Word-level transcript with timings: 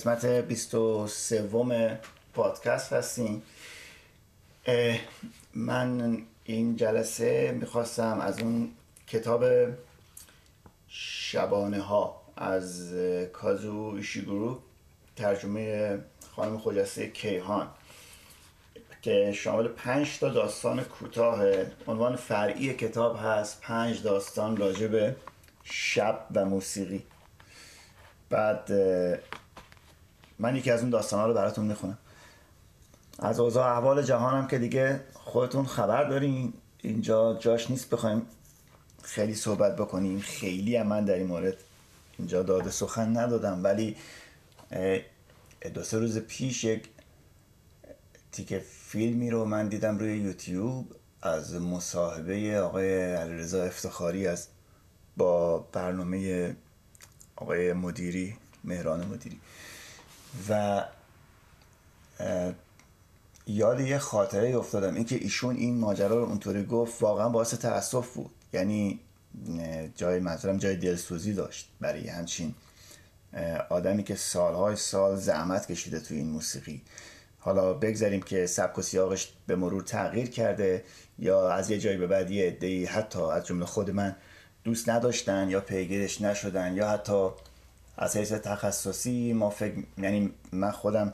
قسمت 0.00 0.26
23 0.26 1.98
پادکست 2.34 2.92
هستیم. 2.92 3.42
من 5.54 6.18
این 6.44 6.76
جلسه 6.76 7.56
می‌خواستم 7.60 8.20
از 8.20 8.40
اون 8.40 8.70
کتاب 9.06 9.44
شبانه 10.88 11.80
ها 11.80 12.22
از 12.36 12.94
کازو 13.32 13.94
ایشیگورو 13.96 14.58
ترجمه 15.16 15.98
خانم 16.36 16.58
خجسته 16.58 17.10
کیهان 17.10 17.68
که 19.02 19.32
شامل 19.32 19.68
پنج 19.68 20.18
تا 20.18 20.28
داستان 20.28 20.84
کوتاه 20.84 21.42
عنوان 21.86 22.16
فرعی 22.16 22.74
کتاب 22.74 23.18
هست. 23.22 23.60
پنج 23.60 24.02
داستان 24.02 24.56
راجع 24.56 24.86
به 24.86 25.16
شب 25.64 26.26
و 26.34 26.44
موسیقی. 26.44 27.02
بعد 28.30 28.70
من 30.40 30.56
یکی 30.56 30.70
از 30.70 30.80
اون 30.80 30.90
داستان 30.90 31.20
ها 31.20 31.26
رو 31.26 31.34
براتون 31.34 31.66
می‌خونم. 31.66 31.98
از 33.18 33.40
اوضاع 33.40 33.72
احوال 33.76 34.02
جهانم 34.02 34.46
که 34.46 34.58
دیگه 34.58 35.00
خودتون 35.12 35.66
خبر 35.66 36.04
دارین. 36.04 36.52
اینجا 36.82 37.34
جاش 37.40 37.70
نیست 37.70 37.90
بخوایم 37.90 38.22
خیلی 39.02 39.34
صحبت 39.34 39.76
بکنیم. 39.76 40.20
خیلی 40.20 40.76
هم 40.76 40.86
من 40.86 41.04
در 41.04 41.14
این 41.14 41.26
مورد 41.26 41.56
اینجا 42.18 42.42
داده 42.42 42.70
سخن 42.70 43.16
ندادم. 43.18 43.64
ولی 43.64 43.96
دو 45.74 45.82
سه 45.82 45.98
روز 45.98 46.18
پیش 46.18 46.64
یک 46.64 46.88
تیکه 48.32 48.58
فیلمی 48.58 49.30
رو 49.30 49.44
من 49.44 49.68
دیدم 49.68 49.98
روی 49.98 50.18
یوتیوب. 50.18 50.94
از 51.22 51.54
مصاحبه 51.54 52.60
آقای 52.60 53.14
علیرضا 53.14 53.62
افتخاری 53.62 54.26
از 54.26 54.46
با 55.16 55.58
برنامه 55.58 56.56
آقای 57.36 57.72
مدیری 57.72 58.36
مهران 58.64 59.06
مدیری. 59.06 59.40
و 60.48 60.84
یاد 63.46 63.80
یه 63.80 63.98
خاطره 63.98 64.56
افتادم. 64.56 64.94
اینکه 64.94 65.16
ایشون 65.16 65.56
این 65.56 65.78
ماجرا 65.78 66.16
رو 66.16 66.24
اونطوری 66.24 66.64
گفت 66.64 67.02
واقعا 67.02 67.28
باعث 67.28 67.54
تاسف 67.54 68.14
بود. 68.14 68.30
یعنی 68.52 69.00
جای 69.96 70.20
منظورم 70.20 70.56
جای 70.56 70.76
دلسوزی 70.76 71.32
داشت 71.32 71.68
برای 71.80 72.08
همچین 72.08 72.54
آدمی 73.70 74.02
که 74.04 74.14
سالهای 74.14 74.76
سال 74.76 75.16
زحمت 75.16 75.72
کشیده 75.72 76.00
تو 76.00 76.14
این 76.14 76.30
موسیقی. 76.30 76.82
حالا 77.38 77.72
بگذاریم 77.72 78.22
که 78.22 78.46
سبک 78.46 78.78
و 78.78 78.82
سیاقش 78.82 79.32
به 79.46 79.56
مرور 79.56 79.82
تغییر 79.82 80.30
کرده 80.30 80.84
یا 81.18 81.50
از 81.50 81.70
یه 81.70 81.78
جایی 81.78 81.96
به 81.96 82.06
بعد 82.06 82.30
یه 82.30 82.46
عده‌ای 82.46 82.84
حتی 82.84 83.22
از 83.22 83.46
جمله 83.46 83.66
خود 83.66 83.90
من 83.90 84.16
دوست 84.64 84.88
نداشتن 84.88 85.50
یا 85.50 85.60
پیگیرش 85.60 86.20
نشدن 86.20 86.76
یا 86.76 86.88
حتی 86.88 87.28
از 88.00 88.16
حیث 88.16 88.32
تخصصی 88.32 89.32
ما 89.32 89.50
فکر 89.50 89.74
یعنی 89.98 90.32
من 90.52 90.70
خودم 90.70 91.12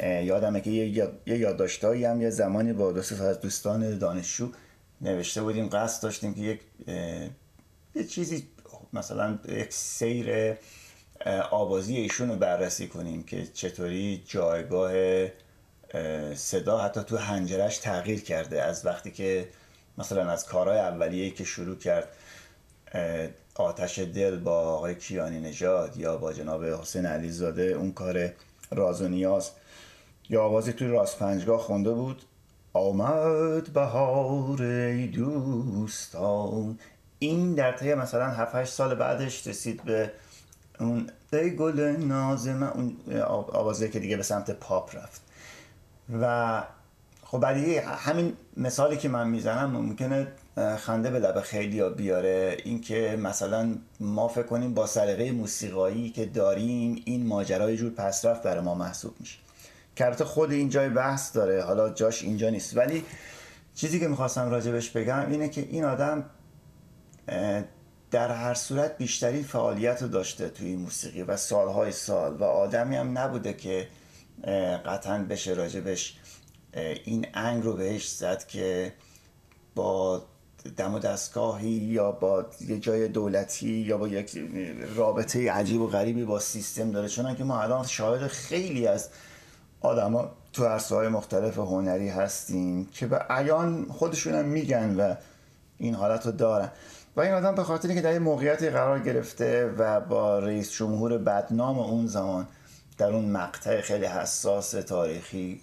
یادمه 0.00 0.60
که 0.60 0.70
یه, 0.70 1.12
یادداشتایی 1.26 2.04
هم 2.04 2.22
یه 2.22 2.30
زمانی 2.30 2.72
با 2.72 2.92
دو 2.92 2.98
از 2.98 3.40
دوستان 3.40 3.98
دانشجو 3.98 4.52
نوشته 5.00 5.42
بودیم 5.42 5.68
قصد 5.68 6.02
داشتیم 6.02 6.34
که 6.34 6.40
یک 6.40 6.60
یه 7.94 8.04
چیزی 8.04 8.48
مثلا 8.92 9.38
یک 9.48 9.72
سیر 9.72 10.56
آوازی 11.50 11.96
ایشون 11.96 12.28
رو 12.28 12.36
بررسی 12.36 12.88
کنیم 12.88 13.22
که 13.22 13.46
چطوری 13.46 14.22
جایگاه 14.26 14.92
صدا 16.34 16.78
حتی 16.78 17.02
تو 17.02 17.16
هنجرش 17.16 17.78
تغییر 17.78 18.20
کرده. 18.20 18.62
از 18.62 18.86
وقتی 18.86 19.10
که 19.10 19.48
مثلا 19.98 20.30
از 20.30 20.46
کارهای 20.46 20.78
اولیه 20.78 21.30
که 21.30 21.44
شروع 21.44 21.76
کرد 21.76 22.08
آتش 23.54 23.98
دل 23.98 24.38
با 24.38 24.60
آقای 24.60 24.94
کیانی 24.94 25.40
نژاد 25.40 25.96
یا 25.96 26.16
با 26.16 26.32
جناب 26.32 26.64
حسین 26.64 27.06
علیزاده 27.06 27.62
اون 27.62 27.92
کار 27.92 28.30
راز 28.70 29.02
و 29.02 29.08
نیاز. 29.08 29.50
یا 30.30 30.42
آوازی 30.42 30.72
توی 30.72 30.88
راست 30.88 31.18
پنجگاه 31.18 31.60
خونده 31.60 31.90
بود. 31.90 32.22
آمد 32.72 33.72
بهار 33.72 34.62
ای 34.62 35.06
دوستان. 35.06 36.78
این 37.18 37.54
در 37.54 37.72
طی 37.72 37.94
مثلا 37.94 38.28
7 38.28 38.64
سال 38.64 38.94
بعدش 38.94 39.46
رسید 39.46 39.82
به 39.82 40.10
اون 40.80 41.10
ای 41.32 41.56
گل 41.56 41.80
نازم 41.80 42.62
اون 42.62 42.96
آوازه 43.52 43.88
که 43.88 43.98
دیگه 43.98 44.16
به 44.16 44.22
سمت 44.22 44.50
پاپ 44.50 44.96
رفت. 44.96 45.22
و 46.20 46.62
خب 47.24 47.38
برای 47.38 47.78
همین 47.78 48.36
مثالی 48.56 48.96
که 48.96 49.08
من 49.08 49.28
می‌زنم 49.28 49.70
ممکنه 49.70 50.26
خنده 50.56 51.10
به 51.10 51.18
لب 51.18 51.40
خیلی 51.40 51.80
ها 51.80 51.88
بیاره. 51.88 52.56
اینکه 52.64 53.18
مثلا 53.20 53.74
ما 54.00 54.28
فکر 54.28 54.46
کنیم 54.46 54.74
با 54.74 54.86
سلیقه 54.86 55.32
موسیقایی 55.32 56.10
که 56.10 56.26
داریم 56.26 57.02
این 57.04 57.26
ماجرای 57.26 57.76
جور 57.76 57.90
پسرفت 57.90 58.42
برای 58.42 58.64
ما 58.64 58.74
محسوب 58.74 59.14
میشه. 59.20 59.38
کرت 59.96 60.24
خود 60.24 60.52
این 60.52 60.68
جای 60.68 60.88
بحث 60.88 61.36
داره. 61.36 61.62
حالا 61.62 61.90
جاش 61.90 62.22
اینجا 62.22 62.50
نیست. 62.50 62.76
ولی 62.76 63.04
چیزی 63.74 64.00
که 64.00 64.08
می‌خواستم 64.08 64.50
راجبش 64.50 64.90
بگم 64.90 65.30
اینه 65.30 65.48
که 65.48 65.60
این 65.70 65.84
آدم 65.84 66.24
در 68.10 68.30
هر 68.30 68.54
صورت 68.54 68.98
بیشترین 68.98 69.42
فعالیت 69.42 70.02
رو 70.02 70.08
داشته 70.08 70.48
توی 70.48 70.76
موسیقی 70.76 71.22
و 71.22 71.36
سالهای 71.36 71.92
سال. 71.92 72.36
و 72.36 72.44
آدمی 72.44 72.96
هم 72.96 73.18
نبوده 73.18 73.52
که 73.52 73.88
قطعا 74.86 75.18
بشه 75.18 75.52
راجبش 75.52 76.16
این 77.04 77.26
انگ 77.34 77.64
رو 77.64 77.72
بهش 77.72 78.08
زد 78.08 78.46
که 78.46 78.92
با 79.74 80.22
دم 80.76 80.94
و 80.94 80.98
دستگاهی 80.98 81.68
یا 81.68 82.12
با 82.12 82.44
یه 82.60 82.78
جای 82.78 83.08
دولتی 83.08 83.68
یا 83.68 83.98
با 83.98 84.08
یک 84.08 84.38
رابطه 84.96 85.52
عجیب 85.52 85.80
و 85.80 85.86
غریبی 85.86 86.24
با 86.24 86.38
سیستم 86.38 86.90
داره. 86.90 87.08
چون 87.08 87.34
که 87.34 87.44
ما 87.44 87.62
الان 87.62 87.86
شاهد 87.86 88.26
خیلی 88.26 88.86
از 88.86 89.08
آدما 89.80 90.30
تو 90.52 90.64
عرصه 90.64 90.94
های 90.94 91.08
مختلف 91.08 91.58
هنری 91.58 92.08
هستیم 92.08 92.86
که 92.86 93.06
به 93.06 93.18
عیان 93.30 93.86
خودشون 93.88 94.34
هم 94.34 94.44
میگن 94.44 94.96
و 94.96 95.14
این 95.78 95.94
حالت 95.94 96.26
رو 96.26 96.32
دارن. 96.32 96.70
و 97.16 97.20
این 97.20 97.32
آدم 97.32 97.54
به 97.54 97.62
خاطر 97.64 97.94
که 97.94 98.00
در 98.00 98.10
این 98.10 98.22
موقعیتی 98.22 98.70
قرار 98.70 98.98
گرفته 98.98 99.74
و 99.78 100.00
با 100.00 100.38
رئیس 100.38 100.72
جمهور 100.72 101.18
بدنام 101.18 101.78
اون 101.78 102.06
زمان 102.06 102.48
در 102.98 103.12
اون 103.12 103.24
مقطع 103.24 103.80
خیلی 103.80 104.06
حساس 104.06 104.70
تاریخی 104.70 105.60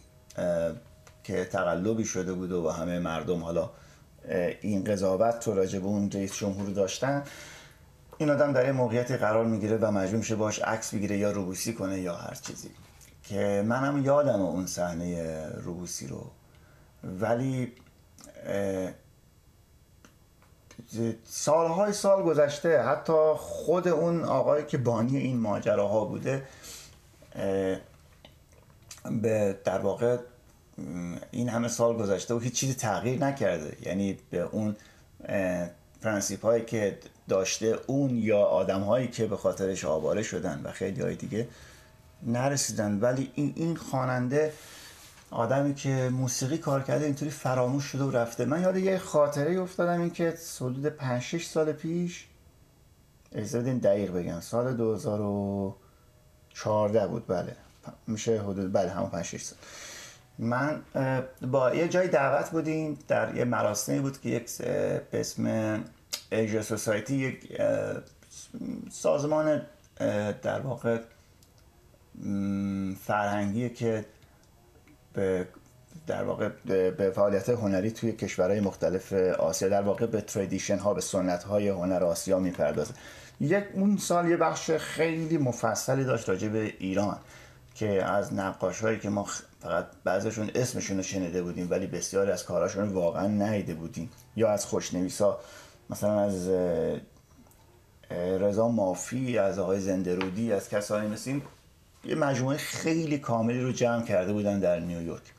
که 1.23 1.45
تقلبی 1.45 2.05
شده 2.05 2.33
بود 2.33 2.51
و 2.51 2.69
همه 2.69 2.99
مردم 2.99 3.43
حالا 3.43 3.69
این 4.62 4.84
قضاوت 4.84 5.40
تو 5.40 5.53
راجع 5.53 5.79
به 5.79 5.85
اون 5.85 6.12
رئیس 6.12 6.35
جمهور 6.35 6.69
داشتن 6.69 7.23
این 8.17 8.29
آدم 8.29 8.53
در 8.53 8.62
این 8.62 8.72
موقعیتی 8.72 9.17
قرار 9.17 9.45
می‌گیره 9.45 9.78
و 9.78 9.91
مجبور 9.91 10.17
میشه 10.17 10.35
باش 10.35 10.59
عکس 10.59 10.94
بگیره 10.94 11.17
یا 11.17 11.31
روبوسی 11.31 11.73
کنه 11.73 12.00
یا 12.00 12.16
هر 12.16 12.34
چیزی. 12.34 12.69
که 13.23 13.63
منم 13.68 14.06
یادم 14.06 14.41
اون 14.41 14.66
صحنه 14.66 15.45
روبوسی 15.50 16.07
رو. 16.07 16.31
ولی 17.03 17.72
سالهای 21.25 21.94
سال 21.94 22.23
گذشته 22.23 22.81
حتی 22.81 23.34
خود 23.38 23.88
اون 23.88 24.23
آقایی 24.23 24.66
که 24.66 24.78
بانی 24.78 25.18
این 25.18 25.38
ماجراها 25.38 26.06
بوده 26.06 26.44
به 29.22 29.57
در 29.66 29.79
واقع 29.79 30.18
این 31.31 31.50
همه 31.50 31.67
سال 31.67 31.97
گذشته 31.97 32.34
و 32.34 32.40
هیچ 32.40 32.53
چیزی 32.53 32.73
تغییر 32.73 33.19
نکرده. 33.19 33.78
یعنی 33.81 34.17
به 34.29 34.41
اون 34.41 34.75
پرنسیپ 36.01 36.45
هایی 36.45 36.65
که 36.65 36.98
داشته 37.27 37.80
اون 37.88 38.18
یا 38.18 38.39
آدم 38.39 38.81
هایی 38.81 39.07
که 39.07 39.27
به 39.27 39.38
خاطرش 39.38 39.86
آواره 39.86 40.24
شدن 40.24 40.62
و 40.63 40.71
خیلی 40.71 41.01
های 41.01 41.15
دیگه 41.15 41.48
نرسیدن. 42.24 43.00
ولی 43.00 43.31
این 43.36 43.53
این 43.56 43.75
خواننده 43.75 44.53
آدمی 45.31 45.75
که 45.75 46.09
موسیقی 46.12 46.57
کار 46.57 46.83
کرده 46.83 47.06
اینطوری 47.06 47.31
فراموش 47.31 47.83
شده 47.83 48.03
و 48.03 48.12
رفته. 48.12 48.45
من 48.45 48.62
یاد 48.62 48.77
یه 48.77 48.98
خاطره 48.98 49.62
افتادم 49.62 50.01
این 50.01 50.12
که 50.12 50.33
حدود 50.62 50.86
5 50.86 51.21
6 51.21 51.45
سال 51.45 51.71
پیش 51.71 52.27
اجازه 53.36 53.59
بدین 53.59 53.77
دقیق 53.77 54.12
بگم 54.12 54.39
سال 54.39 54.77
2014 54.77 57.07
بود 57.07 57.27
بله. 57.27 57.56
میشه 58.07 58.42
حدود 58.42 58.74
بله 58.74 58.89
همون 58.89 59.09
5 59.09 59.25
6 59.25 59.42
سال. 59.42 59.57
من 60.39 60.81
با 61.41 61.75
یه 61.75 61.88
جای 61.88 62.07
دعوت 62.07 62.50
بودیم 62.50 63.00
در 63.07 63.36
یه 63.36 63.45
مراسمی 63.45 64.00
بود 64.00 64.21
که 64.21 64.30
یک 64.30 64.57
به 64.57 65.19
اسم 65.19 65.83
ایژا 66.31 66.62
سوسایتی 66.62 67.15
یک 67.15 67.62
سازمان 68.91 69.62
در 70.41 70.59
واقع 70.59 71.00
فرهنگی 73.06 73.69
که 73.69 74.06
به 75.13 75.47
در 76.07 76.24
واقع 76.24 76.50
به 76.89 77.12
فعالیت 77.15 77.50
هنری 77.50 77.91
توی 77.91 78.12
کشورهای 78.12 78.59
مختلف 78.59 79.13
آسیا 79.13 79.69
در 79.69 79.81
واقع 79.81 80.06
به 80.06 80.21
تردیشن 80.21 80.77
ها 80.77 80.94
به 80.94 81.01
سنت 81.01 81.44
های 81.44 81.69
هنر 81.69 82.03
آسیا 82.03 82.39
می‌پردازه. 82.39 82.94
یک 83.41 83.63
اون 83.74 83.97
سال 83.97 84.30
یه 84.30 84.38
بخش 84.38 84.71
خیلی 84.71 85.38
مفصلی 85.38 86.03
داشت 86.03 86.30
راجع 86.30 86.47
به 86.47 86.74
ایران. 86.80 87.18
که 87.79 88.03
از 88.03 88.33
نقاش 88.33 88.81
هایی 88.81 88.99
که 88.99 89.09
ما 89.09 89.27
فقط 89.59 89.85
بعضشون 90.03 90.51
اسمشون 90.55 90.97
رو 90.97 91.03
شنیده 91.03 91.43
بودیم 91.43 91.67
ولی 91.69 91.87
بسیاری 91.87 92.31
از 92.31 92.45
کاراشون 92.45 92.89
واقعا 92.89 93.27
ندیده 93.27 93.73
بودیم. 93.73 94.09
یا 94.35 94.49
از 94.51 94.65
خوشنویسا 94.65 95.39
مثلا 95.89 96.19
از 96.19 96.49
رضا 98.11 98.67
مافی 98.67 99.37
از 99.37 99.59
آقای 99.59 99.79
زندرودی 99.79 100.53
از 100.53 100.69
کسانی 100.69 101.07
مثل 101.07 101.39
یه 102.05 102.15
مجموعه 102.15 102.57
خیلی 102.57 103.17
کاملی 103.17 103.61
رو 103.61 103.71
جمع 103.71 104.05
کرده 104.05 104.33
بودن 104.33 104.59
در 104.59 104.79
نیویورک. 104.79 105.33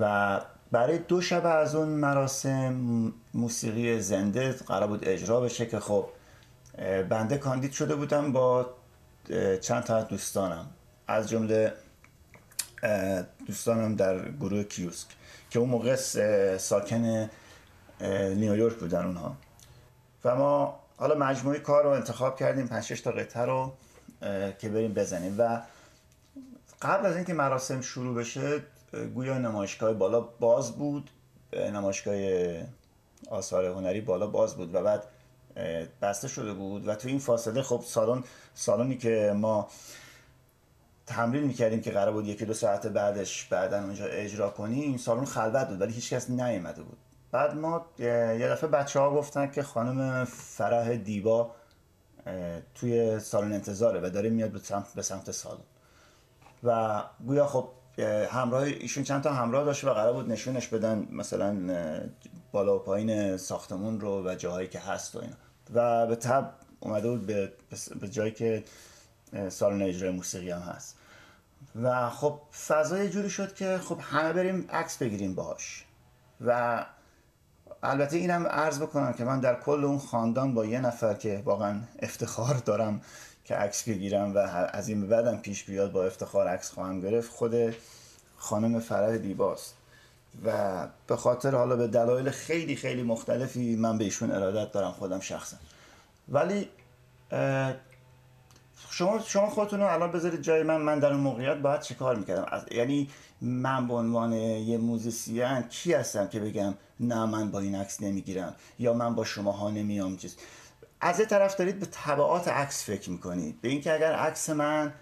و 0.00 0.40
برای 0.72 0.98
دو 0.98 1.20
شب 1.20 1.46
از 1.46 1.74
اون 1.74 1.88
مراسم 1.88 2.74
موسیقی 3.34 4.00
زنده 4.00 4.52
قرار 4.52 4.88
بود 4.88 5.08
اجرا 5.08 5.40
بشه 5.40 5.66
که 5.66 5.80
خب 5.80 6.08
بنده 7.08 7.38
کاندید 7.38 7.72
شده 7.72 7.94
بودم 7.94 8.32
با 8.32 8.66
چند 9.60 9.82
تا 9.82 10.02
دوستانم. 10.02 10.66
از 11.08 11.28
جمله 11.28 11.72
دوستانم 13.46 13.94
در 13.94 14.30
گروه 14.32 14.62
کیوسک 14.62 15.06
که 15.50 15.58
اون 15.58 15.68
موقع 15.68 15.96
ساکن 16.56 17.30
نیویورک 18.36 18.76
بودن 18.76 19.04
اونها. 19.04 19.36
و 20.24 20.36
ما 20.36 20.80
حالا 20.96 21.14
مجموعه 21.14 21.58
کار 21.58 21.84
رو 21.84 21.90
انتخاب 21.90 22.38
کردیم 22.38 22.68
5 22.68 23.02
تا 23.02 23.10
قطعه 23.10 23.42
رو 23.42 23.72
که 24.58 24.68
بریم 24.68 24.94
بزنیم. 24.94 25.34
و 25.38 25.62
قبل 26.82 27.06
از 27.06 27.16
اینکه 27.16 27.34
مراسم 27.34 27.80
شروع 27.80 28.14
بشه 28.14 28.62
گویا 29.14 29.38
نمایشگاه 29.38 29.92
بالا 29.92 30.20
باز 30.20 30.72
بود. 30.72 31.10
نمایشگاه 31.52 32.16
آثار 33.30 33.64
هنری 33.64 34.00
بالا 34.00 34.26
باز 34.26 34.56
بود 34.56 34.74
و 34.74 34.82
بعد 34.82 35.02
بسته 36.02 36.28
شده 36.28 36.52
بود. 36.52 36.88
و 36.88 36.94
تو 36.94 37.08
این 37.08 37.18
فاصله 37.18 37.62
خب 37.62 37.82
سالن 37.86 38.24
سالنی 38.54 38.96
که 38.96 39.32
ما 39.36 39.68
تمرین 41.06 41.44
می‌کردیم 41.44 41.80
که 41.80 41.90
قرار 41.90 42.12
بود 42.12 42.26
یکی 42.26 42.44
دو 42.44 42.54
ساعت 42.54 42.86
بعدش 42.86 43.44
بعدا 43.44 43.78
اونجا 43.78 44.04
اجرا 44.04 44.50
کنیم. 44.50 44.96
سالن 44.96 45.24
خلوت 45.24 45.68
بود 45.68 45.80
ولی 45.80 45.92
هیچ 45.92 46.12
کس 46.12 46.30
نیومده 46.30 46.82
بود. 46.82 46.98
بعد 47.32 47.54
ما 47.54 47.86
یه 47.98 48.48
دفعه 48.50 48.70
بچه 48.70 49.00
ها 49.00 49.10
گفتن 49.10 49.50
که 49.50 49.62
خانم 49.62 50.24
فرح 50.24 50.96
دیبا 50.96 51.50
توی 52.74 53.20
سالن 53.20 53.52
انتظاره 53.52 54.00
و 54.00 54.10
داره 54.10 54.30
میاد 54.30 54.50
به 54.50 54.58
سمت, 54.58 54.94
به 54.94 55.02
سمت 55.02 55.30
سالن. 55.30 55.60
و 56.64 57.02
گویا 57.26 57.46
خب 57.46 57.68
همراه 58.30 58.62
ایشون 58.62 59.04
چند 59.04 59.22
تا 59.22 59.32
همراه 59.32 59.64
داشت 59.64 59.84
و 59.84 59.90
قرار 59.90 60.12
بود 60.12 60.32
نشونش 60.32 60.68
بدن 60.68 61.08
مثلا 61.10 61.56
بالا 62.52 62.76
و 62.76 62.78
پایین 62.78 63.36
ساختمون 63.36 64.00
رو 64.00 64.28
و 64.28 64.34
جاهایی 64.34 64.68
که 64.68 64.78
هست 64.78 65.16
و 65.16 65.18
اینا. 65.18 65.36
و 65.74 66.06
به 66.06 66.16
تب 66.16 66.52
اومده 66.80 67.08
بود 67.08 67.26
به 68.00 68.08
جایی 68.10 68.32
که 68.32 68.64
سالن 69.48 69.82
اجرای 69.82 70.10
موسیقی 70.10 70.50
هم 70.50 70.60
هست. 70.60 70.95
و 71.82 72.10
خب 72.10 72.40
فضای 72.66 73.10
جوری 73.10 73.30
شد 73.30 73.54
که 73.54 73.78
خب 73.78 73.98
همه 74.00 74.32
بریم 74.32 74.66
عکس 74.70 74.96
بگیریم 74.96 75.34
باهاش. 75.34 75.84
و 76.46 76.84
البته 77.82 78.16
اینم 78.16 78.46
عرض 78.46 78.80
بکنم 78.80 79.12
که 79.12 79.24
من 79.24 79.40
در 79.40 79.60
کل 79.60 79.84
اون 79.84 79.98
خاندان 79.98 80.54
با 80.54 80.64
یه 80.64 80.80
نفر 80.80 81.14
که 81.14 81.42
واقعا 81.44 81.80
افتخار 82.02 82.54
دارم 82.54 83.00
که 83.44 83.54
عکس 83.54 83.88
بگیرم 83.88 84.34
و 84.34 84.38
از 84.72 84.88
این 84.88 85.08
بعدم 85.08 85.36
پیش 85.36 85.64
بیاد 85.64 85.92
با 85.92 86.04
افتخار 86.04 86.48
عکس 86.48 86.70
خواهم 86.70 87.00
گرفت 87.00 87.30
خود 87.30 87.54
خانم 88.36 88.80
فرح 88.80 89.16
دیباست. 89.16 89.74
و 90.44 90.86
به 91.06 91.16
خاطر 91.16 91.54
حالا 91.54 91.76
به 91.76 91.86
دلایل 91.86 92.30
خیلی 92.30 92.76
خیلی 92.76 93.02
مختلفی 93.02 93.76
من 93.76 93.98
به 93.98 94.04
ایشون 94.04 94.30
ارادت 94.30 94.72
دارم 94.72 94.92
خودم 94.92 95.20
شخصا. 95.20 95.56
ولی 96.28 96.68
شما 98.96 99.18
شما 99.18 99.50
خودتون 99.50 99.80
رو 99.80 99.86
الان 99.86 100.12
بذارید 100.12 100.42
جای 100.42 100.62
من 100.62 100.76
من 100.76 100.98
در 100.98 101.12
اون 101.12 101.20
موقعیت 101.20 101.56
باید 101.56 101.80
چه 101.80 101.94
کار 101.94 102.16
می‌کردم؟ 102.16 102.66
یعنی 102.70 103.08
من 103.40 103.88
به 103.88 103.94
عنوان 103.94 104.32
یه 104.32 104.78
موزیسین 104.78 105.62
کی 105.62 105.92
هستم 105.92 106.28
که 106.28 106.40
بگم 106.40 106.74
نه 107.00 107.24
من 107.24 107.50
با 107.50 107.58
این 107.60 107.74
عکس 107.74 108.02
نمی‌گیرم 108.02 108.54
یا 108.78 108.92
من 108.92 109.14
با 109.14 109.24
شماها 109.24 109.70
نمیام؟ 109.70 110.16
چیز. 110.16 110.36
از 111.00 111.20
یه 111.20 111.26
طرف 111.26 111.56
دارید 111.56 111.80
به 111.80 111.86
طبعات 111.86 112.48
عکس 112.48 112.84
فکر 112.84 113.10
می‌کنید. 113.10 113.60
به 113.60 113.68
اینکه 113.68 113.94
اگر 113.94 114.12
عکس 114.12 114.50
من 114.50 114.92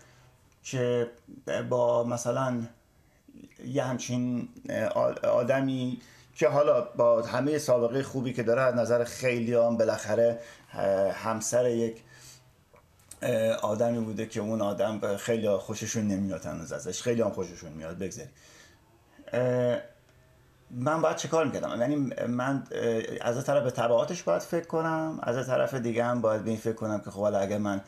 که 0.62 1.10
با 1.70 2.04
مثلا 2.04 2.62
یه 3.66 3.82
همچین 3.84 4.48
آدمی 5.32 6.00
که 6.34 6.48
حالا 6.48 6.80
با 6.80 7.22
همه 7.22 7.58
سابقه 7.58 8.02
خوبی 8.02 8.32
که 8.32 8.42
داره 8.42 8.62
از 8.62 8.74
نظر 8.74 9.04
خیلی 9.04 9.54
هم 9.54 9.76
بالاخره 9.76 10.38
همسر 11.14 11.70
یک 11.70 11.96
آدمی 13.62 14.00
بوده 14.00 14.26
که 14.26 14.40
اون 14.40 14.60
آدم 14.60 15.16
خیلی 15.16 15.48
خوششون 15.48 16.08
نمیاد 16.08 16.46
هنوز 16.46 16.72
ازش. 16.72 17.02
خیلی 17.02 17.22
هم 17.22 17.30
خوششون 17.30 17.72
میاد 17.72 17.98
بگذاری 17.98 18.28
من 20.70 21.02
باید 21.02 21.16
چه 21.16 21.28
کار 21.28 21.46
می‌کردم؟ 21.46 21.80
یعنی 21.80 21.96
من 22.28 22.62
از 23.20 23.44
طرف 23.44 23.62
به 23.62 23.70
طبعاتش 23.70 24.22
باید 24.22 24.42
فکر 24.42 24.66
کنم 24.66 25.18
از 25.22 25.46
طرف 25.46 25.74
دیگه 25.74 26.04
هم 26.04 26.20
باید 26.20 26.44
به 26.44 26.50
این 26.50 26.58
فکر 26.58 26.72
کنم 26.72 27.00
که 27.00 27.10
خب 27.10 27.20
حالا 27.20 27.38
اگر 27.38 27.58
من 27.58 27.80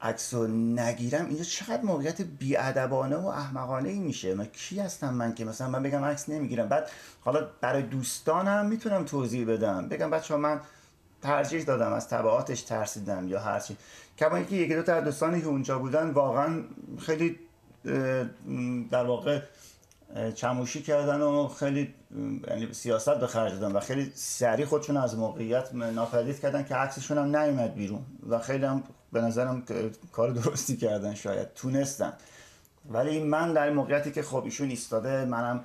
عکس 0.00 0.34
رو 0.34 0.46
نگیرم 0.46 1.26
اینجا 1.26 1.44
چقدر 1.44 1.82
موقعیت 1.82 2.22
بیادبانه 2.22 3.16
و 3.16 3.26
احمقانه 3.26 3.88
ای 3.88 3.98
میشه؟ 3.98 4.34
من 4.34 4.44
کی 4.44 4.80
هستم 4.80 5.14
من 5.14 5.34
که 5.34 5.44
مثلا 5.44 5.68
من 5.68 5.82
بگم 5.82 6.04
عکس 6.04 6.28
نمی‌گیرم؟ 6.28 6.68
بعد 6.68 6.90
حالا 7.20 7.46
برای 7.60 7.82
دوستانم 7.82 8.66
می‌تونم 8.66 9.04
توضیح 9.04 9.46
بدم. 9.46 9.88
بگم 9.88 10.10
بچه 10.10 10.36
من 10.36 10.60
ترجیح 11.26 11.64
دادم 11.64 11.92
از 11.92 12.08
طبعاتش 12.08 12.62
ترسیدم 12.62 13.28
یا 13.28 13.40
هرچی 13.40 13.76
کما 14.18 14.36
اینکه 14.36 14.56
یکی 14.56 14.74
دو 14.74 14.82
تا 14.82 15.00
دوستانی 15.00 15.40
که 15.40 15.46
اونجا 15.46 15.78
بودن 15.78 16.10
واقعا 16.10 16.62
خیلی 16.98 17.38
در 18.90 19.04
واقع 19.04 19.40
چموشی 20.34 20.82
کردن 20.82 21.20
و 21.20 21.48
خیلی 21.48 21.94
یعنی 22.48 22.72
سیاست 22.72 23.14
به 23.14 23.26
خرج 23.26 23.52
دادن 23.52 23.76
و 23.76 23.80
خیلی 23.80 24.12
سریع 24.14 24.66
خودشون 24.66 24.96
از 24.96 25.18
موقعیت 25.18 25.74
ناپدید 25.74 26.40
کردن 26.40 26.64
که 26.64 26.74
عکسشون 26.74 27.18
هم 27.18 27.36
نیومد 27.36 27.74
بیرون 27.74 28.02
و 28.28 28.38
خیلی 28.38 28.64
هم 28.64 28.82
به 29.12 29.20
نظرم 29.20 29.62
کار 30.12 30.30
درستی 30.30 30.76
کردن 30.76 31.14
شاید 31.14 31.54
تونستن. 31.54 32.12
ولی 32.90 33.22
من 33.22 33.52
در 33.52 33.70
موقعیتی 33.70 34.10
که 34.10 34.22
خب 34.22 34.44
ایشون 34.44 34.68
ایستاده 34.68 35.24
منم 35.24 35.64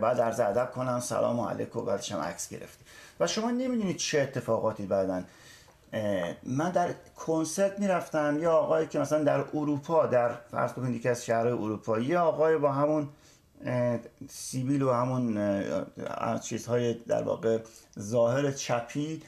بعد 0.00 0.20
عرض 0.20 0.40
ادب 0.40 0.70
کنم. 0.74 1.00
سلام 1.00 1.40
علیکم. 1.40 1.84
بعدش 1.84 2.12
هم 2.12 2.20
عکس 2.20 2.48
گرفت 2.48 2.78
و 3.20 3.26
شما 3.26 3.50
نمی‌دونید 3.50 3.96
چه 3.96 4.20
اتفاقاتی 4.20 4.86
بعدن 4.86 5.24
من 6.42 6.70
در 6.70 6.88
کنسرت 7.16 7.78
می‌رفتم. 7.78 8.38
یا 8.40 8.52
آقایی 8.52 8.86
که 8.86 8.98
مثلا 8.98 9.24
در 9.24 9.44
اروپا 9.54 10.06
در 10.06 10.30
فرض 10.50 10.72
کنید 10.72 10.96
یکی 10.96 11.08
از 11.08 11.24
شهرهای 11.24 11.52
اروپا 11.52 11.98
یا 11.98 12.22
آقای 12.22 12.58
با 12.58 12.72
همون 12.72 13.08
سیبیل 14.28 14.82
و 14.82 14.92
همون 14.92 15.38
چیزهای 16.42 16.94
در 16.94 17.22
واقع 17.22 17.58
ظاهر 18.00 18.50
چپی 18.52 19.22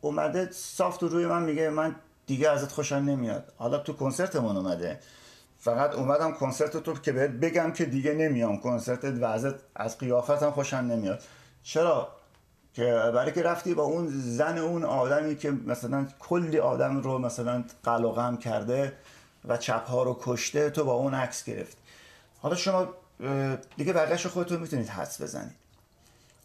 اومده 0.00 0.48
صاف 0.52 0.96
تو 0.96 1.08
روی 1.08 1.26
من 1.26 1.42
میگه 1.42 1.70
من 1.70 1.94
دیگه 2.26 2.50
ازت 2.50 2.72
خوشم 2.72 2.94
نمیاد. 2.96 3.52
حالا 3.58 3.78
تو 3.78 3.92
کنسرتمون 3.92 4.56
اومده. 4.56 5.00
فقط 5.66 5.94
اومدم 5.94 6.32
کنسرت 6.32 6.76
تو 6.76 6.94
که 6.94 7.12
بهت 7.12 7.30
بگم 7.30 7.72
که 7.72 7.84
دیگه 7.84 8.14
نمیام. 8.14 8.60
کنسرت 8.60 9.04
و 9.04 9.24
از 9.74 9.98
قیافتم 9.98 10.50
خوشم 10.50 10.76
نمیاد. 10.76 11.22
چرا؟ 11.62 12.08
که 12.74 12.84
برای 13.14 13.32
که 13.32 13.42
رفتی 13.42 13.74
با 13.74 13.82
اون 13.82 14.08
زن 14.08 14.58
اون 14.58 14.84
آدمی 14.84 15.36
که 15.36 15.50
مثلا 15.50 16.06
کلی 16.18 16.58
آدم 16.58 17.00
رو 17.00 17.18
مثلا 17.18 17.64
قلقم 17.84 18.36
کرده 18.36 18.92
و 19.48 19.56
چپ 19.56 19.86
ها 19.86 20.02
رو 20.02 20.18
کشته 20.20 20.70
تو 20.70 20.84
با 20.84 20.92
اون 20.92 21.14
عکس 21.14 21.44
گرفت 21.44 21.76
حالا 22.42 22.54
شما 22.54 22.88
دیگه 23.76 23.92
بقیهش 23.92 24.26
خودتون 24.26 24.60
می‌تونید 24.60 24.88
حدس 24.88 25.22
بزنید. 25.22 25.65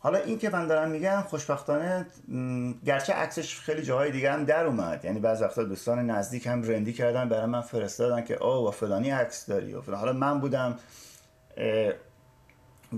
حالا 0.03 0.17
این 0.19 0.37
که 0.39 0.49
من 0.49 0.67
دارم 0.67 0.91
میگم 0.91 1.21
خوشبختانه 1.21 2.05
گرچه 2.85 3.13
عکسش 3.13 3.59
خیلی 3.59 3.81
جاهای 3.81 4.11
دیگه 4.11 4.31
هم 4.31 4.45
در 4.45 4.65
اومد. 4.65 5.05
یعنی 5.05 5.19
بعض 5.19 5.41
وقتا 5.41 5.63
دوستان 5.63 5.99
نزدیک 6.09 6.47
هم 6.47 6.63
رندی 6.63 6.93
کردن 6.93 7.29
برای 7.29 7.45
من 7.45 7.61
فرستادن 7.61 8.23
که 8.23 8.43
او 8.43 8.67
و 8.67 8.71
فلانی 8.71 9.09
عکس 9.09 9.45
داری. 9.45 9.73
و 9.73 9.81
فلان. 9.81 9.99
حالا 9.99 10.13
من 10.13 10.39
بودم 10.39 10.79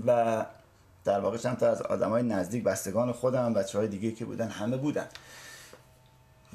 و 0.06 0.46
در 1.04 1.20
واقع 1.20 1.36
چند 1.36 1.56
تا 1.56 1.68
از 1.68 2.02
های 2.02 2.22
نزدیک 2.22 2.64
بستگان 2.64 3.12
خودم 3.12 3.54
بچه 3.54 3.78
های 3.78 3.88
دیگه 3.88 4.12
که 4.12 4.24
بودن 4.24 4.48
همه 4.48 4.76
بودن. 4.76 5.06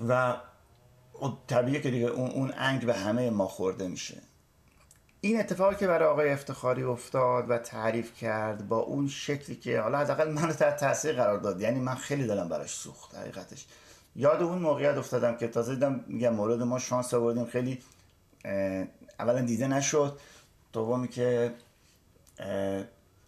و 0.08 0.36
خب 1.14 1.34
طبیعیه 1.48 1.82
که 1.82 1.92
دیگه 1.92 2.08
اون, 2.08 2.32
اون 2.32 2.54
انگ 2.58 2.86
به 2.86 2.94
همه 2.94 3.30
ما 3.30 3.48
خورده 3.48 3.88
میشه. 3.88 4.18
این 5.22 5.40
اتفاقی 5.40 5.76
که 5.76 5.88
برای 5.88 6.10
آقای 6.10 6.30
افتخاری 6.30 6.84
افتاد 6.84 7.50
و 7.50 7.58
تعریف 7.58 8.16
کرد 8.16 8.68
با 8.68 8.78
اون 8.78 9.08
شکلی 9.08 9.56
که 9.56 9.80
حالا 9.80 9.98
حداقل 9.98 10.32
منو 10.32 10.54
تحت 10.54 10.80
تاثیر 10.80 11.14
قرار 11.14 11.40
داد 11.40 11.62
یعنی 11.62 11.80
من 11.80 11.96
خیلی 11.96 12.28
دلم 12.28 12.50
براش 12.50 12.76
سوخت 12.76 13.16
حقیقتش. 13.16 13.66
یاد 14.16 14.44
اون 14.44 14.58
موقعیت 14.58 14.98
افتادم 14.98 15.38
که 15.38 15.48
تازه 15.48 15.74
دیدم 15.74 16.04
میگم 16.08 16.34
مورد 16.36 16.62
ما 16.62 16.80
شانس 16.80 17.14
آوردیم 17.14 17.46
خیلی 17.46 17.80
اولا 19.20 19.42
دیده 19.42 19.68
نشد 19.68 20.20
دومی 20.74 21.08
که 21.08 21.54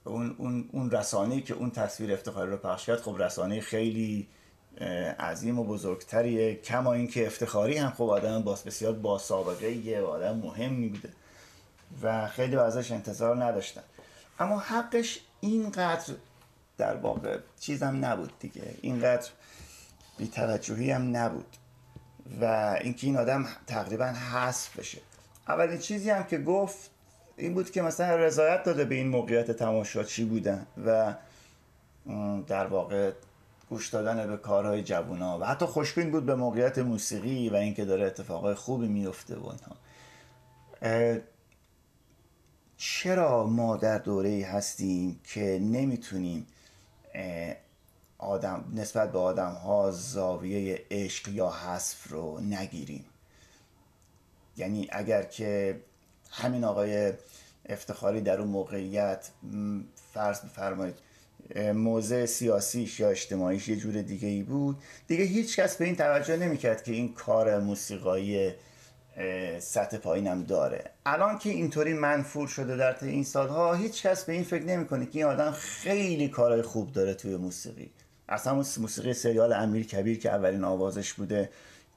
اون, 0.03 0.35
اون, 0.37 0.69
اون 0.71 0.91
رسانه 0.91 1.41
که 1.41 1.53
اون 1.53 1.71
تصویر 1.71 2.13
افتخاری 2.13 2.51
رو 2.51 2.57
پخش 2.57 2.85
کرد 2.85 3.01
خب 3.01 3.15
رسانه 3.19 3.61
خیلی 3.61 4.27
عظیم 5.19 5.59
و 5.59 5.63
بزرگتریه 5.63 6.55
کما 6.55 6.93
اینکه 6.93 7.27
افتخاری 7.27 7.77
هم 7.77 7.89
خب 7.89 8.03
آدم 8.09 8.41
باس 8.41 8.63
بسیار 8.63 8.93
با 8.93 9.17
سابقه 9.17 9.71
یه 9.71 10.01
آدم 10.01 10.37
مهمی 10.37 10.87
بوده. 10.87 11.09
و 12.03 12.27
خیلی 12.27 12.55
ازش 12.55 12.91
انتظار 12.91 13.43
نداشتن. 13.43 13.83
اما 14.39 14.59
حقش 14.59 15.19
اینقدر 15.41 16.13
در 16.77 16.95
واقع 16.95 17.37
چیزم 17.59 18.05
نبود 18.05 18.31
دیگه. 18.39 18.75
اینقدر 18.81 19.29
بیتوجهی 20.17 20.91
هم 20.91 21.17
نبود. 21.17 21.57
و 22.41 22.75
اینکه 22.81 23.07
این 23.07 23.17
آدم 23.17 23.47
تقریبا 23.67 24.05
حذف 24.05 24.79
بشه. 24.79 25.01
اولین 25.47 25.77
چیزی 25.77 26.09
هم 26.09 26.23
که 26.23 26.37
گفت 26.37 26.89
این 27.37 27.53
بود 27.53 27.71
که 27.71 27.81
مثلا 27.81 28.15
رضایت 28.15 28.63
داده 28.63 28.85
به 28.85 28.95
این 28.95 29.07
موقعیت 29.07 29.51
تماشاچی 29.51 30.25
بودن 30.25 30.67
و 30.85 31.13
در 32.47 32.67
واقع 32.67 33.11
گوش 33.69 33.89
دادن 33.89 34.27
به 34.27 34.37
کارهای 34.37 34.83
جوونا 34.83 35.39
و 35.39 35.43
حتی 35.43 35.65
خوشبین 35.65 36.11
بود 36.11 36.25
به 36.25 36.35
موقعیت 36.35 36.77
موسیقی 36.77 37.49
و 37.49 37.55
اینکه 37.55 37.85
داره 37.85 38.05
اتفاقای 38.05 38.53
خوبی 38.53 38.87
میفته 38.87 39.35
و 39.35 39.47
اینها. 39.47 39.75
چرا 42.83 43.47
ما 43.47 43.77
در 43.77 43.97
دوره 43.97 44.45
هستیم 44.45 45.19
که 45.23 45.59
نمی‌تونیم 45.61 46.47
آدم 48.17 48.63
نسبت 48.75 49.11
به 49.11 49.19
آدم 49.19 49.51
ها 49.51 49.91
زاویه 49.91 50.81
عشق 50.91 51.29
یا 51.29 51.49
حذف 51.49 52.09
رو 52.09 52.39
نگیریم؟ 52.39 53.05
یعنی 54.57 54.87
اگر 54.91 55.23
که 55.23 55.81
همین 56.31 56.63
آقای 56.63 57.13
افتخاری 57.69 58.21
در 58.21 58.39
اون 58.39 58.47
موقعیت 58.47 59.29
فرض 60.13 60.39
بفرمایید 60.39 60.95
موضع 61.73 62.25
سیاسیش 62.25 62.99
یا 62.99 63.09
اجتماعیش 63.09 63.67
یه 63.67 63.75
جور 63.75 64.01
دیگه 64.01 64.27
ای 64.27 64.43
بود 64.43 64.77
دیگه 65.07 65.23
هیچ 65.23 65.59
کس 65.59 65.77
به 65.77 65.85
این 65.85 65.95
توجه 65.95 66.37
نمی‌کرد 66.37 66.83
که 66.83 66.91
این 66.91 67.13
کار 67.13 67.59
موسیقایی 67.59 68.53
سطح 69.59 69.97
پایینم 69.97 70.43
داره. 70.43 70.83
الان 71.05 71.37
که 71.37 71.49
اینطوری 71.49 71.93
منفور 71.93 72.47
شده 72.47 72.75
در 72.77 72.93
طی 72.93 73.09
این 73.09 73.23
سالها 73.23 73.73
هیچ 73.73 74.03
کس 74.03 74.25
به 74.25 74.33
این 74.33 74.43
فکر 74.43 74.63
نمی‌کنه 74.63 75.05
که 75.05 75.19
این 75.19 75.27
آدم 75.27 75.51
خیلی 75.51 76.27
کارهای 76.27 76.61
خوب 76.61 76.91
داره 76.91 77.13
توی 77.13 77.35
موسیقی. 77.35 77.91
اصلا 78.29 78.53
موسیقی 78.55 79.13
سریال 79.13 79.53
امیر 79.53 79.85
کبیر 79.85 80.19
که 80.19 80.29
اولین 80.29 80.63
آوازش 80.63 81.13
بوده 81.13 81.49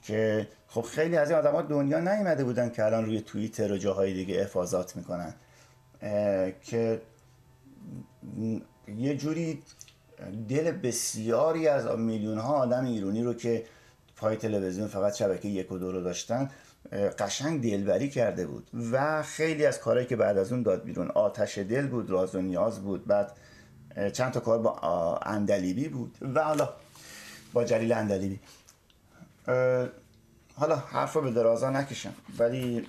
که 0.03 0.49
خب 0.69 0.83
خیلی 0.83 1.17
از 1.17 1.31
این 1.31 1.39
آدم 1.39 1.53
ها 1.53 1.63
دنیا 1.63 2.01
نیومده 2.01 2.45
بودن 2.45 2.71
که 2.71 2.85
الان 2.85 3.07
روی 3.07 3.21
توییتر 3.21 3.73
و 3.73 3.77
جاهای 3.77 4.15
دیگه 4.15 4.43
افاظات 4.43 4.97
می‌کنن. 4.97 5.35
که 6.63 7.01
یه 8.97 9.17
جوری 9.17 9.63
دل 10.49 10.71
بسیاری 10.71 11.69
از 11.69 11.99
میلیون 11.99 12.39
ها 12.39 12.55
آدم 12.55 12.85
ایرانی 12.85 13.23
رو 13.23 13.35
که 13.35 13.65
پای 14.17 14.37
تلویزیون 14.37 14.89
فقط 14.89 15.15
شبکه 15.15 15.49
یک 15.49 15.73
و 15.73 15.79
دو 15.79 15.93
رو 15.93 16.01
داشتن 16.01 16.51
قشنگ 16.93 17.63
دلبری 17.63 18.11
کرده 18.11 18.47
بود 18.47 18.71
و 18.93 19.23
خیلی 19.23 19.67
از 19.67 19.79
کارهایی 19.79 20.07
که 20.07 20.17
بعد 20.17 20.39
از 20.39 20.53
اون 20.53 20.63
داد 20.63 20.85
بیرون 20.85 21.11
آتش 21.11 21.59
دل 21.59 21.87
بود 21.87 22.11
راز 22.11 22.35
و 22.35 22.41
نیاز 22.41 22.83
بود 22.83 23.07
بعد 23.07 23.33
چند 24.13 24.33
تا 24.33 24.41
کار 24.41 24.59
با 24.59 25.19
اندلیبی 25.23 25.89
بود 25.89 26.17
و 26.35 26.45
حالا 26.45 26.69
با 27.53 27.65
جلیل 27.65 27.93
اندلیبی. 27.93 28.39
حالا 30.57 30.77
حرف 30.77 31.13
رو 31.13 31.23
به 31.23 31.31
درازا 31.31 31.71
نکشم 31.71 32.15
ولی 32.39 32.87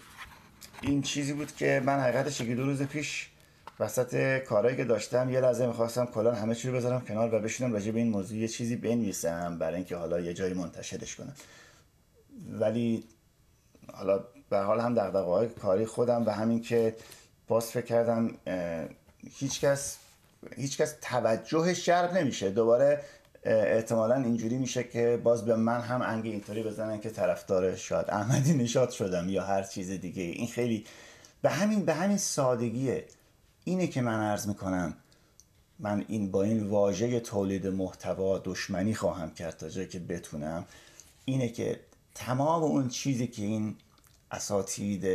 این 0.81 1.01
چیزی 1.01 1.33
بود 1.33 1.55
که 1.55 1.81
من 1.85 1.99
حقیقتش 1.99 2.41
یکی 2.41 2.55
دو 2.55 2.65
روز 2.65 2.81
پیش 2.81 3.29
وسط 3.79 4.37
کارهایی 4.37 4.77
که 4.77 4.83
داشتم 4.83 5.29
یه 5.29 5.41
لحظه 5.41 5.67
می‌خواستم 5.67 6.05
کلان 6.05 6.35
همه 6.35 6.55
چی 6.55 6.69
رو 6.69 6.75
بذارم 6.75 7.01
کنار 7.01 7.35
و 7.35 7.39
بشینم 7.39 7.73
راجع 7.73 7.91
به 7.91 7.99
این 7.99 8.09
موضوع 8.09 8.37
یه 8.37 8.47
چیزی 8.47 8.75
بنویسم 8.75 9.57
برای 9.59 9.75
اینکه 9.75 9.95
حالا 9.95 10.19
یه 10.19 10.33
جایی 10.33 10.53
منتشرش 10.53 11.15
کنم. 11.15 11.33
ولی 12.51 13.03
حالا 13.93 14.23
به 14.49 14.57
حال 14.57 14.79
هم 14.79 14.93
دغدغه‌های 14.93 15.47
کاری 15.47 15.85
خودم 15.85 16.25
و 16.25 16.29
همین 16.29 16.61
که 16.61 16.95
باز 17.47 17.65
فکر 17.65 17.85
کردم 17.85 18.31
هیچکس 19.37 19.97
هیچکس 20.55 20.95
توجهش 21.01 21.85
جلب 21.85 22.13
نمیشه. 22.13 22.49
دوباره 22.49 23.01
احتمالا 23.43 24.15
اینجوری 24.15 24.57
میشه 24.57 24.83
که 24.83 25.19
باز 25.23 25.45
به 25.45 25.55
من 25.55 25.81
هم 25.81 26.01
انگی 26.01 26.29
اینطوری 26.29 26.63
بزنن 26.63 26.99
که 26.99 27.09
طرفدار 27.09 27.75
شاد 27.75 28.09
احمدی 28.09 28.53
نشاد 28.53 28.89
شدم 28.89 29.29
یا 29.29 29.43
هر 29.43 29.63
چیز 29.63 29.91
دیگه. 29.91 30.23
این 30.23 30.47
خیلی 30.47 30.85
به 31.41 31.49
همین 31.49 31.85
به 31.85 31.93
همین 31.93 32.17
سادگیه. 32.17 33.05
اینه 33.63 33.87
که 33.87 34.01
من 34.01 34.19
عرض 34.19 34.47
می‌کنم 34.47 34.93
من 35.79 36.05
این 36.07 36.31
با 36.31 36.43
این 36.43 36.63
واژه 36.63 37.19
تولید 37.19 37.67
محتوا 37.67 38.37
دشمنی 38.39 38.95
خواهم 38.95 39.33
کرد 39.33 39.57
تا 39.57 39.69
جایی 39.69 39.87
که 39.87 39.99
بتونم. 39.99 40.65
اینه 41.25 41.49
که 41.49 41.79
تمام 42.15 42.63
اون 42.63 42.89
چیزی 42.89 43.27
که 43.27 43.41
این 43.41 43.75
اساتید 44.31 45.05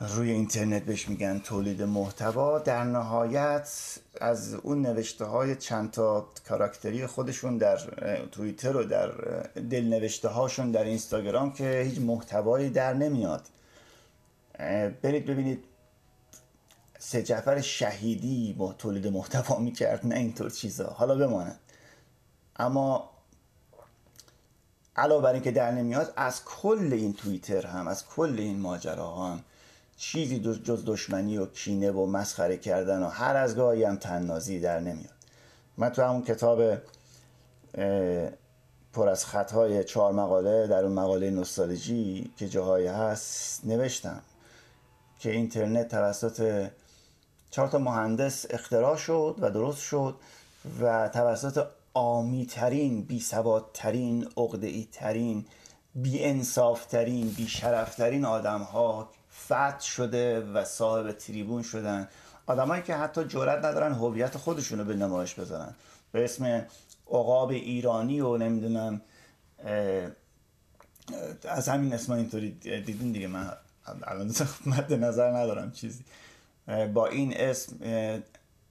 روی 0.00 0.30
اینترنت 0.30 0.82
بهش 0.82 1.08
میگن 1.08 1.38
تولید 1.38 1.82
محتوا 1.82 2.58
در 2.58 2.84
نهایت 2.84 3.98
از 4.20 4.54
اون 4.54 4.82
نوشته 4.82 5.24
های 5.24 5.56
چند 5.56 5.90
تا 5.90 6.28
کاراکتری 6.48 7.06
خودشون 7.06 7.58
در 7.58 7.76
توییتر 8.32 8.76
و 8.76 8.84
در 8.84 9.08
دل 9.70 9.84
نوشته 9.84 10.28
هاشون 10.28 10.70
در 10.70 10.84
اینستاگرام 10.84 11.52
که 11.52 11.80
هیچ 11.80 11.98
محتوایی 11.98 12.70
در 12.70 12.94
نمیاد. 12.94 13.42
برید 15.02 15.26
ببینید 15.26 15.64
سه 16.98 17.22
جعفر 17.22 17.60
شهیدی 17.60 18.52
با 18.52 18.72
تولید 18.72 19.06
محتوا 19.06 19.58
می‌کرد 19.58 20.06
نه 20.06 20.14
اینطور 20.14 20.50
چیزا. 20.50 20.86
حالا 20.86 21.14
بماند 21.14 21.60
اما 22.56 23.11
علاوه 24.96 25.22
بر 25.22 25.32
اینکه 25.32 25.50
در 25.50 25.70
نمیاد 25.70 26.12
از 26.16 26.44
کل 26.44 26.88
این 26.92 27.12
توییتر 27.12 27.66
هم 27.66 27.88
از 27.88 28.06
کل 28.06 28.34
این 28.38 28.58
ماجرا 28.58 29.14
هم 29.14 29.44
چیزی 29.96 30.40
جز 30.40 30.84
دشمنی 30.86 31.38
و 31.38 31.46
کینه 31.46 31.90
و 31.90 32.06
مسخره 32.06 32.56
کردن 32.56 33.02
و 33.02 33.08
هر 33.08 33.36
از 33.36 33.56
گاهی 33.56 33.84
هم 33.84 33.96
تننازی 33.96 34.60
در 34.60 34.80
نمیاد. 34.80 35.12
من 35.76 35.88
تو 35.88 36.02
همون 36.02 36.22
کتاب 36.22 36.78
پر 38.92 39.08
از 39.08 39.26
خطهای 39.26 39.84
چهار 39.84 40.12
مقاله 40.12 40.66
در 40.66 40.84
اون 40.84 40.92
مقاله 40.92 41.30
نوستالژی 41.30 42.30
که 42.36 42.48
جاهایی 42.48 42.86
هست 42.86 43.64
نوشتم 43.64 44.22
که 45.18 45.30
اینترنت 45.30 45.88
توسط 45.88 46.68
چهار 47.50 47.68
تا 47.68 47.78
مهندس 47.78 48.46
اختراع 48.50 48.96
شد 48.96 49.36
و 49.40 49.50
درست 49.50 49.82
شد 49.82 50.16
و 50.80 51.08
توسط 51.08 51.66
آمی 51.94 52.46
ترین 52.46 53.02
بی 53.02 53.24
ترین 53.74 54.28
اقدعی 54.36 54.88
ترین 54.92 55.44
بی 55.94 56.24
انصاف 56.24 56.86
ترین 56.86 57.30
بی 57.30 57.48
شرف 57.48 57.94
ترین 57.94 58.24
آدم 58.24 58.62
ها 58.62 59.10
فتح 59.44 59.80
شده 59.80 60.40
و 60.40 60.64
صاحب 60.64 61.12
تریبون 61.12 61.62
شدن. 61.62 62.08
آدمایی 62.46 62.82
که 62.82 62.94
حتی 62.94 63.24
جرئت 63.24 63.58
ندارن 63.64 63.92
هویت 63.92 64.36
خودشون 64.36 64.78
رو 64.78 64.84
به 64.84 64.94
نمایش 64.94 65.34
بذارن. 65.34 65.74
به 66.12 66.24
اسم 66.24 66.66
عقاب 67.10 67.50
ایرانی 67.50 68.20
و 68.20 68.36
نمی‌دونم 68.36 69.00
از 71.44 71.68
همین 71.68 71.92
اسم 71.92 72.12
اینطوری 72.12 72.50
دیدین 72.50 73.12
دیگه. 73.12 73.26
من 73.26 73.52
الان 74.02 74.34
مد 74.66 74.92
نظر 74.92 75.30
ندارم 75.30 75.72
چیزی. 75.72 76.04
با 76.94 77.06
این 77.06 77.36
اسم 77.36 77.76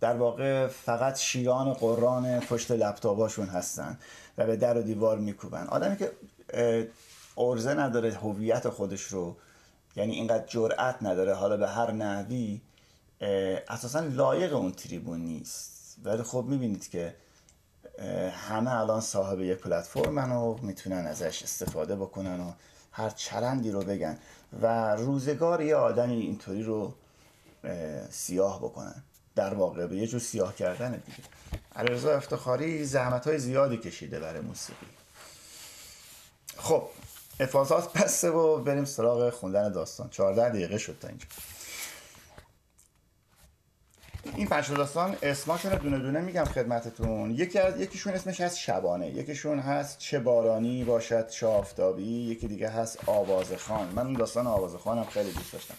در 0.02 0.16
واقع 0.16 0.68
فقط 0.68 1.18
شیان 1.18 1.74
قرآن 1.74 2.40
پشت 2.40 2.72
لپتاپاشون 2.72 3.48
هستن 3.48 4.00
و 4.38 4.46
به 4.46 4.56
در 4.56 4.78
و 4.78 4.82
دیوار 4.82 5.18
میکوبن. 5.18 5.68
آدمی 5.68 5.98
که 5.98 6.12
ارزه 7.38 7.74
نداره 7.74 8.14
هویت 8.14 8.70
خودش 8.70 9.02
رو 9.02 9.36
یعنی 9.96 10.16
اینقدر 10.16 10.46
جرأت 10.46 10.96
نداره 11.02 11.34
حالا 11.34 11.58
به 11.58 11.68
هر 11.68 11.92
نحوی 11.92 12.62
اساسا 13.70 14.00
لایق 14.00 14.56
اون 14.56 14.72
تریبون 14.72 15.20
نیست. 15.20 15.98
ولی 16.04 16.24
خب 16.24 16.46
می‌بینید 16.48 16.90
که 16.90 17.16
همه 18.32 18.80
الان 18.80 19.02
صاحب 19.02 19.40
یک 19.40 19.58
پلتفرمن 19.58 20.32
و 20.32 20.58
می‌تونن 20.62 21.08
ازش 21.08 21.44
استفاده 21.44 21.96
بکنن 21.96 22.40
و 22.40 22.52
هر 22.92 23.10
چرندی 23.10 23.72
رو 23.72 23.82
بگن 23.82 24.18
و 24.62 24.96
روزگار 24.96 25.62
یه 25.62 25.76
آدمی 25.76 26.22
اینطوری 26.22 26.64
رو 26.64 26.94
سیاه 28.10 28.60
بکنن. 28.60 29.04
در 29.36 29.54
واقع 29.54 29.88
به 29.88 29.98
یه 29.98 30.08
جور 30.08 30.20
سیاه 30.20 30.56
کردن 30.56 30.92
دیگه. 30.92 31.18
علیرضا 31.76 32.16
افتخاری 32.16 32.86
زحمت 32.86 33.28
های 33.28 33.40
زیادی 33.40 33.78
کشیده 33.78 34.20
برای 34.20 34.42
موسیقی. 34.42 34.86
خب 36.58 36.84
افاظات 37.40 37.94
بسته 37.94 38.30
و 38.30 38.58
بریم 38.58 38.86
سراغ 38.86 39.30
خوندن 39.30 39.72
داستان. 39.72 40.10
14 40.10 40.50
دقیقه 40.50 40.78
شد 40.78 40.98
تا 41.02 41.08
اینجا. 41.08 41.26
این 44.36 44.48
پنج 44.48 44.72
داستان 44.72 45.18
اسماشون 45.22 45.72
رو 45.72 45.78
دونه 45.78 46.00
دونه 46.00 46.22
میگم 46.22 46.44
خدمتتون. 46.44 47.32
یکی 47.32 47.60
از 47.60 47.80
یکیشون 47.80 48.14
اسمش 48.14 48.42
هست 48.42 48.58
شبانه. 48.58 49.10
یکیشون 49.10 49.60
هست 49.60 49.98
چه 49.98 50.20
بارانی 50.20 50.84
باشد 50.84 51.30
شافتابی. 51.30 52.04
یکی 52.04 52.48
دیگه 52.48 52.70
هست 52.70 53.10
آواز 53.10 53.54
خان 53.54 53.88
من 53.88 54.06
اون 54.06 54.14
داستان 54.14 54.48
آواز 54.48 54.76
خانم 54.76 55.06
خیلی 55.06 55.32
دوست 55.32 55.54
داشتم. 55.54 55.76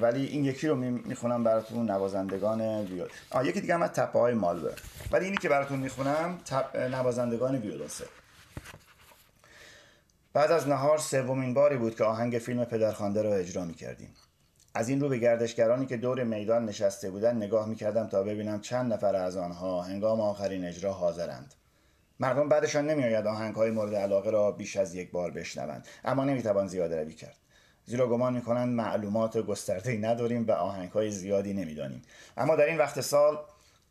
ولی 0.00 0.26
این 0.26 0.44
یکی 0.44 0.68
رو 0.68 0.76
می‌خونم 0.76 1.44
براتون 1.44 1.90
نوازندگان 1.90 2.60
ویول 2.84 3.08
آه 3.30 3.46
یکی 3.46 3.60
دیگه 3.60 3.74
هم 3.74 3.82
از 3.82 3.90
تپه 3.90 4.18
های 4.18 4.34
مالبر 4.34 4.78
ولی 5.12 5.24
اینی 5.24 5.36
که 5.36 5.48
براتون 5.48 5.78
می‌خونم 5.78 6.38
تپ... 6.44 6.76
نوازندگان 6.76 7.56
ویولوسه 7.56 8.04
بعد 10.32 10.50
از 10.52 10.68
نهار 10.68 10.98
سومین 10.98 11.54
باری 11.54 11.76
بود 11.76 11.96
که 11.96 12.04
آهنگ 12.04 12.38
فیلم 12.38 12.64
پدرخوانده 12.64 13.22
را 13.22 13.34
اجرا 13.34 13.64
می‌کردیم. 13.64 14.14
از 14.74 14.88
این 14.88 15.00
رو 15.00 15.08
به 15.08 15.18
گردشگرانی 15.18 15.86
که 15.86 15.96
دور 15.96 16.24
میدان 16.24 16.64
نشسته 16.64 17.10
بودن 17.10 17.36
نگاه 17.36 17.68
می‌کردم 17.68 18.08
تا 18.08 18.22
ببینم 18.22 18.60
چند 18.60 18.92
نفر 18.92 19.16
از 19.16 19.36
آنها 19.36 19.82
هنگام 19.82 20.20
آخرین 20.20 20.64
اجرا 20.64 20.92
حاضرند. 20.92 21.54
مردم 22.20 22.48
بعدشان 22.48 22.86
نمیآید 22.90 23.26
آهنگ 23.26 23.54
های 23.54 23.70
مورد 23.70 23.94
علاقه 23.94 24.30
را 24.30 24.52
بیش 24.52 24.76
از 24.76 24.94
یک 24.94 25.10
بار 25.10 25.30
بشنوند 25.30 25.86
اما 26.04 26.24
نمی‌توان 26.24 26.66
زیاده 26.66 27.02
روی 27.02 27.14
کرد. 27.14 27.36
زیرا 27.86 28.08
گمان 28.08 28.34
می‌کنند 28.34 28.74
معلومات 28.74 29.38
گسترده 29.38 29.96
نداریم 29.96 30.46
و 30.48 30.52
آهنگ 30.52 30.90
های 30.90 31.10
زیادی 31.10 31.52
نمی‌دانیم. 31.52 32.02
اما 32.36 32.56
در 32.56 32.64
این 32.64 32.78
وقت 32.78 33.00
سال 33.00 33.38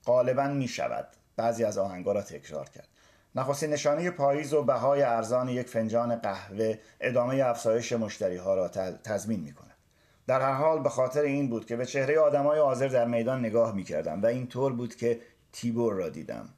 غالبا 0.05 0.47
می 0.47 0.67
شود 0.67 1.07
بعضی 1.35 1.63
از 1.63 1.77
آهنگ 1.77 2.05
را 2.05 2.21
تکرار 2.21 2.69
کرد. 2.69 2.87
نخستین 3.35 3.69
نشانه 3.69 4.11
پاییز 4.11 4.53
و 4.53 4.63
بهای 4.63 5.01
ارزان 5.01 5.49
یک 5.49 5.67
فنجان 5.67 6.15
قهوه 6.15 6.77
ادامه 7.01 7.35
افزایش 7.35 7.93
مشتری 7.93 8.37
ها 8.37 8.55
را 8.55 8.67
تضمین 9.03 9.39
می 9.39 9.53
کند. 9.53 9.75
در 10.27 10.41
هر 10.41 10.53
حال 10.53 10.83
به 10.83 10.89
خاطر 10.89 11.21
این 11.21 11.49
بود 11.49 11.65
که 11.65 11.75
به 11.75 11.85
چهره 11.85 12.19
آدمای 12.19 12.59
حاضر 12.59 12.87
در 12.87 13.05
میدان 13.05 13.39
نگاه 13.39 13.75
می 13.75 13.83
کردم 13.83 14.21
و 14.21 14.25
این 14.25 14.47
طور 14.47 14.73
بود 14.73 14.95
که 14.95 15.19
تیبور 15.53 15.93
را 15.93 16.09
دیدم. 16.09 16.49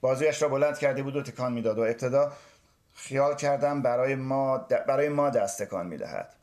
بازویش 0.00 0.42
را 0.42 0.48
بلند 0.48 0.78
کرده 0.78 1.02
بود 1.02 1.16
و 1.16 1.22
تکان 1.22 1.52
می‌داد 1.52 1.78
و 1.78 1.82
ابتدا 1.82 2.32
خیال 2.94 3.36
کردم 3.36 3.82
برای 3.82 4.14
ما, 4.14 4.58
برای 4.58 5.08
ما 5.08 5.30
دست 5.30 5.62
تکان 5.62 5.86
می‌دهد. 5.86 6.34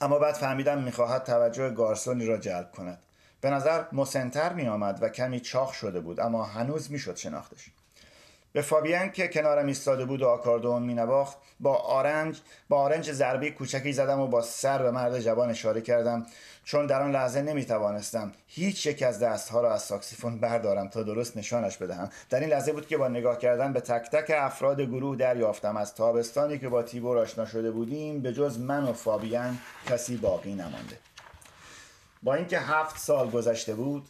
اما 0.00 0.18
بعد 0.18 0.34
فهمیدم 0.34 0.82
می‌خواهد 0.82 1.24
توجه 1.24 1.70
گارسونی 1.70 2.26
را 2.26 2.36
جلب 2.36 2.72
کند. 2.72 3.02
به 3.40 3.50
نظر 3.50 3.84
مسنتر 3.92 4.52
می 4.52 4.68
آمد 4.68 5.02
و 5.02 5.08
کمی 5.08 5.40
چاق 5.40 5.72
شده 5.72 6.00
بود 6.00 6.20
اما 6.20 6.44
هنوز 6.44 6.90
می‌شد 6.90 7.16
شناختش. 7.16 7.70
به 8.52 8.62
فابیان 8.62 9.10
که 9.10 9.28
کنارم 9.28 9.66
ایستاده 9.66 10.04
بود 10.04 10.22
و 10.22 10.28
آکاردون 10.28 10.82
می 10.82 10.94
نواخت 10.94 11.36
با 11.60 11.74
آرنج 11.74 12.40
با 12.68 12.78
آرنج 12.78 13.12
ضربه 13.12 13.50
کوچکی 13.50 13.92
زدم 13.92 14.20
و 14.20 14.26
با 14.26 14.42
سر 14.42 14.82
به 14.82 14.90
مرد 14.90 15.20
جوان 15.20 15.50
اشاره 15.50 15.80
کردم. 15.80 16.26
چون 16.66 16.86
در 16.86 17.02
آن 17.02 17.12
لحظه 17.12 17.42
نمی 17.42 17.64
توانستم 17.64 18.32
هیچ 18.46 18.86
یک 18.86 19.02
از 19.02 19.18
دستها 19.18 19.60
را 19.60 19.74
از 19.74 19.82
ساکسیفون 19.82 20.40
بردارم 20.40 20.88
تا 20.88 21.02
درست 21.02 21.36
نشانش 21.36 21.76
بدهم. 21.76 22.10
در 22.30 22.40
این 22.40 22.50
لحظه 22.50 22.72
بود 22.72 22.86
که 22.86 22.96
با 22.96 23.08
نگاه 23.08 23.38
کردن 23.38 23.72
به 23.72 23.80
تک 23.80 24.10
تک 24.10 24.32
افراد 24.36 24.80
گروه 24.80 25.16
دریافتم. 25.16 25.76
از 25.76 25.94
تابستانی 25.94 26.58
که 26.58 26.68
با 26.68 26.82
تیبور 26.82 27.18
آشنا 27.18 27.46
شده 27.46 27.70
بودیم 27.70 28.22
به 28.22 28.32
جز 28.32 28.58
من 28.58 28.84
و 28.84 28.92
فابیان 28.92 29.58
کسی 29.88 30.16
باقی 30.16 30.54
نمانده. 30.54 30.98
با 32.22 32.34
اینکه 32.34 32.58
هفت 32.58 32.98
سال 32.98 33.30
گذشته 33.30 33.74
بود 33.74 34.08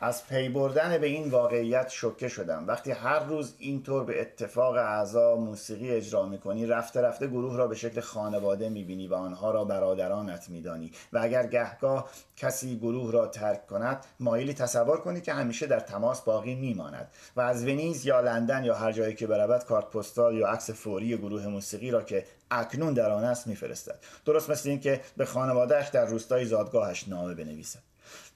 از 0.00 0.26
پی 0.26 0.48
بردن 0.48 0.98
به 0.98 1.06
این 1.06 1.30
واقعیت 1.30 1.88
شکه 1.88 2.28
شدم. 2.28 2.66
وقتی 2.66 2.90
هر 2.90 3.24
روز 3.24 3.54
اینطور 3.58 4.04
به 4.04 4.20
اتفاق 4.20 4.74
اعضا 4.76 5.36
موسیقی 5.36 5.90
اجرا 5.90 6.26
می‌کنی 6.26 6.66
رفته 6.66 7.00
رفته 7.00 7.26
گروه 7.26 7.56
را 7.56 7.66
به 7.66 7.74
شکل 7.74 8.00
خانواده 8.00 8.68
می‌بینی 8.68 9.08
و 9.08 9.14
آنها 9.14 9.50
را 9.50 9.64
برادرانت 9.64 10.48
میدانی. 10.48 10.92
و 11.12 11.18
اگر 11.22 11.46
گهگاه 11.46 12.10
کسی 12.36 12.78
گروه 12.78 13.12
را 13.12 13.26
ترک 13.26 13.66
کند 13.66 14.04
مایلی 14.20 14.54
تصور 14.54 15.00
کنی 15.00 15.20
که 15.20 15.32
همیشه 15.32 15.66
در 15.66 15.80
تماس 15.80 16.20
باقی 16.20 16.54
میماند. 16.54 17.10
و 17.36 17.40
از 17.40 17.64
ونیز 17.64 18.06
یا 18.06 18.20
لندن 18.20 18.64
یا 18.64 18.74
هر 18.74 18.92
جایی 18.92 19.14
که 19.14 19.26
برود 19.26 19.64
کارت 19.64 19.90
پستال 19.90 20.36
یا 20.36 20.48
عکس 20.48 20.70
فوری 20.70 21.16
گروه 21.16 21.46
موسیقی 21.46 21.90
را 21.90 22.02
که 22.02 22.24
اکنون 22.50 22.94
در 22.94 23.10
آن 23.10 23.24
است 23.24 23.46
میفرستد. 23.46 23.98
درست 24.24 24.50
مثل 24.50 24.68
اینکه 24.68 25.00
به 25.16 25.24
خانوادهش 25.24 25.88
در 25.88 26.04
روستای 26.06 26.44
زادگاهش 26.44 27.08
نامه 27.08 27.34
بنویسد. 27.34 27.85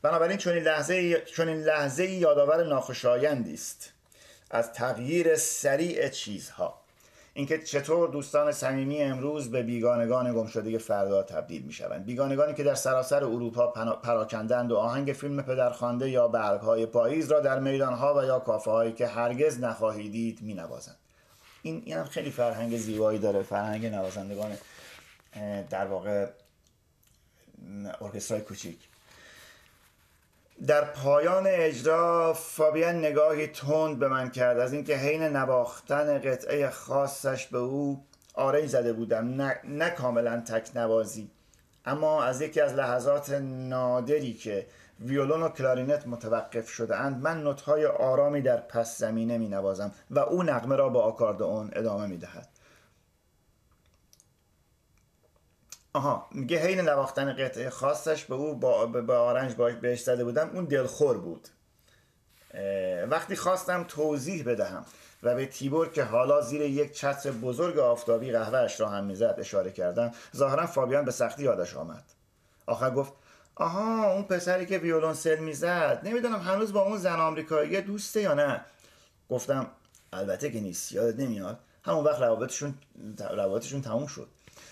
بنابراین 0.03 0.37
چون 0.37 0.53
این 0.53 0.63
لحظه 0.63 1.21
چون 1.21 1.49
این 1.49 1.63
لحظه 1.63 2.07
یادآور 2.07 2.65
ناخوشایندی 2.65 3.55
است. 3.55 3.93
از 4.51 4.73
تغییر 4.73 5.37
سریع 5.37 6.09
چیزها. 6.09 6.81
اینکه 7.35 7.59
چطور 7.59 8.09
دوستان 8.09 8.53
صمیمی 8.53 9.03
امروز 9.03 9.51
به 9.51 9.63
بیگانگان 9.63 10.35
گمشده 10.35 10.79
فردا 10.79 11.23
تبدیل 11.23 11.63
می 11.63 11.73
شوند 11.73 12.05
بیگانگانی 12.05 12.55
که 12.55 12.65
در 12.65 12.75
سراسر 12.75 13.25
اروپا 13.25 13.67
پراکندند 14.03 14.73
و 14.73 14.77
آهنگ 14.77 15.13
فیلم 15.13 15.43
پدرخوانده 15.43 16.11
یا 16.11 16.29
برگهای 16.29 16.87
پاییز 16.87 17.33
را 17.33 17.41
در 17.41 17.59
میدانها 17.59 18.15
و 18.19 18.25
یا 18.25 18.39
کافه 18.39 18.71
هایی 18.71 18.93
که 18.93 19.07
هرگز 19.07 19.61
نخواهید 19.61 20.13
دید 20.13 20.43
می 20.43 20.55
نوازند 20.55 20.97
این, 21.63 21.83
این 21.85 21.97
هم 21.97 22.05
خیلی 22.05 22.31
فرهنگ 22.31 22.77
زیبایی 22.77 23.19
داره. 23.19 23.43
فرهنگ 23.43 23.87
نوازندگان 23.87 24.59
در 25.71 25.87
واقع 25.87 26.27
ارکسترای 28.01 28.41
کوچیک. 28.41 28.90
در 30.67 30.85
پایان 30.85 31.45
اجرا 31.47 32.33
فابیان 32.33 32.99
نگاهی 32.99 33.47
تند 33.47 33.99
به 33.99 34.09
من 34.09 34.31
کرد. 34.31 34.59
از 34.59 34.73
اینکه 34.73 34.97
حین 34.97 35.23
نواختن 35.23 36.19
قطعه 36.19 36.71
خاصش 36.71 37.47
به 37.47 37.59
او 37.59 38.05
آره 38.35 38.67
زده 38.67 38.93
بودم 38.93 39.29
نه, 39.29 39.61
نه 39.65 39.91
کاملا 39.91 40.41
تک 40.41 40.77
نوازی 40.77 41.31
اما 41.85 42.25
از 42.25 42.41
یکی 42.41 42.61
از 42.61 42.75
لحظات 42.75 43.31
نادری 43.43 44.35
که 44.35 44.67
ویولون 45.01 45.43
و 45.43 45.49
کلارینت 45.49 46.07
متوقف 46.07 46.69
شده 46.69 46.97
اند 46.97 47.23
من 47.23 47.43
نوتهای 47.43 47.87
آرامی 47.87 48.41
در 48.41 48.57
پس 48.57 48.99
زمینه 48.99 49.39
می 49.39 49.49
نوازم 49.49 49.93
و 50.11 50.19
او 50.19 50.43
نغمه 50.43 50.77
را 50.77 50.89
با 50.89 51.03
آکاردئون 51.03 51.71
ادامه 51.73 52.07
می 52.07 52.17
دهد 52.17 52.49
آها 55.93 56.27
میگه 56.31 56.59
حین 56.59 56.81
نواختن 56.81 57.33
قطعه 57.33 57.71
خاصش 57.71 58.25
به 58.25 58.35
او 58.35 58.55
با, 58.55 58.87
با 58.87 59.19
آرنج 59.19 59.55
بهش 59.55 60.03
زده 60.03 60.25
بودم 60.25 60.51
اون 60.55 60.65
دلخور 60.65 61.19
بود. 61.19 61.49
وقتی 63.11 63.37
خواستم 63.37 63.85
توضیح 63.85 64.45
بدهم 64.45 64.85
و 65.23 65.35
به 65.35 65.47
تیبور 65.47 65.89
که 65.89 66.05
حالا 66.05 66.41
زیر 66.41 66.63
یک 66.63 66.93
چتر 66.93 67.31
بزرگ 67.31 67.79
آفتابی 67.79 68.33
قهوهش 68.33 68.81
را 68.81 68.89
هم 68.89 69.05
می‌زد 69.05 69.35
اشاره 69.39 69.71
کردم 69.71 70.13
ظاهرا 70.37 70.67
فابیان 70.67 71.05
به 71.05 71.11
سختی 71.11 71.43
یادش 71.43 71.77
آمد. 71.77 72.05
آخر 72.67 72.91
گفت 72.91 73.13
آها 73.55 74.13
اون 74.13 74.23
پسری 74.23 74.67
که 74.67 74.79
ویولونسل 74.79 75.39
می‌زد 75.39 76.01
نمی‌دونم 76.05 76.41
هنوز 76.41 76.73
با 76.73 76.83
اون 76.83 76.99
زن 76.99 77.21
آمریکایی 77.21 77.81
دوسته 77.81 78.21
یا 78.21 78.35
نه؟ 78.35 78.61
گفتم 79.31 79.67
البته 80.13 80.51
که 80.51 80.61
نیست 80.61 80.93
یادت 80.93 81.21
نمیاد. 81.21 81.59
همون 81.85 82.05
وقت 82.05 82.21
روابطشون 82.21 82.75
روابطشون 83.31 83.83
تموم 83.83 84.07
شد. 84.07 84.29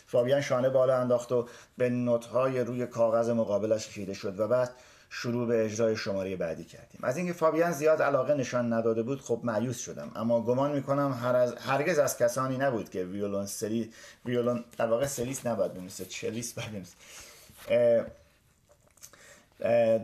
فابیان 0.09 0.41
شانه 0.41 0.69
بالا 0.69 0.97
انداخت 0.97 1.33
و 1.33 1.49
به 1.79 1.91
نوتهای 1.91 2.61
روی 2.61 2.87
کاغذ 2.87 3.31
مقابلش 3.31 3.89
خیره 3.89 4.15
شد 4.15 4.41
و 4.41 4.49
بعد 4.49 4.71
شروع 5.11 5.49
به 5.49 5.65
اجرای 5.65 5.97
شماره 5.97 6.37
بعدی 6.37 6.65
کردیم. 6.65 7.01
از 7.03 7.17
اینکه 7.17 7.33
فابیان 7.33 7.73
زیاد 7.73 8.03
علاقه 8.03 8.35
نشان 8.35 8.73
نداده 8.73 9.03
بود 9.03 9.21
خب 9.21 9.41
معیوس 9.43 9.79
شدم. 9.79 10.13
اما 10.17 10.41
گمان 10.41 10.73
می‌کنم 10.73 11.19
هر 11.23 11.37
از 11.37 11.55
هرگز 11.55 11.99
از 11.99 12.19
کسانی 12.19 12.57
نبود 12.57 12.91
که 12.91 13.05
ویولون 13.05 13.47
سری 13.47 13.93
ویولون 14.27 14.65
در 14.79 14.87
واقع 14.87 15.07
سلیس 15.07 15.47
نباید 15.47 15.75
بنویسه 15.75 16.05
چلیس 16.05 16.55
باید 16.55 16.87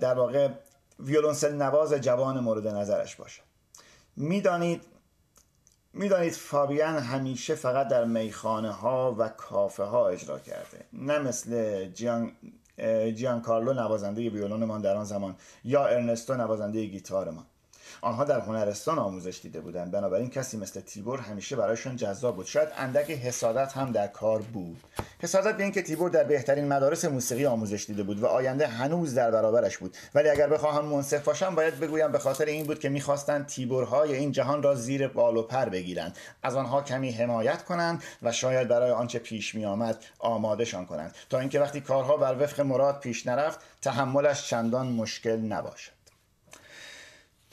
در 0.00 0.14
واقع 0.14 0.48
ویولونسل 1.00 1.54
نواز 1.54 1.94
جوان 1.94 2.40
مورد 2.40 2.68
نظرش 2.68 3.16
باشه. 3.16 3.40
می‌دانید 4.16 4.82
می‌دانید 5.94 6.32
فابیان 6.32 6.98
همیشه 6.98 7.54
فقط 7.54 7.88
در 7.88 8.04
میخانه 8.04 8.70
ها 8.70 9.14
و 9.18 9.28
کافه 9.28 9.82
ها 9.82 10.08
اجرا 10.08 10.38
کرده. 10.38 10.84
نه 10.92 11.18
مثل 11.18 11.84
جیان 13.12 13.40
کارلو 13.42 13.72
نوازنده 13.72 14.30
ویولونمان 14.30 14.80
در 14.80 14.96
آن 14.96 15.04
زمان 15.04 15.36
یا 15.64 15.86
ارنستو 15.86 16.34
نوازنده 16.34 16.84
گیتارمان. 16.84 17.44
آنها 18.04 18.24
در 18.24 18.40
هنرستان 18.40 18.98
آموزش 18.98 19.40
دیده 19.42 19.60
بودند. 19.60 19.90
بنابراین 19.90 20.30
کسی 20.30 20.56
مثل 20.56 20.80
تیبور 20.80 21.20
همیشه 21.20 21.56
برایشان 21.56 21.96
جذاب 21.96 22.36
بود. 22.36 22.46
شاید 22.46 22.68
اندک 22.76 23.10
حسادت 23.10 23.72
هم 23.72 23.92
در 23.92 24.06
کار 24.06 24.42
بود. 24.42 24.80
حسادت 25.22 25.56
به 25.56 25.62
اینکه 25.62 25.82
تیبور 25.82 26.10
در 26.10 26.24
بهترین 26.24 26.68
مدارس 26.68 27.04
موسیقی 27.04 27.46
آموزش 27.46 27.84
دیده 27.86 28.02
بود 28.02 28.20
و 28.20 28.26
آینده 28.26 28.66
هنوز 28.66 29.14
در 29.14 29.30
برابرش 29.30 29.78
بود. 29.78 29.96
ولی 30.14 30.28
اگر 30.28 30.48
بخواهم 30.48 30.84
منصف 30.84 31.24
باشم 31.24 31.54
باید 31.54 31.80
بگویم 31.80 32.12
به 32.12 32.18
خاطر 32.18 32.44
این 32.44 32.66
بود 32.66 32.78
که 32.78 32.88
می‌خواستند 32.88 33.46
تیبورهای 33.46 34.14
این 34.14 34.32
جهان 34.32 34.62
را 34.62 34.74
زیر 34.74 35.08
بال 35.08 35.36
و 35.36 35.42
پر 35.42 35.68
بگیرند. 35.68 36.16
از 36.42 36.56
آنها 36.56 36.82
کمی 36.82 37.10
حمایت 37.10 37.64
کنند 37.64 38.02
و 38.22 38.32
شاید 38.32 38.68
برای 38.68 38.90
آنچه 38.90 39.18
پیش 39.18 39.54
میآمد 39.54 40.04
آمادهشان 40.18 40.86
کنند. 40.86 41.14
تا 41.30 41.38
اینکه 41.38 41.60
وقتی 41.60 41.80
کارها 41.80 42.16
بر 42.16 42.42
وفق 42.42 42.60
مراد 42.60 43.00
پیش 43.00 43.26
نرفت 43.26 43.60
تحملش 43.82 44.48
چندان 44.48 44.86
مشکل 44.86 45.36
نباشد. 45.36 45.93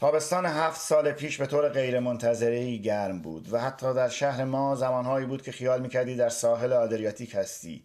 تابستان 0.01 0.45
هفت 0.45 0.81
سال 0.81 1.11
پیش 1.11 1.37
به 1.37 1.45
طور 1.45 1.69
غیر 1.69 1.99
گرم 2.77 3.21
بود 3.21 3.53
و 3.53 3.59
حتی 3.59 3.93
در 3.93 4.09
شهر 4.09 4.43
ما 4.43 4.75
زمانهایی 4.75 5.25
بود 5.25 5.41
که 5.41 5.51
خیال 5.51 5.81
می‌کردی 5.81 6.15
در 6.15 6.29
ساحل 6.29 6.73
آدریاتیک 6.73 7.35
هستی. 7.35 7.83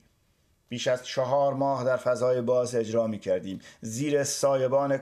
بیش 0.69 0.87
از 0.89 1.07
چهار 1.07 1.55
ماه 1.55 1.85
در 1.85 1.97
فضای 1.97 2.41
باز 2.41 2.75
اجرا 2.75 3.07
می‌کردیم. 3.07 3.61
زیر 3.81 4.25
سایبان 4.25 5.01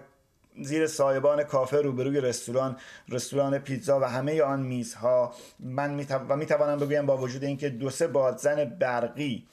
زیر 0.62 0.86
سایبان 0.86 1.44
کافه 1.44 1.76
روبروی 1.76 2.20
رستوران 2.20 2.76
رستوران 3.08 3.58
پیتزا 3.58 4.00
و 4.00 4.04
همه 4.04 4.42
آن 4.42 4.60
میزها 4.60 5.34
من 5.60 5.90
می 5.90 6.06
و 6.28 6.36
می‌توانم 6.36 6.78
بگویم 6.78 7.06
با 7.06 7.16
وجود 7.16 7.44
اینکه 7.44 7.68
دو 7.68 7.90
سه 7.90 8.06
بادزن 8.06 8.64
برقی 8.64 9.46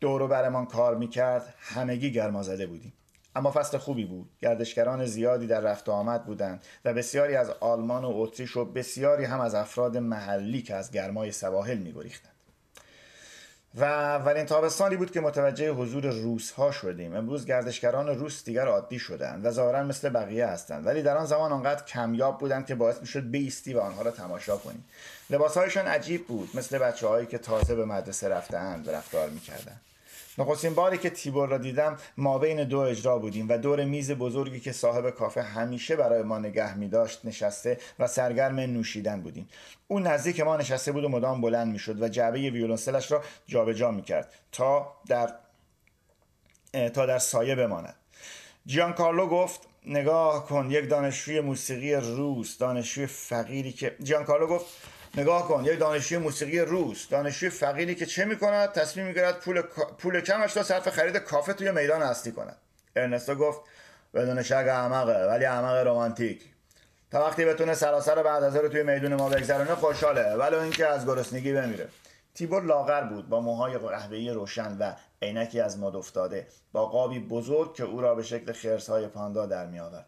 دور 0.00 0.26
برمان 0.26 0.66
کار 0.66 0.94
می‌کرد 0.94 1.54
همگی 1.58 2.12
گرما 2.12 2.42
زده 2.42 2.66
بودیم. 2.66 2.92
اما 3.38 3.50
فصل 3.50 3.78
خوبی 3.78 4.04
بود. 4.04 4.30
گردشگران 4.42 5.06
زیادی 5.06 5.46
در 5.46 5.60
رفت 5.60 5.88
آمد 5.88 6.24
بودند 6.24 6.62
و 6.84 6.94
بسیاری 6.94 7.36
از 7.36 7.50
آلمان 7.60 8.04
و 8.04 8.12
اتریش 8.14 8.56
و 8.56 8.64
بسیاری 8.64 9.24
هم 9.24 9.40
از 9.40 9.54
افراد 9.54 9.96
محلی 9.96 10.62
که 10.62 10.74
از 10.74 10.90
گرمای 10.90 11.32
سواحل 11.32 11.78
میگریختند. 11.78 12.32
و 13.74 13.84
اولین 13.84 14.46
تابستانی 14.46 14.96
بود 14.96 15.10
که 15.10 15.20
متوجه 15.20 15.70
حضور 15.70 16.06
روس 16.06 16.50
ها 16.50 16.70
شدیم. 16.70 17.16
امروز 17.16 17.46
گردشگران 17.46 18.08
روس 18.08 18.44
دیگر 18.44 18.66
عادی 18.66 18.98
شدند 18.98 19.46
و 19.46 19.50
ظاهرا 19.50 19.82
مثل 19.82 20.08
بقیه 20.08 20.46
هستند. 20.46 20.86
ولی 20.86 21.02
در 21.02 21.16
آن 21.16 21.26
زمان 21.26 21.52
آنقدر 21.52 21.84
کمیاب 21.84 22.38
بودند 22.38 22.66
که 22.66 22.74
باعث 22.74 23.00
می‌شد 23.00 23.30
بیستی 23.30 23.74
و 23.74 23.80
آنها 23.80 24.02
را 24.02 24.10
تماشا 24.10 24.56
کنیم. 24.56 24.84
لباسهایشان 25.30 25.86
عجیب 25.86 26.26
بود 26.26 26.50
مثل 26.54 26.78
بچه 26.78 27.08
هایی 27.08 27.26
که 27.26 27.38
تازه 27.38 27.74
به 27.74 27.84
مدرسه 27.84 28.28
رفتهاند 28.28 28.90
رفتار 28.90 29.28
می‌کردند. 29.30 29.80
نخستین 30.38 30.74
باری 30.74 30.98
که 30.98 31.10
تیبور 31.10 31.48
را 31.48 31.58
دیدم 31.58 31.96
ما 32.16 32.38
بین 32.38 32.64
دو 32.64 32.78
اجرا 32.78 33.18
بودیم 33.18 33.48
و 33.48 33.58
دور 33.58 33.84
میز 33.84 34.10
بزرگی 34.10 34.60
که 34.60 34.72
صاحب 34.72 35.10
کافه 35.10 35.42
همیشه 35.42 35.96
برای 35.96 36.22
ما 36.22 36.38
نگه 36.38 36.76
می 36.76 36.88
داشت 36.88 37.24
نشسته 37.24 37.78
و 37.98 38.06
سرگرم 38.06 38.60
نوشیدن 38.60 39.20
بودیم. 39.20 39.48
او 39.88 40.00
نزدیک 40.00 40.40
ما 40.40 40.56
نشسته 40.56 40.92
بود 40.92 41.04
و 41.04 41.08
مدام 41.08 41.40
بلند 41.40 41.72
می 41.72 41.78
شد 41.78 42.02
و 42.02 42.08
جعبه 42.08 42.38
ویولونسلش 42.38 43.12
را 43.12 43.22
جابجا 43.46 43.90
می 43.90 44.02
کرد 44.02 44.32
تا 44.52 44.96
در 45.06 45.34
تا 46.94 47.06
در 47.06 47.18
سایه 47.18 47.54
بماند. 47.54 47.94
جیان 48.66 48.92
کارلو 48.92 49.26
گفت 49.26 49.60
نگاه 49.86 50.46
کن 50.46 50.70
یک 50.70 50.88
دانشجوی 50.88 51.40
موسیقی 51.40 51.94
روس 51.94 52.58
دانشجوی 52.58 53.06
فقیری 53.06 53.72
که 53.72 53.96
جیان 54.02 54.24
کارلو 54.24 54.46
گفت 54.46 54.66
نگاه 55.18 55.48
کن 55.48 55.64
یک 55.64 55.78
دانشجوی 55.78 56.18
موسیقی 56.18 56.60
روس 56.60 57.08
دانشجوی 57.08 57.50
فقیری 57.50 57.94
که 57.94 58.06
چه 58.06 58.24
می‌کند؟ 58.24 58.72
تصمیم 58.72 59.06
می‌گیرد 59.06 59.40
پول 59.40 59.62
پول 59.98 60.20
کمش 60.20 60.56
را 60.56 60.62
صرف 60.62 60.88
خرید 60.88 61.16
کافه 61.16 61.52
توی 61.52 61.70
میدان 61.70 62.02
اصلی 62.02 62.32
کند. 62.32 62.56
ارنستو 62.96 63.34
گفت 63.34 63.60
بدون 64.14 64.42
شک 64.42 64.52
احمقه 64.52 65.26
ولی 65.26 65.44
احمق 65.44 65.86
رمانتیک. 65.86 66.42
تا 67.10 67.20
وقتی 67.26 67.44
بتونه 67.44 67.74
سراسر 67.74 68.22
بعد 68.22 68.42
از 68.42 68.56
رو 68.56 68.68
توی 68.68 68.82
میدون 68.82 69.14
ما 69.14 69.28
بگذرونه 69.28 69.74
خوشحاله. 69.74 70.34
ولی 70.34 70.56
اینکه 70.56 70.86
از 70.86 71.06
گرسنگی 71.06 71.52
بمیره. 71.52 71.88
تیبور 72.34 72.62
لاغر 72.62 73.04
بود 73.04 73.28
با 73.28 73.40
موهای 73.40 73.78
قهوه‌ای 73.78 74.30
روشن 74.30 74.76
و 74.78 74.92
عینکی 75.22 75.60
از 75.60 75.78
مد 75.78 75.96
افتاده 75.96 76.46
با 76.72 76.86
قابی 76.86 77.18
بزرگ 77.18 77.74
که 77.74 77.84
او 77.84 78.00
را 78.00 78.14
به 78.14 78.22
شکل 78.22 78.52
خرسهای 78.52 79.06
پاندا 79.06 79.46
در 79.46 79.66
می 79.66 79.80
آورد 79.80 80.06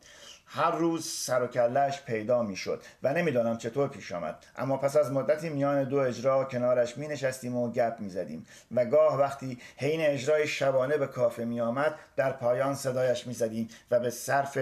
هر 0.53 0.71
روز 0.71 1.07
سر 1.07 1.43
و 1.43 1.47
کلش 1.47 2.03
پیدا 2.03 2.43
می 2.43 2.57
شد 2.57 2.83
و 3.03 3.13
نمی‌دانم 3.13 3.59
چطور 3.59 3.89
پیش 3.89 4.13
آمد. 4.13 4.47
اما 4.57 4.77
پس 4.77 4.97
از 4.97 5.13
مدتی 5.13 5.49
میان 5.49 5.85
دو 5.85 5.97
اجرا 5.97 6.45
کنارش 6.45 6.97
می 6.97 7.09
نشستیم 7.09 7.57
و 7.57 7.73
گپ 7.73 7.97
می 8.01 8.09
زدیم 8.09 8.47
و 8.71 8.85
گاه 8.85 9.19
وقتی 9.19 9.59
حین 9.77 10.01
اجرای 10.01 10.49
شبانه 10.49 10.97
به 10.97 11.07
کافه 11.07 11.45
می 11.45 11.61
آمد 11.61 11.95
در 12.17 12.33
پایان 12.33 12.75
صدایش 12.75 13.27
می 13.27 13.35
زدیم 13.35 13.69
و 13.91 14.01
به 14.01 14.11
صرف 14.11 14.59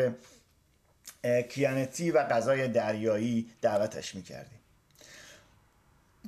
کیانتی 1.48 2.10
و 2.10 2.24
غذای 2.24 2.68
دریایی 2.68 3.50
دعوتش 3.62 4.14
می 4.14 4.22
کردیم 4.22 4.60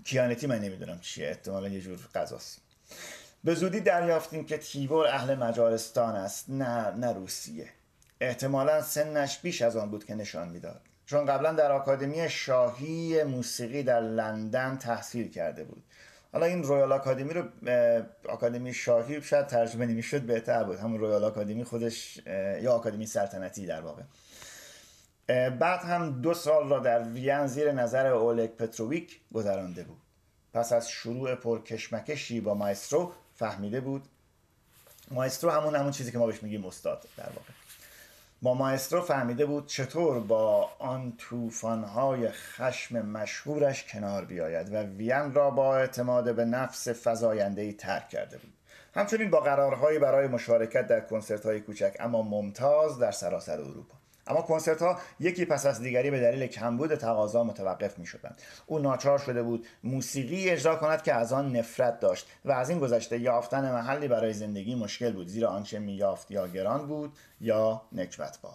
کیانتی 0.04 0.46
من 0.46 0.58
نمی‌دونم 0.58 1.00
چیه 1.00 1.28
احتمالا 1.28 1.68
یه 1.68 1.80
جور 1.80 1.98
غذاست. 2.14 2.60
به 3.44 3.54
زودی 3.54 3.80
دریافتیم 3.80 4.46
که 4.46 4.58
تیبور 4.58 5.06
اهل 5.06 5.34
مجارستان 5.34 6.16
است 6.16 6.50
نه 6.50 6.90
نه 6.90 7.12
روسیه. 7.12 7.68
احتمالا 8.20 8.82
سنش 8.82 9.38
بیش 9.38 9.62
از 9.62 9.76
آن 9.76 9.90
بود 9.90 10.04
که 10.04 10.14
نشان 10.14 10.48
می‌داد. 10.48 10.80
چون 11.06 11.26
قبلا 11.26 11.52
در 11.52 11.72
آکادمی 11.72 12.28
شاهی 12.28 13.22
موسیقی 13.22 13.82
در 13.82 14.00
لندن 14.00 14.76
تحصیل 14.76 15.30
کرده 15.30 15.64
بود. 15.64 15.82
حالا 16.32 16.46
این 16.46 16.62
Royal 16.62 16.92
Academy 16.92 17.34
رو 17.34 17.44
آکادمی 18.28 18.74
شاهی 18.74 19.22
شاید 19.22 19.46
ترجمه 19.46 19.86
نمی‌شد 19.86 20.22
بهتر 20.22 20.64
بود. 20.64 20.78
همون 20.78 21.00
Royal 21.00 21.24
Academy 21.24 21.64
خودش 21.64 22.16
یا 22.62 22.72
آکادمی 22.72 23.06
سلطنتی 23.06 23.66
در 23.66 23.80
واقع. 23.80 24.02
بعد 25.50 25.80
هم 25.80 26.20
دو 26.20 26.34
سال 26.34 26.68
را 26.68 26.78
در 26.78 27.02
وین 27.02 27.46
زیر 27.46 27.72
نظر 27.72 28.06
اولگ 28.06 28.50
پتروویک 28.50 29.20
گذرانده 29.34 29.82
بود. 29.82 29.98
پس 30.54 30.72
از 30.72 30.90
شروع 30.90 31.34
پرکشمکشی 31.34 32.40
با 32.40 32.54
مایسترو 32.54 33.12
فهمیده 33.36 33.80
بود. 33.80 34.02
مایسترو 35.10 35.50
همون 35.50 35.76
همون 35.76 35.90
چیزی 35.90 36.12
که 36.12 36.18
ما 36.18 36.26
بهش 36.26 36.42
میگیم 36.42 36.66
استاد 36.66 37.04
در 37.16 37.24
واقع. 37.24 37.59
با 38.42 38.54
مایسترو 38.54 39.00
فهمیده 39.00 39.46
بود 39.46 39.66
چطور 39.66 40.20
با 40.20 40.70
آن 40.78 41.12
توفانهای 41.18 42.28
خشم 42.28 43.06
مشهورش 43.06 43.84
کنار 43.84 44.24
بیاید 44.24 44.74
و 44.74 44.76
وین 44.76 45.34
را 45.34 45.50
با 45.50 45.76
اعتماد 45.76 46.34
به 46.34 46.44
نفس 46.44 46.88
فضایندهی 46.88 47.72
ترک 47.72 48.08
کرده 48.08 48.38
بود. 48.38 48.52
همچنین 48.94 49.30
با 49.30 49.40
قرارهایی 49.40 49.98
برای 49.98 50.28
مشارکت 50.28 50.86
در 50.86 51.00
کنسرت 51.00 51.46
های 51.46 51.60
کوچک 51.60 51.96
اما 52.00 52.22
ممتاز 52.22 52.98
در 52.98 53.10
سراسر 53.10 53.60
اروپا. 53.60 53.99
اما 54.30 54.42
کنسرت 54.42 54.82
ها 54.82 54.98
یکی 55.20 55.44
پس 55.44 55.66
از 55.66 55.80
دیگری 55.80 56.10
به 56.10 56.20
دلیل 56.20 56.46
کمبود 56.46 56.94
تقاضا 56.94 57.44
متوقف 57.44 57.98
می 57.98 58.06
شدند 58.06 58.42
او 58.66 58.78
ناچار 58.78 59.18
شده 59.18 59.42
بود 59.42 59.66
موسیقی 59.84 60.50
اجرا 60.50 60.76
کند 60.76 61.02
که 61.02 61.14
از 61.14 61.32
آن 61.32 61.56
نفرت 61.56 62.00
داشت 62.00 62.28
و 62.44 62.52
از 62.52 62.70
این 62.70 62.78
گذشته 62.78 63.18
یافتن 63.18 63.72
محلی 63.72 64.08
برای 64.08 64.32
زندگی 64.32 64.74
مشکل 64.74 65.12
بود 65.12 65.28
زیرا 65.28 65.48
آنچه 65.48 65.78
می 65.78 65.92
یافت 65.92 66.30
یا 66.30 66.48
گران 66.48 66.86
بود 66.86 67.12
یا 67.40 67.82
نکبت 67.92 68.38
بار 68.42 68.54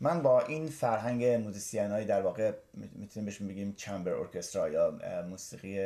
من 0.00 0.22
با 0.22 0.40
این 0.40 0.68
فرهنگ 0.68 1.24
موزیسین 1.24 2.04
در 2.04 2.22
واقع 2.22 2.52
می‌تونیم 2.74 3.26
بهشون 3.26 3.48
بگیم 3.48 3.74
chamber 3.76 4.12
orchestra 4.12 4.68
یا 4.68 4.98
موسیقی 5.28 5.78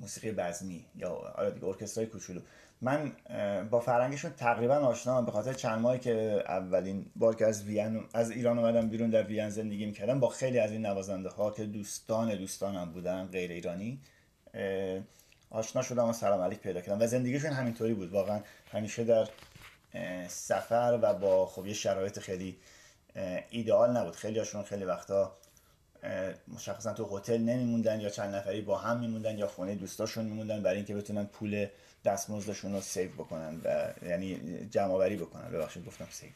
موسیقی 0.00 0.30
بزمی 0.32 0.84
یا 0.96 1.10
آره 1.10 1.50
دیگه 1.50 1.66
ارکسترای 1.66 2.06
کوچولو. 2.06 2.40
من 2.80 3.12
با 3.70 3.80
فرهنگشون 3.80 4.30
تقریبا 4.30 4.74
آشنام 4.74 5.24
به 5.24 5.32
خاطر 5.32 5.52
چند 5.52 5.80
ماهی 5.80 5.98
که 5.98 6.44
اولین 6.48 7.06
بار 7.16 7.34
که 7.34 7.46
از 7.46 7.64
وین 7.64 8.04
از 8.14 8.30
ایران 8.30 8.58
اومدم 8.58 8.88
بیرون 8.88 9.10
در 9.10 9.22
وین 9.22 9.50
زندگی 9.50 9.86
می‌کردم 9.86 10.20
با 10.20 10.28
خیلی 10.28 10.58
از 10.58 10.72
این 10.72 10.86
نوازنده 10.86 11.28
ها 11.28 11.50
که 11.50 11.64
دوستان 11.64 12.34
دوستانم 12.34 12.92
بودن 12.92 13.26
غیر 13.26 13.50
ایرانی 13.50 14.00
آشنا 15.50 15.82
شدم 15.82 16.08
و 16.08 16.12
سلام 16.12 16.40
علیک 16.40 16.58
پیدا 16.58 16.80
کردم. 16.80 17.02
و 17.02 17.06
زندگیشون 17.06 17.50
همینطوری 17.50 17.94
بود. 17.94 18.12
واقعا 18.12 18.40
همیشه 18.72 19.04
در 19.04 19.28
سفر 20.28 20.98
و 21.02 21.14
با 21.14 21.46
خب 21.46 21.66
یه 21.66 21.74
شرایط 21.74 22.18
خیلی 22.18 22.56
ایدئال 23.50 23.96
نبود. 23.96 24.16
خیلی 24.16 24.38
هاشون 24.38 24.62
خیلی 24.62 24.84
وقتا 24.84 25.32
مشخصا 26.48 26.92
تو 26.92 27.18
هتل 27.18 27.38
نمیموندن 27.38 28.00
یا 28.00 28.08
چند 28.08 28.34
نفری 28.34 28.60
با 28.60 28.78
هم 28.78 29.00
میموندن 29.00 29.38
یا 29.38 29.46
خونه 29.46 29.74
دوستاشون 29.74 30.24
میموندن 30.24 30.62
برای 30.62 30.76
اینکه 30.76 30.94
بتونن 30.94 31.24
پول 31.24 31.66
دستمزدشون 32.04 32.72
رو 32.72 32.80
save 32.80 33.10
بکنن 33.10 33.60
و 33.64 33.92
یعنی 34.08 34.40
جمع 34.70 34.92
آوری 34.92 35.16
بکنن. 35.16 35.50
ببخشید 35.50 35.86
گفتم 35.86 36.06
save. 36.10 36.30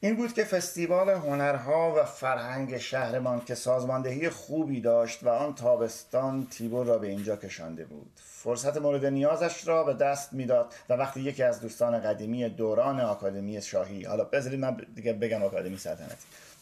این 0.00 0.16
بود 0.16 0.32
که 0.32 0.44
فستیوال 0.44 1.10
هنرها 1.10 1.94
و 1.96 2.04
فرهنگ 2.04 2.78
شهرمان 2.78 3.44
که 3.44 3.54
سازماندهی 3.54 4.28
خوبی 4.28 4.80
داشت 4.80 5.24
و 5.24 5.28
آن 5.28 5.54
تابستان 5.54 6.46
تیبور 6.46 6.86
را 6.86 6.98
به 6.98 7.06
اینجا 7.06 7.36
کشانده 7.36 7.84
بود. 7.84 8.10
فرصت 8.16 8.76
مورد 8.76 9.06
نیازش 9.06 9.66
را 9.66 9.84
به 9.84 9.94
دست 9.94 10.32
می‌داد 10.32 10.74
و 10.88 10.94
وقتی 10.94 11.20
یکی 11.20 11.42
از 11.42 11.60
دوستان 11.60 12.00
قدیمی 12.00 12.48
دوران 12.48 13.00
آکادمی 13.00 13.62
شاهی 13.62 14.04
حالا 14.04 14.24
بذارید 14.24 14.60
من 14.60 14.76
دیگه 14.94 15.12
بگم 15.12 15.42
آکادمی 15.42 15.78
سلطنتی. 15.78 16.14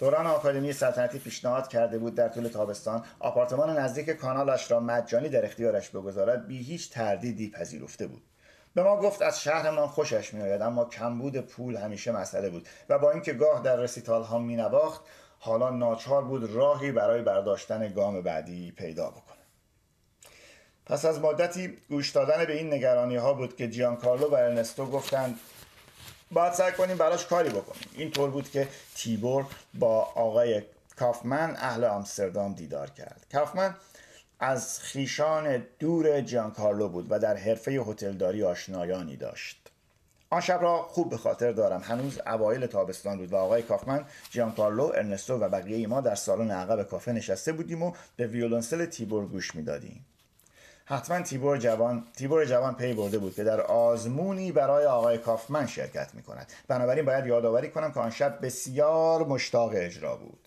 دوران 0.02 0.26
آکادمی 0.26 0.72
سلطنتی 0.72 1.18
پیشنهاد 1.18 1.68
کرده 1.68 1.98
بود 1.98 2.14
در 2.14 2.28
طول 2.28 2.48
تابستان 2.48 3.04
آپارتمان 3.20 3.78
نزدیک 3.78 4.10
کانالش 4.10 4.70
را 4.70 4.80
مجانی 4.80 5.28
در 5.28 5.44
اختیارش 5.44 5.88
بگذارد 5.88 6.46
بی 6.46 6.62
هیچ 6.62 6.90
تردیدی 6.90 7.50
پذیرفته 7.50 8.06
بود. 8.06 8.22
به 8.74 8.82
ما 8.82 8.96
گفت 8.96 9.22
از 9.22 9.42
شهرمان 9.42 9.86
خوشش 9.86 10.34
میآید 10.34 10.62
اما 10.62 10.84
کمبود 10.84 11.40
پول 11.40 11.76
همیشه 11.76 12.12
مسئله 12.12 12.50
بود 12.50 12.68
و 12.88 12.98
با 12.98 13.10
اینکه 13.10 13.32
گاه 13.32 13.62
در 13.62 13.76
رسیتال 13.76 14.22
ها 14.22 14.38
می 14.38 14.56
نواخت 14.56 15.00
حالا 15.38 15.70
ناچار 15.70 16.24
بود 16.24 16.50
راهی 16.50 16.92
برای 16.92 17.22
برداشتن 17.22 17.88
گام 17.88 18.20
بعدی 18.20 18.72
پیدا 18.72 19.10
بکنه 19.10 19.42
پس 20.86 21.04
از 21.04 21.20
مدتی 21.20 21.78
گوش 21.88 22.10
دادن 22.10 22.44
به 22.44 22.56
این 22.56 22.72
نگرانی 22.72 23.16
ها 23.16 23.34
بود 23.34 23.56
که 23.56 23.68
جیان 23.68 23.96
کارلو 23.96 24.30
و 24.30 24.34
ارنستو 24.34 24.86
گفتند 24.86 25.40
باید 26.33 26.53
سعی 26.53 26.73
کنیم 26.73 26.97
براش 26.97 27.27
کاری 27.27 27.49
بکنیم. 27.49 27.88
این 27.95 28.11
طور 28.11 28.31
بود 28.31 28.51
که 28.51 28.68
تیبور 28.95 29.47
با 29.75 30.01
آقای 30.01 30.62
کافمن 30.99 31.57
اهل 31.57 31.85
آمستردام 31.85 32.55
دیدار 32.55 32.90
کرد. 32.90 33.27
کافمن 33.33 33.75
از 34.40 34.81
خویشان 34.81 35.66
دور 35.79 36.21
جیان 36.21 36.51
کارلو 36.51 36.88
بود 36.88 37.07
و 37.11 37.18
در 37.18 37.37
حرفه 37.37 37.73
هتلداری 37.73 38.45
آشنایانی 38.45 39.16
داشت. 39.16 39.59
آن 40.31 40.40
شب 40.40 40.59
را 40.62 40.83
خوب 40.83 41.11
به 41.11 41.16
خاطر 41.16 41.53
دارم. 41.53 41.81
هنوز 41.81 42.18
اوایل 42.27 42.66
تابستان 42.66 43.18
بود 43.18 43.33
و 43.33 43.37
آقای 43.37 43.62
کافمن 43.62 44.05
جیان 44.31 44.53
کارلو 44.53 44.85
ارنستو 44.95 45.38
و 45.38 45.49
بقیه 45.49 45.87
ما 45.87 46.01
در 46.01 46.14
سالن 46.14 46.51
عقب 46.51 46.83
کافه 46.83 47.12
نشسته 47.12 47.53
بودیم 47.53 47.83
و 47.83 47.92
به 48.16 48.27
ویولونسل 48.27 48.87
تیبور 48.87 49.27
گوش 49.27 49.55
می‌دادیم. 49.55 50.07
حتما 50.85 51.23
تیبور 51.23 51.59
جوان 51.59 52.05
تیبور 52.16 52.45
جوان 52.45 52.75
پی 52.75 52.95
برده 52.95 53.18
بود 53.18 53.35
که 53.35 53.45
در 53.45 53.61
آزمونی 53.61 54.53
برای 54.53 54.87
آقای 54.87 55.18
کافمن 55.18 55.66
شرکت 55.66 56.14
می 56.14 56.23
کند 56.23 56.53
بنابراین 56.68 57.05
باید 57.05 57.27
یادآوری 57.27 57.71
کنم 57.71 57.92
که 57.92 58.01
آن 58.01 58.11
شب 58.11 58.38
بسیار 58.47 59.27
مشتاق 59.27 59.73
اجرا 59.75 60.16
بود. 60.16 60.38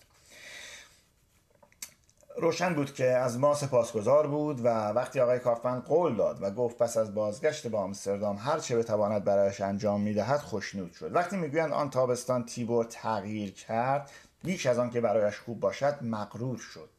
روشن 2.38 2.74
بود 2.74 2.94
که 2.94 3.04
از 3.04 3.38
ما 3.38 3.54
سپاسگزار 3.54 4.26
بود 4.26 4.64
و 4.64 4.68
وقتی 4.68 5.20
آقای 5.20 5.38
کافمن 5.38 5.80
قول 5.80 6.16
داد 6.16 6.42
و 6.42 6.50
گفت 6.50 6.78
پس 6.78 6.96
از 6.96 7.14
بازگشت 7.14 7.66
به 7.66 7.76
آمستردام 7.76 8.36
هر 8.36 8.58
چه 8.58 8.76
بتواند 8.76 9.24
برایش 9.24 9.60
انجام 9.60 10.00
می‌دهد 10.00 10.40
خوشنود 10.40 10.92
شد. 10.92 11.14
وقتی 11.14 11.36
می‌گویند 11.36 11.72
آن 11.72 11.90
تابستان 11.90 12.46
تیبور 12.46 12.84
تغییر 12.84 13.52
کرد 13.52 14.10
بیش 14.44 14.66
از 14.66 14.78
آن 14.78 14.90
که 14.90 15.00
برایش 15.00 15.38
خوب 15.38 15.60
باشد 15.60 15.98
مغرور 16.02 16.58
شد. 16.58 16.90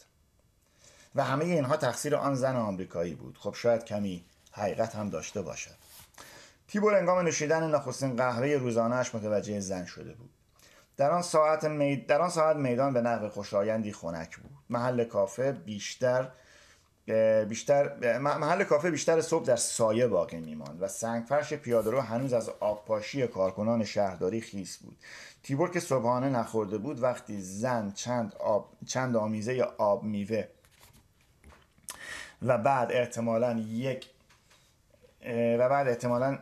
و 1.17 1.23
همه 1.23 1.45
اینها 1.45 1.77
تقصیر 1.77 2.15
آن 2.15 2.35
زن 2.35 2.55
آمریکایی 2.55 3.15
بود. 3.15 3.37
خب 3.37 3.53
شاید 3.53 3.83
کمی 3.83 4.25
حقیقت 4.51 4.95
هم 4.95 5.09
داشته 5.09 5.41
باشد. 5.41 5.75
تیبور 6.67 6.95
انگام 6.95 7.19
نوشیدن 7.19 7.71
نخستین 7.71 8.15
قهوه 8.15 8.47
روزانهش 8.47 9.15
متوجه 9.15 9.59
زن 9.59 9.85
شده 9.85 10.13
بود. 10.13 10.29
در 10.97 11.11
آن 11.11 11.21
ساعت, 11.21 11.65
در 12.07 12.21
آن 12.21 12.29
ساعت 12.29 12.55
میدان 12.55 12.93
به 12.93 13.01
نحو 13.01 13.29
خوشایندی 13.29 13.91
خنک 13.91 14.37
بود. 14.37 14.51
محل 14.69 15.03
کافه 15.03 15.51
بیشتر 15.51 16.31
بیشتر 17.49 18.17
محل 18.19 18.63
کافه 18.63 18.91
بیشتر 18.91 19.21
صبح 19.21 19.45
در 19.45 19.55
سایه 19.55 20.07
باقی 20.07 20.37
میماند 20.37 20.81
و 20.81 20.87
سنگفرش 20.87 21.53
پیادهرو 21.53 22.01
هنوز 22.01 22.33
از 22.33 22.49
آبپاشی 22.59 23.27
کارکنان 23.27 23.83
شهرداری 23.83 24.41
خیس 24.41 24.77
بود. 24.77 24.97
تیبور 25.43 25.71
که 25.71 25.79
صبحانه 25.79 26.29
نخورده 26.29 26.77
بود 26.77 27.03
وقتی 27.03 27.41
زن 27.41 27.91
چند, 27.91 28.35
آب، 28.39 28.69
چند 28.85 29.15
آمیزه 29.15 29.61
آب 29.77 30.03
میوه 30.03 30.47
و 32.41 32.57
بعد 32.57 32.91
احتمالا 32.91 33.59
یک 33.59 34.09
و 35.59 35.69
بعد 35.69 35.87
احتمالا 35.87 36.39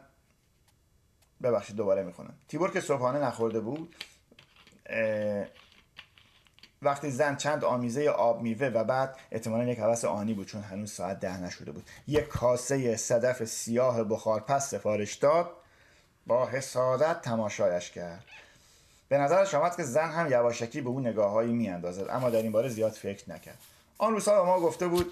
ببخشید 1.44 1.76
دوباره 1.76 2.04
می‌خونم. 2.04 2.34
تیبور 2.48 2.72
که 2.72 2.82
صبحانه 2.82 3.20
نخورده 3.20 3.60
بود 3.60 3.96
وقتی 6.82 7.12
زن 7.12 7.36
چند 7.36 7.64
آمیزه 7.64 8.10
آب 8.10 8.42
میوه 8.42 8.68
و 8.68 8.84
بعد 8.84 9.18
احتمالا 9.32 9.64
یک 9.64 9.80
حوث 9.80 10.06
آنی 10.06 10.34
بود 10.34 10.48
چون 10.48 10.62
هنوز 10.62 10.92
ساعت 10.92 11.20
ده 11.20 11.42
نشده 11.42 11.72
بود. 11.72 11.90
یک 12.08 12.28
کاسه 12.28 12.98
صدف 12.98 13.44
سیاه 13.44 14.04
بخار 14.04 14.40
پس 14.40 14.70
سفارش 14.70 15.14
داد 15.14 15.52
با 16.28 16.46
حسادت 16.46 17.22
تماشایش 17.22 17.92
کرد. 17.92 18.24
به 19.10 19.18
نظرش 19.18 19.54
آمد 19.54 19.76
که 19.76 19.84
زن 19.84 20.12
هم 20.12 20.32
یواشکی 20.32 20.82
به 20.82 20.90
او 20.90 21.00
نگاههایی 21.00 21.54
میاندازد 21.54 22.10
اما 22.10 22.30
در 22.30 22.42
این 22.42 22.52
باره 22.52 22.70
زیاد 22.70 22.92
فکر 22.92 23.32
نکرد. 23.32 23.58
آن 23.98 24.14
روزها 24.14 24.42
به 24.42 24.48
ما 24.48 24.60
گفته 24.60 24.88
بود 24.88 25.12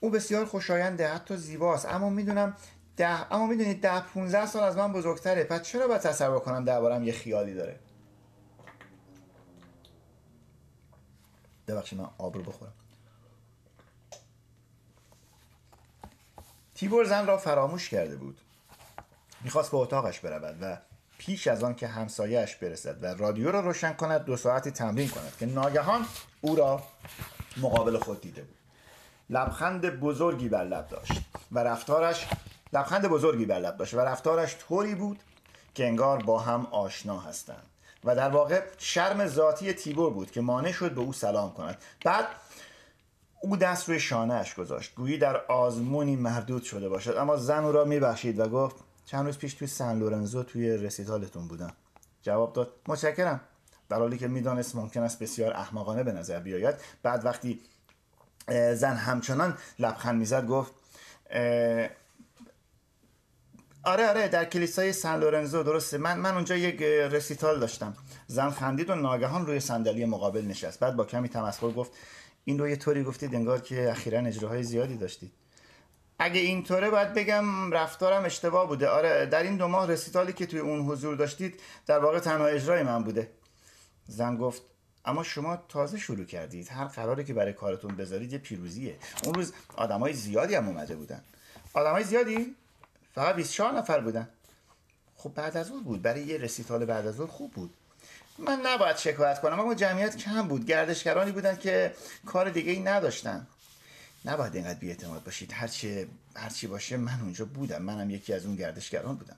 او 0.00 0.10
بسیار 0.10 0.44
خوشاینده 0.44 1.08
حتی 1.08 1.36
زیباست. 1.36 1.86
اما 1.86 2.10
می‌دونم 2.10 2.56
ده 2.96 3.34
اما 3.34 3.46
می‌دونید 3.46 3.80
ده 3.80 4.00
15 4.00 4.46
سال 4.46 4.62
از 4.62 4.76
من 4.76 4.92
بزرگتره. 4.92 5.44
پس 5.44 5.62
چرا 5.62 5.88
باید 5.88 6.00
تصور 6.00 6.38
کنم 6.38 6.64
دربارم 6.64 7.04
یه 7.04 7.12
خیالی 7.12 7.54
داره؟ 7.54 7.78
ببخشید 11.68 11.98
من 11.98 12.08
آب 12.18 12.36
رو 12.36 12.42
بخورم. 12.42 12.72
تیبور 16.74 17.04
زن 17.04 17.26
را 17.26 17.38
فراموش 17.38 17.88
کرده 17.88 18.16
بود. 18.16 18.40
می‌خواست 19.44 19.70
به 19.70 19.76
اتاقش 19.76 20.20
برود 20.20 20.58
و 20.60 20.78
پیش 21.18 21.46
از 21.46 21.64
آن 21.64 21.74
که 21.74 21.86
همسایهش 21.86 22.54
برسد 22.54 23.02
و 23.02 23.06
رادیو 23.06 23.50
را 23.50 23.60
روشن 23.60 23.92
کند 23.92 24.24
دو 24.24 24.36
ساعتی 24.36 24.70
تمرین 24.70 25.08
کند 25.08 25.36
که 25.38 25.46
ناگهان 25.46 26.06
او 26.40 26.56
را 26.56 26.82
مقابل 27.56 27.98
خود 27.98 28.20
دیده 28.20 28.42
بود. 28.42 28.57
لبخند 29.30 29.86
بزرگی 29.86 30.48
بر 30.48 30.64
لب 30.64 30.88
داشت 30.88 31.20
و 31.52 31.58
رفتارش 31.58 32.28
لبخند 32.72 33.08
بزرگی 33.08 33.46
بر 33.46 33.58
لب 33.58 33.76
داشت 33.76 33.94
و 33.94 34.00
رفتارش 34.00 34.56
طوری 34.56 34.94
بود 34.94 35.18
که 35.74 35.86
انگار 35.86 36.22
با 36.22 36.38
هم 36.38 36.66
آشنا 36.66 37.20
هستند. 37.20 37.66
و 38.04 38.14
در 38.16 38.28
واقع 38.28 38.62
شرم 38.78 39.26
ذاتی 39.26 39.72
تیبور 39.72 40.12
بود 40.12 40.30
که 40.30 40.40
مانع 40.40 40.72
شد 40.72 40.94
به 40.94 41.00
او 41.00 41.12
سلام 41.12 41.52
کند. 41.52 41.78
بعد 42.04 42.26
او 43.40 43.56
دست 43.56 43.88
روی 43.88 44.00
شانهاش 44.00 44.54
گذاشت. 44.54 44.94
گویی 44.94 45.18
در 45.18 45.36
آزمونی 45.36 46.16
مردود 46.16 46.62
شده 46.62 46.88
باشد. 46.88 47.16
اما 47.16 47.36
زن 47.36 47.64
او 47.64 47.72
را 47.72 47.84
میبخشید 47.84 48.38
و 48.38 48.48
گفت 48.48 48.76
چند 49.06 49.26
روز 49.26 49.38
پیش 49.38 49.54
توی 49.54 49.68
سن 49.68 49.98
لورنزو 49.98 50.42
توی 50.42 50.76
رسیتالتون 50.76 51.48
بودم. 51.48 51.72
جواب 52.22 52.52
داد 52.52 52.72
متشکرم. 52.88 53.40
در 53.88 53.98
حالی 53.98 54.18
که 54.18 54.28
می‌دانست 54.28 54.76
ممکن 54.76 55.02
است 55.02 55.18
بسیار 55.18 55.52
احمقانه 55.52 56.02
به 56.02 56.12
نظر 56.12 56.40
بیاید. 56.40 56.74
بعد 57.02 57.24
وقتی 57.24 57.60
زن 58.74 58.96
همچنان 58.96 59.58
لبخند 59.78 60.18
می‌زد 60.18 60.46
گفت 60.46 60.72
آره 63.84 64.08
آره 64.08 64.28
در 64.28 64.44
کلیسای 64.44 64.92
سن 64.92 65.18
لورنزو 65.18 65.62
درسته. 65.62 65.98
من 65.98 66.18
من 66.18 66.34
اونجا 66.34 66.56
یک 66.56 66.82
رسیتال 66.82 67.60
داشتم. 67.60 67.96
زن 68.26 68.50
خندید 68.50 68.90
و 68.90 68.94
ناگهان 68.94 69.46
روی 69.46 69.60
صندلی 69.60 70.04
مقابل 70.04 70.44
نشست. 70.44 70.80
بعد 70.80 70.96
با 70.96 71.04
کمی 71.04 71.28
تمسخر 71.28 71.70
گفت 71.70 71.92
این 72.44 72.58
رو 72.58 72.68
یه 72.68 72.76
طوری 72.76 73.04
گفتید 73.04 73.34
انگار 73.34 73.60
که 73.60 73.90
اخیرا 73.90 74.18
اجراهای 74.18 74.62
زیادی 74.62 74.96
داشتید. 74.96 75.32
اگه 76.18 76.40
اینطوره 76.40 76.90
باید 76.90 77.14
بگم 77.14 77.72
رفتارم 77.72 78.24
اشتباه 78.24 78.68
بوده. 78.68 78.88
آره 78.88 79.26
در 79.26 79.42
این 79.42 79.56
دو 79.56 79.68
ماه 79.68 79.88
رسیتالی 79.88 80.32
که 80.32 80.46
توی 80.46 80.58
اون 80.58 80.80
حضور 80.80 81.16
داشتید 81.16 81.60
در 81.86 81.98
واقع 81.98 82.18
تنها 82.18 82.46
اجرای 82.46 82.82
من 82.82 83.04
بوده. 83.04 83.30
زن 84.06 84.36
گفت 84.36 84.62
اما 85.08 85.22
شما 85.22 85.56
تازه 85.68 85.98
شروع 85.98 86.24
کردید. 86.24 86.68
هر 86.68 86.84
قراری 86.84 87.24
که 87.24 87.34
برای 87.34 87.52
کارتون 87.52 87.96
بذارید 87.96 88.32
یه 88.32 88.38
پیروزیه. 88.38 88.96
اون 89.24 89.34
روز 89.34 89.52
آدمای 89.76 90.12
زیادی 90.12 90.54
هم 90.54 90.68
اومده 90.68 90.96
بودن. 90.96 91.20
آدمای 91.74 92.04
زیادی؟ 92.04 92.54
فقط 93.14 93.34
24 93.34 93.72
نفر 93.72 94.00
بودن. 94.00 94.28
خب 95.16 95.32
بعد 95.34 95.56
از 95.56 95.70
اون 95.70 95.82
بود. 95.82 96.02
برای 96.02 96.22
یه 96.22 96.38
رسیتال 96.38 96.84
بعد 96.84 97.06
از 97.06 97.20
اون 97.20 97.28
خوب 97.28 97.52
بود. 97.52 97.70
من 98.38 98.60
نباید 98.66 98.96
شکایت 98.96 99.40
کنم 99.40 99.60
اما 99.60 99.74
جمعیت 99.74 100.16
کم 100.16 100.48
بود. 100.48 100.66
گردشگرانی 100.66 101.32
بودن 101.32 101.56
که 101.56 101.94
کار 102.26 102.50
دیگه 102.50 102.72
ای 102.72 102.80
نداشتن. 102.80 103.46
نباید 104.24 104.56
اینقدر 104.56 104.78
بیاعتماد 104.78 105.24
باشید. 105.24 105.52
هرچی 105.52 106.06
هرچی 106.36 106.66
باشه 106.66 106.96
من 106.96 107.20
اونجا 107.20 107.44
بودم. 107.44 107.82
منم 107.82 108.10
یکی 108.10 108.32
از 108.32 108.46
اون 108.46 108.56
گردشگران 108.56 109.16
بودم. 109.16 109.36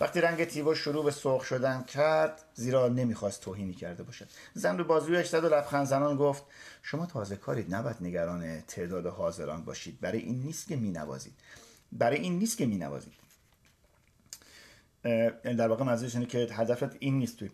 وقتی 0.00 0.20
رنگ 0.20 0.44
تیبو 0.44 0.74
شروع 0.74 1.04
به 1.04 1.10
سرخ 1.10 1.44
شدن 1.44 1.82
کرد 1.82 2.42
زیرا 2.54 2.88
نمی‌خواست 2.88 3.40
توهینی 3.40 3.74
کرده 3.74 4.02
باشد. 4.02 4.28
زن 4.54 4.78
رو 4.78 4.84
بازویش 4.84 5.28
زد 5.28 5.44
و 5.44 5.48
لبخند 5.48 5.86
زنان 5.86 6.16
گفت 6.16 6.42
شما 6.82 7.06
تازه 7.06 7.36
کارید 7.36 7.74
نباید 7.74 7.96
نگران 8.00 8.60
تعداد 8.60 9.06
حاضران 9.06 9.64
باشید. 9.64 10.00
برای 10.00 10.18
این 10.18 10.40
نیست 10.40 10.68
که 10.68 10.76
مینوازید. 10.76 11.32
برای 11.92 12.18
این 12.18 12.38
نیست 12.38 12.58
که 12.58 12.66
مینوازید. 12.66 13.12
یعنی 15.04 15.56
در 15.56 15.68
واقع 15.68 15.84
منظورش 15.84 16.14
اینه 16.14 16.26
که 16.26 16.38
هدفت 16.38 16.96
این 16.98 17.18
نیست 17.18 17.36
توی. 17.36 17.50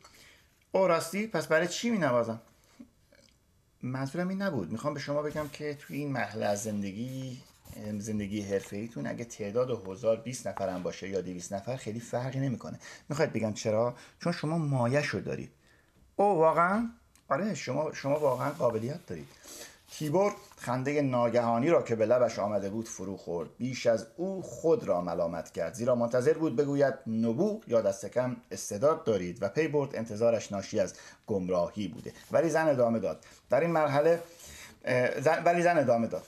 او 0.73 0.87
راستی 0.87 1.27
پس 1.27 1.47
برای 1.47 1.69
چی 1.69 1.91
مینوازم؟ 1.91 2.41
منظورم 3.83 4.29
این 4.29 4.43
نبود. 4.43 4.71
می‌خوام 4.73 4.95
به 4.95 5.01
شما 5.01 5.23
بگم 5.23 5.49
که 5.49 5.75
توی 5.75 5.97
این 5.97 6.13
مرحله 6.13 6.47
از 6.47 6.63
زندگی 6.63 7.43
زندگی 7.99 8.41
حرفه 8.41 8.77
ایتون 8.77 9.07
اگه 9.07 9.25
تعداد 9.25 9.71
حضار 9.87 10.17
20 10.17 10.47
نفر 10.47 10.69
هم 10.69 10.83
باشه 10.83 11.09
یا 11.09 11.21
200 11.21 11.53
نفر 11.53 11.77
خیلی 11.77 12.01
فرقی 12.01 12.41
نمی‌کنه. 12.41 12.79
می‌خواید 13.09 13.33
بگم 13.33 13.53
چرا؟ 13.53 13.95
چون 14.21 14.33
شما 14.33 14.59
مایه 14.59 15.03
شو 15.03 15.19
دارید. 15.19 15.51
او 16.17 16.25
واقعا 16.25 16.89
آره 17.29 17.55
شما 17.55 17.93
شما 17.93 18.19
واقعا 18.19 18.51
قابلیت 18.51 19.07
دارید. 19.07 19.29
تیبور 19.93 20.33
خنده 20.57 21.03
ناگهانی 21.03 21.71
را 21.71 21.83
که 21.83 21.97
به 21.97 22.07
لبش 22.07 22.39
آمده 22.39 22.71
بود 22.71 22.89
فرو 22.89 23.17
خورد. 23.17 23.49
بیش 23.59 23.87
از 23.87 24.07
او 24.17 24.43
خود 24.43 24.85
را 24.85 25.01
ملامت 25.01 25.51
کرد. 25.51 25.75
زیرا 25.75 25.95
منتظر 25.95 26.33
بود 26.33 26.57
بگوید 26.57 26.95
نبو 27.07 27.61
یا 27.67 27.81
دست 27.81 28.07
کم 28.07 28.37
استعداد 28.51 29.05
دارید 29.05 29.43
و 29.43 29.49
پی 29.49 29.69
برد. 29.69 29.97
انتظارش 29.97 30.53
ناشی 30.53 30.81
از 30.81 30.95
گمراهی 31.27 31.89
بوده. 31.89 32.13
ولی 32.31 32.51
زن 32.51 32.69
ادامه 32.69 32.99
داد. 32.99 33.25
در 33.51 33.61
این 33.61 33.71
مرحله 33.71 34.23
ولی 35.45 35.63
زن 35.63 35.79
ادامه 35.79 36.07
داد. 36.07 36.27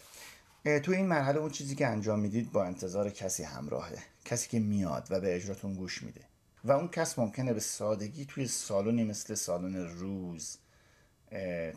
تو 0.65 0.93
این 0.93 1.07
مرحله 1.07 1.39
اون 1.39 1.51
چیزی 1.51 1.75
که 1.75 1.87
انجام 1.87 2.21
می‌دید 2.21 2.53
با 2.53 2.65
انتظار 2.65 3.11
کسی 3.11 3.43
همراهه. 3.43 3.99
کسی 4.25 4.49
که 4.49 4.61
میاد 4.61 5.07
و 5.11 5.21
به 5.21 5.37
اجراتون 5.37 5.75
گوش 5.75 6.03
میده. 6.03 6.21
و 6.65 6.73
اون 6.73 6.89
کس 6.89 7.19
ممکنه 7.19 7.53
به 7.53 7.61
سادگی 7.61 8.25
توی 8.25 8.47
سالنی 8.47 9.05
مثل 9.05 9.35
سالن 9.35 9.77
روز 9.77 10.57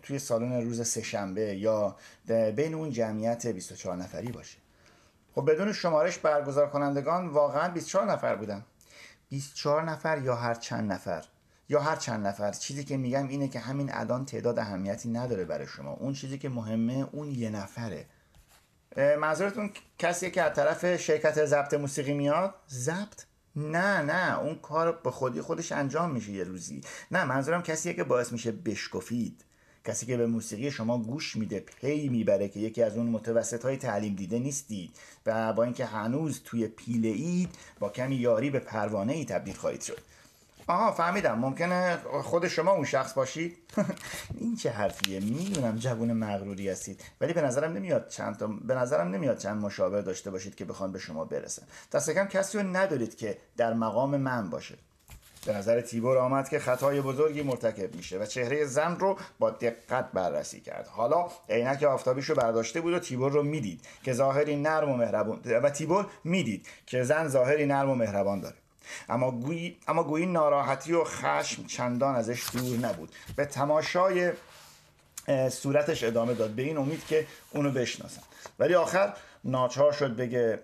توی 0.04 0.19
سالن 0.19 0.62
روز 0.62 0.88
سهشنبه 0.88 1.41
یا 1.41 1.95
بین 2.56 2.74
اون 2.74 2.89
جمعیت 2.89 3.48
24 3.48 3.98
نفری 3.98 4.32
باشه. 4.32 4.58
خب 5.36 5.52
بدون 5.52 5.74
شمارش 5.74 6.17
برگزار 6.17 6.69
کنندگان 6.69 7.28
واقعا 7.28 7.69
24 7.69 8.12
نفر 8.12 8.36
بودن. 8.36 8.65
24 9.30 9.84
نفر 9.84 10.21
یا 10.21 10.36
هر 10.36 10.54
چند 10.54 10.91
نفر؟ 10.91 11.26
یا 11.69 11.80
هر 11.80 11.95
چند 11.95 12.28
نفر؟ 12.28 12.52
چیزی 12.52 12.84
که 12.84 12.98
میگم 12.98 13.28
اینه 13.28 13.48
که 13.48 13.60
همین 13.60 13.89
الان 13.93 14.26
تعداد 14.26 14.60
اهمیتی 14.60 15.10
نداره 15.10 15.45
برای 15.45 15.67
شما. 15.67 15.93
اون 15.93 16.13
چیزی 16.13 16.38
که 16.38 16.50
مهمه 16.50 17.08
اون 17.12 17.32
یه 17.32 17.50
نفره. 17.50 18.06
منظورتون 18.95 19.71
کسیه 19.99 20.29
که 20.29 20.41
از 20.41 20.55
طرف 20.55 20.97
شرکت 20.97 21.45
ضبط 21.45 21.73
موسیقی 21.73 22.13
میاد؟ 22.13 22.53
ضبط؟ 22.69 23.25
نه 23.55 24.01
نه. 24.01 24.39
اون 24.39 24.55
کار 24.55 24.91
به 24.91 25.12
خودی 25.12 25.41
خودش 25.41 25.71
انجام 25.71 26.12
میشه 26.12 26.31
یه 26.31 26.43
روزی. 26.43 26.81
نه 27.12 27.25
منظورم 27.25 27.62
کسیه 27.62 27.93
که 27.93 28.03
باعث 28.03 28.31
میشه 28.31 28.51
بشکفید. 28.51 29.45
کسی 29.86 30.05
که 30.05 30.17
به 30.17 30.27
موسیقی 30.27 30.71
شما 30.71 30.97
گوش 30.97 31.36
میده 31.36 31.60
پی 31.60 32.10
می‌بره 32.10 32.49
که 32.49 32.60
یکی 32.60 32.84
از 32.84 32.97
اون 32.97 33.08
متوسط 33.08 33.65
های 33.65 33.77
تعلیم 33.77 34.15
دیده 34.15 34.39
نیستید 34.39 34.95
و 35.25 35.53
با 35.53 35.63
اینکه 35.63 35.86
هنوز 35.86 36.41
توی 36.43 36.67
پیله 36.67 37.08
اید 37.08 37.49
با 37.79 37.89
کمی 37.89 38.15
یاری 38.15 38.49
به 38.49 38.60
پروانه 38.60 39.13
ای 39.13 39.25
تبدیل 39.25 39.55
خواهید 39.55 39.81
شد. 39.81 39.99
آها 40.67 40.91
فهمیدم. 40.91 41.39
ممکنه 41.39 41.97
خود 42.23 42.47
شما 42.47 42.71
اون 42.71 42.86
شخص 42.86 43.13
باشید. 43.13 43.58
این 44.39 44.56
چه 44.56 44.69
حرفیه؟ 44.69 45.19
می‌دونم 45.19 45.75
جوون 45.75 46.13
مغروری 46.13 46.69
هستید. 46.69 47.01
ولی 47.21 47.34
به 47.34 47.41
نظرم 47.41 47.73
نمیاد 47.73 48.08
چند 48.08 48.38
تا 48.38 48.47
به 48.47 48.75
نظرم 48.75 49.08
نمیاد 49.08 49.38
چند 49.38 49.62
مشاور 49.62 50.01
داشته 50.01 50.32
باشید 50.32 50.56
که 50.56 50.65
بخوان 50.65 50.91
به 50.91 50.99
شما 50.99 51.25
برسن. 51.25 51.63
دست 51.91 52.10
کم 52.10 52.25
کسی 52.25 52.58
رو 52.58 52.63
ندارید 52.63 53.17
که 53.17 53.38
در 53.58 53.73
مقام 53.73 54.17
من 54.17 54.49
باشه. 54.49 54.75
به 55.45 55.54
نظر 55.54 55.82
تیبور 55.82 56.17
آمد 56.17 56.49
که 56.49 56.60
خطای 56.60 57.01
بزرگی 57.01 57.41
مرتکب 57.41 57.95
میشه 57.95 58.19
و 58.19 58.25
چهره 58.25 58.65
زن 58.65 58.95
رو 58.99 59.17
با 59.39 59.49
دقت 59.49 60.12
بررسی 60.12 60.62
کرد. 60.62 60.88
حالا 60.88 61.28
عینک 61.49 61.84
آفتابیش 61.84 62.30
رو 62.30 62.36
برداشته 62.36 62.82
بود 62.82 62.93
و 62.93 62.99
تیبور 62.99 63.32
رو 63.32 63.43
می‌دید 63.43 63.82
که 64.04 64.13
ظاهری 64.13 64.56
نرم 64.56 64.89
و 64.89 64.97
مهربان 64.97 65.39
و 65.63 65.69
تیبور 65.69 66.08
می‌دید 66.23 66.67
که 66.86 67.04
زن 67.04 67.28
ظاهری 67.28 67.65
نرم 67.65 67.89
و 67.89 67.95
مهربان 67.95 68.39
داره. 68.39 68.56
اما 69.10 69.32
گویی, 69.32 69.78
اما 69.88 70.04
گویی 70.04 70.26
ناراحتی 70.26 70.93
و 70.93 71.04
خشم 71.04 71.65
چندان 71.65 72.15
ازش 72.15 72.43
دور 72.54 72.78
نبود. 72.78 73.15
به 73.36 73.45
تماشای 73.45 74.34
صورتش 75.52 76.04
ادامه 76.04 76.34
داد. 76.34 76.50
به 76.50 76.62
این 76.62 76.78
امید 76.78 77.06
که 77.06 77.28
اونو 77.52 77.71
بشناسن. 77.71 78.21
ولی 78.60 78.76
آخر 78.76 79.13
ناچار 79.43 79.91
شد 79.91 80.15
بگه 80.15 80.60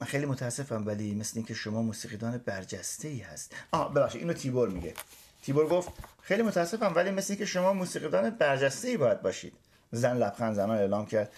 من 0.00 0.06
خیلی 0.06 0.26
متاسفم 0.26 0.86
ولی 0.86 1.14
مثل 1.14 1.32
اینکه 1.36 1.54
شما 1.54 1.82
موسیقیدان 1.82 2.38
برجسته 2.38 3.08
ای 3.08 3.18
هست. 3.18 3.54
آه 3.72 3.94
ببخشید 3.94 4.20
اینو 4.20 4.32
تیبور 4.32 4.68
میگه. 4.68 4.94
تیبور 5.42 5.68
گفت 5.68 5.88
خیلی 6.22 6.42
متاسفم 6.42 6.92
ولی 6.94 7.10
مثل 7.10 7.32
اینکه 7.32 7.46
شما 7.46 7.72
موسیقیدان 7.72 8.30
برجسته 8.30 8.88
ای 8.88 8.96
باید 8.96 9.22
باشید. 9.22 9.52
زن 9.92 10.16
لبخند 10.16 10.54
زنان 10.54 10.78
اعلام 10.78 11.06
کرد. 11.06 11.32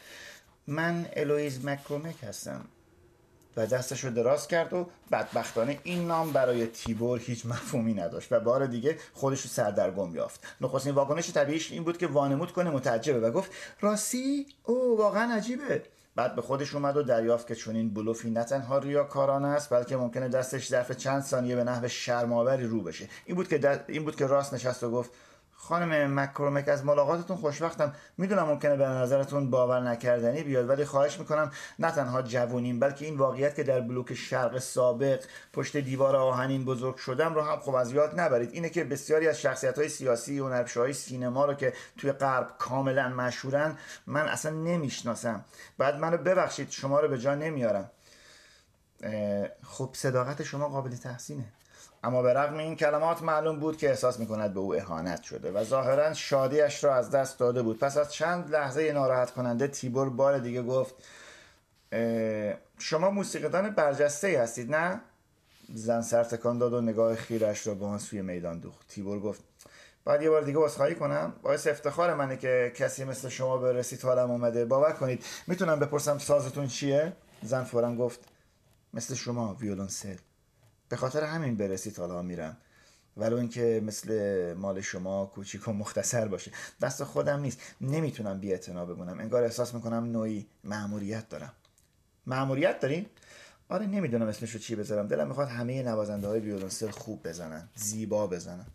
من 0.66 1.06
الویز 1.16 1.64
مکرومک 1.64 2.24
هستم. 2.24 2.64
و 3.56 3.66
دستش 3.66 4.04
رو 4.04 4.10
دراز 4.10 4.48
کرد 4.48 4.72
و 4.72 4.86
بدبختانه 5.12 5.78
این 5.82 6.06
نام 6.06 6.32
برای 6.32 6.66
تیبور 6.66 7.18
هیچ 7.18 7.46
مفهومی 7.46 7.94
نداشت 7.94 8.32
و 8.32 8.40
بار 8.40 8.66
دیگه 8.66 8.98
خودش 9.14 9.40
رو 9.40 9.48
سردرگم 9.48 10.14
یافت. 10.14 10.40
نخستین 10.60 10.94
واکنش 10.94 11.30
طبیعیش 11.30 11.72
این 11.72 11.84
بود 11.84 11.98
که 11.98 12.06
وانمود 12.06 12.52
کنه 12.52 12.70
متعجبه 12.70 13.20
و 13.20 13.30
گفت 13.30 13.50
راستی؟ 13.80 14.46
او 14.64 14.98
واقعا 14.98 15.34
عجیبه. 15.34 15.82
بعد 16.18 16.34
به 16.34 16.42
خودش 16.42 16.74
اومد 16.74 16.96
و 16.96 17.02
دریافت 17.02 17.46
که 17.46 17.54
چون 17.54 17.76
این 17.76 17.94
بلوفی 17.94 18.30
نه 18.30 18.44
تنها 18.44 18.78
ریاکارانه 18.78 19.48
است 19.48 19.70
بلکه 19.70 19.96
ممکنه 19.96 20.28
دستش 20.28 20.68
ظرف 20.68 20.92
چند 20.92 21.22
ثانیه 21.22 21.56
به 21.56 21.64
نحو 21.64 21.88
شرماوری 21.88 22.66
رو 22.66 22.82
بشه. 22.82 23.08
این 23.26 23.36
بود 23.36 23.48
که 23.48 23.84
این 23.88 24.04
بود 24.04 24.16
که 24.16 24.26
راست 24.26 24.54
نشست 24.54 24.84
و 24.84 24.90
گفت 24.90 25.10
خانم 25.60 26.20
مکرومک 26.20 26.68
از 26.68 26.84
ملاقاتتون 26.84 27.36
خوشوقتم 27.36 27.92
می‌دونم 28.18 28.46
ممکنه 28.46 28.76
به 28.76 28.84
نظرتون 28.84 29.50
باور 29.50 29.80
نکردنی 29.80 30.42
بیاد 30.42 30.68
ولی 30.68 30.84
خواهش 30.84 31.18
می‌کنم 31.18 31.50
نه 31.78 31.90
تنها 31.90 32.22
جوونیم 32.22 32.80
بلکه 32.80 33.04
این 33.04 33.16
واقعیت 33.16 33.54
که 33.54 33.62
در 33.62 33.80
بلوک 33.80 34.14
شرق 34.14 34.58
سابق 34.58 35.24
پشت 35.52 35.76
دیوار 35.76 36.16
آهنین 36.16 36.64
بزرگ 36.64 36.96
شدم 36.96 37.34
رو 37.34 37.42
هم 37.42 37.58
خب 37.60 37.74
از 37.74 37.92
یاد 37.92 38.20
نبرید. 38.20 38.50
اینه 38.52 38.68
که 38.68 38.84
بسیاری 38.84 39.28
از 39.28 39.40
شخصیت 39.40 39.78
های 39.78 39.88
سیاسی 39.88 40.40
و 40.40 40.64
های 40.76 40.92
سینما 40.92 41.44
رو 41.44 41.54
که 41.54 41.72
توی 41.96 42.12
غرب 42.12 42.54
کاملا 42.58 43.08
مشهورن 43.08 43.78
من 44.06 44.28
اصلا 44.28 44.52
نمی‌شناسم. 44.52 45.44
بعد 45.78 45.98
منو 45.98 46.16
ببخشید 46.16 46.70
شما 46.70 47.00
رو 47.00 47.08
به 47.08 47.18
جا 47.18 47.34
نمیارم. 47.34 47.90
خب 49.64 49.90
صداقت 49.92 50.42
شما 50.42 50.68
قابل 50.68 50.96
تحسینه. 50.96 51.44
اما 52.04 52.22
به 52.22 52.32
رغم 52.32 52.58
این 52.58 52.76
کلمات 52.76 53.22
معلوم 53.22 53.60
بود 53.60 53.76
که 53.76 53.88
احساس 53.88 54.20
می‌کند 54.20 54.54
به 54.54 54.60
او 54.60 54.74
اهانت 54.74 55.22
شده 55.22 55.52
و 55.52 55.64
ظاهرا 55.64 56.14
شادیش 56.14 56.84
را 56.84 56.94
از 56.94 57.10
دست 57.10 57.38
داده 57.38 57.62
بود. 57.62 57.78
پس 57.78 57.96
از 57.96 58.12
چند 58.12 58.50
لحظه 58.50 58.92
ناراحت 58.92 59.30
کننده 59.30 59.68
تیبور 59.68 60.10
بار 60.10 60.38
دیگه 60.38 60.62
گفت 60.62 60.94
شما 62.78 63.10
موسیقیدان 63.10 63.70
برجسته 63.70 64.40
هستید 64.40 64.74
نه؟ 64.74 65.00
زن 65.74 66.00
سر 66.00 66.24
تکان 66.24 66.58
داد 66.58 66.72
و 66.72 66.80
نگاه 66.80 67.16
خیرش 67.16 67.66
را 67.66 67.74
به 67.74 67.86
آن 67.86 67.98
سوی 67.98 68.22
میدان 68.22 68.58
دوخت. 68.58 68.88
تیبور 68.88 69.20
گفت 69.20 69.40
باید 70.04 70.22
یه 70.22 70.30
بار 70.30 70.42
دیگه 70.42 70.58
بازخواهی 70.58 70.94
کنم. 70.94 71.32
باعث 71.42 71.66
افتخار 71.66 72.14
منه 72.14 72.36
که 72.36 72.72
کسی 72.76 73.04
مثل 73.04 73.28
شما 73.28 73.56
به 73.56 73.72
رسید 73.72 74.02
حالم 74.02 74.30
اومده. 74.30 74.64
باور 74.64 74.92
کنید 74.92 75.24
می‌تونم 75.46 75.78
بپرسم 75.78 76.18
سازتون 76.18 76.66
چیه؟ 76.66 77.12
زن 77.42 77.64
فورا 77.64 77.94
گفت 77.94 78.20
مثل 78.94 79.14
شما 79.14 79.54
ویولونسل 79.54 80.16
به 80.88 80.96
خاطر 80.96 81.24
همین 81.24 81.56
برسید 81.56 81.98
حالا 81.98 82.22
میرم. 82.22 82.56
ولو 83.16 83.36
اینکه 83.36 83.82
مثل 83.86 84.54
مال 84.54 84.80
شما 84.80 85.26
کوچیک 85.26 85.68
و 85.68 85.72
مختصر 85.72 86.28
باشه. 86.28 86.52
دست 86.82 87.04
خودم 87.04 87.40
نیست. 87.40 87.60
نمی‌تونم 87.80 88.40
بی 88.40 88.56
بمونم. 88.56 89.18
انگار 89.18 89.42
احساس 89.42 89.74
می‌کنم 89.74 90.04
نوعی 90.04 90.46
معموریت 90.64 91.28
دارم. 91.28 91.52
مأموریت 92.26 92.80
داریم 92.80 93.06
آره 93.68 93.86
نمی‌دونم 93.86 94.26
اسمش 94.26 94.50
رو 94.50 94.58
چی 94.58 94.74
بذارم. 94.74 95.08
دلم 95.08 95.28
می‌خواد 95.28 95.48
همه 95.48 95.82
نوازنده 95.82 96.28
های 96.28 96.40
ویولنسل 96.40 96.90
خوب 96.90 97.28
بزنن 97.28 97.68
زیبا 97.74 98.26
بزنن. 98.26 98.66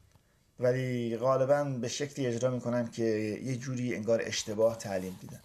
ولی 0.59 1.17
غالبا 1.17 1.63
به 1.63 1.87
شکلی 1.87 2.27
اجرا 2.27 2.49
می‌کنن 2.49 2.87
که 2.87 3.03
یه 3.43 3.55
جوری 3.55 3.95
انگار 3.95 4.21
اشتباه 4.25 4.77
تعلیم 4.77 5.17
دیدن. 5.21 5.39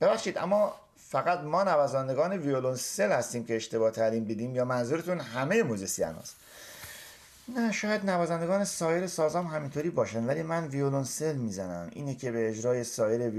ببخشید 0.00 0.38
اما 0.38 0.74
فقط 1.14 1.40
ما 1.40 1.64
نوازندگان 1.64 2.32
ویولونسل 2.32 3.12
هستیم 3.12 3.44
که 3.44 3.56
اشتباه 3.56 3.90
تعلیم 3.90 4.24
دیدیم 4.24 4.56
یا 4.56 4.64
منظورتون 4.64 5.20
همه 5.20 5.62
موزیسین 5.62 6.06
هست 6.06 6.36
نه 7.48 7.72
شاید 7.72 8.10
نوازندگان 8.10 8.64
سایر 8.64 9.06
سازام 9.06 9.46
همینطوری 9.46 9.90
باشن 9.90 10.24
ولی 10.24 10.42
من 10.42 10.66
ویولونسل 10.66 11.36
می‌زنم. 11.36 11.90
اینه 11.92 12.14
که 12.14 12.32
به 12.32 12.48
اجرای 12.48 12.84
سایر 12.84 13.30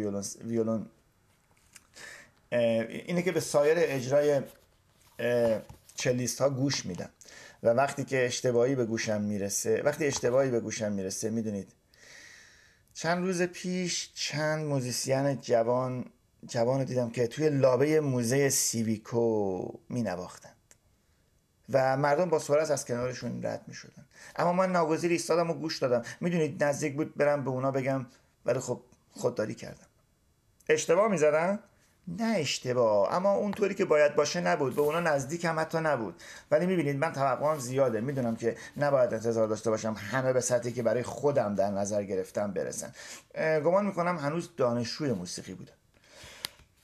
ویولون 0.44 0.86
اینه 2.52 3.22
که 3.22 3.32
به 3.32 3.40
سایر 3.40 3.78
اجرای 3.80 4.42
cellist 5.96 6.42
ها 6.42 6.50
گوش 6.50 6.86
میدم. 6.86 7.10
و 7.64 7.70
وقتی 7.70 8.04
که 8.04 8.26
اشتباهی 8.26 8.76
به 8.76 8.86
گوشم 8.86 9.22
می‌رسه 9.22 9.82
وقتی 9.82 10.06
اشتباهی 10.06 10.50
به 10.52 10.60
گوشم 10.60 10.92
می‌رسه 10.92 11.30
می‌دونید 11.30 11.68
چند 12.94 13.24
روز 13.24 13.42
پیش 13.42 14.10
چند 14.16 14.66
موزیسین 14.66 15.42
جوان 15.42 16.06
جوان 16.48 16.84
دیدم 16.84 17.10
که 17.10 17.28
توی 17.28 17.50
لابی 17.50 18.00
موزه 18.00 18.50
سیویکو 18.50 19.68
می 19.90 20.04
نواختند 20.04 20.52
و 21.70 21.98
مردم 21.98 22.30
با 22.30 22.40
سرعت 22.40 22.72
از 22.72 22.86
کنارشون 22.86 23.44
رد 23.44 23.62
می 23.68 23.74
شدن 23.74 24.06
اما 24.36 24.54
من 24.54 24.72
ناگزیر 24.72 25.12
ایستادم 25.12 25.50
و 25.50 25.54
گوش 25.54 25.80
دادم. 25.80 26.02
می‌دونید 26.22 26.64
نزدیک 26.64 26.96
بود 26.96 27.18
برم 27.18 27.44
به 27.44 27.50
اونا 27.50 27.72
بگم 27.72 28.06
ولی 28.46 28.60
خب 28.60 28.82
خودداری 29.12 29.56
کردم. 29.56 29.88
اشتباه 30.70 31.12
می 31.12 31.18
زدن؟ 31.18 31.60
نه 32.08 32.36
اشتباه. 32.38 33.14
اما 33.14 33.34
اونطوری 33.34 33.76
که 33.76 33.86
باید 33.86 34.16
باشه 34.16 34.42
نبود. 34.42 34.76
به 34.76 34.82
اونا 34.82 35.00
نزدیک 35.00 35.46
هم 35.46 35.60
حتی 35.60 35.78
نبود. 35.78 36.22
ولی 36.52 36.66
می‌بینید 36.66 36.96
من 36.96 37.14
توقعم 37.14 37.60
زیاده. 37.60 38.02
می‌دونم 38.02 38.36
که 38.36 38.58
نباید 38.78 39.14
انتظار 39.14 39.48
داشته 39.48 39.70
باشم 39.70 39.94
همه 39.94 40.34
به 40.34 40.42
سطحی 40.42 40.72
که 40.72 40.84
برای 40.84 41.04
خودم 41.04 41.56
در 41.56 41.72
نظر 41.72 42.04
گرفتم 42.04 42.52
برسن. 42.52 42.92
گمان 43.38 43.86
می‌کنم 43.86 44.18
هنوز 44.18 44.50
دانشجوی 44.58 45.12
موسیقی 45.12 45.54
بودم. 45.54 45.75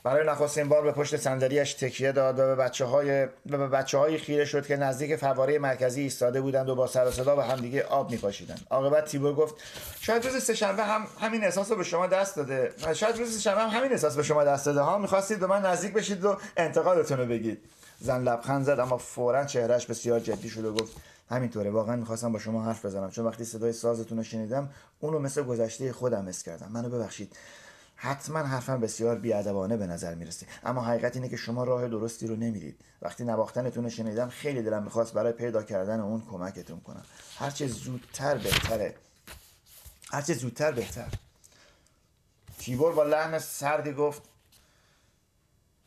برای 0.04 0.28
نخستین 0.28 0.70
بار 0.70 0.84
به 0.84 0.92
پشت 0.92 1.18
صندلیاش 1.18 1.74
تکیه 1.74 2.12
داد 2.12 2.40
و 2.40 2.42
به 2.42 2.56
بچه 2.56 2.86
های 2.86 3.24
و 3.24 3.30
به 3.58 3.68
بچه 3.68 3.98
های 3.98 4.18
خیره 4.18 4.46
شد 4.46 4.68
که 4.68 4.78
نزدیک 4.78 5.16
فواره 5.16 5.60
مرکزی 5.60 6.02
ایستاده 6.02 6.42
بودند 6.42 6.70
و 6.70 6.76
با 6.76 6.88
سر 6.88 7.08
و 7.08 7.12
صدا 7.12 7.36
به 7.36 7.44
همدیگه 7.44 7.84
آب 7.84 8.12
میپاشیدند. 8.12 8.62
عاقبت 8.70 9.06
تیبور 9.06 9.34
گفت 9.34 9.56
شاید 10.02 10.26
روز 10.26 10.44
سهشنبه 10.44 10.84
هم 10.84 11.08
همین 11.22 11.44
احساس 11.44 11.72
رو 11.72 11.78
به 11.78 11.84
شما 11.84 12.08
دست 12.08 12.36
داده. 12.36 12.74
شاید 12.94 13.18
روز 13.18 13.34
سهشنبه 13.34 13.62
هم 13.62 13.80
همین 13.80 13.92
احساس 13.92 14.16
به 14.16 14.24
شما 14.24 14.44
دست 14.44 14.66
داده. 14.66 14.82
ها 14.82 14.98
می‌خواستید 14.98 15.40
به 15.40 15.48
من 15.48 15.66
نزدیک 15.66 15.94
بشید 15.94 16.26
و 16.26 16.38
انتقادتون 16.58 17.18
رو 17.18 17.26
بگید. 17.26 17.60
زن 18.00 18.24
لبخند 18.24 18.66
زد 18.66 18.80
اما 18.80 18.98
فورا 18.98 19.46
چهرهش 19.46 19.86
بسیار 19.86 20.20
جدی 20.20 20.50
شد 20.50 20.66
و 20.66 20.74
گفت 20.74 20.94
همینطوره 21.30 21.70
واقعا 21.70 21.96
می‌خواستم 21.96 22.32
با 22.32 22.40
شما 22.40 22.64
حرف 22.64 22.86
بزنم. 22.86 23.12
چون 23.12 23.26
وقتی 23.26 23.46
صدای 23.46 23.74
سازتون 23.74 24.18
رو 24.18 24.24
شنیدم 24.24 24.70
اونو 25.00 25.20
مثل 25.20 25.44
گذشته 25.44 25.94
خودم 25.94 26.30
حس 26.30 26.44
کردم. 26.44 26.72
منو 26.72 26.90
ببخشید. 26.90 27.36
حتما 28.04 28.40
حرفم 28.40 28.80
بسیار 28.80 29.16
بیادبانه 29.16 29.78
به 29.78 29.88
نظر 29.88 30.16
می‌رسه. 30.16 30.46
اما 30.64 30.82
حقیقت 30.82 31.16
اینه 31.16 31.30
که 31.30 31.38
شما 31.38 31.64
راه 31.64 31.88
درستی 31.88 32.28
رو 32.28 32.36
نمیرید. 32.36 32.80
وقتی 33.02 33.24
نواختنتون 33.24 33.84
رو 33.84 33.90
شنیدم 33.90 34.30
خیلی 34.30 34.64
دلم 34.64 34.84
می‌خواست 34.84 35.14
برای 35.14 35.32
پیدا 35.32 35.64
کردن 35.64 36.00
اون 36.00 36.22
کمکتون 36.32 36.80
کنم. 36.80 37.04
هرچه 37.38 37.68
زودتر 37.68 38.38
بهتره. 38.38 38.96
هرچه 40.12 40.34
زودتر 40.34 40.72
بهتر. 40.72 41.08
تیبور 42.60 42.94
با 42.94 43.04
لحن 43.04 43.40
سردی 43.40 43.94
گفت 43.94 44.22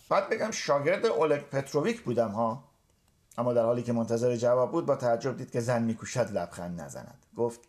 باید 0.09 0.29
بگم 0.29 0.51
شاگرد 0.51 1.07
اولگ 1.07 1.41
پتروویک 1.41 2.03
بودم 2.03 2.31
ها؟ 2.31 2.65
اما 3.39 3.53
در 3.53 3.65
حالی 3.65 3.83
که 3.83 3.93
منتظر 3.93 4.37
جواب 4.37 4.73
بود 4.73 4.87
با 4.87 4.97
تعجب 4.97 5.37
دید 5.37 5.51
که 5.51 5.61
زن 5.61 5.83
میکوشد 5.83 6.31
لبخند 6.31 6.81
نزند. 6.81 7.27
گفت 7.37 7.61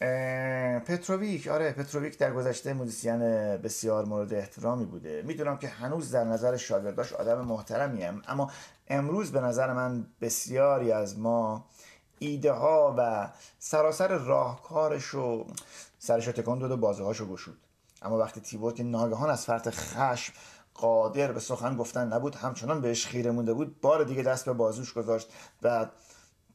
پتروویک. 0.00 1.48
آره 1.48 1.72
پتروویک 1.72 2.18
در 2.18 2.32
گذشته 2.32 2.72
موزیسین 2.72 3.18
بسیار 3.56 4.04
مورد 4.04 4.34
احترامی 4.34 4.84
بوده. 4.84 5.22
می‌دونم 5.22 5.56
که 5.56 5.68
هنوز 5.68 6.10
در 6.10 6.24
نظر 6.24 6.56
شاگرداش 6.56 7.12
آدم 7.12 7.40
محترمیه 7.40 8.22
اما 8.28 8.50
امروز 8.88 9.32
به 9.32 9.40
نظر 9.40 9.72
من 9.72 10.06
بسیاری 10.20 10.92
از 10.92 11.18
ما 11.18 11.66
ایده 12.18 12.52
ها 12.52 12.94
و 12.98 13.28
سراسر 13.58 14.08
راهکارش 14.08 15.04
رو 15.04 15.46
سرش 15.98 16.24
تکان 16.24 16.58
داد 16.58 16.70
و 16.70 16.76
بازه 16.76 17.04
هاشو 17.04 17.26
گشود. 17.26 17.58
اما 18.02 18.18
وقتی 18.18 18.40
تیبور 18.40 18.72
که 18.72 18.82
ناگهان 18.82 19.30
از 19.30 19.44
فرط 19.44 19.68
خشم 19.70 20.32
قادر 20.74 21.32
به 21.32 21.40
سخن 21.40 21.76
گفتن 21.76 22.12
نبود 22.12 22.34
همچنان 22.34 22.80
بهش 22.80 23.06
خیره 23.06 23.30
مونده 23.30 23.52
بود 23.52 23.80
بار 23.80 24.04
دیگه 24.04 24.22
دست 24.22 24.44
به 24.44 24.52
بازوش 24.52 24.92
گذاشت 24.92 25.32
و 25.62 25.86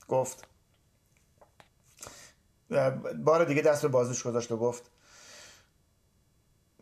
گفت 0.07 0.47
بار 3.25 3.45
دیگه 3.45 3.61
دست 3.61 3.81
به 3.81 3.87
بازوش 3.87 4.23
گذاشت 4.23 4.51
و 4.51 4.57
گفت 4.57 4.83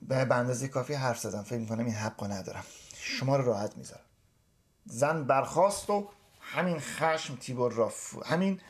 به 0.01 0.35
اندازه 0.35 0.67
کافی 0.67 0.93
حرف 0.93 1.19
زدم. 1.19 1.43
فکر 1.43 1.59
می‌کنم 1.59 1.85
این 1.85 1.95
حق 1.95 2.31
ندارم. 2.31 2.63
شما 2.93 3.35
رو 3.35 3.45
راحت 3.45 3.77
می‌ذارم. 3.77 4.05
زن 4.85 5.23
برخواست 5.23 5.89
و 5.89 6.09
همین 6.41 6.79
خشم 6.79 7.35
تیبور 7.35 7.71
را 7.71 7.93
همین 8.25 8.61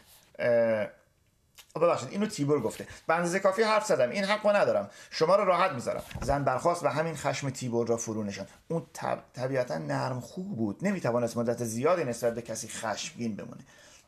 ببخشید 1.75 2.09
اینو 2.09 2.25
تیبور 2.25 2.61
گفته. 2.61 2.87
به 3.07 3.15
اندازه 3.15 3.39
کافی 3.39 3.63
حرف 3.63 3.85
زدم. 3.85 4.09
این 4.09 4.23
حقو 4.23 4.49
ندارم. 4.49 4.89
شما 5.09 5.35
رو 5.35 5.45
راحت 5.45 5.71
می‌ذارم. 5.71 6.03
زن 6.21 6.43
برخواست 6.43 6.83
و 6.83 6.87
همین 6.87 7.15
خشم 7.15 7.49
تیبور 7.49 7.87
را 7.87 7.97
فرو 7.97 8.23
نشان 8.23 8.47
اون 8.67 8.85
طب... 8.93 9.23
طبیعتا 9.33 9.77
نرم 9.77 10.19
خوب 10.19 10.55
بود. 10.55 10.79
نمی‌توانست 10.81 11.37
مدت 11.37 11.63
زیادی 11.63 12.03
نسبت 12.03 12.35
به 12.35 12.41
کسی 12.41 12.67
خشمگین 12.67 13.35
بمونه. 13.35 13.61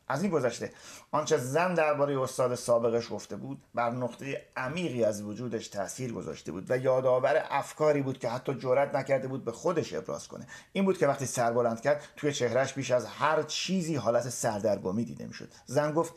از 0.08 0.22
این 0.22 0.30
گذشته. 0.30 0.72
آنچه 1.10 1.36
زن 1.36 1.74
درباره 1.74 2.20
استاد 2.20 2.54
سابقش 2.54 3.12
گفته 3.12 3.36
بود 3.36 3.62
بر 3.74 3.90
نقطه 3.90 4.42
عمیقی 4.56 5.04
از 5.04 5.22
وجودش 5.22 5.68
تاثیر 5.68 6.12
گذاشته 6.12 6.52
بود 6.52 6.70
و 6.70 6.76
یادآور 6.76 7.44
افکاری 7.50 8.02
بود 8.02 8.18
که 8.18 8.28
حتی 8.28 8.54
جرأت 8.54 8.94
نکرده 8.94 9.28
بود 9.28 9.44
به 9.44 9.52
خودش 9.52 9.94
ابراز 9.94 10.28
کنه. 10.28 10.46
این 10.72 10.84
بود 10.84 10.98
که 10.98 11.06
وقتی 11.06 11.26
سر 11.26 11.52
بلند 11.52 11.80
کرد 11.80 12.02
توی 12.16 12.32
چهرش 12.32 12.72
بیش 12.72 12.90
از 12.90 13.06
هر 13.06 13.42
چیزی 13.42 13.96
حالت 13.96 14.28
سردرگمی 14.28 15.04
دیده 15.04 15.26
می‌شد. 15.26 15.48
زن 15.66 15.92
گفت 15.92 16.14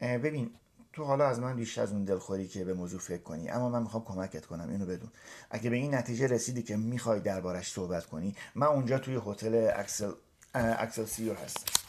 ببین 0.00 0.50
تو 0.92 1.04
حالا 1.04 1.26
از 1.26 1.40
من 1.40 1.56
بیشتر 1.56 1.82
از 1.82 1.92
اون 1.92 2.04
دلخوری 2.04 2.48
که 2.48 2.64
به 2.64 2.74
موضوع 2.74 3.00
فکر 3.00 3.22
کنی 3.22 3.48
اما 3.48 3.68
من 3.68 3.82
می‌خوام 3.82 4.04
کمکت 4.04 4.46
کنم 4.46 4.68
اینو 4.70 4.86
بدون. 4.86 5.10
اگه 5.50 5.70
به 5.70 5.76
این 5.76 5.94
نتیجه 5.94 6.26
رسیدی 6.26 6.62
که 6.62 6.76
می‌خوای 6.76 7.20
دربارش 7.20 7.72
صحبت 7.72 8.06
کنی 8.06 8.36
من 8.54 8.66
اونجا 8.66 8.98
توی 8.98 9.20
هتل 9.26 9.70
اکسل 9.74 10.12
اکسلسیور 10.54 11.36
هستم. 11.36 11.85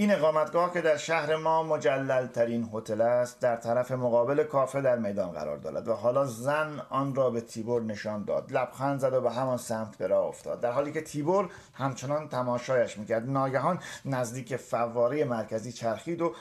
این 0.00 0.10
اقامتگاه 0.10 0.72
که 0.72 0.80
در 0.80 0.96
شهر 0.96 1.36
ما 1.36 1.62
مجلل 1.62 2.26
ترین 2.26 2.70
هتل 2.74 3.00
است 3.00 3.40
در 3.40 3.56
طرف 3.56 3.90
مقابل 3.90 4.42
کافه 4.42 4.80
در 4.80 4.98
میدان 4.98 5.30
قرار 5.30 5.56
دارد 5.56 5.88
و 5.88 5.94
حالا 5.94 6.24
زن 6.24 6.82
آن 6.90 7.14
را 7.14 7.30
به 7.30 7.40
تیبور 7.40 7.82
نشان 7.82 8.24
داد. 8.24 8.52
لبخند 8.52 9.00
زد 9.00 9.12
و 9.12 9.20
به 9.20 9.30
همان 9.30 9.56
سمت 9.56 9.98
به 9.98 10.06
راه 10.06 10.26
افتاد. 10.26 10.60
در 10.60 10.72
حالی 10.72 10.92
که 10.92 11.00
تیبور 11.00 11.50
همچنان 11.74 12.28
تماشایش 12.28 12.98
می‌کرد. 12.98 13.30
ناگهان 13.30 13.78
نزدیک 14.04 14.56
فواره 14.56 15.24
مرکزی 15.24 15.72
چرخید 15.72 16.22
و 16.22 16.34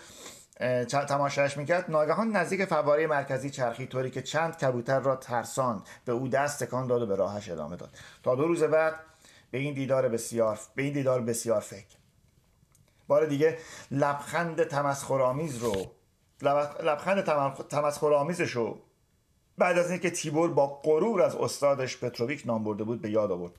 تماشایش 0.90 1.58
می‌کرد. 1.58 1.92
ناگهان 1.92 2.32
نزدیک 2.32 2.66
فواره 2.66 3.08
مرکزی 3.08 3.50
چرخید 3.50 3.90
طوری 3.90 4.10
که 4.10 4.22
چند 4.22 4.58
کبوتر 4.58 5.00
را 5.00 5.16
ترساند. 5.16 5.82
به 6.06 6.12
او 6.12 6.28
دست 6.28 6.64
تکان 6.64 6.88
داد 6.88 7.02
و 7.02 7.06
به 7.06 7.16
راهش 7.16 7.50
ادامه 7.50 7.76
داد. 7.76 7.90
تا 8.24 8.36
دو 8.36 8.48
روز 8.48 8.64
بعد 8.64 8.94
به 9.52 9.58
این 9.58 9.74
دیدار 9.74 10.10
بسیار 10.10 10.60
به 10.76 10.84
این 10.84 10.94
دیدار 10.94 11.22
بسیار 11.22 11.60
فکر. 11.60 11.98
بار 13.08 13.26
دیگه 13.26 13.58
لبخند 13.92 14.64
تمسخرآمیز 14.64 15.58
رو 15.58 15.92
لبخند 16.84 17.24
تمسخرآمیزش 17.70 18.52
رو 18.52 18.78
بعد 19.58 19.78
از 19.78 19.92
اینکه 19.92 20.10
تیبور 20.10 20.52
با 20.52 20.68
غرور 20.68 21.22
از 21.22 21.36
استادش 21.36 21.98
پتروویک 21.98 22.44
نام 22.46 22.64
برده 22.64 22.84
بود 22.84 23.02
به 23.02 23.10
یاد 23.10 23.32
آورد. 23.32 23.52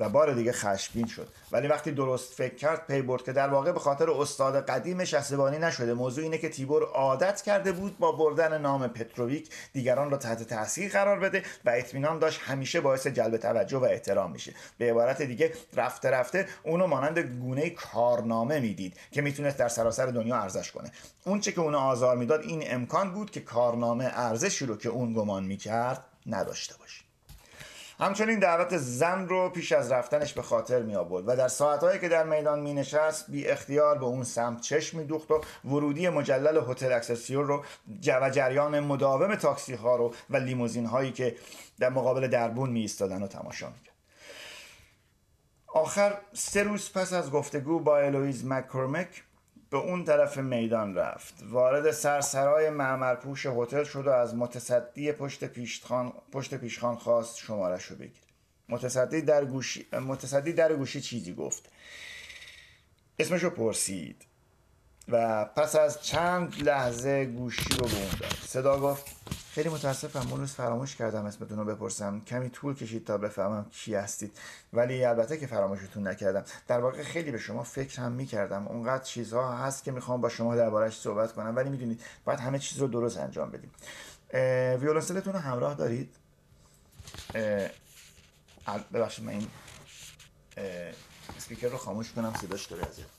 و 0.00 0.08
بار 0.08 0.34
دیگه 0.34 0.52
خشمگین 0.52 1.06
شد. 1.06 1.28
ولی 1.52 1.68
وقتی 1.68 1.92
درست 1.92 2.32
فکر 2.32 2.54
کرد 2.54 2.86
پی 2.86 3.02
برد 3.02 3.22
که 3.22 3.32
در 3.32 3.48
واقع 3.48 3.72
به 3.72 3.80
خاطر 3.80 4.10
استاد 4.10 4.66
قدیمش 4.66 5.14
عصبانی 5.14 5.58
نشده. 5.58 5.94
موضوع 5.94 6.24
اینه 6.24 6.38
که 6.38 6.48
تیبور 6.48 6.82
عادت 6.82 7.42
کرده 7.42 7.72
بود 7.72 7.98
با 7.98 8.12
بردن 8.12 8.60
نام 8.60 8.88
پتروویک 8.88 9.50
دیگران 9.72 10.10
را 10.10 10.16
تحت 10.16 10.42
تاثیر 10.42 10.92
قرار 10.92 11.18
بده 11.18 11.42
و 11.64 11.70
اطمینان 11.70 12.18
داشت 12.18 12.40
همیشه 12.40 12.80
باعث 12.80 13.06
جلب 13.06 13.36
توجه 13.36 13.78
و 13.78 13.84
احترام 13.84 14.32
میشه. 14.32 14.54
به 14.78 14.90
عبارت 14.90 15.22
دیگه 15.22 15.52
رفته 15.76 16.10
رفته 16.10 16.48
اونو 16.62 16.86
مانند 16.86 17.18
گونه 17.18 17.70
کارنامه 17.70 18.60
می‌دید 18.60 18.96
که 19.10 19.22
می‌تونست 19.22 19.56
در 19.56 19.68
سراسر 19.68 20.06
دنیا 20.06 20.36
ارزش 20.36 20.72
کنه. 20.72 20.92
اون 21.24 21.40
چه 21.40 21.52
که 21.52 21.60
اونو 21.60 21.78
آزار 21.78 22.16
می‌داد 22.16 22.40
این 22.40 22.64
امکان 22.66 23.12
بود 23.12 23.30
که 23.30 23.40
کارنامه 23.40 24.04
ارزشی 24.04 24.66
رو 24.66 24.76
که 24.76 24.88
اون 24.88 25.14
گمان 25.14 25.44
می‌کرد 25.44 26.04
نداشته 26.26 26.74
باشه. 26.78 27.05
همچنین 27.98 28.38
دعوت 28.38 28.76
زن 28.76 29.28
رو 29.28 29.50
پیش 29.50 29.72
از 29.72 29.92
رفتنش 29.92 30.32
به 30.32 30.42
خاطر 30.42 30.82
می 30.82 30.96
آورد 30.96 31.28
و 31.28 31.36
در 31.36 31.48
ساعتهایی 31.48 31.98
که 31.98 32.08
در 32.08 32.24
میدان 32.24 32.60
می 32.60 32.74
نشست 32.74 33.30
بی 33.30 33.46
اختیار 33.46 33.98
به 33.98 34.04
اون 34.04 34.24
سمت 34.24 34.60
چشم 34.60 34.98
می 34.98 35.04
دوخت 35.04 35.30
و 35.30 35.40
ورودی 35.64 36.08
مجلل 36.08 36.70
هتل 36.70 36.92
اکسلسیور 36.92 37.46
رو 37.46 37.64
و 38.20 38.30
جریان 38.30 38.80
مداوم 38.80 39.34
تاکسی 39.34 39.74
ها 39.74 39.96
رو 39.96 40.14
و 40.30 40.36
لیموزین 40.36 40.86
هایی 40.86 41.12
که 41.12 41.36
در 41.78 41.88
مقابل 41.88 42.28
دربون 42.28 42.70
می 42.70 42.80
ایستادن 42.80 43.22
و 43.22 43.26
تماشا 43.26 43.66
می 43.66 43.80
کرد. 43.84 43.96
آخر 45.66 46.18
سه 46.32 46.62
روز 46.62 46.92
پس 46.92 47.12
از 47.12 47.30
گفتگو 47.30 47.80
با 47.80 47.98
الویز 47.98 48.44
مککورمک 48.44 49.22
به 49.76 49.82
اون 49.82 50.04
طرف 50.04 50.38
میدان 50.38 50.94
رفت. 50.94 51.34
وارد 51.50 51.90
سرسرای 51.90 52.70
مرمرپوش 52.70 53.46
هتل 53.46 53.84
شد 53.84 54.06
و 54.06 54.10
از 54.10 54.34
متصدی 54.34 55.12
پشت 55.12 55.44
پیشخان 55.44 56.12
پشت 56.32 56.54
پیشخان 56.54 56.96
خواست 56.96 57.38
شمارش 57.38 57.84
رو 57.84 57.96
بگیر 57.96 58.22
متصدی 58.68 59.22
در 59.22 59.44
گوشی 59.44 59.86
متصدی 59.92 60.52
در 60.52 60.76
گوشی 60.76 61.00
چیزی 61.00 61.34
گفت. 61.34 61.70
اسمشو 63.18 63.50
پرسید 63.50 64.24
و 65.08 65.44
پس 65.44 65.76
از 65.76 66.02
چند 66.02 66.62
لحظه 66.62 67.24
گوشی 67.24 67.74
رو 67.78 67.86
به 67.86 67.96
اون 67.96 68.10
داد. 68.20 68.34
صدا 68.46 68.80
گفت؟ 68.80 69.15
خیلی 69.52 69.68
متاسفم 69.68 70.30
اون 70.30 70.40
روز 70.40 70.52
فراموش 70.52 70.96
کردم 70.96 71.24
اسمتون 71.24 71.58
رو 71.58 71.64
بپرسم. 71.64 72.20
کمی 72.20 72.50
طول 72.50 72.74
کشید 72.74 73.06
تا 73.06 73.18
بفهمم 73.18 73.66
کی 73.70 73.94
هستید. 73.94 74.38
ولی 74.72 75.04
البته 75.04 75.38
که 75.38 75.46
فراموشتون 75.46 76.08
نکردم. 76.08 76.44
در 76.68 76.80
واقع 76.80 77.02
خیلی 77.02 77.30
به 77.30 77.38
شما 77.38 77.62
فکر 77.62 78.00
هم 78.00 78.12
می‌کردم. 78.12 78.68
اونقدر 78.68 79.02
چیزها 79.02 79.56
هست 79.56 79.84
که 79.84 79.92
می‌خوام 79.92 80.20
با 80.20 80.28
شما 80.28 80.56
دربارهش 80.56 80.96
صحبت 80.96 81.32
کنم. 81.32 81.56
ولی 81.56 81.70
می‌دونید 81.70 82.02
باید 82.24 82.40
همه 82.40 82.58
چیز 82.58 82.78
رو 82.78 82.88
درست 82.88 83.18
انجام 83.18 83.50
بدیم. 83.50 83.70
ویولنسلتون 84.80 85.32
رو 85.32 85.38
همراه 85.38 85.74
دارید؟ 85.74 86.14
ببخشید 88.92 89.24
من 89.24 89.32
این 89.32 89.48
اسپیکر 91.36 91.68
رو 91.68 91.78
خاموش 91.78 92.12
کنم. 92.12 92.34
صداش 92.40 92.66
داره 92.66 92.86
ازید 92.88 93.15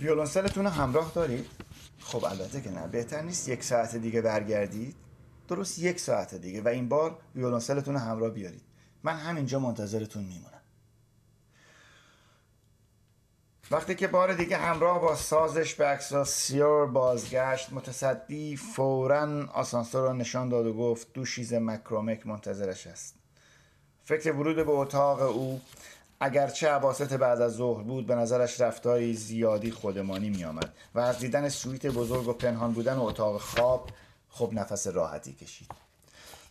ویولنسلتون 0.00 0.64
رو 0.64 0.70
همراه 0.70 1.12
دارید؟ 1.14 1.46
خب 2.00 2.24
البته 2.24 2.60
که 2.60 2.70
نه. 2.70 2.86
بهتر 2.86 3.22
نیست 3.22 3.48
یک 3.48 3.64
ساعت 3.64 3.96
دیگه 3.96 4.20
برگردید. 4.20 4.96
درست 5.48 5.78
یک 5.78 6.00
ساعت 6.00 6.34
دیگه 6.34 6.62
و 6.62 6.68
این 6.68 6.88
بار 6.88 7.18
ویولنسلتون 7.34 7.94
رو 7.94 8.00
همراه 8.00 8.30
بیارید. 8.30 8.62
من 9.02 9.16
همینجا 9.16 9.58
منتظرتون 9.58 10.24
میمونم. 10.24 10.60
وقتی 13.70 13.94
که 13.94 14.08
بار 14.08 14.34
دیگه 14.34 14.56
همراه 14.56 15.00
با 15.00 15.16
سازش 15.16 15.74
به 15.74 15.90
اکسلسیور 15.90 16.86
بازگشت 16.86 17.72
متصدی 17.72 18.56
فورا 18.56 19.46
آسانسور 19.52 20.02
را 20.02 20.12
نشان 20.12 20.48
داد 20.48 20.66
و 20.66 20.72
گفت 20.72 21.12
دوشیزه 21.12 21.54
مک‌کورمک 21.54 22.26
منتظرش 22.26 22.86
است. 22.86 23.14
فکر 24.04 24.32
ورود 24.32 24.56
به 24.56 24.72
اتاق 24.72 25.22
او 25.22 25.60
اگرچه 26.22 26.70
اواسط 26.70 27.12
بعد 27.12 27.40
از 27.40 27.52
ظهر 27.52 27.82
بود 27.82 28.06
به 28.06 28.14
نظرش 28.14 28.60
رفتاری 28.60 29.14
زیادی 29.14 29.70
خودمانی 29.70 30.30
می 30.30 30.44
آمد 30.44 30.72
و 30.94 31.00
از 31.00 31.18
دیدن 31.18 31.48
سویت 31.48 31.86
بزرگ 31.86 32.28
و 32.28 32.32
پنهان 32.32 32.72
بودن 32.72 33.02
اتاق 33.02 33.40
خواب 33.40 33.90
خب 34.30 34.50
نفس 34.52 34.86
راحتی 34.86 35.32
کشید. 35.32 35.70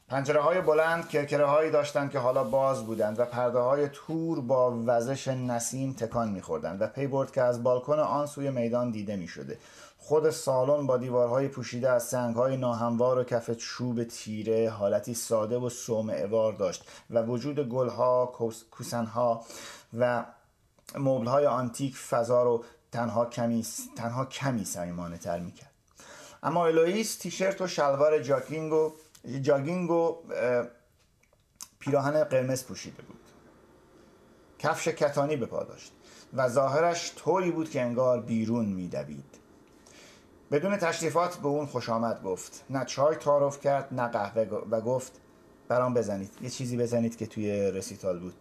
پنجره 0.07 0.41
های 0.41 0.61
بلند 0.61 1.09
کرکره 1.09 1.45
هایی 1.45 1.71
داشتند 1.71 2.11
که 2.11 2.19
حالا 2.19 2.43
باز 2.43 2.85
بودند 2.85 3.19
و 3.19 3.25
پرده 3.25 3.59
های 3.59 3.89
تور 3.93 4.41
با 4.41 4.83
وزش 4.85 5.27
نسیم 5.27 5.93
تکان 5.93 6.29
میخوردند 6.29 6.81
و 6.81 6.87
پی 6.87 7.07
برد 7.07 7.31
که 7.31 7.41
از 7.41 7.63
بالکن 7.63 7.99
آن 7.99 8.25
سوی 8.25 8.49
میدان 8.49 8.91
دیده 8.91 9.15
می 9.15 9.27
شده 9.27 9.57
خود 10.01 10.29
سالن 10.29 10.87
با 10.87 10.97
دیوارهای 10.97 11.47
پوشیده 11.47 11.89
از 11.89 12.03
سنگهای 12.03 12.57
ناهموار 12.57 13.17
و 13.17 13.23
کف 13.23 13.51
چوب 13.51 14.03
تیره 14.03 14.69
حالتی 14.69 15.13
ساده 15.13 15.57
و 15.57 15.69
صومعه 15.69 16.27
داشت 16.51 16.89
و 17.09 17.21
وجود 17.21 17.69
گلها، 17.69 18.25
کوسنها 18.71 19.45
و 19.99 20.25
مبلهای 20.95 21.45
آنتیک 21.45 21.97
فضا 21.97 22.43
رو 22.43 22.63
تنها 22.91 23.25
کمی 23.25 23.65
تنها 23.95 24.25
کمی 24.25 24.65
صمیمانه 24.65 25.17
تر 25.17 25.39
می‌کرد. 25.39 25.71
اما 26.43 26.65
الوئیس 26.65 27.17
تیشرت 27.17 27.61
و 27.61 27.67
شلوار 27.67 28.19
جاگینگ 28.23 28.73
و 28.73 28.91
جاگینگ 29.41 29.91
و 29.91 30.17
پیراهن 31.79 32.23
قرمز 32.23 32.63
پوشیده 32.63 33.01
بود. 33.01 33.19
کفش 34.59 34.87
کتانی 34.87 35.35
به 35.35 35.45
پا 35.45 35.63
داشت 35.63 35.91
و 36.33 36.49
ظاهرش 36.49 37.13
طوری 37.15 37.51
بود 37.51 37.69
که 37.69 37.81
انگار 37.81 38.21
بیرون 38.21 38.65
میدوید. 38.65 39.28
بدون 40.51 40.77
تشریفات 40.77 41.37
به 41.37 41.47
اون 41.47 41.65
خوش 41.65 41.89
آمد 41.89 42.23
گفت. 42.23 42.65
نه 42.69 42.85
چای 42.85 43.15
تعارف 43.15 43.59
کرد 43.59 43.87
نه 43.91 44.07
قهوه 44.07 44.41
و 44.71 44.81
گفت 44.81 45.11
برام 45.67 45.93
بزنید. 45.93 46.31
یه 46.41 46.49
چیزی 46.49 46.77
بزنید 46.77 47.17
که 47.17 47.25
توی 47.25 47.71
رسیتال 47.71 48.19
بود. 48.19 48.33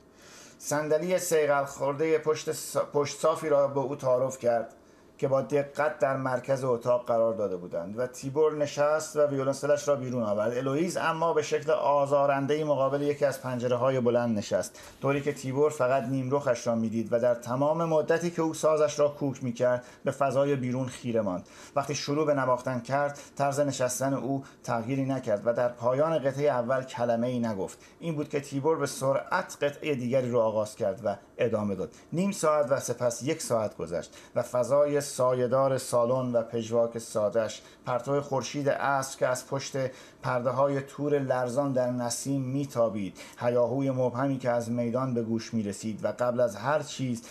صندلی 0.58 1.18
صیقل 1.18 1.64
خورده 1.64 2.18
پشت, 2.18 2.76
پشت 2.92 3.18
صافی 3.18 3.48
را 3.48 3.68
به 3.68 3.80
او 3.80 3.96
تعارف 3.96 4.38
کرد. 4.38 4.74
که 5.18 5.28
با 5.28 5.42
دقت 5.42 5.98
در 5.98 6.16
مرکز 6.16 6.64
اتاق 6.64 7.06
قرار 7.06 7.34
داده 7.34 7.56
بودند 7.56 7.98
و 7.98 8.06
تیبور 8.06 8.56
نشست 8.56 9.16
و 9.16 9.26
ویولنسلش 9.26 9.88
را 9.88 9.96
بیرون 9.96 10.22
آورد. 10.22 10.56
الویز 10.56 10.96
اما 10.96 11.32
به 11.32 11.42
شکل 11.42 11.70
آزارنده‌ای 11.70 12.64
مقابل 12.64 13.02
یکی 13.02 13.24
از 13.24 13.42
پنجره 13.42 13.76
های 13.76 14.00
بلند 14.00 14.38
نشست. 14.38 14.80
طوری 15.02 15.20
که 15.20 15.32
تیبور 15.32 15.70
فقط 15.70 16.02
نیمرخش 16.02 16.66
را 16.66 16.74
می‌دید 16.74 17.12
و 17.12 17.20
در 17.20 17.34
تمام 17.34 17.84
مدتی 17.84 18.30
که 18.30 18.42
او 18.42 18.54
سازش 18.54 18.98
را 18.98 19.08
کوک 19.08 19.44
می‌کرد 19.44 19.84
به 20.04 20.10
فضای 20.10 20.56
بیرون 20.56 20.86
خیره 20.86 21.20
ماند. 21.20 21.48
وقتی 21.76 21.94
شروع 21.94 22.26
به 22.26 22.34
نواختن 22.34 22.80
کرد 22.80 23.18
طرز 23.36 23.60
نشستن 23.60 24.14
او 24.14 24.44
تغییری 24.64 25.04
نکرد 25.04 25.42
و 25.44 25.52
در 25.52 25.68
پایان 25.68 26.18
قطعه 26.18 26.48
اول 26.50 26.82
کلمه 26.82 27.26
ای 27.26 27.38
نگفت. 27.38 27.78
این 28.00 28.14
بود 28.14 28.28
که 28.28 28.40
تیبور 28.40 28.78
به 28.78 28.86
سرعت 28.86 29.56
قطعه 29.62 29.94
دیگری 29.94 30.30
را 30.30 30.42
آغاز 30.42 30.76
کرد 30.76 31.00
و 31.04 31.16
ادامه 31.38 31.74
داد. 31.74 31.90
نیم 32.12 32.32
ساعت 32.32 32.72
و 32.72 32.80
سپس 32.80 33.22
یک 33.22 33.42
ساعت 33.42 33.76
گذشت 33.76 34.16
و 34.34 34.42
فضای 34.42 35.00
سایه‌دار 35.08 35.78
سالن 35.78 36.32
و 36.32 36.42
پژواک 36.42 36.98
سازش. 36.98 37.62
پرتو 37.86 38.20
خورشید 38.20 38.70
عصر 38.70 39.18
که 39.18 39.26
از 39.26 39.46
پشت 39.46 39.76
پرده 40.22 40.50
های 40.50 40.80
تور 40.80 41.18
لرزان 41.18 41.72
در 41.72 41.90
نسیم 41.90 42.42
میتابید. 42.42 43.16
هیاهوی 43.38 43.90
مبهمی 43.90 44.38
که 44.38 44.50
از 44.50 44.70
میدان 44.70 45.14
به 45.14 45.22
گوش 45.22 45.54
می 45.54 45.62
رسید 45.62 46.04
و 46.04 46.08
قبل 46.08 46.40
از 46.40 46.56
هر 46.56 46.82
چیز 46.82 47.22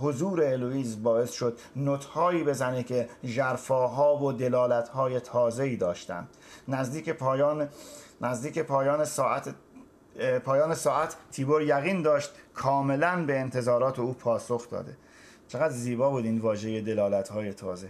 حضور 0.00 0.44
الویز 0.44 1.02
باعث 1.02 1.32
شد 1.32 1.58
نوتهایی 1.76 2.44
بزنه 2.44 2.82
که 2.82 3.08
جرفاها 3.24 4.16
و 4.16 4.32
دلالتهای 4.32 5.20
تازه‌ای 5.20 5.76
داشتند. 5.76 6.28
نزدیک 6.68 7.10
پایان 7.10 7.68
نزدیک 8.20 8.58
پایان 8.58 9.04
ساعت 9.04 9.54
پایان 10.44 10.74
ساعت 10.74 11.16
تیبور 11.32 11.62
یقین 11.62 12.02
داشت 12.02 12.30
کاملا 12.54 13.24
به 13.26 13.40
انتظارات 13.40 13.98
او 13.98 14.12
پاسخ 14.12 14.70
داده. 14.70 14.96
چقدر 15.48 15.72
زیبا 15.72 16.10
بود 16.10 16.24
این 16.24 16.38
واژه 16.38 16.80
دلالت 16.80 17.28
های 17.28 17.52
تازه 17.52 17.88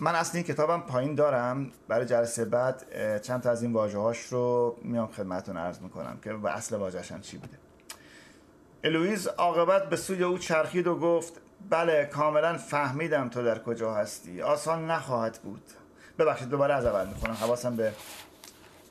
من 0.00 0.14
اصلا 0.14 0.34
این 0.34 0.42
کتابم 0.42 0.80
پایین 0.80 1.14
دارم. 1.14 1.70
برای 1.88 2.06
جلسه 2.06 2.44
بعد 2.44 2.84
چند 3.20 3.42
تا 3.42 3.50
از 3.50 3.62
این 3.62 3.72
واژه 3.72 3.98
هاش 3.98 4.18
رو 4.18 4.76
میام 4.82 5.06
خدمتون 5.06 5.56
عرض 5.56 5.80
می‌کنم 5.80 6.18
که 6.24 6.32
به 6.32 6.56
اصل 6.56 6.76
واژهش 6.76 7.12
چی 7.22 7.38
بوده. 7.38 7.58
الویز 8.84 9.26
عاقبت 9.26 9.88
به 9.88 9.96
سوی 9.96 10.22
او 10.22 10.38
چرخید 10.38 10.86
و 10.86 10.98
گفت 10.98 11.40
بله 11.70 12.04
کاملا 12.04 12.58
فهمیدم 12.58 13.28
تو 13.28 13.42
در 13.42 13.58
کجا 13.58 13.94
هستی. 13.94 14.42
آسان 14.42 14.90
نخواهد 14.90 15.38
بود. 15.42 15.62
ببخشید 16.18 16.48
دوباره 16.48 16.74
از 16.74 16.84
اول 16.84 17.08
می‌کنم 17.08 17.34
حواسم 17.34 17.76
به 17.76 17.92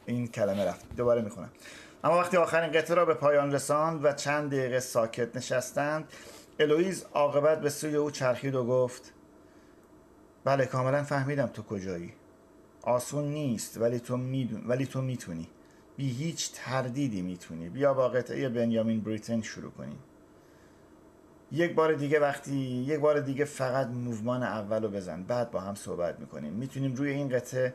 این 0.05 0.27
کلمه 0.27 0.65
رفت. 0.65 0.95
دوباره 0.97 1.21
می‌خونم. 1.21 1.49
اما 2.03 2.17
وقتی 2.17 2.37
آخرین 2.37 2.71
قطعه 2.71 2.95
را 2.95 3.05
به 3.05 3.13
پایان 3.13 3.51
رساند 3.51 4.05
و 4.05 4.13
چند 4.13 4.51
دقیقه 4.51 4.79
ساکت 4.79 5.35
نشستند 5.35 6.13
الویز 6.59 7.05
عاقبت 7.13 7.61
به 7.61 7.69
سوی 7.69 7.95
او 7.95 8.11
چرخید 8.11 8.55
و 8.55 8.65
گفت 8.65 9.13
بله 10.43 10.65
کاملا 10.65 11.03
فهمیدم 11.03 11.47
تو 11.47 11.63
کجایی. 11.63 12.13
آسون 12.81 13.23
نیست 13.25 13.77
ولی 13.77 13.99
تو 13.99 14.17
میدون 14.17 14.63
ولی 14.67 14.85
تو 14.85 15.01
می‌تونی. 15.01 15.49
بی 15.97 16.09
هیچ 16.09 16.51
تردیدی 16.53 17.21
می‌تونی. 17.21 17.69
بیا 17.69 17.93
با 17.93 18.09
قطعه 18.09 18.49
بنیامین 18.49 19.01
بریتن 19.01 19.41
شروع 19.41 19.71
کنیم. 19.71 19.99
یک 21.51 21.75
بار 21.75 21.93
دیگه 21.93 22.19
وقتی 22.19 22.55
یک 22.55 22.99
بار 22.99 23.19
دیگه 23.19 23.45
فقط 23.45 23.87
موومان 23.87 24.43
اول 24.43 24.83
رو 24.83 24.89
بزن. 24.89 25.23
بعد 25.23 25.51
با 25.51 25.59
هم 25.59 25.75
صحبت 25.75 26.19
می‌کنیم. 26.19 26.53
می‌تونیم 26.53 26.95
روی 26.95 27.09
این 27.09 27.29
قطعه 27.29 27.73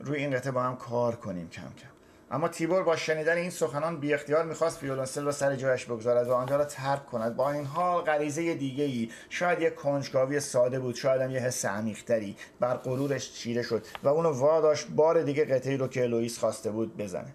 روی 0.00 0.18
این 0.18 0.30
قطعه 0.30 0.52
با 0.52 0.62
هم 0.62 0.76
کار 0.76 1.16
کنیم 1.16 1.48
کم 1.48 1.62
کم. 1.62 1.95
اما 2.30 2.48
تیبور 2.48 2.82
با 2.82 2.96
شنیدن 2.96 3.36
این 3.36 3.50
سخنان 3.50 4.00
بی 4.00 4.14
اختیار 4.14 4.44
می‌خواست 4.44 4.82
ویولنسل 4.82 5.24
را 5.24 5.32
سر 5.32 5.56
جایش 5.56 5.84
بگذارد 5.84 6.28
و 6.28 6.32
آنجا 6.32 6.56
را 6.56 6.64
ترک 6.64 7.06
کند. 7.06 7.36
با 7.36 7.50
این 7.50 7.64
حال 7.64 8.02
غریزه 8.02 8.54
دیگه‌ای 8.54 9.10
شاید 9.30 9.60
یک 9.60 9.74
کنجکاوی 9.74 10.40
ساده 10.40 10.78
بود 10.78 10.94
شاید 10.94 11.20
هم 11.22 11.30
یه 11.30 11.40
حس 11.40 11.64
عمیقتری. 11.64 12.36
بر 12.60 12.76
غرورش 12.76 13.32
چیره 13.32 13.62
شد 13.62 13.86
و 14.02 14.08
اونو 14.08 14.32
واداشت 14.32 14.86
بار 14.88 15.22
دیگه 15.22 15.44
قطعه‌ای 15.44 15.76
رو 15.76 15.88
که 15.88 16.00
الویز 16.00 16.38
خواسته 16.38 16.70
بود 16.70 16.96
بزنه. 16.96 17.34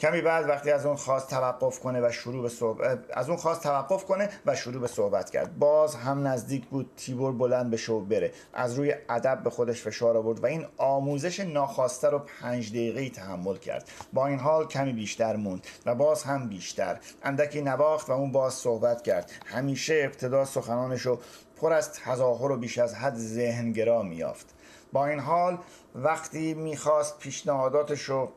کمی 0.00 0.20
بعد 0.20 0.48
وقتی 0.48 0.70
از 0.70 0.86
اون 0.86 0.96
خواست 0.96 1.30
توقف 1.30 1.80
کنه 1.80 2.00
و 2.00 2.10
شروع 2.10 2.42
به 2.42 2.48
صحبت 2.48 2.98
از 3.10 3.28
اون 3.28 3.38
خواست 3.38 3.62
توقف 3.62 4.04
کنه 4.04 4.28
و 4.46 4.56
شروع 4.56 4.80
به 4.80 4.86
صحبت 4.86 5.30
کرد. 5.30 5.58
باز 5.58 5.94
هم 5.94 6.26
نزدیک 6.26 6.66
بود 6.66 6.90
تیبور 6.96 7.32
بلند 7.32 7.70
به 7.70 7.76
شو 7.76 8.00
بره. 8.00 8.32
از 8.52 8.74
روی 8.74 8.94
ادب 9.08 9.42
به 9.42 9.50
خودش 9.50 9.82
فشار 9.82 10.16
آورد 10.16 10.42
و 10.42 10.46
این 10.46 10.66
آموزش 10.76 11.40
ناخواسته 11.40 12.08
رو 12.08 12.18
پنج 12.40 12.70
دقیقه 12.70 13.10
تحمل 13.10 13.56
کرد. 13.56 13.88
با 14.12 14.26
این 14.26 14.38
حال 14.38 14.66
کمی 14.66 14.92
بیشتر 14.92 15.36
موند 15.36 15.66
و 15.86 15.94
باز 15.94 16.22
هم 16.22 16.48
بیشتر. 16.48 16.98
اندکی 17.22 17.62
نواخت 17.62 18.10
و 18.10 18.12
اون 18.12 18.32
باز 18.32 18.54
صحبت 18.54 19.02
کرد. 19.02 19.32
همیشه 19.46 20.02
ابتدا 20.04 20.44
سخنانش 20.44 21.00
رو 21.00 21.18
پر 21.56 21.72
از 21.72 21.92
تظاهر 21.92 22.50
و 22.50 22.56
بیش 22.56 22.78
از 22.78 22.94
حد 22.94 23.14
ذهنگرا 23.14 24.02
میافت 24.02 24.54
با 24.92 25.06
این 25.06 25.18
حال 25.18 25.58
وقتی 25.94 26.54
می‌خواست 26.54 27.18
پیشنهاداتش 27.18 28.02
رو 28.02 28.32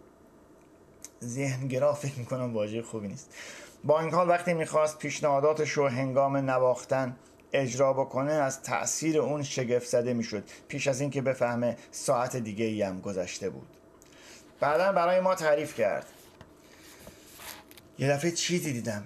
ذهنگرا 1.24 1.94
فکر 1.94 2.20
می‌کنم 2.20 2.54
واژه 2.54 2.82
خوبی 2.82 3.08
نیست. 3.08 3.34
با 3.84 4.00
این 4.00 4.14
حال 4.14 4.30
وقتی 4.30 4.54
می‌خواست 4.54 4.98
پیشنهاداتش 4.98 5.72
رو 5.72 5.88
هنگام 5.88 6.38
نواختن 6.38 7.16
اجرا 7.54 7.94
بکنه 7.94 8.32
از 8.32 8.62
تاثیر 8.62 9.20
اون 9.20 9.44
شگفت 9.44 9.88
زده 9.88 10.14
می‌شد. 10.14 10.44
پیش 10.68 10.88
از 10.88 11.02
اینکه 11.02 11.22
بفهمه 11.22 11.78
ساعت 11.92 12.36
دیگه 12.36 12.66
ای 12.66 12.82
هم 12.82 13.02
گذشته 13.02 13.50
بود. 13.50 13.68
بعدا 14.60 14.92
برای 14.92 15.20
ما 15.20 15.36
تعریف 15.36 15.76
کرد. 15.76 16.06
یه 18.00 18.10
دفعه 18.10 18.32
چیزی 18.32 18.74
دیدم. 18.74 19.04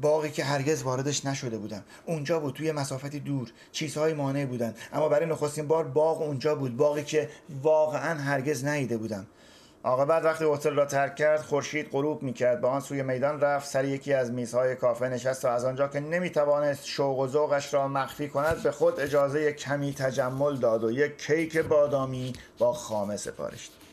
باقی 0.00 0.30
که 0.30 0.44
هرگز 0.44 0.82
واردش 0.82 1.26
نشده 1.26 1.58
بودم. 1.58 1.84
اونجا 2.06 2.40
بود 2.40 2.54
توی 2.54 2.72
مسافتی 2.72 3.20
دور. 3.20 3.52
چیزهای 3.72 4.14
مانع 4.14 4.46
بودن. 4.46 4.74
اما 4.92 5.08
برای 5.08 5.26
نخستین 5.26 5.66
بار 5.66 5.84
باغ 5.84 6.22
اونجا 6.22 6.54
بود. 6.54 6.76
باقی 6.76 7.04
که 7.04 7.30
واقعا 7.62 8.20
هرگز 8.20 8.64
ندیده 8.64 8.96
بودم. 8.96 9.26
بعد 9.84 10.24
وقتی 10.24 10.44
هتل 10.44 10.74
را 10.74 10.86
ترک 10.86 11.16
کرد 11.16 11.40
خورشید 11.40 11.90
غروب 11.92 12.22
می‌کرد. 12.22 12.60
به 12.60 12.68
آن 12.68 12.80
سوی 12.80 13.02
میدان 13.02 13.40
رفت 13.40 13.68
سر 13.68 13.84
یکی 13.84 14.12
از 14.12 14.32
میزهای 14.32 14.76
کافه 14.76 15.08
نشست 15.08 15.44
و 15.44 15.48
از 15.48 15.64
آنجا 15.64 15.88
که 15.88 16.00
نمی‌توانست 16.00 16.86
شوق 16.86 17.18
و 17.18 17.26
ذوقش 17.26 17.74
را 17.74 17.88
مخفی 17.88 18.28
کند 18.28 18.62
به 18.62 18.70
خود 18.70 19.00
اجازه 19.00 19.52
کمی 19.52 19.94
تجمل 19.94 20.56
داد 20.56 20.84
و 20.84 20.90
یک 20.90 21.18
کیک 21.18 21.58
بادامی 21.58 22.32
با 22.58 22.72
خامه 22.72 23.16
سفارش 23.16 23.66
داد. 23.66 23.83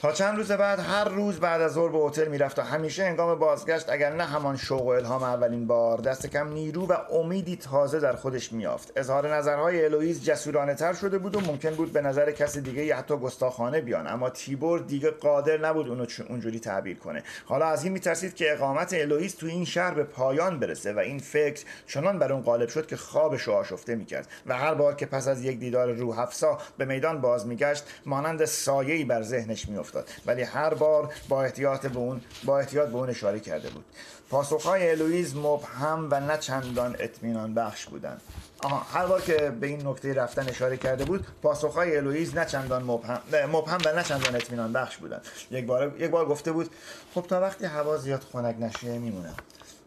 تا 0.00 0.12
چند 0.12 0.36
روز 0.36 0.52
بعد 0.52 0.78
هر 0.78 1.04
روز 1.04 1.40
بعد 1.40 1.60
از 1.60 1.72
ظهر 1.72 1.88
به 1.88 1.98
هتل 1.98 2.28
می‌رفت 2.28 2.58
و 2.58 2.62
همیشه 2.62 3.04
هنگام 3.04 3.38
بازگشت 3.38 3.90
اگر 3.90 4.12
نه 4.12 4.24
همان 4.24 4.56
شوق 4.56 4.82
و 4.82 4.88
الهام 4.88 5.22
اولین 5.22 5.66
بار 5.66 5.98
دست 6.00 6.26
کم 6.26 6.52
نیرو 6.52 6.86
و 6.86 6.96
امیدی 7.12 7.56
تازه 7.56 8.00
در 8.00 8.12
خودش 8.12 8.52
می‌یافت. 8.52 8.92
اظهار 8.96 9.34
نظرهای 9.34 9.84
الویز 9.84 10.24
جسورانه 10.24 10.74
تر 10.74 10.92
شده 10.92 11.18
بود 11.18 11.36
و 11.36 11.40
ممکن 11.40 11.70
بود 11.70 11.92
به 11.92 12.00
نظر 12.00 12.30
کسی 12.30 12.60
دیگه 12.60 12.94
حتی 12.94 13.16
گستاخانه 13.16 13.80
بیاد. 13.80 14.06
اما 14.06 14.30
تیبور 14.30 14.80
دیگه 14.80 15.10
قادر 15.10 15.58
نبود 15.58 15.88
اونو 15.88 16.06
اونجوری 16.28 16.60
تعبیر 16.60 16.98
کنه. 16.98 17.22
حالا 17.44 17.66
از 17.66 17.84
این 17.84 17.92
میترسید 17.92 18.34
که 18.34 18.52
اقامت 18.52 18.94
الویز 18.94 19.36
تو 19.36 19.46
این 19.46 19.64
شهر 19.64 19.94
به 19.94 20.04
پایان 20.04 20.60
برسه 20.60 20.92
و 20.92 20.98
این 20.98 21.18
فکر 21.18 21.64
چنان 21.86 22.18
بر 22.18 22.32
اون 22.32 22.42
غالب 22.42 22.68
شد 22.68 22.86
که 22.86 22.96
خوابش 22.96 23.42
رو 23.42 23.52
آشفته 23.52 23.94
می‌کرد. 23.94 24.28
و 24.46 24.56
هر 24.56 24.74
بار 24.74 24.94
که 24.94 25.06
پس 25.06 25.28
از 25.28 25.44
یک 25.44 25.58
دیدار 25.58 25.92
روح 25.92 26.18
افسا 26.18 26.58
به 26.78 26.84
میدان 26.84 27.20
باز 27.20 27.46
میگشت 27.46 27.84
مانند 28.06 28.44
سایه‌ای 28.44 29.04
بر 29.04 29.22
ذهنش 29.22 29.68
میافتاد 29.94 30.08
ولی 30.26 30.42
هر 30.42 30.74
بار 30.74 31.14
با 31.28 31.42
احتیاط 31.42 31.86
به 31.86 31.98
اون 31.98 32.20
با 32.44 32.58
احتیاط 32.58 32.88
به 32.88 32.96
اون 32.96 33.10
اشاره 33.10 33.40
کرده 33.40 33.70
بود. 33.70 33.84
پاسخهای 34.30 34.90
الویز 34.90 35.36
مبهم 35.36 36.08
و 36.10 36.20
نه 36.20 36.38
چندان 36.38 36.96
اطمینان 36.98 37.54
بخش 37.54 37.86
بودند. 37.86 38.20
آها 38.62 38.78
هر 38.78 39.06
بار 39.06 39.20
که 39.20 39.52
به 39.60 39.66
این 39.66 39.86
نکته 39.86 40.14
رفتن 40.14 40.48
اشاره 40.48 40.76
کرده 40.76 41.04
بود 41.04 41.26
پاسخهای 41.42 41.96
الویز 41.96 42.34
نه 42.34 42.44
چندان 42.44 42.82
مبهم 42.82 43.20
مبهم 43.52 43.78
و 43.84 43.96
نه 43.96 44.02
چندان 44.02 44.36
اطمینان 44.36 44.72
بخش 44.72 44.96
بودند. 44.96 45.22
یک 45.50 45.66
بار 45.66 45.96
یک 45.98 46.10
بار 46.10 46.26
گفته 46.26 46.52
بود 46.52 46.70
خب 47.14 47.22
تا 47.28 47.40
وقتی 47.40 47.64
هوا 47.64 47.96
زیاد 47.96 48.24
خنک 48.32 48.56
نشه 48.60 48.98
میمونم. 48.98 49.34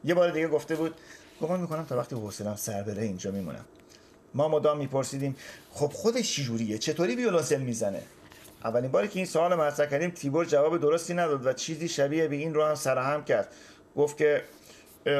یه 0.03 0.13
بار 0.13 0.31
دیگه 0.31 0.47
گفته 0.47 0.75
بود 0.75 0.95
گمان 1.41 1.59
می‌کنم 1.59 1.85
تا 1.85 1.97
وقتی 1.97 2.15
حوصله‌ام 2.15 2.55
سر 2.55 2.83
بره 2.83 3.03
اینجا 3.03 3.31
میمونم. 3.31 3.65
ما 4.33 4.47
مدام 4.47 4.77
میپرسیدیم 4.77 5.35
خب 5.71 5.87
خودش 5.87 6.35
چجوریه؟ 6.35 6.77
چطوری 6.77 7.15
ویولنسل 7.15 7.61
می‌زنه؟ 7.61 8.01
اولین 8.63 8.91
باری 8.91 9.07
که 9.07 9.19
این 9.19 9.25
سوال 9.25 9.55
مطرح 9.55 9.85
کردیم 9.85 10.09
تیبور 10.09 10.45
جواب 10.45 10.77
درستی 10.77 11.13
نداد 11.13 11.45
و 11.45 11.53
چیزی 11.53 11.87
شبیه 11.87 12.27
به 12.27 12.35
این 12.35 12.53
رو 12.53 12.65
هم 12.65 12.75
سرهم 12.75 13.23
کرد. 13.23 13.47
گفت 13.95 14.17
که 14.17 14.43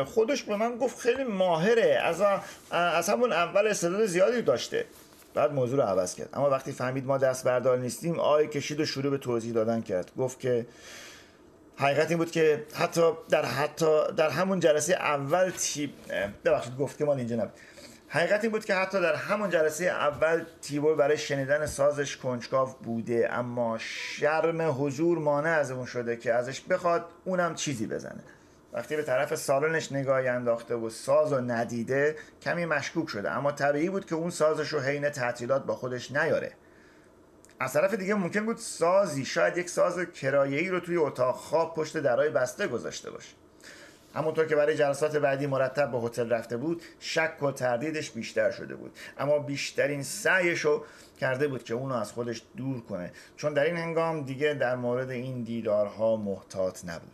خودش 0.06 0.44
به 0.44 0.56
من 0.56 0.78
گفت 0.78 1.00
خیلی 1.00 1.24
ماهره. 1.24 2.00
از, 2.04 2.22
از 2.72 3.10
همون 3.10 3.32
اول 3.32 3.68
استعداد 3.68 4.06
زیادی 4.06 4.42
داشته. 4.42 4.86
بعد 5.34 5.54
موضوع 5.54 5.78
رو 5.80 5.84
عوض 5.84 6.16
کرد. 6.16 6.30
اما 6.34 6.50
وقتی 6.50 6.72
فهمید 6.72 7.06
ما 7.06 7.18
دست 7.18 7.44
بردار 7.44 7.78
نیستیم 7.78 8.20
آی 8.20 8.48
کشید 8.48 8.80
و 8.80 8.86
شروع 8.86 9.12
به 9.12 9.18
توضیح 9.18 9.54
دادن 9.54 9.82
کرد. 9.82 10.12
گفت 10.18 10.40
که 10.40 10.66
حقیقت 11.76 12.10
این 12.10 12.18
بود 12.18 12.32
که 12.32 12.64
حتی 12.74 13.12
در 13.30 13.46
حتی 13.46 14.02
در 14.18 14.30
همون 14.30 14.60
جلسه 14.60 14.94
اول 14.94 15.50
تیب 15.50 15.94
ببخشید 16.46 16.78
گفت 16.78 16.98
که 16.98 17.06
مال 17.06 17.18
اینجا 17.18 17.36
نبود. 17.36 17.54
حقیقت 18.14 18.44
این 18.44 18.52
بود 18.52 18.66
که 18.66 18.76
حتی 18.76 19.02
در 19.02 19.16
همون 19.16 19.50
جلسه 19.50 19.86
اول 19.86 20.44
تیبور 20.62 20.96
برای 20.96 21.18
شنیدن 21.18 21.66
سازش 21.66 22.18
کنجکاو 22.18 22.70
بوده 22.84 23.30
اما 23.32 23.78
شرم 23.78 24.86
حضور 24.86 25.18
مانع 25.18 25.50
از 25.50 25.72
اون 25.72 25.86
شده 25.86 26.18
که 26.18 26.34
ازش 26.34 26.62
بخواد 26.62 27.06
اونم 27.26 27.56
چیزی 27.56 27.88
بزنه. 27.88 28.24
وقتی 28.74 28.96
به 28.96 29.04
طرف 29.04 29.36
سالنش 29.36 29.92
نگاهی 29.92 30.28
انداخته 30.28 30.76
و 30.76 30.90
ساز 30.90 31.34
و 31.34 31.42
ندیده 31.42 32.16
کمی 32.42 32.66
مشکوک 32.66 33.10
شده. 33.10 33.32
اما 33.32 33.52
طبیعی 33.52 33.90
بود 33.90 34.06
که 34.06 34.16
اون 34.16 34.30
سازش 34.30 34.68
رو 34.68 34.80
حین 34.80 35.10
تعطیلات 35.10 35.66
با 35.66 35.76
خودش 35.76 36.12
نیاره. 36.12 36.52
از 37.60 37.74
طرف 37.74 37.94
دیگه 37.94 38.16
ممکن 38.16 38.46
بود 38.46 38.58
سازی 38.58 39.26
شاید 39.26 39.58
یک 39.58 39.70
ساز 39.70 40.00
کرایه‌ای 40.00 40.70
رو 40.70 40.80
توی 40.80 40.98
اتاق 40.98 41.36
خواب 41.36 41.76
پشت 41.76 41.98
درای 41.98 42.30
بسته 42.30 42.68
گذاشته 42.68 43.12
باشه. 43.12 43.43
همونطور 44.14 44.46
که 44.46 44.56
برای 44.56 44.76
جلسات 44.76 45.16
بعدی 45.18 45.48
مرتب 45.48 45.92
به 45.92 45.98
هتل 45.98 46.30
رفته 46.30 46.58
بود 46.58 46.82
شک 47.00 47.44
و 47.44 47.52
تردیدش 47.52 48.12
بیشتر 48.12 48.52
شده 48.52 48.76
بود. 48.76 48.92
اما 49.18 49.40
بیشترین 49.40 50.04
سعیش 50.04 50.60
رو 50.60 50.86
کرده 51.20 51.48
بود 51.48 51.64
که 51.64 51.74
اونو 51.74 51.96
از 51.96 52.12
خودش 52.12 52.44
دور 52.58 52.82
کنه. 52.82 53.12
چون 53.38 53.54
در 53.54 53.64
این 53.64 53.78
هنگام 53.78 54.24
دیگه 54.24 54.54
در 54.54 54.76
مورد 54.76 55.10
این 55.10 55.44
دیدارها 55.44 56.16
محتاط 56.16 56.86
نبود. 56.86 57.12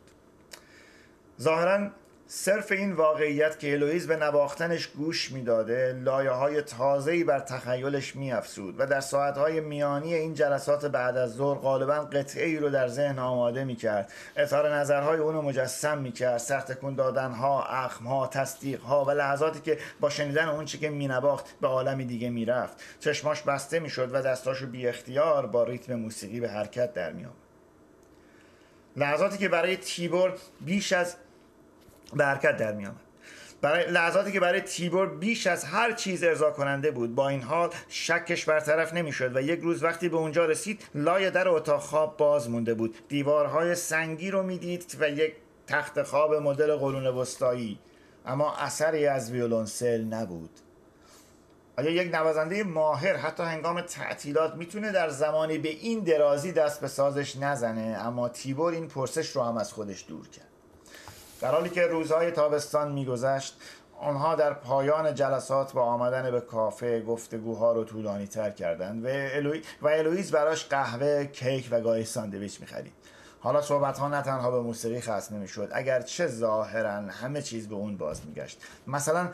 ظاهرا 1.41 1.89
صرف 2.31 2.71
این 2.71 2.93
واقعیت 2.93 3.59
که 3.59 3.73
الویز 3.73 4.07
به 4.07 4.15
نواختنش 4.15 4.87
گوش 4.87 5.31
می‌داده 5.31 5.93
لایه 5.93 6.29
های 6.29 6.61
تازه‌ای 6.61 7.23
بر 7.23 7.39
تخیلش 7.39 8.15
میافزود 8.15 8.75
و 8.79 8.85
در 8.85 8.99
ساعتهای 8.99 9.59
میانی 9.59 10.13
این 10.13 10.33
جلسات 10.33 10.85
بعد 10.85 11.17
از 11.17 11.33
ظهر 11.33 11.59
غالبا 11.59 11.93
قطعه 11.93 12.45
ای 12.45 12.57
رو 12.57 12.69
در 12.69 12.87
ذهن 12.87 13.19
آماده 13.19 13.63
می‌کرد. 13.63 14.13
اظهار 14.35 14.75
نظرهای 14.75 15.19
اونو 15.19 15.41
مجسم 15.41 15.97
می‌کرد. 15.97 16.37
سخت 16.37 16.79
کن 16.79 16.95
دادنها 16.95 17.63
اخمها 17.63 18.27
تصدیقها 18.27 19.05
و 19.05 19.11
لحظاتی 19.11 19.59
که 19.59 19.77
با 19.99 20.09
شنیدن 20.09 20.47
اون 20.49 20.65
چی 20.65 20.77
که 20.77 20.89
مینواخت 20.89 21.45
به 21.61 21.67
عالمی 21.67 22.05
دیگه 22.05 22.29
می‌رفت. 22.29 22.77
چشماش 22.99 23.41
بسته 23.41 23.79
می‌شد 23.79 24.09
و 24.13 24.21
دستاشو 24.21 24.67
بی 24.67 24.87
اختیار 24.87 25.45
با 25.45 25.63
ریتم 25.63 25.95
موسیقی 25.95 26.39
به 26.39 26.49
حرکت 26.49 26.93
در 26.93 27.11
میآمد 27.11 27.33
لحظاتی 28.95 29.37
که 29.37 29.49
برای 29.49 29.77
تیبور 29.77 30.33
بیش 30.61 30.93
از 30.93 31.15
به 32.13 32.25
حرکت 32.25 32.57
در 32.57 32.73
می 32.73 32.85
آمد. 32.85 32.95
برای 33.61 33.91
لحظاتی 33.91 34.31
که 34.31 34.39
برای 34.39 34.61
تیبور 34.61 35.15
بیش 35.15 35.47
از 35.47 35.63
هر 35.63 35.91
چیز 35.91 36.23
ارضا 36.23 36.51
کننده 36.51 36.91
بود 36.91 37.15
با 37.15 37.29
این 37.29 37.41
حال 37.41 37.69
شکش 37.89 38.45
برطرف 38.45 38.93
نمی‌شد 38.93 39.35
و 39.35 39.41
یک 39.41 39.59
روز 39.59 39.83
وقتی 39.83 40.09
به 40.09 40.17
اونجا 40.17 40.45
رسید 40.45 40.83
لای 40.95 41.31
در 41.31 41.47
اتاق 41.47 41.81
خواب 41.81 42.17
باز 42.17 42.49
مونده 42.49 42.73
بود. 42.73 42.95
دیوارهای 43.07 43.75
سنگی 43.75 44.31
رو 44.31 44.43
می‌دید 44.43 44.97
و 44.99 45.09
یک 45.09 45.33
تخت 45.67 46.03
خواب 46.03 46.35
مدل 46.35 46.75
قرون 46.75 47.07
وسطایی. 47.07 47.79
اما 48.25 48.55
اثری 48.55 49.07
از 49.07 49.31
ویولونسل 49.31 50.03
نبود. 50.03 50.49
آیا 51.77 51.89
یک 51.89 52.15
نوازنده 52.15 52.63
ماهر 52.63 53.15
حتی 53.15 53.43
هنگام 53.43 53.81
تعطیلات 53.81 54.55
می‌تونه 54.55 54.91
در 54.91 55.09
زمانی 55.09 55.57
به 55.57 55.69
این 55.69 55.99
درازی 55.99 56.51
دست 56.51 56.81
به 56.81 56.87
سازش 56.87 57.35
نزنه؟ 57.35 57.97
اما 58.01 58.29
تیبور 58.29 58.73
این 58.73 58.87
پرسش 58.87 59.29
رو 59.29 59.41
هم 59.41 59.57
از 59.57 59.73
خودش 59.73 60.05
دور 60.07 60.27
کرد. 60.29 60.45
در 61.41 61.51
حالی 61.51 61.69
که 61.69 61.87
روزهای 61.87 62.31
تابستان 62.31 62.91
میگذشت 62.91 63.61
آنها 63.99 64.35
در 64.35 64.53
پایان 64.53 65.15
جلسات 65.15 65.73
با 65.73 65.81
آمدن 65.81 66.31
به 66.31 66.41
کافه 66.41 67.01
گفتگوها 67.01 67.73
رو 67.73 67.83
طولانی 67.83 68.27
تر 68.27 68.49
کردند 68.49 69.05
و, 69.05 69.07
الوی... 69.11 69.61
و 69.81 69.87
الویز 69.87 70.31
براش 70.31 70.65
قهوه، 70.65 71.25
کیک 71.25 71.67
و 71.71 71.81
گاهی 71.81 72.05
ساندویچ 72.05 72.61
می‌خرید. 72.61 72.93
حالا 73.39 73.61
صحبت 73.61 73.97
ها 73.97 74.07
نه 74.07 74.21
تنها 74.21 74.51
به 74.51 74.59
موسیقی 74.59 75.01
ختم 75.01 75.35
نمی‌شد 75.35 75.69
اگر 75.71 76.01
چه 76.01 76.27
ظاهرا 76.27 76.91
همه 76.91 77.41
چیز 77.41 77.69
به 77.69 77.75
اون 77.75 77.97
باز 77.97 78.25
میگشت. 78.25 78.61
مثلا 78.87 79.29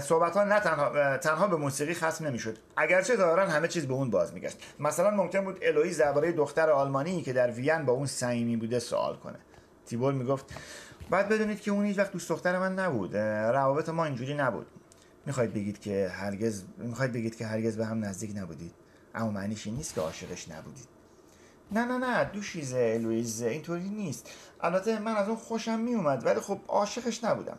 صحبت 0.00 0.36
ها 0.36 0.44
نه 0.44 0.60
تنها, 0.60 1.16
تنها 1.16 1.46
به 1.46 1.56
موسیقی 1.56 1.94
ختم 1.94 2.26
نمی‌شد 2.26 2.56
اگرچه 2.76 3.16
ظاهرا 3.16 3.46
همه 3.46 3.68
چیز 3.68 3.86
به 3.86 3.94
اون 3.94 4.10
باز 4.10 4.34
میگشت. 4.34 4.58
مثلا 4.80 5.10
ممکن 5.10 5.44
بود 5.44 5.58
الویز 5.62 5.98
درباره 5.98 6.32
دختر 6.32 6.70
آلمانی 6.70 7.22
که 7.22 7.32
در 7.32 7.50
وین 7.50 7.84
با 7.84 7.92
اون 7.92 8.06
صمیمی 8.06 8.56
بوده 8.56 8.78
سوال 8.78 9.16
کنه. 9.16 9.38
تیبور 9.86 10.12
می‌گفت 10.12 10.44
باید 11.10 11.28
بدونید 11.28 11.60
که 11.60 11.70
اون 11.70 11.84
هیچ 11.84 11.98
وقت 11.98 12.12
دوست 12.12 12.28
دختر 12.28 12.58
من 12.58 12.74
نبود. 12.74 13.16
روابط 13.16 13.88
ما 13.88 14.04
اینجوری 14.04 14.34
نبود. 14.34 14.66
می‌خواید 15.26 15.54
بگید 15.54 15.80
که 15.80 16.08
هرگز 16.08 16.62
می‌خواید 16.78 17.12
بگید 17.12 17.36
که 17.36 17.46
هرگز 17.46 17.76
به 17.76 17.86
هم 17.86 18.04
نزدیک 18.04 18.36
نبودید. 18.36 18.74
اما 19.14 19.30
معنیش 19.30 19.66
این 19.66 19.76
نیست 19.76 19.94
که 19.94 20.00
عاشقش 20.00 20.48
نبودید. 20.48 20.88
نه 21.72 21.84
نه 21.84 21.98
نه 21.98 22.24
دوشیزه 22.24 22.98
لویز 22.98 23.42
اینطوری 23.42 23.88
نیست. 23.88 24.30
البته 24.60 24.98
من 24.98 25.16
از 25.16 25.28
اون 25.28 25.36
خوشم 25.36 25.80
میومد 25.80 26.26
ولی 26.26 26.40
خب 26.40 26.60
عاشقش 26.68 27.24
نبودم. 27.24 27.58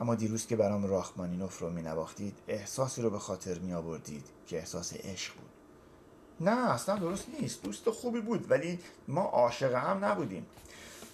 اما 0.00 0.14
دیروز 0.14 0.46
که 0.46 0.56
برام 0.56 0.86
راخمانینوف 0.86 1.58
رو 1.58 1.70
مینواختید 1.70 2.38
احساسی 2.48 3.02
رو 3.02 3.10
به 3.10 3.18
خاطر 3.18 3.58
می 3.58 3.72
آوردید 3.72 4.24
که 4.46 4.58
احساس 4.58 4.92
عشق 4.92 5.34
بود. 5.34 5.50
نه 6.40 6.70
اصلا 6.70 6.96
درست 6.96 7.26
نیست. 7.40 7.62
دوست 7.62 7.90
خوبی 7.90 8.20
بود 8.20 8.50
ولی 8.50 8.78
ما 9.08 9.22
عاشق 9.22 9.74
هم 9.74 10.04
نبودیم. 10.04 10.46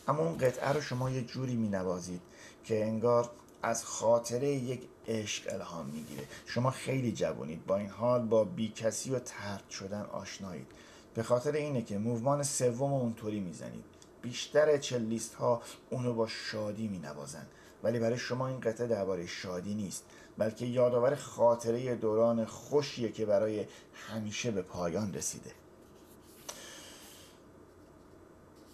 اما 0.09 0.22
اون 0.22 0.38
قطعه 0.38 0.72
رو 0.72 0.80
شما 0.80 1.11
یه 1.11 1.22
جوری 1.22 1.54
می 1.54 1.68
نوازید 1.68 2.20
که 2.64 2.84
انگار 2.84 3.30
از 3.62 3.84
خاطره 3.84 4.48
یک 4.48 4.80
عشق 5.09 5.52
الهام 5.52 5.86
می‌گیره. 5.86 6.24
شما 6.46 6.70
خیلی 6.70 7.12
جوانید 7.12 7.66
با 7.66 7.76
این 7.76 7.88
حال 7.88 8.26
با 8.26 8.44
بیکسی 8.44 9.11
و 9.11 9.18
ترد 9.18 9.70
شدن 9.70 10.02
آشنایید. 10.02 10.66
به 11.14 11.22
خاطر 11.22 11.52
اینه 11.52 11.82
که 11.82 11.98
موومان 11.98 12.42
سوم 12.42 12.92
اونطوری 12.92 13.40
می‌زنید. 13.40 13.84
بیشتر 14.22 14.78
چلیست 14.78 15.34
ها 15.34 15.62
اونو 15.90 16.14
با 16.14 16.26
شادی 16.26 16.88
می 16.88 16.98
نوازن 16.98 17.46
ولی 17.82 17.98
برای 17.98 18.18
شما 18.18 18.48
این 18.48 18.61
قطعه 18.61 18.86
درباره 18.86 19.26
شادی 19.26 19.74
نیست 19.74 20.04
بلکه 20.38 20.66
یادآور 20.66 21.14
خاطره 21.14 21.94
دوران 21.94 22.44
خوشیه 22.44 23.12
که 23.12 23.26
برای 23.26 23.66
همیشه 24.09 24.50
به 24.50 24.62
پایان 24.62 25.14
رسیده. 25.14 25.50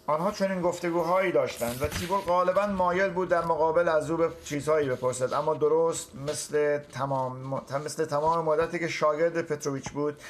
آنها 0.07 0.31
چنین 0.31 0.61
گفتگوهایی 0.61 1.31
داشتند 1.31 1.81
و 1.81 1.87
تیبور 1.87 2.19
غالبا 2.19 2.67
مایل 2.67 3.09
بود 3.09 3.29
در 3.29 3.45
مقابل 3.45 3.87
از 3.89 4.11
او 4.11 4.29
چیزهایی 4.45 4.89
بپرسد 4.89 5.33
اما 5.33 5.53
درست 5.53 6.15
مثل 6.15 6.77
تمام 6.77 7.63
مثل 7.85 8.05
تمام 8.05 8.45
مدتی 8.45 8.79
که 8.79 8.87
شاگرد 8.87 9.41
پتروویچ 9.41 9.89
بود 9.89 10.21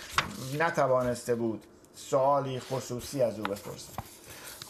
نتوانسته 0.59 1.35
بود 1.35 1.63
سوالی 1.95 2.59
خصوصی 2.59 3.21
از 3.21 3.39
او 3.39 3.43
بپرسد. 3.43 3.93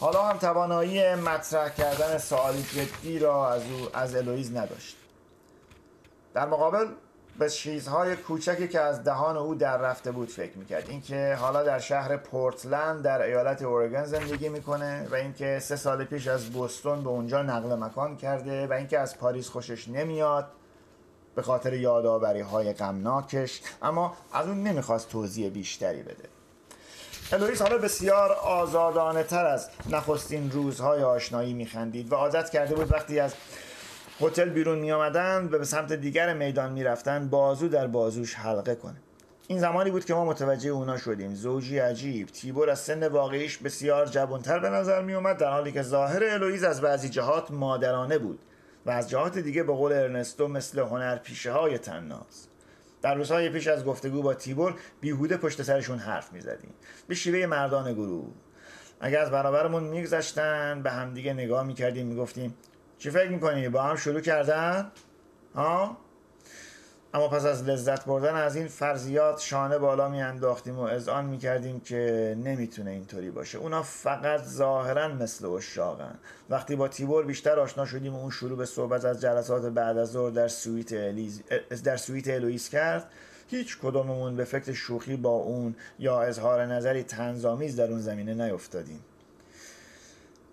حالا 0.00 0.22
هم 0.22 0.38
توانایی 0.38 1.14
مطرح 1.14 1.68
کردن 1.68 2.18
سوالی 2.18 2.62
جدی 2.62 3.18
را 3.18 3.52
از 3.52 3.62
او 3.62 3.88
از 3.92 4.14
الویز 4.16 4.56
نداشت. 4.56 4.96
در 6.34 6.46
مقابل 6.46 6.86
به 7.38 7.50
چیزهای 7.50 8.16
کوچکی 8.16 8.68
که 8.68 8.80
از 8.80 9.04
دهان 9.04 9.36
او 9.36 9.54
در 9.54 9.76
رفته 9.76 10.12
بود 10.12 10.28
فکر 10.28 10.58
می‌کرد. 10.58 10.90
اینکه 10.90 11.36
حالا 11.40 11.62
در 11.62 11.78
شهر 11.78 12.16
پورتلند 12.16 13.02
در 13.02 13.22
ایالت 13.22 13.62
اورگن 13.62 14.04
زندگی 14.04 14.48
می‌کنه 14.48 15.08
و 15.10 15.14
اینکه 15.14 15.58
سه 15.58 15.76
سال 15.76 16.04
پیش 16.04 16.28
از 16.28 16.50
بوستون 16.50 17.04
به 17.04 17.08
اونجا 17.10 17.42
نقل 17.42 17.74
مکان 17.74 18.16
کرده 18.16 18.66
و 18.66 18.72
اینکه 18.72 18.98
از 18.98 19.18
پاریس 19.18 19.48
خوشش 19.48 19.88
نمیاد 19.88 20.46
به 21.34 21.42
خاطر 21.42 21.72
یادآوری 21.72 22.40
های 22.40 22.72
غمناکش. 22.72 23.60
اما 23.82 24.16
از 24.32 24.46
اون 24.46 24.62
نمی‌خواست 24.62 25.08
توضیح 25.08 25.48
بیشتری 25.48 26.02
بده. 26.02 26.28
الویس 27.32 27.62
حالا 27.62 27.78
بسیار 27.78 28.32
آزادانه 28.32 29.22
تر 29.22 29.46
از 29.46 29.68
نخستین 29.90 30.50
روزهای 30.50 31.02
آشنایی 31.02 31.54
میخندید 31.54 32.12
و 32.12 32.16
عادت 32.16 32.50
کرده 32.50 32.74
بود 32.74 32.92
وقتی 32.92 33.20
از 33.20 33.34
هتل 34.20 34.48
بیرون 34.48 34.78
می 34.78 34.92
آمدن 34.92 35.48
و 35.52 35.58
به 35.58 35.64
سمت 35.64 35.92
دیگر 35.92 36.34
میدان 36.34 36.72
می 36.72 36.84
رفتن 36.84 37.28
بازو 37.28 37.68
در 37.68 37.86
بازوش 37.86 38.34
حلقه 38.34 38.74
کنه. 38.74 38.96
این 39.48 39.58
زمانی 39.58 39.90
بود 39.90 40.04
که 40.04 40.14
ما 40.14 40.24
متوجه 40.24 40.70
اونا 40.70 40.98
شدیم. 40.98 41.34
زوجی 41.34 41.78
عجیب 41.78 42.26
تیبور 42.26 42.70
از 42.70 42.78
سن 42.78 43.08
واقعیش 43.08 43.58
بسیار 43.58 44.06
جوانتر 44.06 44.58
به 44.58 44.70
نظر 44.70 45.02
می 45.02 45.14
اومد 45.14 45.36
در 45.36 45.50
حالی 45.50 45.72
که 45.72 45.82
ظاهر 45.82 46.24
الویز 46.24 46.64
از 46.64 46.80
بعضی 46.80 47.08
جهات 47.08 47.50
مادرانه 47.50 48.18
بود 48.18 48.38
و 48.86 48.90
از 48.90 49.10
جهات 49.10 49.38
دیگه 49.38 49.62
به 49.62 49.72
قول 49.72 49.92
ارنستو 49.92 50.48
مثل 50.48 50.78
هنر 50.78 51.16
پیشه 51.16 51.52
های 51.52 51.78
تناز. 51.78 52.48
در 53.02 53.14
روزهای 53.14 53.48
پیش 53.48 53.66
از 53.66 53.84
گفتگو 53.84 54.22
با 54.22 54.34
تیبور 54.34 54.74
بیهوده 55.00 55.36
پشت 55.36 55.62
سرشون 55.62 55.98
حرف 55.98 56.32
می 56.32 56.40
زدیم 56.40 56.74
به 57.08 57.14
شیوه 57.14 57.46
مردان 57.46 57.92
گروه. 57.92 58.32
اگر 59.00 59.20
از 59.20 59.30
برابرمون 59.30 59.82
میگذشتن 59.82 60.82
به 60.82 60.90
همدیگه 60.90 61.32
نگاه 61.32 61.62
می‌کردیم 61.62 62.06
می‌گفتیم 62.06 62.54
چی 62.98 63.10
فکر 63.10 63.28
می‌کنی؟ 63.28 63.68
با 63.68 63.82
هم 63.82 63.96
شروع 63.96 64.20
کردن؟ 64.20 64.92
ها؟ 65.54 65.96
اما 67.14 67.28
پس 67.28 67.44
از 67.44 67.68
لذت 67.68 68.04
بردن 68.04 68.34
از 68.34 68.56
این 68.56 68.68
فرضیات 68.68 69.40
شانه 69.40 69.78
بالا 69.78 70.08
می 70.08 70.22
انداختیم 70.22 70.78
و 70.78 70.82
اذعان 70.82 71.24
می 71.24 71.38
کردیم 71.38 71.80
که 71.80 72.34
نمی‌تونه 72.44 72.90
اینطوری 72.90 73.30
باشه 73.30 73.58
اونا 73.58 73.82
فقط 73.82 74.42
ظاهرا 74.42 75.08
مثل 75.08 75.46
اشاقن 75.46 76.18
وقتی 76.50 76.76
با 76.76 76.88
تیبور 76.88 77.24
بیشتر 77.24 77.60
آشنا 77.60 77.86
شدیم 77.86 78.14
و 78.14 78.20
اون 78.20 78.30
شروع 78.30 78.58
به 78.58 78.66
صحبت 78.66 79.04
از 79.04 79.20
جلسات 79.20 79.62
بعد 79.62 79.98
از 79.98 80.12
ظهر 80.12 80.30
در 80.30 80.48
سویت 80.48 80.92
الویز... 80.92 81.42
در 81.84 81.96
سویت 81.96 82.28
الویز 82.28 82.68
کرد 82.68 83.10
هیچ 83.48 83.78
کدوممون 83.78 84.36
به 84.36 84.44
فکر 84.44 84.72
شوخی 84.72 85.16
با 85.16 85.30
اون 85.30 85.74
یا 85.98 86.22
اظهار 86.22 86.66
نظری 86.66 87.02
طنزآمیز 87.02 87.76
در 87.76 87.90
اون 87.90 88.00
زمینه 88.00 88.34
نیفتادیم 88.34 89.00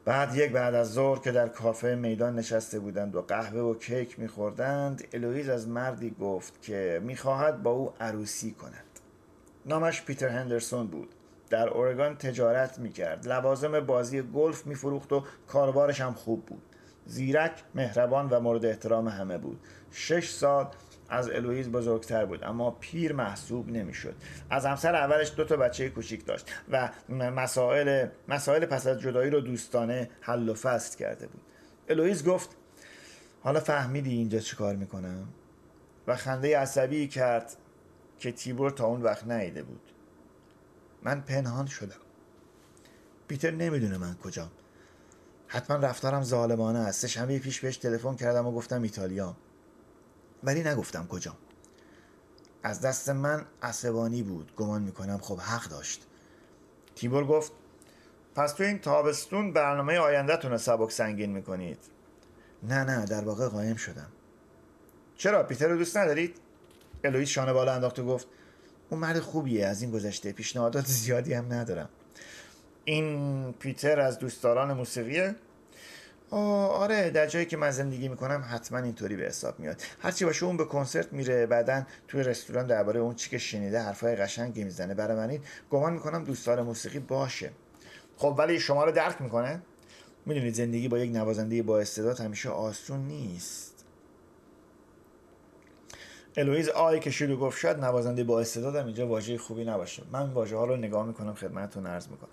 بعد 0.05 0.35
یک 0.35 0.51
بعد 0.51 0.75
از 0.75 0.93
ظهر 0.93 1.19
که 1.19 1.31
در 1.31 1.47
کافه 1.47 1.95
میدان 1.95 2.35
نشسته 2.35 2.79
بودند 2.79 3.15
و 3.15 3.21
قهوه 3.21 3.61
و 3.61 3.73
کیک 3.73 4.19
میخوردند 4.19 5.07
الویز 5.13 5.49
از 5.49 5.67
مردی 5.67 6.15
گفت 6.19 6.61
که 6.61 7.01
می‌خواهد 7.03 7.63
با 7.63 7.71
او 7.71 7.93
عروسی 7.99 8.51
کند. 8.51 8.99
نامش 9.65 10.01
پیتر 10.01 10.27
هندرسون 10.27 10.87
بود. 10.87 11.09
در 11.49 11.69
اورگان 11.69 12.17
تجارت 12.17 12.79
می‌کرد. 12.79 13.27
لوازم 13.27 13.79
بازی 13.79 14.21
گلف 14.21 14.67
میفروخت 14.67 15.13
و 15.13 15.23
کاربارش 15.47 16.01
هم 16.01 16.13
خوب 16.13 16.45
بود. 16.45 16.61
زیرک 17.05 17.63
مهربان 17.75 18.29
و 18.29 18.39
مورد 18.39 18.65
احترام 18.65 19.07
همه 19.07 19.37
بود. 19.37 19.59
شش 19.91 20.29
سال 20.29 20.67
از 21.11 21.29
الویز 21.29 21.69
بزرگتر 21.69 22.25
بود 22.25 22.43
اما 22.43 22.71
پیر 22.71 23.13
محسوب 23.13 23.69
نمی‌شد. 23.69 24.15
از 24.49 24.65
همسر 24.65 24.95
اولش 24.95 25.33
دو 25.37 25.45
تا 25.45 25.57
بچه 25.57 25.89
کوچیک 25.89 26.25
داشت 26.25 26.51
و 26.71 26.89
مسائل 27.09 28.07
مسائل 28.27 28.65
پس 28.65 28.87
از 28.87 28.99
جدایی 28.99 29.31
رو 29.31 29.41
دوستانه 29.41 30.09
حل 30.21 30.49
و 30.49 30.53
فصل 30.53 30.97
کرده 30.97 31.27
بود. 31.27 31.41
الویز 31.89 32.25
گفت 32.25 32.49
حالا 33.41 33.59
فهمیدی 33.59 34.11
اینجا 34.11 34.39
چی 34.39 34.55
کار 34.55 34.75
می‌کنم؟ 34.75 35.27
و 36.07 36.15
خنده 36.15 36.57
عصبی 36.57 37.07
کرد 37.07 37.55
که 38.19 38.31
تیبور 38.31 38.71
تا 38.71 38.85
اون 38.85 39.01
وقت 39.01 39.27
نیده 39.27 39.63
بود. 39.63 39.81
من 41.03 41.21
پنهان 41.21 41.65
شدم. 41.65 42.01
پیتر 43.27 43.51
نمی‌دونه 43.51 43.97
من 43.97 44.15
کجام. 44.15 44.51
حتما 45.47 45.77
رفتارم 45.77 46.23
ظالمانه 46.23 46.79
است. 46.79 47.07
شنبه 47.07 47.39
پیش 47.39 47.59
بهش 47.59 47.77
تلفن 47.77 48.15
کردم 48.15 48.47
و 48.47 48.51
گفتم 48.51 48.81
ایتالیا 48.81 49.35
ولی 50.43 50.63
نگفتم 50.63 51.07
کجا 51.07 51.37
از 52.63 52.81
دست 52.81 53.09
من 53.09 53.45
عصبانی 53.61 54.23
بود. 54.23 54.55
گمان 54.55 54.81
می‌کنم 54.81 55.17
خب 55.17 55.39
حق 55.39 55.69
داشت. 55.69 56.07
تیبور 56.95 57.25
گفت 57.25 57.51
پس 58.35 58.53
تو 58.53 58.63
این 58.63 58.79
تابستون 58.79 59.53
برنامه 59.53 59.97
آیندهتون 59.97 60.51
رو 60.51 60.57
سبک 60.57 60.91
سنگین 60.91 61.31
می‌کنید. 61.31 61.79
نه 62.63 62.83
نه 62.83 63.05
در 63.05 63.23
واقع 63.23 63.47
قایم 63.47 63.75
شدم. 63.75 64.11
چرا؟ 65.17 65.43
پیتر 65.43 65.67
رو 65.67 65.77
دوست 65.77 65.97
ندارید؟ 65.97 66.37
الویس 67.03 67.29
شانه 67.29 67.53
بالا 67.53 67.73
انداخت 67.73 67.99
و 67.99 68.05
گفت 68.05 68.27
اون 68.89 68.99
مرد 68.99 69.19
خوبیه 69.19 69.67
از 69.67 69.81
این 69.81 69.91
گذشته 69.91 70.31
پیشنهادات 70.31 70.85
زیادی 70.85 71.33
هم 71.33 71.53
ندارم. 71.53 71.89
این 72.85 73.53
پیتر 73.53 73.99
از 73.99 74.19
دوستداران 74.19 74.73
موسیقیه؟ 74.73 75.35
آره 76.31 77.09
در 77.09 77.27
جایی 77.27 77.45
که 77.45 77.57
من 77.57 77.71
زندگی 77.71 78.07
می‌کنم 78.07 78.45
حتما 78.49 78.79
اینطوری 78.79 79.15
به 79.15 79.23
حساب 79.23 79.59
میاد. 79.59 79.81
هرچی 79.99 80.25
باشه 80.25 80.45
اون 80.45 80.57
به 80.57 80.65
کنسرت 80.65 81.13
میره 81.13 81.45
بعدا 81.45 81.83
توی 82.07 82.23
رستوران 82.23 82.67
درباره 82.67 82.99
اون 82.99 83.15
چی 83.15 83.29
که 83.29 83.37
شنیده 83.37 83.79
حرفای 83.79 84.15
قشنگی 84.15 84.63
می‌زنه. 84.63 84.93
برای 84.93 85.17
من 85.17 85.29
این 85.29 85.41
گمان 85.69 85.93
می‌کنم 85.93 86.23
دوستدار 86.23 86.61
موسیقی 86.61 86.99
باشه. 86.99 87.51
خب 88.17 88.35
ولی 88.37 88.59
شما 88.59 88.83
رو 88.83 88.91
درک 88.91 89.21
می‌کنه. 89.21 89.61
می‌دونید 90.25 90.53
زندگی 90.53 90.87
با 90.87 90.99
یک 90.99 91.11
نوازنده 91.15 91.63
با 91.63 91.79
استعداد 91.79 92.19
همیشه 92.19 92.49
آسون 92.49 92.99
نیست. 92.99 93.85
الویز 96.37 96.69
آهی 96.69 96.99
کشید 96.99 97.29
و 97.29 97.37
گفت 97.37 97.59
شاید 97.59 97.77
نوازنده 97.77 98.23
با 98.23 98.39
استعدادم 98.39 98.85
اینجا 98.85 99.07
واژه 99.07 99.37
خوبی 99.37 99.65
نباشه. 99.65 100.03
من 100.11 100.29
واژه 100.29 100.57
ها 100.57 100.65
رو 100.65 100.75
نگاه 100.75 101.05
می‌کنم 101.05 101.33
خدمتتون 101.33 101.87
عرض 101.87 102.07
می‌کنم. 102.07 102.29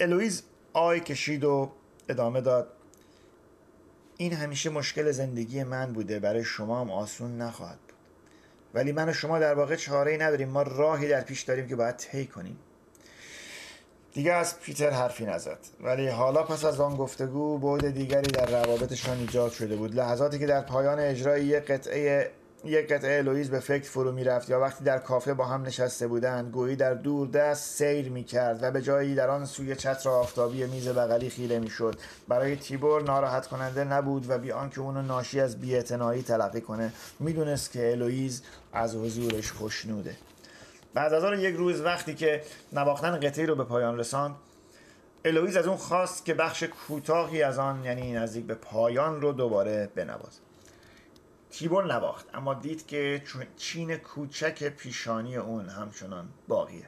الویز 0.00 0.42
آهی 0.72 1.00
کشید 1.00 1.44
و 1.44 1.70
ادامه 2.08 2.40
داد. 2.40 2.68
این 4.16 4.32
همیشه 4.32 4.70
مشکل 4.70 5.10
زندگی 5.10 5.64
من 5.64 5.92
بوده. 5.92 6.18
برای 6.18 6.44
شما 6.44 6.80
هم 6.80 6.90
آسون 6.90 7.38
نخواهد 7.38 7.78
بود. 7.78 7.96
ولی 8.74 8.92
من 8.92 9.08
و 9.08 9.12
شما 9.12 9.38
در 9.38 9.54
واقع 9.54 9.76
چاره 9.76 10.10
ای 10.12 10.18
نداریم. 10.18 10.48
ما 10.48 10.62
راهی 10.62 11.08
در 11.08 11.20
پیش 11.20 11.42
داریم 11.42 11.68
که 11.68 11.76
باید 11.76 11.96
طی 11.96 12.26
کنیم. 12.26 12.58
دیگه 14.12 14.32
از 14.32 14.60
پیتر 14.60 14.90
حرفی 14.90 15.24
نزد. 15.24 15.58
ولی 15.80 16.08
حالا 16.08 16.42
پس 16.42 16.64
از 16.64 16.80
آن 16.80 16.96
گفتگو 16.96 17.58
بعد 17.58 17.90
دیگری 17.90 18.30
در 18.30 18.46
روابطشان 18.46 19.18
ایجاد 19.18 19.52
شده 19.52 19.76
بود. 19.76 19.94
لحظاتی 19.94 20.38
که 20.38 20.46
در 20.46 20.60
پایان 20.60 20.98
اجرای 20.98 21.44
یک 21.44 21.64
قطعه 21.64 22.30
یک 22.64 22.92
قطعه 22.92 23.22
الویز 23.22 23.50
به 23.50 23.60
فکر 23.60 23.88
فرو 23.90 24.12
می‌رفت 24.12 24.50
یا 24.50 24.60
وقتی 24.60 24.84
در 24.84 24.98
کافه 24.98 25.34
با 25.34 25.44
هم 25.44 25.62
نشسته 25.62 26.06
بودند 26.06 26.52
گویی 26.52 26.76
در 26.76 26.94
دور 26.94 27.28
دست 27.28 27.78
سیر 27.78 28.08
می‌کرد 28.10 28.62
و 28.62 28.70
به 28.70 28.82
جایی 28.82 29.14
در 29.14 29.30
آن 29.30 29.44
سوی 29.44 29.76
چتر 29.76 30.08
آفتابی 30.08 30.66
میز 30.66 30.88
بغلی 30.88 31.30
خیره 31.30 31.58
می‌شد. 31.58 31.98
برای 32.28 32.56
تیبور 32.56 33.02
ناراحت 33.02 33.46
کننده 33.46 33.84
نبود 33.84 34.30
و 34.30 34.38
بی 34.38 34.52
آنکه 34.52 34.80
اونو 34.80 35.02
ناشی 35.02 35.40
از 35.40 35.60
بی‌اعتنایی 35.60 36.22
تلقی 36.22 36.60
کنه 36.60 36.92
می‌دونست 37.20 37.72
که 37.72 37.92
الویز 37.92 38.42
از 38.72 38.96
حضورش 38.96 39.52
خوشنوده 39.52 40.16
بعد 40.94 41.12
از 41.12 41.24
آن 41.24 41.40
یک 41.40 41.56
روز 41.56 41.80
وقتی 41.80 42.14
که 42.14 42.42
نواختن 42.72 43.20
قطعی 43.20 43.46
رو 43.46 43.54
به 43.54 43.64
پایان 43.64 43.98
رساند 43.98 44.34
الویز 45.24 45.56
از 45.56 45.66
اون 45.66 45.76
خواست 45.76 46.24
که 46.24 46.34
بخش 46.34 46.62
کوتاهی 46.62 47.42
از 47.42 47.58
آن 47.58 47.84
یعنی 47.84 48.12
نزدیک 48.12 48.46
به 48.46 48.54
پایان 48.54 49.20
رو 49.20 49.32
دوباره 49.32 49.88
بنوازه 49.94 50.51
تیبور 51.52 51.92
نواخت 51.92 52.26
اما 52.34 52.54
دید 52.54 52.86
که 52.86 53.22
چین 53.56 53.96
کوچک 53.96 54.68
پیشانی 54.68 55.36
اون 55.36 55.68
همچنان 55.68 56.28
باقیه. 56.48 56.86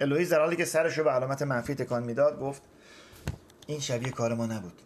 الویز 0.00 0.30
در 0.30 0.40
حالی 0.40 0.56
که 0.56 0.64
سرش 0.64 0.98
رو 0.98 1.04
به 1.04 1.10
علامت 1.10 1.42
منفی 1.42 1.74
تکان 1.74 2.02
می‌داد 2.02 2.40
گفت 2.40 2.62
این 3.66 3.80
شبیه 3.80 4.10
کار 4.10 4.34
ما 4.34 4.46
نبود. 4.46 4.82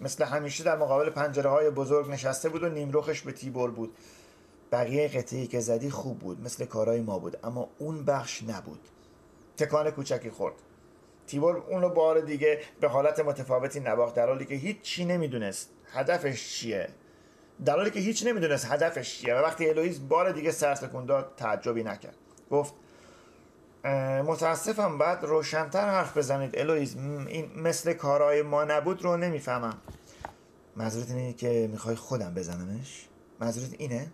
مثل 0.00 0.24
همیشه 0.24 0.64
در 0.64 0.76
مقابل 0.76 1.10
پنجره 1.10 1.50
های 1.50 1.70
بزرگ 1.70 2.10
نشسته 2.10 2.48
بود 2.48 2.62
و 2.62 2.68
نیمروخش 2.68 3.20
به 3.20 3.32
تیبور 3.32 3.70
بود. 3.70 3.96
بقیه 4.72 5.08
قطعی 5.08 5.46
که 5.46 5.60
زدی 5.60 5.90
خوب 5.90 6.18
بود 6.18 6.40
مثل 6.40 6.64
کارهای 6.64 7.00
ما 7.00 7.18
بود 7.18 7.36
اما 7.44 7.68
اون 7.78 8.04
بخش 8.04 8.42
نبود. 8.42 8.80
تکان 9.56 9.90
کوچکی 9.90 10.30
خورد. 10.30 10.54
تیبور 11.26 11.56
اون 11.56 11.82
رو 11.82 11.88
بار 11.88 12.20
دیگه 12.20 12.60
به 12.80 12.88
حالت 12.88 13.20
متفاوتی 13.20 13.80
نواخت 13.80 14.14
در 14.14 14.26
حالی 14.26 14.44
که 14.44 14.54
هیچ 14.54 14.80
چی 14.80 15.04
نمی‌دونست 15.04 15.70
هدفش 15.92 16.48
چیه. 16.48 16.88
در 17.64 17.76
حالی 17.76 17.90
که 17.90 18.00
هیچ 18.00 18.26
نمی‌دونست 18.26 18.66
هدفش 18.72 19.18
چیه 19.18 19.34
و 19.34 19.38
وقتی 19.38 19.68
الویز 19.68 20.08
بار 20.08 20.32
دیگه 20.32 20.50
سر 20.50 20.74
تکون 20.74 21.06
داد 21.06 21.32
تعجبی 21.36 21.82
نکرد. 21.82 22.14
گفت 22.50 22.74
متاسفم 24.24 24.98
بعد 24.98 25.24
روشنتر 25.24 25.88
حرف 25.88 26.16
بزنید. 26.16 26.58
الویز 26.58 26.96
این 26.96 27.50
مثل 27.56 27.92
کارهای 27.92 28.42
ما 28.42 28.64
نبود 28.64 29.02
رو 29.02 29.16
نمی‌فهمم. 29.16 29.78
منظورت 30.76 31.10
اینه 31.10 31.32
که 31.32 31.68
می‌خوای 31.72 31.96
خودم 31.96 32.34
بزنمش؟ 32.34 33.06
منظورت 33.40 33.74
اینه؟ 33.78 34.06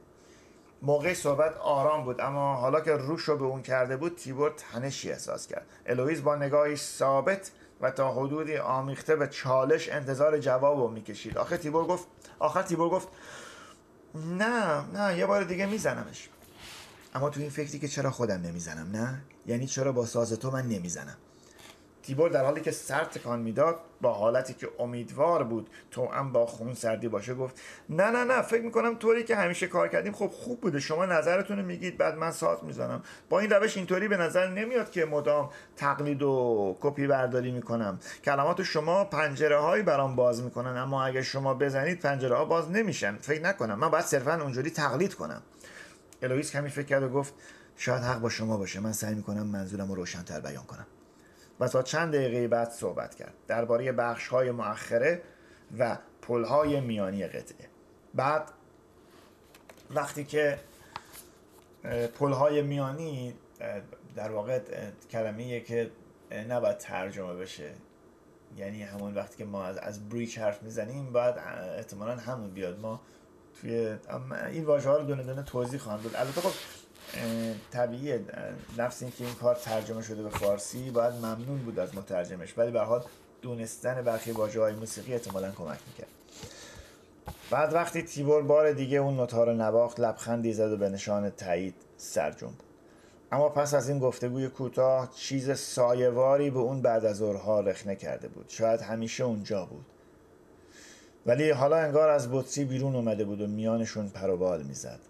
موقع 0.82 1.14
صحبت 1.14 1.56
آرام 1.56 2.04
بود 2.04 2.20
اما 2.20 2.54
حالا 2.54 2.80
که 2.80 2.92
روش 2.92 3.22
رو 3.22 3.36
به 3.36 3.44
اون 3.44 3.62
کرده 3.62 3.96
بود 3.96 4.16
تیبور 4.16 4.52
تنشی 4.56 5.10
احساس 5.10 5.46
کرد. 5.46 5.66
الویز 5.86 6.24
با 6.24 6.36
نگاهی 6.36 6.76
ثابت 6.76 7.50
و 7.80 7.90
تا 7.90 8.12
حدودی 8.12 8.56
آمیخته 8.56 9.16
به 9.16 9.26
چالش 9.26 9.88
انتظار 9.88 10.38
جواب 10.38 10.78
رو 10.78 10.88
می‌کشید. 10.88 11.38
آخر 11.38 11.56
تیبور 11.56 11.86
گفت 11.86 12.06
آخر 12.38 12.62
تیبور 12.62 12.88
گفت 12.88 13.08
نه 14.14 14.80
نه 14.80 15.18
یه 15.18 15.26
بار 15.26 15.44
دیگه 15.44 15.66
میزنمش. 15.66 16.28
اما 17.14 17.30
تو 17.30 17.40
این 17.40 17.50
فکری 17.50 17.78
که 17.78 17.88
چرا 17.88 18.10
خودم 18.10 18.40
نمی‌زنم 18.40 18.90
نه؟ 18.96 19.22
یعنی 19.46 19.66
چرا 19.66 19.92
با 19.92 20.06
ساز 20.06 20.32
تو 20.32 20.50
من 20.50 20.68
نمی‌زنم؟ 20.68 21.16
تیبور 22.06 22.30
در 22.30 22.44
حالی 22.44 22.60
که 22.60 22.70
سر 22.70 23.04
تکان 23.04 23.40
می‌داد 23.40 23.80
با 24.00 24.12
حالتی 24.12 24.54
که 24.54 24.68
امیدوار 24.78 25.44
بود 25.44 25.70
تو 25.90 26.06
هم 26.06 26.32
با 26.32 26.46
خون 26.46 26.74
سردی 26.74 27.08
باشه 27.08 27.34
گفت 27.34 27.60
نه 27.88 28.10
نه 28.10 28.24
نه 28.24 28.42
فکر 28.42 28.62
می‌کنم 28.62 28.94
طوری 28.94 29.24
که 29.24 29.36
همیشه 29.36 29.66
کار 29.66 29.88
کردیم 29.88 30.12
خب 30.12 30.26
خوب 30.26 30.60
بوده 30.60 30.80
شما 30.80 31.06
نظرتون 31.06 31.58
رو 31.58 31.64
میگید 31.64 31.98
بعد 31.98 32.14
من 32.14 32.30
ساز 32.30 32.64
می‌زنم. 32.64 33.02
با 33.28 33.40
این 33.40 33.50
روش 33.50 33.76
اینطوری 33.76 34.08
به 34.08 34.16
نظر 34.16 34.48
نمیاد 34.48 34.90
که 34.90 35.04
مدام 35.04 35.50
تقلید 35.76 36.22
و 36.22 36.76
کپی 36.80 37.06
برداری 37.06 37.52
می‌کنم. 37.52 37.98
کلمات 38.24 38.62
شما 38.62 39.04
پنجره 39.04 39.58
هایی 39.58 39.82
برام 39.82 40.16
باز 40.16 40.42
می‌کنن 40.42 40.76
اما 40.76 41.04
اگه 41.04 41.22
شما 41.22 41.54
بزنید 41.54 42.00
پنجره 42.00 42.36
ها 42.36 42.44
باز 42.44 42.70
نمیشن. 42.70 43.16
فکر 43.16 43.42
نکنم 43.42 43.78
من 43.78 43.88
باید 43.88 44.04
صرفا 44.04 44.42
اونجوری 44.42 44.70
تقلید 44.70 45.14
کنم. 45.14 45.42
الویس 46.22 46.52
کمی 46.52 46.68
فکر 46.68 46.86
کرد 46.86 47.02
و 47.02 47.08
گفت 47.08 47.34
شاید 47.76 48.02
حق 48.02 48.20
با 48.20 48.28
شما 48.28 48.56
باشه 48.56 48.80
من 48.80 48.92
سعی 48.92 49.14
می‌کنم 49.14 49.46
منظورم 49.46 49.88
رو 49.88 49.94
روشنتر 49.94 50.40
بیان 50.40 50.64
کنم. 50.64 50.86
و 51.60 51.68
تا 51.68 51.82
چند 51.82 52.14
دقیقه 52.14 52.48
بعد 52.48 52.70
صحبت 52.70 53.14
کرد. 53.14 53.34
درباره 53.46 53.92
بخش 53.92 54.28
های 54.28 54.50
مؤخره 54.50 55.22
و 55.78 55.98
پل 56.22 56.44
های 56.44 56.80
میانی 56.80 57.26
قطعه. 57.26 57.68
بعد 58.14 58.50
وقتی 59.90 60.24
که 60.24 60.58
پل 62.18 62.32
های 62.32 62.62
میانی 62.62 63.34
در 64.14 64.30
واقع 64.30 64.60
کلمه 65.10 65.60
که 65.60 65.90
نباید 66.48 66.78
ترجمه 66.78 67.34
بشه. 67.34 67.70
یعنی 68.56 68.82
همون 68.82 69.14
وقتی 69.14 69.36
که 69.36 69.44
ما 69.44 69.64
از, 69.64 69.78
از 69.78 70.08
بریچ 70.08 70.38
حرف 70.38 70.62
می‌زنیم 70.62 71.12
باید 71.12 71.34
احتمالا 71.78 72.16
همون 72.16 72.50
بیاد. 72.50 72.80
ما 72.80 73.00
توی 73.60 73.96
این 74.50 74.64
واژه 74.64 74.88
ها 74.88 74.96
رو 74.96 75.04
دونه 75.04 75.22
دونه 75.22 75.42
توضیح 75.42 75.80
خواهم 75.80 76.02
داد. 76.02 76.16
البته 76.16 76.40
خب 76.40 76.83
طبیعیه. 77.70 78.20
نفس 78.78 79.02
این 79.02 79.12
که 79.18 79.24
این 79.24 79.34
کار 79.34 79.54
ترجمه 79.54 80.02
شده 80.02 80.22
به 80.22 80.28
فارسی 80.28 80.90
باید 80.90 81.14
ممنون 81.14 81.58
بود 81.58 81.78
از 81.78 81.94
مترجمش. 81.94 82.58
ولی 82.58 82.70
به 82.70 82.80
حال 82.80 83.04
دونستن 83.42 84.02
برخی 84.02 84.30
واژه 84.30 84.60
های 84.60 84.74
موسیقی 84.74 85.12
احتمالا 85.12 85.50
کمک 85.50 85.78
می‌کرد. 85.86 86.08
بعد 87.50 87.74
وقتی 87.74 88.02
تیبور 88.02 88.42
بار 88.42 88.72
دیگه 88.72 88.98
اون 88.98 89.16
نوتا 89.16 89.44
رو 89.44 89.54
نواخت 89.54 90.00
لبخندی 90.00 90.52
زد 90.52 90.72
و 90.72 90.76
به 90.76 90.88
نشان 90.88 91.30
تایید 91.30 91.74
سر 91.96 92.30
جنب. 92.30 92.50
اما 93.32 93.48
پس 93.48 93.74
از 93.74 93.88
این 93.88 93.98
گفتگوی 93.98 94.48
کوتاه 94.48 95.10
چیز 95.16 95.58
سایواری 95.58 96.50
به 96.50 96.58
اون 96.58 96.82
بعد 96.82 97.04
از 97.04 97.16
ظهرها 97.16 97.60
رخنه 97.60 97.96
کرده 97.96 98.28
بود. 98.28 98.44
شاید 98.48 98.80
همیشه 98.80 99.24
اونجا 99.24 99.64
بود. 99.64 99.84
ولی 101.26 101.50
حالا 101.50 101.76
انگار 101.76 102.08
از 102.08 102.28
بطری 102.32 102.64
بیرون 102.64 102.96
اومده 102.96 103.24
بود 103.24 103.40
و 103.40 103.46
میانشون 103.46 104.08
پروبال 104.08 104.62
می‌زد. 104.62 105.00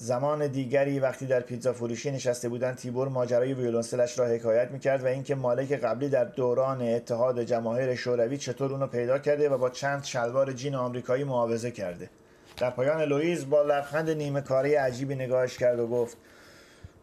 زمان 0.00 0.46
دیگری 0.46 1.00
وقتی 1.00 1.26
در 1.26 1.40
پیتزا 1.40 1.72
فروشی 1.72 2.10
نشسته 2.10 2.48
بودند 2.48 2.76
تیبور 2.76 3.08
ماجرای 3.08 3.54
ویولونسلش 3.54 4.18
را 4.18 4.26
حکایت 4.26 4.70
می‌کرد 4.70 5.04
و 5.04 5.06
اینکه 5.06 5.34
مالک 5.34 5.72
قبلی 5.72 6.08
در 6.08 6.24
دوران 6.24 6.82
اتحاد 6.82 7.42
جماهیر 7.42 7.94
شوروی 7.94 8.38
چطور 8.38 8.72
اونو 8.72 8.86
پیدا 8.86 9.18
کرده 9.18 9.48
و 9.48 9.58
با 9.58 9.70
چند 9.70 10.04
شلوار 10.04 10.52
جین 10.52 10.74
آمریکایی 10.74 11.24
معاوضه 11.24 11.70
کرده. 11.70 12.10
در 12.56 12.70
پایان 12.70 13.02
لوئیز 13.02 13.50
با 13.50 13.62
لبخند 13.62 14.10
نیمه 14.10 14.40
کاری 14.40 14.74
عجیبی 14.74 15.14
نگاهش 15.14 15.58
کرد 15.58 15.78
و 15.78 15.86
گفت 15.86 16.16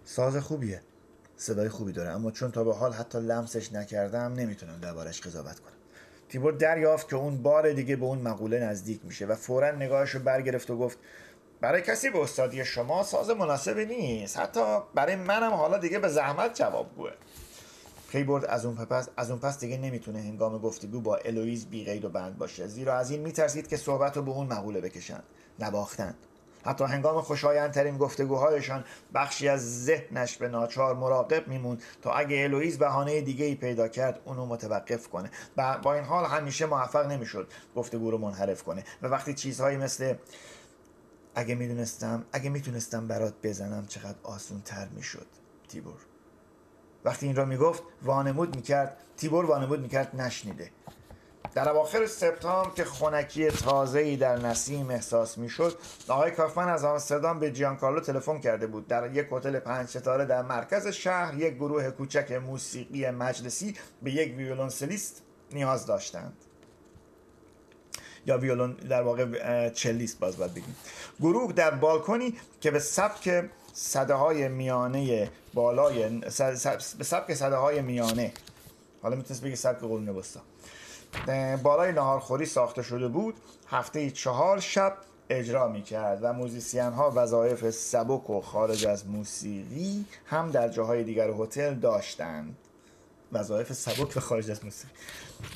ساز 0.05 0.37
خوبیه. 0.37 0.81
صدای 1.37 1.69
خوبی 1.69 1.91
داره 1.91 2.09
اما 2.09 2.31
چون 2.31 2.51
تا 2.51 2.63
به 2.63 2.73
حال 2.73 2.93
حتی 2.93 3.19
لمسش 3.19 3.73
نکردم 3.73 4.33
نمی‌تونم 4.33 4.79
دربارش 4.81 5.21
قضاوت 5.21 5.59
کنم. 5.59 5.73
تیبور 6.29 6.53
دریافت 6.53 7.09
که 7.09 7.15
اون 7.15 7.37
بار 7.37 7.71
دیگه 7.71 7.95
به 7.95 8.05
اون 8.05 8.17
مقوله 8.17 8.59
نزدیک 8.59 8.99
میشه 9.03 9.25
و 9.25 9.35
فورا 9.35 9.71
نگاهش 9.71 10.09
رو 10.09 10.19
برگرفت 10.19 10.69
و 10.69 10.77
گفت 10.77 10.97
برای 11.61 11.81
کسی 11.81 12.09
به 12.09 12.19
استادی 12.19 12.65
شما 12.65 13.03
ساز 13.03 13.29
مناسبی 13.29 13.85
نیست. 13.85 14.37
حتی 14.37 14.79
برای 14.95 15.15
منم 15.15 15.53
حالا 15.53 15.77
دیگه 15.77 15.99
به 15.99 16.07
زحمت 16.07 16.55
جواب 16.55 16.95
گوه. 16.95 17.11
تیبور 18.11 18.45
از 18.45 18.65
اون 18.65 18.75
پس 18.75 19.09
از 19.17 19.29
اون 19.31 19.39
پس 19.39 19.59
دیگه 19.59 19.77
نمی‌تونه 19.77 20.19
هنگام 20.19 20.57
گفتگو 20.57 21.01
با 21.01 21.15
الویز 21.15 21.65
بی 21.65 21.85
قید 21.85 22.05
و 22.05 22.09
بند 22.09 22.37
باشه. 22.37 22.67
زیرا 22.67 22.97
از 22.97 23.11
این 23.11 23.21
میترسید 23.21 23.67
که 23.67 23.77
صحبت 23.77 24.17
رو 24.17 24.23
به 24.23 24.31
اون 24.31 24.47
مقوله 24.47 24.81
بکشند 24.81 25.23
نباختند 25.59 26.15
حتی 26.65 26.83
هنگام 26.83 27.21
خوشایندترین 27.21 27.97
گفتگوهایشان 27.97 28.83
بخشی 29.13 29.49
از 29.49 29.85
ذهنش 29.85 30.37
به 30.37 30.47
ناچار 30.47 30.95
مراقب 30.95 31.47
میموند 31.47 31.83
تا 32.01 32.13
اگه 32.13 32.43
الویز 32.43 32.77
بهانه 32.77 33.21
دیگه 33.21 33.45
ای 33.45 33.55
پیدا 33.55 33.87
کرد 33.87 34.19
اونو 34.25 34.45
متوقف 34.45 35.07
کنه. 35.07 35.31
با 35.83 35.93
این 35.93 36.03
حال 36.03 36.25
همیشه 36.25 36.65
موفق 36.65 37.07
نمی‌شد 37.07 37.47
گفتگو 37.75 38.11
رو 38.11 38.17
منحرف 38.17 38.63
کنه. 38.63 38.83
و 39.01 39.07
وقتی 39.07 39.33
چیزهایی 39.33 39.77
مثل 39.77 40.13
اگه 41.35 41.55
می‌دونستم 41.55 42.25
اگه 42.31 42.49
می‌تونستم 42.49 43.07
برات 43.07 43.33
بزنم 43.43 43.85
چقدر 43.85 44.17
آسون 44.23 44.61
تر 44.61 44.87
می‌شد 44.87 45.27
تیبور. 45.69 45.99
وقتی 47.05 47.25
این 47.25 47.35
را 47.35 47.45
می‌گفت 47.45 47.83
وانمود 48.03 48.55
می‌کرد 48.55 48.97
تیبور 49.17 49.45
وانمود 49.45 49.79
می‌کرد 49.79 50.21
نشنیده. 50.21 50.71
در 51.53 51.69
اواخر 51.69 52.07
سپتامبر 52.07 52.69
که 52.75 52.85
خونکی 52.85 53.47
تازه‌ای 53.51 54.17
در 54.17 54.37
نسیم 54.37 54.89
احساس 54.89 55.37
می‌شد 55.37 55.77
آقای 56.07 56.31
کافمن 56.31 56.69
از 56.69 56.85
آمستردام 56.85 57.39
به 57.39 57.51
جیانکارلو 57.51 57.99
تلفن 57.99 58.39
کرده 58.39 58.67
بود. 58.67 58.87
در 58.87 59.11
یک 59.11 59.27
هتل 59.31 59.59
پنج 59.59 59.87
ستاره 59.87 60.25
در 60.25 60.41
مرکز 60.41 60.87
شهر 60.87 61.35
یک 61.35 61.53
گروه 61.53 61.91
کوچک 61.91 62.31
موسیقی 62.31 63.09
مجلسی 63.09 63.75
به 64.03 64.11
یک 64.11 64.37
ویولونسلیست 64.37 65.23
نیاز 65.51 65.85
داشتند. 65.85 66.44
یا 68.25 68.37
ویولون 68.37 68.71
در 68.73 69.01
واقع 69.01 69.69
چلیست 69.69 70.19
باز 70.19 70.37
باید 70.37 70.51
بگیم. 70.51 70.75
گروه 71.19 71.53
در 71.53 71.71
بالکنی 71.71 72.33
که 72.61 72.71
به 72.71 72.79
سبک 72.79 73.45
صده 73.73 74.13
های 74.13 74.47
میانه 74.47 75.29
بالای 75.53 76.09
به 76.97 77.03
سبک 77.03 77.33
صده 77.33 77.55
های 77.55 77.81
میانه 77.81 78.33
حالا 79.01 79.15
می‌تونست 79.15 79.43
بگی 79.43 79.55
سبک 79.55 79.79
قرون 79.79 80.09
وسطا. 80.09 80.39
بالای 81.63 81.91
نهارخوری 81.91 82.45
ساخته 82.45 82.83
شده 82.83 83.07
بود. 83.07 83.35
هفته 83.67 84.11
چهار 84.11 84.59
شب 84.59 84.97
اجرا 85.29 85.67
می 85.67 85.81
کرد 85.81 86.19
و 86.21 86.33
موزیسین 86.33 86.81
ها 86.81 87.13
وظایف 87.15 87.69
سبک 87.69 88.29
و 88.29 88.41
خارج 88.41 88.85
از 88.85 89.07
موسیقی 89.07 90.05
هم 90.25 90.51
در 90.51 90.69
جاهای 90.69 91.03
دیگر 91.03 91.29
هتل 91.29 91.73
داشتند. 91.73 92.55
وظایف 93.35 93.73
سبک 93.73 94.17
و 94.17 94.19
خارج 94.19 94.51
از 94.51 94.65
موسیقی. 94.65 94.93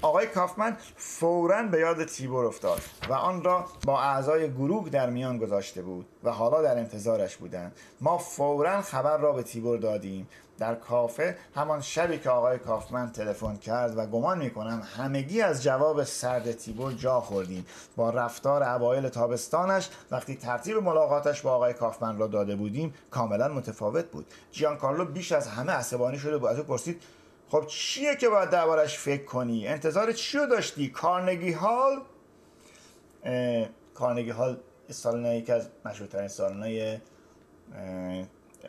آقای 0.01 0.27
کافمن 0.27 0.77
فورا 0.95 1.63
به 1.63 1.79
یاد 1.79 2.03
تیبور 2.03 2.45
افتاد 2.45 2.81
و 3.09 3.13
آن 3.13 3.43
را 3.43 3.65
با 3.85 4.01
اعضای 4.01 4.51
گروه 4.51 4.89
در 4.89 5.09
میان 5.09 5.37
گذاشته 5.37 5.81
بود 5.81 6.05
و 6.23 6.31
حالا 6.31 6.61
در 6.61 6.77
انتظارش 6.77 7.37
بودند. 7.37 7.75
ما 8.01 8.17
فورا 8.17 8.81
خبر 8.81 9.17
را 9.17 9.31
به 9.31 9.43
تیبور 9.43 9.77
دادیم. 9.77 10.27
در 10.59 10.75
کافه 10.75 11.37
همان 11.55 11.81
شبی 11.81 12.17
که 12.17 12.29
آقای 12.29 12.59
کافمن 12.59 13.11
تلفن 13.11 13.55
کرد 13.55 13.97
و 13.97 14.05
گمان 14.05 14.37
می‌کنم 14.37 14.81
همگی 14.97 15.41
از 15.41 15.63
جواب 15.63 16.03
سرد 16.03 16.51
تیبور 16.51 16.93
جا 16.93 17.21
خوردیم. 17.21 17.65
با 17.95 18.09
رفتار 18.09 18.63
اوایل 18.63 19.09
تابستانش 19.09 19.89
وقتی 20.11 20.35
ترتیب 20.35 20.77
ملاقاتش 20.77 21.41
با 21.41 21.51
آقای 21.51 21.73
کافمن 21.73 22.17
را 22.17 22.27
داده 22.27 22.55
بودیم 22.55 22.93
کاملا 23.11 23.47
متفاوت 23.47 24.05
بود. 24.05 24.25
جیان 24.51 24.77
کارلو 24.77 25.05
بیش 25.05 25.31
از 25.31 25.47
همه 25.47 25.71
عصبانی 25.71 26.17
شده 26.17 26.37
بود. 26.37 26.49
از 26.49 26.57
او 26.57 26.63
پرسید 26.63 27.01
خب 27.49 27.65
چیه 27.67 28.15
که 28.15 28.29
باید 28.29 28.49
دربارش 28.49 28.97
فکر 28.97 29.23
کنی؟ 29.23 29.67
انتظار 29.67 30.11
چی 30.11 30.37
رو 30.37 30.45
داشتی؟ 30.45 30.89
کارنگی 30.89 31.51
هال؟ 31.51 32.01
کارنگی 33.93 34.29
هال 34.29 34.59
سالن 34.89 35.25
یکی 35.25 35.51
از 35.51 35.69
مشهورترین 35.85 36.27
سالن‌های 36.27 36.97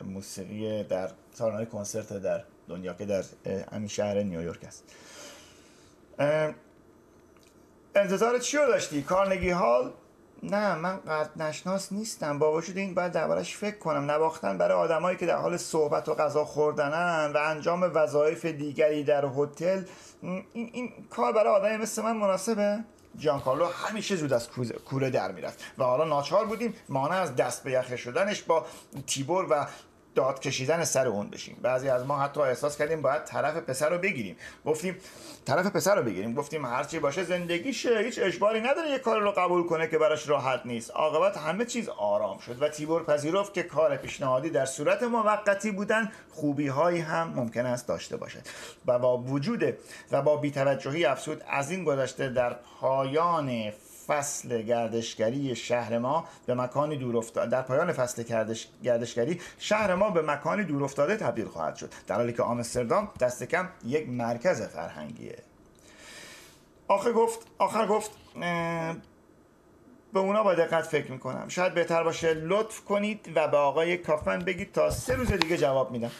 موسیقی 0.01 0.83
در 0.83 1.11
سالن‌های 1.33 1.65
کنسرت 1.65 2.13
در 2.13 2.43
دنیا 2.67 2.93
که 2.93 3.05
در 3.05 3.23
همین 3.71 3.87
شهر 3.87 4.23
نیویورک 4.23 4.63
است. 4.63 4.83
انتظار 7.95 8.39
چی 8.39 8.57
رو 8.57 8.67
داشتی؟ 8.67 9.01
کارنگی 9.01 9.49
هال 9.49 9.93
نه 10.43 10.75
من 10.75 10.97
قد 10.97 11.41
نشناس 11.41 11.91
نیستم. 11.91 12.39
با 12.39 12.53
وجود 12.53 12.77
این 12.77 12.93
باید 12.93 13.11
دربارش 13.11 13.57
فکر 13.57 13.77
کنم. 13.77 14.11
نواختن 14.11 14.57
برای 14.57 14.77
آدمایی 14.77 15.17
که 15.17 15.25
در 15.25 15.37
حال 15.37 15.57
صحبت 15.57 16.09
و 16.09 16.13
غذا 16.13 16.45
خوردنن 16.45 17.31
و 17.33 17.37
انجام 17.37 17.91
وظایف 17.93 18.45
دیگری 18.45 19.03
در 19.03 19.25
هتل 19.25 19.83
این, 20.21 20.45
این 20.53 20.93
کار 21.09 21.33
برای 21.33 21.53
آدمی 21.55 21.77
مثل 21.77 22.01
من 22.01 22.17
مناسبه؟ 22.17 22.79
کارلو 23.45 23.65
همیشه 23.65 24.15
زود 24.15 24.33
از 24.33 24.49
کوره 24.85 25.09
در 25.09 25.31
می‌رفت. 25.31 25.59
و 25.77 25.83
حالا 25.83 26.03
ناچار 26.03 26.45
بودیم 26.45 26.73
مانع 26.89 27.15
از 27.15 27.35
دست 27.35 27.63
به 27.63 27.71
یخه 27.71 27.97
شدنش 27.97 28.41
با 28.41 28.65
تیبور 29.07 29.47
و 29.49 29.67
داد 30.15 30.39
کشیدن 30.39 30.83
سر 30.83 31.07
اون 31.07 31.29
بشیم. 31.29 31.57
بعضی 31.61 31.89
از 31.89 32.05
ما 32.05 32.19
حتی 32.19 32.41
احساس 32.41 32.77
کردیم 32.77 33.01
باید 33.01 33.23
طرف 33.23 33.57
پسر 33.57 33.89
رو 33.89 33.97
بگیریم. 33.97 34.35
گفتیم 34.65 34.97
طرف 35.45 35.65
پسر 35.65 35.95
رو 35.95 36.03
بگیریم. 36.03 36.33
گفتیم 36.33 36.65
هرچی 36.65 36.99
باشه 36.99 37.23
زندگیشه. 37.23 37.99
هیچ 37.99 38.19
اجباری 38.23 38.61
نداره 38.61 38.89
یه 38.89 38.99
کار 38.99 39.21
رو 39.21 39.31
قبول 39.31 39.63
کنه 39.63 39.87
که 39.87 39.97
براش 39.97 40.29
راحت 40.29 40.61
نیست. 40.65 40.91
عاقبت 40.91 41.37
همه 41.37 41.65
چیز 41.65 41.89
آرام 41.89 42.39
شد 42.39 42.61
و 42.61 42.69
تیبور 42.69 43.03
پذیرفت 43.03 43.53
که 43.53 43.63
کار 43.63 43.97
پیشنهادی 43.97 44.49
در 44.49 44.65
صورت 44.65 45.03
موقتی 45.03 45.71
بودن 45.71 46.11
خوبی 46.29 46.67
هایی 46.67 46.99
هم 46.99 47.33
ممکن 47.35 47.65
است 47.65 47.87
داشته 47.87 48.17
باشد. 48.17 48.41
و 48.87 48.99
با 48.99 49.17
وجود 49.17 49.77
و 50.11 50.21
با 50.21 50.37
بیتوجهی 50.37 51.05
افسود 51.05 51.43
از 51.49 51.71
این 51.71 51.83
گذشته 51.83 52.29
در 52.29 52.55
پایان 52.81 53.71
فصل 54.07 54.61
گردشگری 54.61 55.55
شهر 55.55 55.97
ما 55.97 56.25
به 56.45 56.55
مکانی 56.55 56.97
دور 56.97 57.17
افتاده 57.17 57.51
در 57.51 57.61
پایان 57.61 57.91
فصل 57.91 58.23
گردشگری 58.83 59.41
شهر 59.59 59.95
ما 59.95 60.09
به 60.09 60.21
مکانی 60.21 60.63
دور 60.63 60.83
افتاده 60.83 61.15
تبدیل 61.15 61.45
خواهد 61.45 61.75
شد. 61.75 61.93
در 62.07 62.15
حالی 62.15 62.33
که 62.33 62.43
آمستردام 62.43 63.11
دست 63.19 63.43
کم 63.43 63.69
یک 63.85 64.09
مرکز 64.09 64.61
فرهنگیه. 64.61 65.37
آخر 66.87 67.11
گفت 67.11 67.47
آخر 67.57 67.87
گفت 67.87 68.11
به 70.13 70.19
اونا 70.19 70.43
با 70.43 70.53
دقت 70.53 70.81
فکر 70.81 71.11
می‌کنم. 71.11 71.47
شاید 71.47 71.73
بهتر 71.73 72.03
باشه 72.03 72.33
لطف 72.33 72.81
کنید 72.81 73.31
و 73.35 73.47
به 73.47 73.57
آقای 73.57 73.97
کافمن 73.97 74.39
بگید 74.39 74.71
تا 74.71 74.89
سه 74.89 75.15
روز 75.15 75.31
دیگه 75.31 75.57
جواب 75.57 75.91
میدم. 75.91 76.11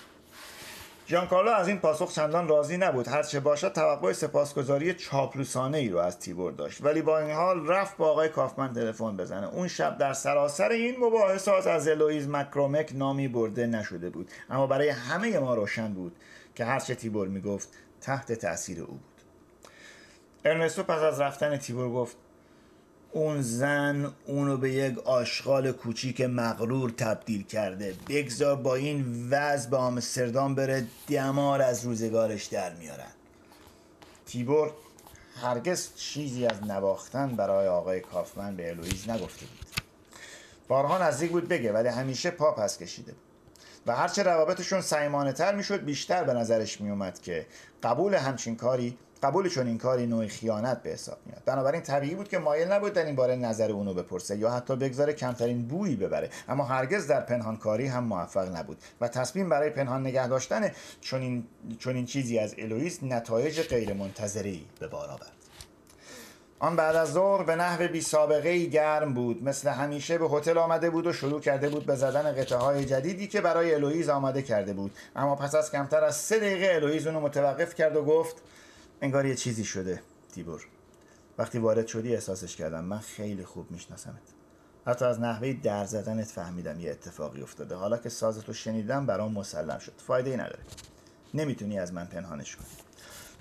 کارلو 1.19 1.51
از 1.51 1.67
این 1.67 1.79
پاسخ 1.79 2.13
چندان 2.13 2.47
راضی 2.47 2.77
نبود. 2.77 3.07
هرچه 3.07 3.39
باشد 3.39 3.73
توقع 3.73 4.13
سپاسگزاری 4.13 4.93
چاپلوسانه 4.93 5.77
ای 5.77 5.89
رو 5.89 5.99
از 5.99 6.19
تیبور 6.19 6.51
داشت. 6.51 6.85
ولی 6.85 7.01
با 7.01 7.19
این 7.19 7.31
حال 7.31 7.67
رفت 7.67 7.97
با 7.97 8.09
آقای 8.09 8.29
کافمن 8.29 8.73
تلفن 8.73 9.17
بزنه. 9.17 9.47
اون 9.47 9.67
شب 9.67 9.97
در 9.97 10.13
سراسر 10.13 10.69
این 10.69 10.95
مباحثات 10.99 11.67
از 11.67 11.87
الویز 11.87 12.27
مکرومک 12.27 12.91
نامی 12.95 13.27
برده 13.27 13.67
نشده 13.67 14.09
بود. 14.09 14.31
اما 14.49 14.67
برای 14.67 14.89
همه 14.89 15.39
ما 15.39 15.55
روشن 15.55 15.93
بود 15.93 16.15
که 16.55 16.65
هرچه 16.65 16.95
تیبور 16.95 17.27
می‌گفت 17.27 17.69
تحت 18.01 18.31
تاثیر 18.31 18.81
او 18.81 18.87
بود. 18.87 19.01
ارنستو 20.45 20.83
پس 20.83 20.99
از 20.99 21.21
رفتن 21.21 21.57
تیبور 21.57 21.89
گفت 21.89 22.17
اون 23.13 23.41
زن 23.41 24.13
اونو 24.25 24.57
به 24.57 24.71
یک 24.71 24.99
آشغال 24.99 25.71
کوچیک 25.71 26.21
مغرور 26.21 26.89
تبدیل 26.89 27.43
کرده. 27.43 27.95
بگذار 28.09 28.55
با 28.55 28.75
این 28.75 29.27
وضع 29.29 29.69
به 29.69 29.77
آمستردام 29.77 30.55
بره 30.55 30.87
دمار 31.07 31.61
از 31.61 31.85
روزگارش 31.85 32.45
در 32.45 32.73
میارن. 32.73 33.11
تیبور 34.25 34.71
هرگز 35.41 35.95
چیزی 35.95 36.45
از 36.45 36.63
نواختن 36.63 37.35
برای 37.35 37.67
آقای 37.67 37.99
کافمن 37.99 38.55
به 38.55 38.69
الویز 38.69 39.09
نگفته 39.09 39.45
بود. 39.45 39.65
بارها 40.67 41.07
نزدیک 41.07 41.31
بود 41.31 41.47
بگه 41.47 41.73
ولی 41.73 41.87
همیشه 41.87 42.31
پا 42.31 42.51
پس 42.51 42.77
کشیده 42.77 43.11
بود. 43.11 43.21
و 43.87 43.95
هرچه 43.95 44.23
روابطشون 44.23 44.81
سیمانه 44.81 45.33
تر 45.33 45.55
می‌شد 45.55 45.85
بیشتر 45.85 46.23
به 46.23 46.33
نظرش 46.33 46.81
میومد 46.81 47.21
که 47.21 47.45
قبول 47.83 48.15
همچین 48.15 48.55
کاری 48.55 48.97
قبول 49.23 49.49
چون 49.49 49.67
این 49.67 49.77
کاری 49.77 50.07
نوع 50.07 50.27
خیانت 50.27 50.83
به 50.83 50.89
حساب 50.89 51.17
میاد. 51.25 51.41
بنابراین 51.45 51.81
طبیعی 51.81 52.15
بود 52.15 52.29
که 52.29 52.37
مایل 52.37 52.71
نبود 52.71 52.93
در 52.93 53.05
این 53.05 53.15
باره 53.15 53.35
نظر 53.35 53.71
اونو 53.71 53.93
بپرسه 53.93 54.37
یا 54.37 54.51
حتی 54.51 54.75
بگذاره 54.75 55.13
کمترین 55.13 55.67
بویی 55.67 55.95
ببره. 55.95 56.29
اما 56.49 56.63
هرگز 56.63 57.07
در 57.07 57.21
پنهانکاری 57.21 57.87
هم 57.87 58.03
موفق 58.03 58.55
نبود 58.55 58.77
و 59.01 59.07
تصمیم 59.07 59.49
برای 59.49 59.69
پنهان 59.69 60.01
نگه 60.01 60.27
داشتن 60.27 60.71
چنین, 61.01 61.47
چنین 61.79 62.05
چیزی 62.05 62.39
از 62.39 62.55
الویز 62.57 63.03
نتایج 63.03 63.61
غیر 63.61 63.93
منتظره‌ای 63.93 64.65
به 64.79 64.87
بار 64.87 65.09
آورد. 65.09 65.31
آن 66.59 66.75
بعد 66.75 66.95
از 66.95 67.11
ظهر 67.11 67.43
به 67.43 67.55
نحو 67.55 67.87
بی 67.87 68.01
سابقه 68.01 68.49
ای 68.49 68.69
گرم 68.69 69.13
بود. 69.13 69.43
مثل 69.43 69.69
همیشه 69.69 70.17
به 70.17 70.29
هتل 70.29 70.57
آمده 70.57 70.89
بود 70.89 71.07
و 71.07 71.13
شروع 71.13 71.39
کرده 71.39 71.69
بود 71.69 71.85
به 71.85 71.95
زدن 71.95 72.31
قطعه 72.31 72.57
های 72.57 72.85
جدیدی 72.85 73.27
که 73.27 73.41
برای 73.41 73.75
الویز 73.75 74.09
آماده 74.09 74.41
کرده 74.41 74.73
بود. 74.73 74.91
اما 75.15 75.35
پس 75.35 75.55
از 75.55 75.71
کمتر 75.71 76.03
از 76.03 76.15
سه 76.15 76.39
دقیقه 76.39 76.75
الویز 76.75 77.07
اونو 77.07 77.19
متوقف 77.19 77.75
کرد 77.75 77.95
و 77.95 78.03
گفت 78.03 78.35
انگار 79.01 79.25
یه 79.25 79.35
چیزی 79.35 79.63
شده 79.63 80.01
تیبور. 80.33 80.67
وقتی 81.37 81.57
وارد 81.57 81.87
شدی 81.87 82.13
احساسش 82.15 82.55
کردم. 82.55 82.83
من 82.83 82.99
خیلی 82.99 83.45
خوب 83.45 83.71
میشناسمت. 83.71 84.21
حتی 84.85 85.05
از 85.05 85.19
نحوه 85.19 85.53
در 85.53 85.85
زدنت 85.85 86.27
فهمیدم 86.27 86.79
یه 86.79 86.91
اتفاقی 86.91 87.41
افتاده. 87.41 87.75
حالا 87.75 87.97
که 87.97 88.09
سازتو 88.09 88.53
شنیدم 88.53 89.05
برام 89.05 89.31
مسلم 89.31 89.79
شد. 89.79 89.93
فایده 90.07 90.29
ای 90.29 90.37
نداره. 90.37 90.59
نمی‌تونی 91.33 91.79
از 91.79 91.93
من 91.93 92.05
پنهانش 92.05 92.55
کنی. 92.55 92.67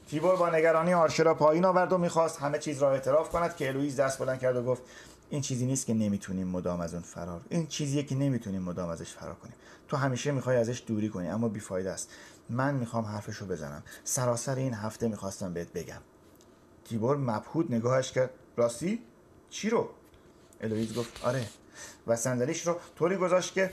تیبور 0.08 0.36
با 0.36 0.50
نگرانی 0.50 0.94
آرشه 0.94 1.22
را 1.22 1.34
پایین 1.34 1.64
آورد 1.64 1.92
و 1.92 1.98
می‌خواست 1.98 2.38
همه 2.38 2.58
چیز 2.58 2.82
را 2.82 2.92
اعتراف 2.92 3.30
کند 3.30 3.56
که 3.56 3.68
الویز 3.68 4.00
دست 4.00 4.18
بلند 4.18 4.38
کرد 4.38 4.56
و 4.56 4.62
گفت 4.62 4.82
این 5.30 5.40
چیزی 5.40 5.66
نیست 5.66 5.86
که 5.86 5.94
نمی‌تونیم 5.94 6.48
مدام 6.48 6.80
از 6.80 6.94
اون 6.94 7.02
فرار 7.02 7.40
این 7.48 7.66
چیزیه 7.66 8.02
که 8.02 8.14
نمی‌تونیم 8.14 8.62
مدام 8.62 8.88
ازش 8.88 9.12
فرار 9.12 9.34
کنیم. 9.34 9.54
تو 9.88 9.96
همیشه 9.96 10.32
می‌خوای 10.32 10.56
ازش 10.56 10.82
دوری 10.86 11.08
کنی 11.08 11.28
اما 11.28 11.48
بیفایده 11.48 11.90
است. 11.90 12.10
من 12.50 12.74
می‌خوام 12.74 13.04
حرفشو 13.04 13.46
بزنم. 13.46 13.82
سراسر 14.04 14.54
این 14.54 14.74
هفته 14.74 15.08
می‌خواستم 15.08 15.54
بهت 15.54 15.72
بگم. 15.72 16.00
تیبور 16.84 17.16
مبهود 17.16 17.74
نگاهش 17.74 18.12
کرد. 18.12 18.30
راستی 18.56 19.02
چی 19.50 19.70
رو؟ 19.70 19.88
الویز 20.60 20.94
گفت 20.94 21.24
آره. 21.24 21.46
و 22.06 22.16
صندلیش 22.16 22.66
رو 22.66 22.76
طوری 22.96 23.16
گذاشت 23.16 23.54
که 23.54 23.70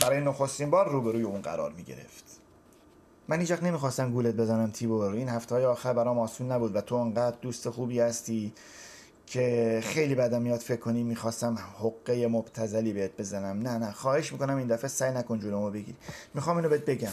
برای 0.00 0.20
نخستین 0.20 0.70
بار 0.70 0.90
روبروی 0.90 1.22
اون 1.22 1.42
قرار 1.42 1.72
می‌گرفت. 1.72 2.24
من 3.28 3.40
هیچ 3.40 3.52
نمی‌خواستم 3.52 4.12
گولت 4.12 4.34
بزنم 4.34 4.70
تیبور. 4.70 5.12
این 5.14 5.28
هفته 5.28 5.54
های 5.54 5.64
آخر 5.64 5.92
برام 5.92 6.18
آسون 6.18 6.52
نبود 6.52 6.76
و 6.76 6.80
تو 6.80 6.94
انقدر 6.94 7.36
دوست 7.42 7.70
خوبی 7.70 8.00
هستی. 8.00 8.52
که 9.26 9.80
خیلی 9.84 10.14
بدم 10.14 10.42
میاد 10.42 10.60
فکر 10.60 10.80
کنی 10.80 11.02
می‌خواستم 11.02 11.58
حقه 11.78 12.26
مبتزلی 12.26 12.92
بهت 12.92 13.16
بزنم. 13.16 13.62
نه 13.62 13.78
نه 13.78 13.92
خواهش 13.92 14.32
می‌کنم 14.32 14.56
این 14.56 14.66
دفعه 14.66 14.88
سعی 14.88 15.14
نکن 15.14 15.40
جلومو 15.40 15.70
بگیری. 15.70 15.96
می‌خوام 16.34 16.56
اینو 16.56 16.68
بهت 16.68 16.84
بگم. 16.84 17.12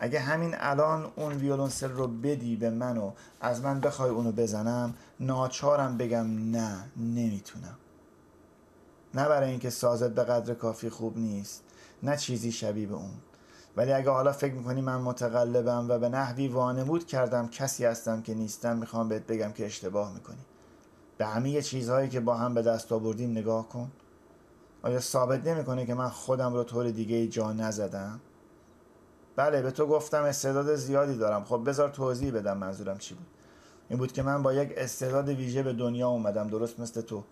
اگه 0.00 0.20
همین 0.20 0.54
الان 0.58 1.12
اون 1.16 1.32
ویولونسل 1.32 1.90
رو 1.90 2.06
بدی 2.06 2.56
به 2.56 2.70
من 2.70 2.98
و 2.98 3.12
از 3.40 3.60
من 3.60 3.80
بخوای 3.80 4.10
اونو 4.10 4.32
بزنم 4.32 4.94
ناچارم 5.20 5.96
بگم 5.96 6.50
نه 6.50 6.90
نمی‌تونم. 6.96 7.78
نه 9.14 9.28
برای 9.28 9.50
اینکه 9.50 9.70
سازت 9.70 10.10
به 10.10 10.24
قدر 10.24 10.54
کافی 10.54 10.88
خوب 10.88 11.18
نیست 11.18 11.62
نه 12.02 12.16
چیزی 12.16 12.52
شبیه 12.52 12.86
به 12.86 12.94
اون. 12.94 13.14
ولی 13.76 13.92
اگه 13.92 14.10
حالا 14.10 14.32
فکر 14.32 14.54
می‌کنی 14.54 14.80
من 14.80 15.00
متقلبم 15.00 15.86
و 15.88 15.98
به 15.98 16.08
نحوی 16.08 16.48
وانمود 16.48 17.06
کردم 17.06 17.48
کسی 17.48 17.84
هستم 17.84 18.22
که 18.22 18.34
نیستم 18.34 18.76
می‌خوام 18.76 19.08
بهت 19.08 19.26
بگم 19.26 19.52
که 19.52 19.66
اشتباه 19.66 20.14
می‌کنی. 20.14 20.38
به 21.20 21.26
همه 21.26 21.62
چیزهایی 21.62 22.08
که 22.08 22.20
با 22.20 22.34
هم 22.34 22.54
به 22.54 22.62
دست 22.62 22.92
آوردیم 22.92 23.30
نگاه 23.30 23.68
کن. 23.68 23.90
آیا 24.82 25.00
ثابت 25.00 25.46
نمی‌کنه 25.46 25.86
که 25.86 25.94
من 25.94 26.08
خودم 26.08 26.54
رو 26.54 26.64
طور 26.64 26.90
دیگه 26.90 27.26
جا 27.28 27.52
نزدم؟ 27.52 28.20
بله 29.36 29.62
به 29.62 29.70
تو 29.70 29.86
گفتم 29.86 30.22
استعداد 30.22 30.74
زیادی 30.74 31.16
دارم. 31.16 31.44
خب 31.44 31.62
بذار 31.66 31.88
توضیح 31.88 32.32
بدم 32.32 32.58
منظورم 32.58 32.98
چی 32.98 33.14
بود. 33.14 33.26
این 33.88 33.98
بود 33.98 34.12
که 34.12 34.22
من 34.22 34.42
با 34.42 34.52
یک 34.52 34.74
استعداد 34.76 35.28
ویژه 35.28 35.62
به 35.62 35.72
دنیا 35.72 36.08
اومدم 36.08 36.48
درست 36.48 36.80
مثل 36.80 37.00
تو. 37.00 37.24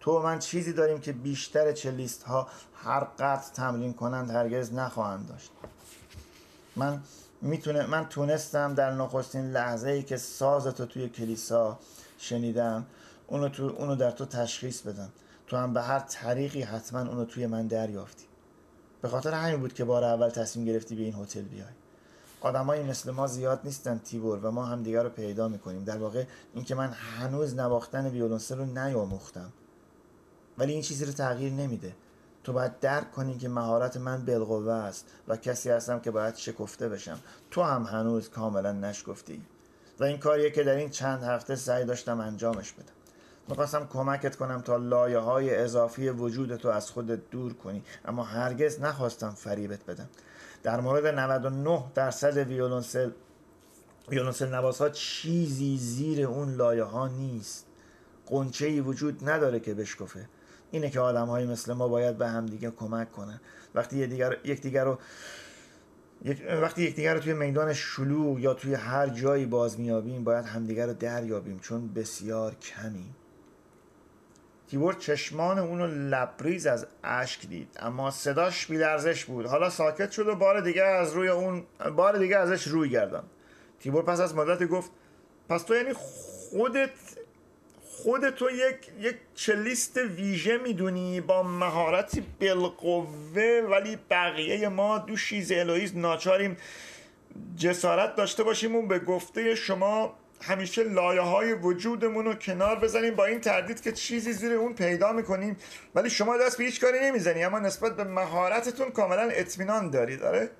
تو 0.00 0.18
و 0.18 0.22
من 0.22 0.38
چیزی 0.38 0.72
داریم 0.72 1.00
که 1.00 1.12
بیشتر 1.12 1.72
چلیست 1.72 2.22
ها 2.22 2.48
هر 2.74 3.00
قطع 3.18 3.52
تمرین 3.52 3.92
کنند 3.92 4.30
هرگز 4.30 4.72
نخواهند 4.72 5.28
داشت. 5.28 5.50
من 6.76 7.00
می‌تونه 7.42 7.86
من 7.86 8.06
تونستم 8.08 8.74
در 8.74 8.94
نخستین 8.94 9.50
لحظه 9.50 9.90
ای 9.90 10.02
که 10.02 10.16
سازتو 10.16 10.86
توی 10.86 11.08
کلیسا 11.08 11.78
شنیدم 12.18 12.86
اونو, 13.28 13.48
تو، 13.48 13.64
اونو 13.78 13.96
در 13.96 14.10
تو 14.10 14.24
تشخیص 14.24 14.80
بدم 14.80 15.08
تو 15.46 15.56
هم 15.56 15.72
به 15.72 15.82
هر 15.82 15.98
طریقی 15.98 16.62
حتما 16.62 17.00
اونو 17.00 17.24
توی 17.24 17.46
من 17.46 17.66
دریافتی. 17.66 18.24
به 19.02 19.08
خاطر 19.08 19.32
همین 19.32 19.60
بود 19.60 19.74
که 19.74 19.84
بار 19.84 20.04
اول 20.04 20.28
تصمیم 20.28 20.66
گرفتی 20.66 20.94
به 20.94 21.02
این 21.02 21.14
هتل 21.14 21.42
بیای. 21.42 21.66
آدمایی 22.40 22.82
مثل 22.82 23.10
ما 23.10 23.26
زیاد 23.26 23.60
نیستن 23.64 23.98
تیبور 23.98 24.38
و 24.38 24.50
ما 24.50 24.64
هم 24.64 24.82
دیگر 24.82 25.02
رو 25.02 25.08
پیدا 25.08 25.48
می‌کنیم. 25.48 25.84
در 25.84 25.98
واقع 25.98 26.24
اینکه 26.54 26.74
من 26.74 26.90
هنوز 26.90 27.54
نواختن 27.54 28.06
ویولونسل 28.06 28.58
رو 28.58 28.64
نیاموختم. 28.64 29.52
ولی 30.58 30.72
این 30.72 30.82
چیزی 30.82 31.04
رو 31.04 31.12
تغییر 31.12 31.52
نمیده. 31.52 31.92
تو 32.44 32.52
باید 32.52 32.80
درک 32.80 33.12
کنی 33.12 33.38
که 33.38 33.48
مهارت 33.48 33.96
من 33.96 34.24
بالقوه 34.24 34.72
است 34.72 35.06
و 35.28 35.36
کسی 35.36 35.70
هستم 35.70 36.00
که 36.00 36.10
باید 36.10 36.36
شکفته 36.36 36.88
بشم. 36.88 37.18
تو 37.50 37.62
هم 37.62 37.82
هنوز 37.82 38.30
کاملا 38.30 38.72
نشکفتی. 38.72 39.42
و 40.00 40.04
این 40.04 40.18
کاریه 40.18 40.50
که 40.50 40.64
در 40.64 40.74
این 40.74 40.90
چند 40.90 41.22
هفته 41.22 41.56
سعی 41.56 41.84
داشتم 41.84 42.20
انجامش 42.20 42.72
بدم. 42.72 42.97
می‌خواستم 43.48 43.86
کمکت 43.92 44.36
کنم 44.36 44.60
تا 44.60 44.76
لایه 44.76 45.18
های 45.18 45.56
اضافی 45.56 46.12
تو 46.56 46.68
از 46.68 46.90
خودت 46.90 47.30
دور 47.30 47.52
کنی 47.52 47.82
اما 48.04 48.22
هرگز 48.22 48.80
نخواستم 48.80 49.30
فریبت 49.30 49.84
بدم. 49.84 50.08
در 50.62 50.80
مورد 50.80 51.06
99 51.06 51.84
درصد 51.94 52.36
ویولونسل 52.36 53.10
ویولونسل 54.08 54.54
نواز 54.54 54.78
ها 54.78 54.88
چیزی 54.88 55.78
زیر 55.78 56.26
اون 56.26 56.54
لایه 56.54 56.82
ها 56.82 57.08
نیست. 57.08 57.66
قنچه 58.26 58.66
ای 58.66 58.80
وجود 58.80 59.28
نداره 59.28 59.60
که 59.60 59.74
بشکفه. 59.74 60.28
اینه 60.70 60.90
که 60.90 61.00
آدم 61.00 61.26
های 61.26 61.46
مثل 61.46 61.72
ما 61.72 61.88
باید 61.88 62.18
به 62.18 62.28
همدیگه 62.28 62.70
کمک 62.70 63.12
کنن. 63.12 63.40
وقتی 63.74 63.96
یک 64.44 64.62
دیگر 64.62 64.84
رو 64.84 64.98
وقتی 66.62 66.82
یکدیگر 66.82 67.14
رو 67.14 67.20
توی 67.20 67.32
میدان 67.32 67.72
شلوغ 67.72 68.38
یا 68.38 68.54
توی 68.54 68.74
هر 68.74 69.08
جایی 69.08 69.46
باز 69.46 69.80
میابیم 69.80 70.24
باید 70.24 70.44
همدیگر 70.44 70.86
رو 70.86 70.92
دریابیم 70.92 71.58
چون 71.58 71.88
بسیار 71.88 72.54
کمیم 72.54 73.14
تیبور 74.70 74.94
چشمان 74.94 75.58
اونو 75.58 75.86
لبریز 75.86 76.66
از 76.66 76.86
اشک 77.04 77.46
دید 77.46 77.68
اما 77.80 78.10
صداش 78.10 78.66
بیلرزش 78.66 79.24
بود. 79.24 79.46
حالا 79.46 79.70
ساکت 79.70 80.10
شد 80.10 80.28
و 80.28 80.34
بار 80.34 80.60
دیگه 80.60 80.82
از 80.82 81.12
روی 81.12 81.28
اون 81.28 81.62
بار 81.96 82.18
دیگه 82.18 82.36
ازش 82.36 82.62
روی 82.62 82.88
گردان. 82.88 83.24
تیبور 83.80 84.02
پس 84.04 84.20
از 84.20 84.34
مدت 84.34 84.68
گفت 84.68 84.90
پس 85.48 85.62
تو 85.62 85.74
یعنی 85.74 85.92
خودت 85.92 86.90
خودتو 88.02 88.50
یک 88.50 88.76
یک 89.00 89.16
چلیست 89.34 89.96
ویژه 89.96 90.58
می‌دونی 90.58 91.20
با 91.20 91.42
مهارتی 91.42 92.26
بالقوه 92.40 93.62
ولی 93.70 93.98
بقیه 94.10 94.68
ما 94.68 94.98
دو 94.98 95.16
شیز 95.16 95.52
الویز 95.52 95.96
ناچاریم 95.96 96.56
جسارت 97.56 98.16
داشته 98.16 98.42
باشیم 98.42 98.76
و 98.76 98.82
به 98.82 98.98
گفته 98.98 99.54
شما 99.54 100.14
همیشه 100.40 100.82
لایه 100.82 101.20
های 101.20 101.52
وجودمون 101.52 102.24
رو 102.24 102.34
کنار 102.34 102.78
بزنیم 102.78 103.14
با 103.14 103.24
این 103.24 103.40
تردید 103.40 103.80
که 103.80 103.92
چیزی 103.92 104.32
زیر 104.32 104.52
اون 104.52 104.74
پیدا 104.74 105.12
می‌کنیم. 105.12 105.56
ولی 105.94 106.10
شما 106.10 106.36
دست 106.36 106.58
به 106.58 106.64
هیچ 106.64 106.80
کاری 106.80 106.98
نمی‌زنی 107.00 107.44
اما 107.44 107.58
نسبت 107.58 107.96
به 107.96 108.04
مهارتتون 108.04 108.90
کاملا 108.90 109.28
اطمینان 109.32 109.90
دارید 109.90 110.20
داره 110.20 110.50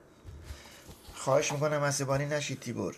خواهش 1.14 1.52
می‌کنم 1.52 1.84
عصبانی 1.84 2.26
نشید 2.26 2.60
تیبور. 2.60 2.96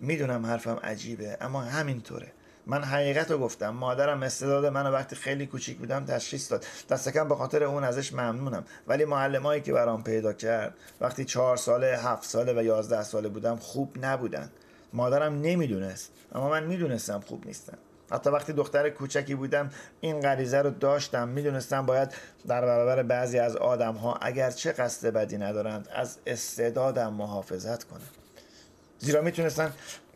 می‌دونم 0.00 0.46
حرفم 0.46 0.80
عجیبه 0.84 1.36
اما 1.40 1.60
همینطوره. 1.60 2.32
من 2.66 2.84
حقیقت 2.84 3.30
رو 3.30 3.38
گفتم. 3.38 3.68
مادرم 3.68 4.22
استعداد 4.22 4.66
منو 4.66 4.90
وقتی 4.90 5.16
خیلی 5.16 5.46
کوچیک 5.46 5.78
بودم 5.78 6.04
تشخیص 6.04 6.50
داد. 6.50 6.66
دست 6.90 7.08
کم 7.08 7.28
به 7.28 7.34
خاطر 7.34 7.64
اون 7.64 7.84
ازش 7.84 8.12
ممنونم. 8.12 8.64
ولی 8.86 9.04
معلمایی 9.04 9.60
که 9.60 9.72
برام 9.72 10.02
پیدا 10.02 10.32
کرد 10.32 10.74
وقتی 11.00 11.24
چهار 11.24 11.56
ساله 11.56 11.98
هفت 11.98 12.24
ساله 12.24 12.52
و 12.52 12.62
یازده 12.62 13.02
ساله 13.02 13.28
بودم 13.28 13.56
خوب 13.56 13.96
نبودن. 14.00 14.50
مادرم 14.92 15.40
نمی‌دونست 15.40 16.12
اما 16.32 16.48
من 16.48 16.64
می‌دونستم 16.64 17.20
خوب 17.20 17.46
نیستم. 17.46 17.78
حتی 18.12 18.30
وقتی 18.30 18.52
دختر 18.52 18.90
کوچکی 18.90 19.34
بودم 19.34 19.70
این 20.00 20.20
غریزه 20.20 20.62
رو 20.62 20.70
داشتم 20.70 21.28
می‌دونستم 21.28 21.86
باید 21.86 22.14
در 22.46 22.60
برابر 22.60 23.02
بعضی 23.02 23.38
از 23.38 23.56
آدم 23.56 23.94
ها 23.94 24.14
اگرچه 24.14 24.72
قصد 24.72 25.08
بدی 25.08 25.38
ندارند 25.38 25.88
از 25.94 26.18
استعدادم 26.26 27.12
محافظت 27.12 27.84
کنم. 27.84 28.00
زیرا 28.98 29.22
می‌تونستن 29.22 29.72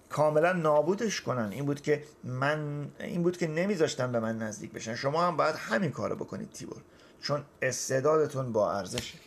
کاملا 0.09 0.53
نابودش 0.53 1.21
کنن. 1.21 1.53
این 1.53 1.65
بود 1.67 1.81
که 1.81 2.05
من 2.25 2.89
این 2.99 3.23
بود 3.23 3.37
که 3.37 3.47
نمیذاشتن 3.47 4.13
به 4.13 4.21
من 4.21 4.39
نزدیک 4.39 4.73
بشن. 4.73 4.95
شما 4.95 5.27
هم 5.27 5.37
باید 5.37 5.55
همین 5.55 5.91
کارو 5.91 6.17
بکنید 6.17 6.53
تیبور. 6.53 6.83
چون 7.23 7.43
استعدادتون 7.63 8.53
با 8.53 8.73
ارزشه. 8.73 9.19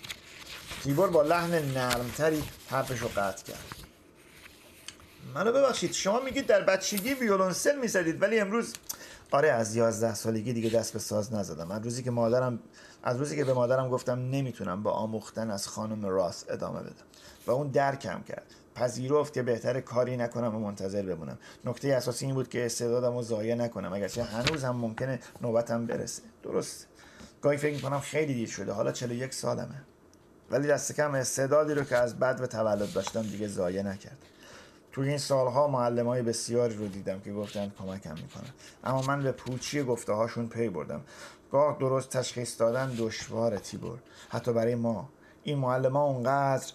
تیبور 0.83 1.09
با 1.09 1.21
لحن 1.21 1.51
نرمتری 1.51 2.43
حرفش 2.69 2.99
رو 2.99 3.07
قطع 3.07 3.43
کرد. 3.43 3.88
منو 5.35 5.51
ببخشید 5.51 5.91
شما 5.91 6.19
میگید 6.19 6.45
در 6.45 6.61
بچگی 6.61 7.13
ویولونسل 7.13 7.79
می‌زدید 7.79 8.21
ولی 8.21 8.39
امروز 8.39 8.73
آره 9.31 9.51
از 9.51 9.75
یازده 9.75 10.15
سالگی 10.15 10.53
دیگه 10.53 10.69
دست 10.69 10.93
به 10.93 10.99
ساز 10.99 11.33
نزدم. 11.33 11.71
از 11.71 11.83
روزی 11.83 12.03
که 12.03 12.11
مادرم 12.11 12.59
از 13.03 13.17
روزی 13.17 13.35
که 13.35 13.43
به 13.43 13.53
مادرم 13.53 13.89
گفتم 13.89 14.19
نمی‌تونم 14.19 14.83
با 14.83 14.91
آموختن 14.91 15.51
از 15.51 15.67
خانم 15.67 16.05
راس 16.05 16.45
ادامه 16.49 16.79
بدم. 16.79 17.05
و 17.47 17.51
اون 17.51 17.67
درکم 17.67 18.23
کرد. 18.23 18.55
پذیرفت 18.75 19.33
که 19.33 19.43
بهتر 19.43 19.81
کاری 19.81 20.17
نکنم 20.17 20.55
و 20.55 20.59
منتظر 20.59 21.01
بمونم. 21.01 21.37
نکته 21.65 21.87
اساسی 21.87 22.25
این 22.25 22.35
بود 22.35 22.49
که 22.49 22.65
استعدادم 22.65 23.15
رو 23.15 23.23
ضایع 23.23 23.55
نکنم. 23.55 23.93
اگرچه 23.93 24.23
هنوز 24.23 24.63
هم 24.63 24.75
ممکنه 24.75 25.19
نوبتم 25.41 25.85
برسه. 25.85 26.21
درست 26.43 26.87
گاهی 27.41 27.57
فکر 27.57 27.75
می‌کنم 27.75 27.99
خیلی 27.99 28.33
دیر 28.33 28.49
شده. 28.49 28.71
حالا 28.71 28.91
41 28.91 29.33
سالمه. 29.33 29.81
ولی 30.51 30.67
دست 30.67 30.95
کم 30.95 31.13
استعدادی 31.13 31.73
رو 31.73 31.83
که 31.83 31.97
از 31.97 32.19
بد 32.19 32.41
و 32.41 32.47
تولد 32.47 32.93
داشتم 32.93 33.21
دیگه 33.21 33.47
ضایع 33.47 33.81
نکرد 33.81 34.17
توی 34.91 35.09
این 35.09 35.17
سالها 35.17 35.67
معلم 35.67 36.07
های 36.07 36.21
بسیاری 36.21 36.75
رو 36.75 36.87
دیدم 36.87 37.19
که 37.19 37.33
گفتند 37.33 37.73
کمکم 37.79 38.13
می‌کنن. 38.13 38.49
اما 38.83 39.01
من 39.01 39.23
به 39.23 39.31
پوچی 39.31 39.83
گفته 39.83 40.13
هاشون 40.13 40.47
پی 40.47 40.69
بردم. 40.69 41.01
گاه 41.51 41.77
درست 41.79 42.09
تشخیص 42.09 42.59
دادن 42.59 42.95
دشوار 42.97 43.57
تیبور. 43.57 43.99
حتی 44.29 44.53
برای 44.53 44.75
ما. 44.75 45.09
این 45.43 45.57
معلم 45.57 45.93
ها 45.93 46.03
اونقدر 46.03 46.71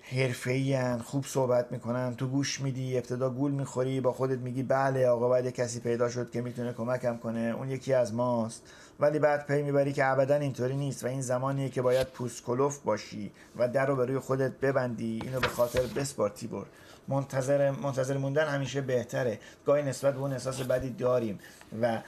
حرفه‌ای 0.00 0.98
خوب 0.98 1.24
صحبت 1.24 1.72
می‌کنن 1.72 2.16
تو 2.16 2.26
گوش 2.26 2.60
میدی 2.60 2.98
ابتدا 2.98 3.30
گول 3.30 3.50
می‌خوری 3.50 4.00
با 4.00 4.12
خودت 4.12 4.38
میگی 4.38 4.62
بله 4.62 5.06
آقا 5.06 5.28
باید 5.28 5.54
کسی 5.54 5.80
پیدا 5.80 6.08
شد 6.08 6.30
که 6.30 6.40
می‌تونه 6.40 6.72
کمکم 6.72 7.16
کنه. 7.16 7.54
اون 7.58 7.70
یکی 7.70 7.94
از 7.94 8.14
ماست. 8.14 8.62
ولی 9.00 9.18
بعد 9.18 9.46
پی 9.46 9.62
می‌بری 9.62 9.92
که 9.92 10.06
ابدا 10.06 10.34
اینطوری 10.34 10.76
نیست 10.76 11.04
و 11.04 11.06
این 11.06 11.20
زمانیه 11.20 11.68
که 11.68 11.82
باید 11.82 12.06
پوست 12.06 12.44
کلوف 12.44 12.78
باشی 12.78 13.32
و 13.56 13.68
در 13.68 13.86
رو 13.86 13.96
به 13.96 14.06
روی 14.06 14.18
خودت 14.18 14.52
ببندی. 14.52 15.20
اینو 15.22 15.40
به 15.40 15.48
خاطر 15.48 15.82
بسپار 15.82 16.30
تیبور. 16.30 16.66
منتظر 17.08 17.70
منتظر 17.70 18.16
موندن 18.16 18.48
همیشه 18.48 18.80
بهتره. 18.80 19.38
گاهی 19.66 19.82
نسبت 19.82 20.14
به 20.14 20.20
اون 20.20 20.32
احساس 20.32 20.60
بدی 20.62 20.90
داریم 20.90 21.38
و 21.82 22.02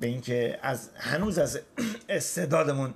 به 0.00 0.06
اینکه 0.06 0.58
از 0.62 0.88
هنوز 0.96 1.38
از 1.38 1.60
استعدادمون 2.08 2.94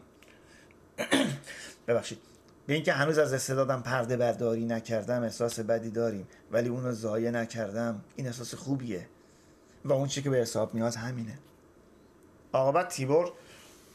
ببخشید. 1.88 2.18
به 2.66 2.74
اینکه 2.74 2.92
هنوز 2.92 3.18
از 3.18 3.32
استعدادم 3.32 3.82
پرده 3.82 4.16
برداری 4.16 4.64
نکردم 4.64 5.22
احساس 5.22 5.60
بدی 5.60 5.90
داریم 5.90 6.28
ولی 6.52 6.68
اونو 6.68 6.92
ضایع 6.92 7.30
نکردم 7.30 8.00
این 8.16 8.26
احساس 8.26 8.54
خوبیه. 8.54 9.06
و 9.84 9.92
اون 9.92 10.08
چی 10.08 10.22
که 10.22 10.30
به 10.30 10.36
حساب 10.36 10.74
میاد 10.74 10.94
همینه. 10.94 11.38
عاقبت 12.52 12.88
تیبور 12.88 13.32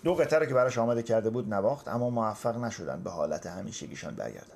دو 0.03 0.15
قطعه 0.15 0.45
که 0.45 0.53
براش 0.53 0.77
آماده 0.77 1.03
کرده 1.03 1.29
بود 1.29 1.53
نواخت 1.53 1.87
اما 1.87 2.09
موفق 2.09 2.57
نشدن 2.57 3.03
به 3.03 3.09
حالت 3.09 3.45
همیشگیشان 3.47 4.15
برگردن. 4.15 4.54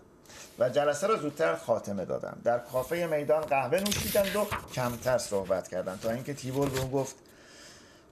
و 0.60 0.70
جلسه 0.70 1.08
را 1.08 1.18
زودتر 1.18 1.56
خاتمه 1.56 2.06
دادن. 2.06 2.38
در 2.44 2.60
کافه 2.60 3.08
میدان 3.08 3.42
قهوه 3.42 3.80
نوشیدند 3.80 4.36
و 4.36 4.48
کمتر 4.74 5.18
صحبت 5.18 5.68
کردند 5.68 6.00
تا 6.00 6.12
اینکه 6.12 6.34
تیبور 6.34 6.70
به 6.70 6.80
اون 6.80 6.92
گفت 6.92 7.16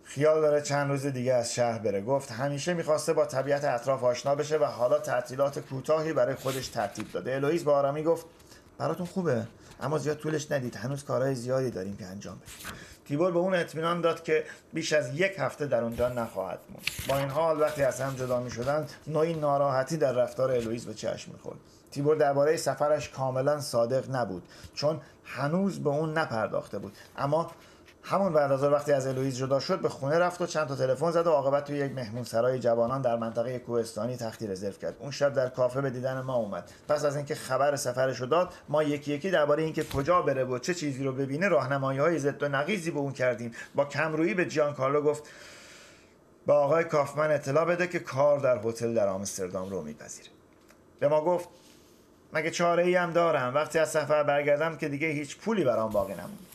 خیال 0.03 0.41
داره 0.41 0.61
چند 0.61 0.89
روز 0.89 1.05
دیگه 1.05 1.33
از 1.33 1.53
شهر 1.53 1.79
بره. 1.79 2.01
گفت 2.01 2.31
همیشه 2.31 2.73
می‌خواسته 2.73 3.13
با 3.13 3.25
طبیعت 3.25 3.63
اطراف 3.63 4.03
آشنا 4.03 4.35
بشه 4.35 4.57
و 4.57 4.63
حالا 4.63 4.99
تعطیلات 4.99 5.59
کوتاهی 5.59 6.13
برای 6.13 6.35
خودش 6.35 6.67
ترتیب 6.67 7.11
داده. 7.11 7.35
الویز 7.35 7.65
با 7.65 7.75
آرامی 7.75 8.03
گفت 8.03 8.25
براتون 8.77 9.05
خوبه 9.05 9.47
اما 9.81 9.97
زیاد 9.97 10.17
طولش 10.17 10.51
ندید. 10.51 10.75
هنوز 10.75 11.03
کارهای 11.03 11.35
زیادی 11.35 11.71
داریم 11.71 11.97
که 11.97 12.05
انجام 12.05 12.35
بدیم. 12.35 12.77
تیبور 13.07 13.31
به 13.31 13.39
اون 13.39 13.53
اطمینان 13.53 14.01
داد 14.01 14.23
که 14.23 14.43
بیش 14.73 14.93
از 14.93 15.19
یک 15.19 15.35
هفته 15.39 15.65
در 15.65 15.83
اونجا 15.83 16.09
نخواهد 16.09 16.59
موند. 16.69 16.87
با 17.07 17.17
این 17.17 17.29
حال 17.29 17.61
وقتی 17.61 17.83
از 17.83 18.01
هم 18.01 18.15
جدا 18.15 18.39
می 18.39 18.51
شدند 18.51 18.91
نوعی 19.07 19.33
ناراحتی 19.33 19.97
در 19.97 20.11
رفتار 20.11 20.51
الویز 20.51 20.85
به 20.85 20.93
چشم 20.93 21.31
می‌خورد. 21.31 21.57
تیبور 21.97 22.15
درباره 22.15 22.57
سفرش 22.57 23.09
کاملا 23.09 23.61
صادق 23.61 24.15
نبود 24.15 24.43
چون 24.73 25.01
هنوز 25.23 25.79
به 25.79 25.89
اون 25.89 26.17
نپرداخته 26.17 26.79
بود. 26.79 26.93
اما 27.17 27.51
همون 28.03 28.33
بعد 28.33 28.51
از 28.51 28.63
وقتی 28.63 28.91
از 28.91 29.07
الویز 29.07 29.37
جدا 29.37 29.59
شد 29.59 29.81
به 29.81 29.89
خونه 29.89 30.19
رفت 30.19 30.41
و 30.41 30.45
چند 30.45 30.67
تا 30.67 30.75
تلفن 30.75 31.11
زد 31.11 31.27
و 31.27 31.29
عاقبت 31.29 31.63
توی 31.63 31.77
یک 31.77 31.91
مهمون 31.91 32.23
سرای 32.23 32.59
جوانان 32.59 33.01
در 33.01 33.15
منطقه 33.15 33.59
کوهستانی 33.59 34.17
تختی 34.17 34.47
رزرو 34.47 34.71
کرد. 34.71 34.95
اون 34.99 35.11
شب 35.11 35.33
در 35.33 35.49
کافه 35.49 35.81
به 35.81 35.89
دیدن 35.89 36.21
ما 36.21 36.35
اومد. 36.35 36.71
پس 36.87 37.05
از 37.05 37.15
اینکه 37.15 37.35
خبر 37.35 37.75
سفرش 37.75 38.21
رو 38.21 38.27
داد 38.27 38.53
ما 38.69 38.83
یکی 38.83 39.13
یکی 39.13 39.31
درباره 39.31 39.63
اینکه 39.63 39.83
کجا 39.83 40.21
بره 40.21 40.43
و 40.43 40.59
چه 40.59 40.73
چیزی 40.73 41.03
رو 41.03 41.11
ببینه 41.11 41.47
راهنمایی 41.47 41.99
های 41.99 42.19
ضد 42.19 42.43
و 42.43 42.47
نقیزی 42.47 42.91
به 42.91 42.99
اون 42.99 43.13
کردیم. 43.13 43.51
با 43.75 43.85
کمرویی 43.85 44.33
به 44.33 44.45
جیان 44.45 44.73
کارلو 44.73 45.01
گفت 45.01 45.23
با 46.45 46.53
آقای 46.53 46.83
کافمن 46.83 47.31
اطلاع 47.31 47.65
بده 47.65 47.87
که 47.87 47.99
کار 47.99 48.39
در 48.39 48.57
هتل 48.63 48.93
در 48.93 49.07
آمستردام 49.07 49.69
رو 49.69 49.81
میپذیره. 49.81 50.29
به 50.99 51.07
ما 51.07 51.21
گفت 51.21 51.49
مگه 52.33 52.51
چاره 52.51 52.83
ای 52.83 52.95
هم 52.95 53.13
دارم؟ 53.13 53.55
وقتی 53.55 53.79
از 53.79 53.91
سفر 53.91 54.23
برگردم 54.23 54.77
که 54.77 54.89
دیگه 54.89 55.07
هیچ 55.07 55.37
پولی 55.37 55.63
برام 55.63 55.89
باقی 55.89 56.13
نموند 56.13 56.47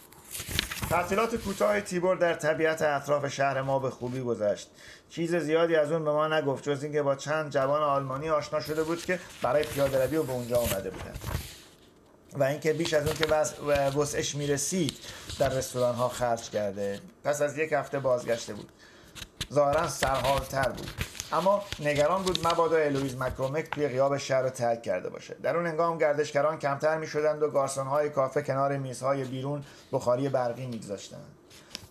تعطیلات 0.91 1.37
کوتاه 1.37 1.81
تیبور 1.81 2.17
در 2.17 2.35
طبیعت 2.35 2.83
اطراف 2.83 3.29
شهر 3.29 3.63
ما 3.63 3.79
به 3.79 3.91
خوبی 3.91 4.21
گذشت. 4.21 4.71
چیز 5.11 5.37
زیادی 5.37 5.77
از 5.77 5.93
اون 5.93 6.05
به 6.05 6.11
ما 6.11 6.29
نگفت 6.29 6.69
جز 6.69 6.83
اینکه 6.83 7.03
با 7.03 7.15
چند 7.15 7.53
جوان 7.53 7.83
آلمانی 7.83 8.31
آشنا 8.31 8.61
شده 8.61 8.83
بود 8.83 9.05
که 9.05 9.19
برای 9.43 9.65
پیاده 9.65 10.05
روی 10.05 10.19
به 10.19 10.33
اونجا 10.33 10.57
آمده 10.57 10.91
بودند 10.91 11.19
و 12.33 12.45
اینکه 12.45 12.73
بیش 12.73 12.95
از 12.95 13.07
اون 13.07 13.17
که 13.17 13.27
وسعش 13.99 14.35
می‌رسید 14.35 14.99
در 15.39 15.49
رستوران 15.49 15.95
ها 15.95 16.09
خرج 16.09 16.51
کرده. 16.51 17.01
پس 17.25 17.43
از 17.43 17.59
یک 17.59 17.73
هفته 17.73 17.99
بازگشته 17.99 18.55
بود. 18.55 18.69
ظاهرا 19.53 19.89
سرحالتر 19.89 20.69
بود. 20.69 20.91
اما 21.33 21.63
نگران 21.81 22.23
بود 22.23 22.47
مبادا 22.47 22.77
الویز 22.77 23.17
مک‌کورمک 23.17 23.71
توی 23.71 23.89
غیاب 23.89 24.17
شهر 24.17 24.43
رو 24.43 24.51
ترک 24.51 24.83
کرده 24.83 25.09
باشه. 25.09 25.37
در 25.43 25.57
اون 25.57 25.67
هنگام 25.67 25.99
گردشگران 25.99 26.59
کمتر 26.59 26.99
می 26.99 27.07
شدند 27.07 27.43
و 27.43 27.51
گارسون 27.51 27.87
های 27.87 28.11
کافه 28.11 28.43
کنار 28.43 28.77
میزهای 28.77 29.25
بیرون 29.25 29.65
بخاری 29.93 30.29
برقی 30.29 30.67
میگذاشتند. 30.67 31.27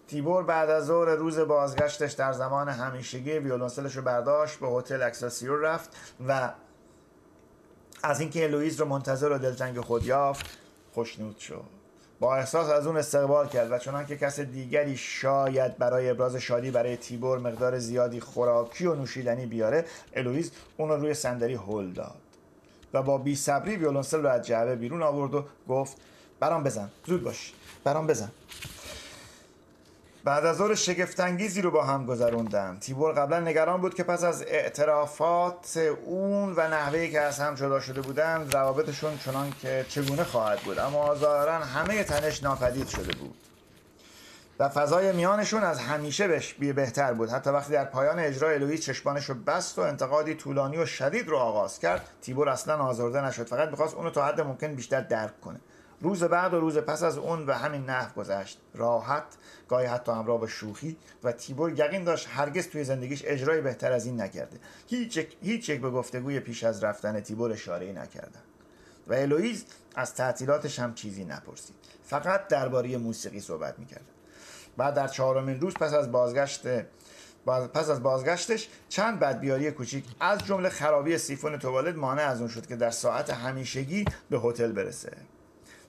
تیبور 0.08 0.44
بعد 0.44 0.70
از 0.70 0.86
ظهر 0.86 1.10
روز 1.10 1.40
بازگشتش 1.40 2.12
در 2.12 2.34
زمان 2.34 2.70
همیشگی 2.70 3.32
ویولونسلش 3.32 3.96
رو 3.96 4.02
برداشت 4.02 4.60
به 4.60 4.68
هتل 4.68 5.02
اکسلسیور 5.02 5.60
رفت 5.60 5.90
و 6.28 6.52
از 8.04 8.20
اینکه 8.20 8.44
الویز 8.44 8.80
رو 8.80 8.86
منتظر 8.86 9.32
و 9.32 9.38
دلتنگ 9.38 9.80
خود 9.80 10.06
یافت 10.06 10.46
خوشنود 10.94 11.38
شد. 11.38 11.81
با 12.22 12.36
احساس 12.36 12.70
از 12.70 12.88
اون 12.88 12.98
استقبال 12.98 13.48
کرد 13.48 13.72
و 13.72 13.78
چنان 13.78 14.06
که 14.06 14.18
کس 14.18 14.40
دیگری 14.40 14.98
شاید 14.98 15.78
برای 15.78 16.10
ابراز 16.10 16.36
شادی 16.36 16.72
برای 16.72 16.98
تیبور 16.98 17.40
مقدار 17.40 17.80
زیادی 17.80 18.20
خوراکی 18.20 18.86
و 18.86 18.96
نوشیدنی 18.96 19.46
بیاره 19.46 19.86
الویز 20.16 20.52
اون 20.78 20.90
رو 20.90 20.96
روی 20.96 21.14
صندلی 21.14 21.54
هل 21.54 21.92
داد 21.92 22.16
و 22.94 23.04
با 23.04 23.18
بی 23.18 23.36
صبری 23.36 23.76
ویولونسل 23.76 24.22
رو 24.22 24.30
از 24.30 24.48
جعبه 24.48 24.76
بیرون 24.76 25.04
آورد 25.04 25.36
و 25.36 25.46
گفت 25.70 25.98
برام 26.40 26.64
بزن 26.64 26.90
زود 27.06 27.24
باش 27.24 27.54
برام 27.84 28.08
بزن. 28.08 28.32
بعد 30.24 30.46
از 30.46 30.58
ظهر 30.58 30.76
شگفتانگیزی 30.76 31.62
رو 31.62 31.72
با 31.72 31.84
هم 31.84 32.06
گذروندن 32.06 32.78
تیبور 32.82 33.14
قبلا 33.14 33.40
نگران 33.40 33.82
بود 33.82 33.94
که 33.94 34.04
پس 34.04 34.24
از 34.24 34.42
اعترافات 34.42 35.78
اون 36.06 36.54
و 36.58 36.68
نحوه‌ای 36.68 37.12
که 37.12 37.22
از 37.22 37.40
هم 37.40 37.56
جدا 37.56 37.80
شده 37.80 38.02
بودند 38.02 38.56
روابطشون 38.56 39.18
چنان 39.26 39.54
که 39.62 39.86
چگونه 39.90 40.24
خواهد 40.24 40.60
بود. 40.60 40.80
اما 40.80 41.16
ظاهرا 41.16 41.54
همه 41.54 42.04
تنش 42.04 42.44
ناپدید 42.44 42.88
شده 42.88 43.16
بود. 43.16 43.36
و 44.60 44.70
فضای 44.70 45.12
میانشون 45.12 45.64
از 45.64 45.80
همیشه 45.80 46.28
بهش 46.28 46.54
بهتر 46.54 47.14
بود. 47.14 47.30
حتی 47.30 47.50
وقتی 47.50 47.74
در 47.74 47.86
پایان 47.86 48.20
اجرا 48.20 48.50
الویز 48.50 48.82
چشمانش 48.82 49.26
رو 49.26 49.36
بست 49.36 49.80
و 49.80 49.82
انتقادی 49.82 50.36
طولانی 50.36 50.78
و 50.78 50.86
شدید 50.86 51.28
رو 51.28 51.38
آغاز 51.38 51.80
کرد 51.80 52.08
تیبور 52.22 52.50
اصلا 52.50 52.78
آزرده 52.78 53.26
نشد. 53.26 53.48
فقط 53.48 53.70
می‌خواست 53.70 53.96
اونو 53.96 54.10
تا 54.10 54.26
حد 54.26 54.42
ممکن 54.42 54.76
بیشتر 54.76 55.02
درک 55.02 55.42
کنه. 55.42 55.60
روز 56.02 56.24
بعد 56.24 56.54
و 56.54 56.60
روز 56.60 56.78
پس 56.78 57.04
از 57.04 57.18
اون 57.18 57.46
به 57.46 57.56
همین 57.56 57.86
نحو 57.86 58.14
گذشت. 58.14 58.60
راحت 58.74 59.24
گاهی 59.68 59.86
حتی 59.86 60.12
همراه 60.12 60.40
با 60.40 60.48
شوخی 60.48 60.98
و 61.24 61.32
تیبور 61.32 61.80
یقین 61.80 62.04
داشت 62.04 62.28
هرگز 62.32 62.68
توی 62.68 62.84
زندگیش 62.84 63.24
اجرای 63.26 63.62
بهتر 63.62 63.92
از 63.92 64.06
این 64.06 64.22
نکرده. 64.22 64.60
هیچ 64.88 65.18
یک, 65.44 65.82
به 65.82 65.90
گفتگوی 65.90 66.40
پیش 66.40 66.64
از 66.64 66.84
رفتن 66.84 67.20
تیبور 67.20 67.52
اشاره 67.52 67.92
نکردن 67.92 68.42
و 69.08 69.14
الویز 69.14 69.66
از 69.96 70.16
تعطیلاتش 70.16 70.80
هم 70.80 70.94
چیزی 70.94 71.26
نپرسید. 71.26 71.76
فقط 72.04 72.48
درباره 72.48 72.98
موسیقی 72.98 73.40
صحبت 73.40 73.80
می‌کرد. 73.80 74.06
بعد 74.78 74.94
در 74.94 75.08
چهارمین 75.08 75.60
روز 75.60 75.74
پس 75.74 75.94
از 75.94 76.12
بازگشت 76.12 76.68
پس 77.46 77.90
از 77.90 78.04
بازگشتش 78.04 78.70
چند 78.90 79.20
بدبیاری 79.20 79.72
کوچیک 79.72 80.06
از 80.20 80.46
جمله 80.46 80.70
خرابی 80.70 81.18
سیفون 81.18 81.60
توالت 81.60 81.96
مانع 81.96 82.22
از 82.22 82.40
اون 82.40 82.50
شد 82.50 82.68
که 82.68 82.76
در 82.76 82.92
ساعت 82.92 83.30
همیشگی 83.30 84.06
به 84.30 84.40
هتل 84.40 84.72
برسه. 84.72 85.12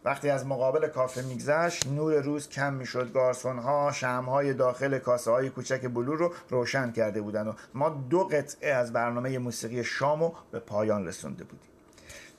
وقتی 0.04 0.30
از 0.30 0.46
مقابل 0.46 0.88
کافه 0.88 1.22
میگذشت 1.22 1.86
نور 1.86 2.20
روز 2.20 2.48
کم 2.48 2.72
می‌شد. 2.72 3.12
گارسون 3.12 3.58
ها 3.58 3.92
شم 3.92 4.24
های 4.24 4.54
داخل 4.54 4.98
کاسه 4.98 5.30
های 5.30 5.50
کوچک 5.50 5.86
بلور 5.86 6.18
رو 6.18 6.32
روشن 6.50 6.92
کرده 6.92 7.20
بودن 7.20 7.48
و 7.48 7.52
ما 7.74 7.88
دو 7.88 8.24
قطعه 8.24 8.72
از 8.72 8.92
برنامه 8.92 9.38
موسیقی 9.38 9.84
شامو 9.84 10.32
به 10.50 10.58
پایان 10.58 11.06
رسونده 11.06 11.44
بودیم. 11.44 11.70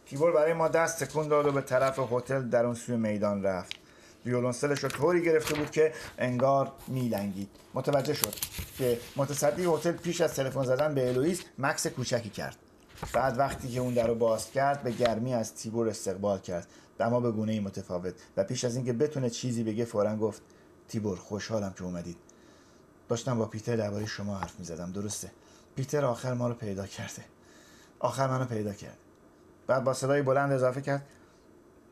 تیبور 0.06 0.32
برای 0.32 0.54
ما 0.54 0.68
دست 0.68 1.04
تکون 1.04 1.28
داد 1.28 1.46
و 1.46 1.52
به 1.52 1.62
طرف 1.62 2.00
هتل 2.12 2.42
در 2.50 2.66
اون 2.66 2.76
سوی 2.76 2.96
میدان 2.96 3.44
رفت. 3.44 3.76
ویولونسلش 4.26 4.80
رو 4.80 4.90
طوری 4.90 5.24
گرفته 5.24 5.56
بود 5.56 5.72
که 5.72 5.94
انگار 6.18 6.72
میلنگید. 6.88 7.50
متوجه 7.74 8.14
شد 8.14 8.34
که 8.78 9.00
متصدی 9.16 9.66
هتل 9.66 9.92
پیش 9.92 10.22
از 10.22 10.36
تلفن 10.36 10.64
زدن 10.64 10.94
به 10.94 11.10
الوئیس 11.10 11.42
مکس 11.60 11.88
کوچکی 11.88 12.30
کرد. 12.30 12.56
بعد 13.14 13.40
وقتی 13.40 13.68
که 13.68 13.80
اون 13.80 13.94
در 13.94 14.08
رو 14.08 14.16
باز 14.16 14.52
کرد 14.52 14.84
به 14.84 14.92
گرمی 14.92 15.34
از 15.34 15.56
تیبور 15.56 15.90
استقبال 15.90 16.40
کرد. 16.40 16.68
اما 17.04 17.20
به 17.20 17.32
گونه 17.32 17.60
متفاوت. 17.60 18.14
و 18.38 18.44
پیش 18.44 18.66
از 18.66 18.76
اینکه 18.76 18.94
بتونه 18.94 19.30
چیزی 19.30 19.64
بگه 19.64 19.86
فورا 19.86 20.16
گفت 20.16 20.42
تیبور 20.88 21.18
خوشحالم 21.18 21.74
که 21.74 21.84
اومدید. 21.84 22.18
داشتم 23.10 23.38
با 23.38 23.46
پیتر 23.46 23.76
درباره 23.76 24.06
شما 24.06 24.38
حرف 24.38 24.60
می‌زدم. 24.60 24.92
درسته. 24.92 25.32
پیتر 25.76 26.06
آخر 26.06 26.34
ما 26.34 26.48
رو 26.48 26.54
پیدا 26.54 26.88
کرده. 26.88 27.24
آخر 28.00 28.28
منو 28.28 28.46
پیدا 28.46 28.74
کرد. 28.74 28.98
بعد 29.68 29.84
با 29.84 29.94
صدای 29.94 30.22
بلند 30.22 30.52
اضافه 30.52 30.82
کرد 30.82 31.06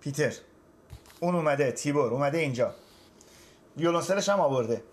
پیتر 0.02 0.34
اون 1.20 1.36
اومده 1.36 1.72
تیبور 1.72 2.12
اومده 2.14 2.38
اینجا. 2.38 2.76
ویولونسلش 3.78 4.30
هم 4.30 4.40
آورده. 4.40 4.84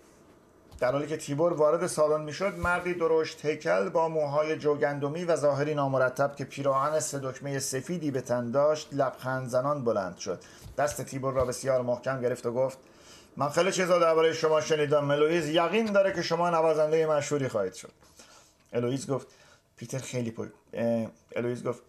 در 0.79 0.91
حالی 0.91 1.07
که 1.07 1.17
تیبور 1.17 1.53
وارد 1.53 1.87
سالن 1.87 2.21
می‌شد 2.21 2.57
مردی 2.57 2.93
درشت 2.93 3.45
هیکل 3.45 3.89
با 3.89 4.09
موهای 4.09 4.57
جوگندمی 4.57 5.25
و 5.25 5.35
ظاهری 5.35 5.73
نامرتب 5.73 6.35
که 6.35 6.45
پیراهن 6.45 6.99
سه 6.99 7.19
دکمه 7.19 7.59
سفیدی 7.59 8.11
به 8.11 8.21
تن 8.21 8.51
داشت 8.51 8.89
لبخند 8.91 9.47
زنان 9.47 9.83
بلند 9.83 10.17
شد. 10.17 10.43
دست 10.77 11.01
تیبور 11.01 11.33
را 11.33 11.45
بسیار 11.45 11.81
محکم 11.81 12.21
گرفت 12.21 12.45
و 12.45 12.53
گفت 12.53 12.77
من 13.37 13.49
خیلی 13.49 13.71
چیزا 13.71 13.99
درباره 13.99 14.33
شما 14.33 14.61
شنیدم 14.61 15.05
ملویز 15.05 15.49
یقین 15.49 15.85
داره 15.85 16.13
که 16.13 16.21
شما 16.21 16.49
نوازنده 16.49 17.05
مشهوری 17.05 17.47
خواهید 17.47 17.73
شد. 17.73 17.91
الویز 18.73 19.07
گفت 19.07 19.27
پیتر 19.77 19.97
خیلی 19.97 20.31
پشت 20.31 20.51
الویز 21.35 21.63
گفت 21.63 21.81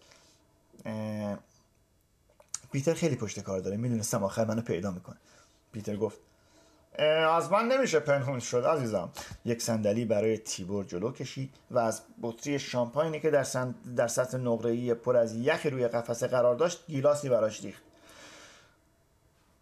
پیتر 2.71 2.93
خیلی 2.93 3.15
پشت 3.15 3.39
کار 3.39 3.59
داره. 3.59 3.77
می‌دونستم 3.77 4.23
آخر 4.23 4.45
منو 4.45 4.61
پیدا 4.61 4.91
می‌کنه. 4.91 5.17
پیتر 5.73 5.95
گفت 5.95 6.17
از 7.05 7.51
من 7.51 7.67
نمیشه 7.67 7.99
پنهون 7.99 8.39
شد 8.39 8.65
عزیزم. 8.65 9.09
یک 9.45 9.61
صندلی 9.61 10.05
برای 10.05 10.37
تیبور 10.37 10.83
جلو 10.85 11.11
کشید 11.11 11.53
و 11.71 11.79
از 11.79 12.01
بطری 12.21 12.59
شامپاینی 12.59 13.19
که 13.19 13.29
در, 13.29 13.43
سن... 13.43 13.75
در 13.97 14.07
سطح 14.07 14.37
نقره‌ای 14.37 14.93
پر 14.93 15.17
از 15.17 15.35
یخ 15.35 15.65
روی 15.65 15.87
قفسه 15.87 16.27
قرار 16.27 16.55
داشت 16.55 16.87
گیلاسی 16.87 17.29
براش 17.29 17.63
ریخت. 17.63 17.83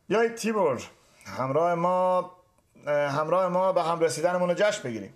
یای 0.09 0.29
تیبور 0.29 0.83
همراه 1.25 1.75
ما 1.75 2.31
همراه 2.85 3.47
ما 3.47 3.73
به 3.73 3.83
هم 3.83 3.99
رسیدنمون 3.99 4.49
رو 4.49 4.55
جشن 4.55 4.83
بگیریم. 4.83 5.13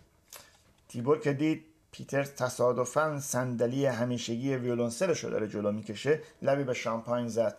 تیبور 0.90 1.20
که 1.20 1.34
دید 1.34 1.66
پیتر 1.92 2.24
تصادفا 2.24 3.20
صندلی 3.20 3.86
همیشگی 3.86 4.56
ویولونسلش 4.56 5.24
رو 5.24 5.30
داره 5.30 5.48
جلو 5.48 5.72
می‌کشه 5.72 6.22
لبی 6.42 6.64
به 6.64 6.74
شامپاین 6.74 7.28
زد. 7.28 7.58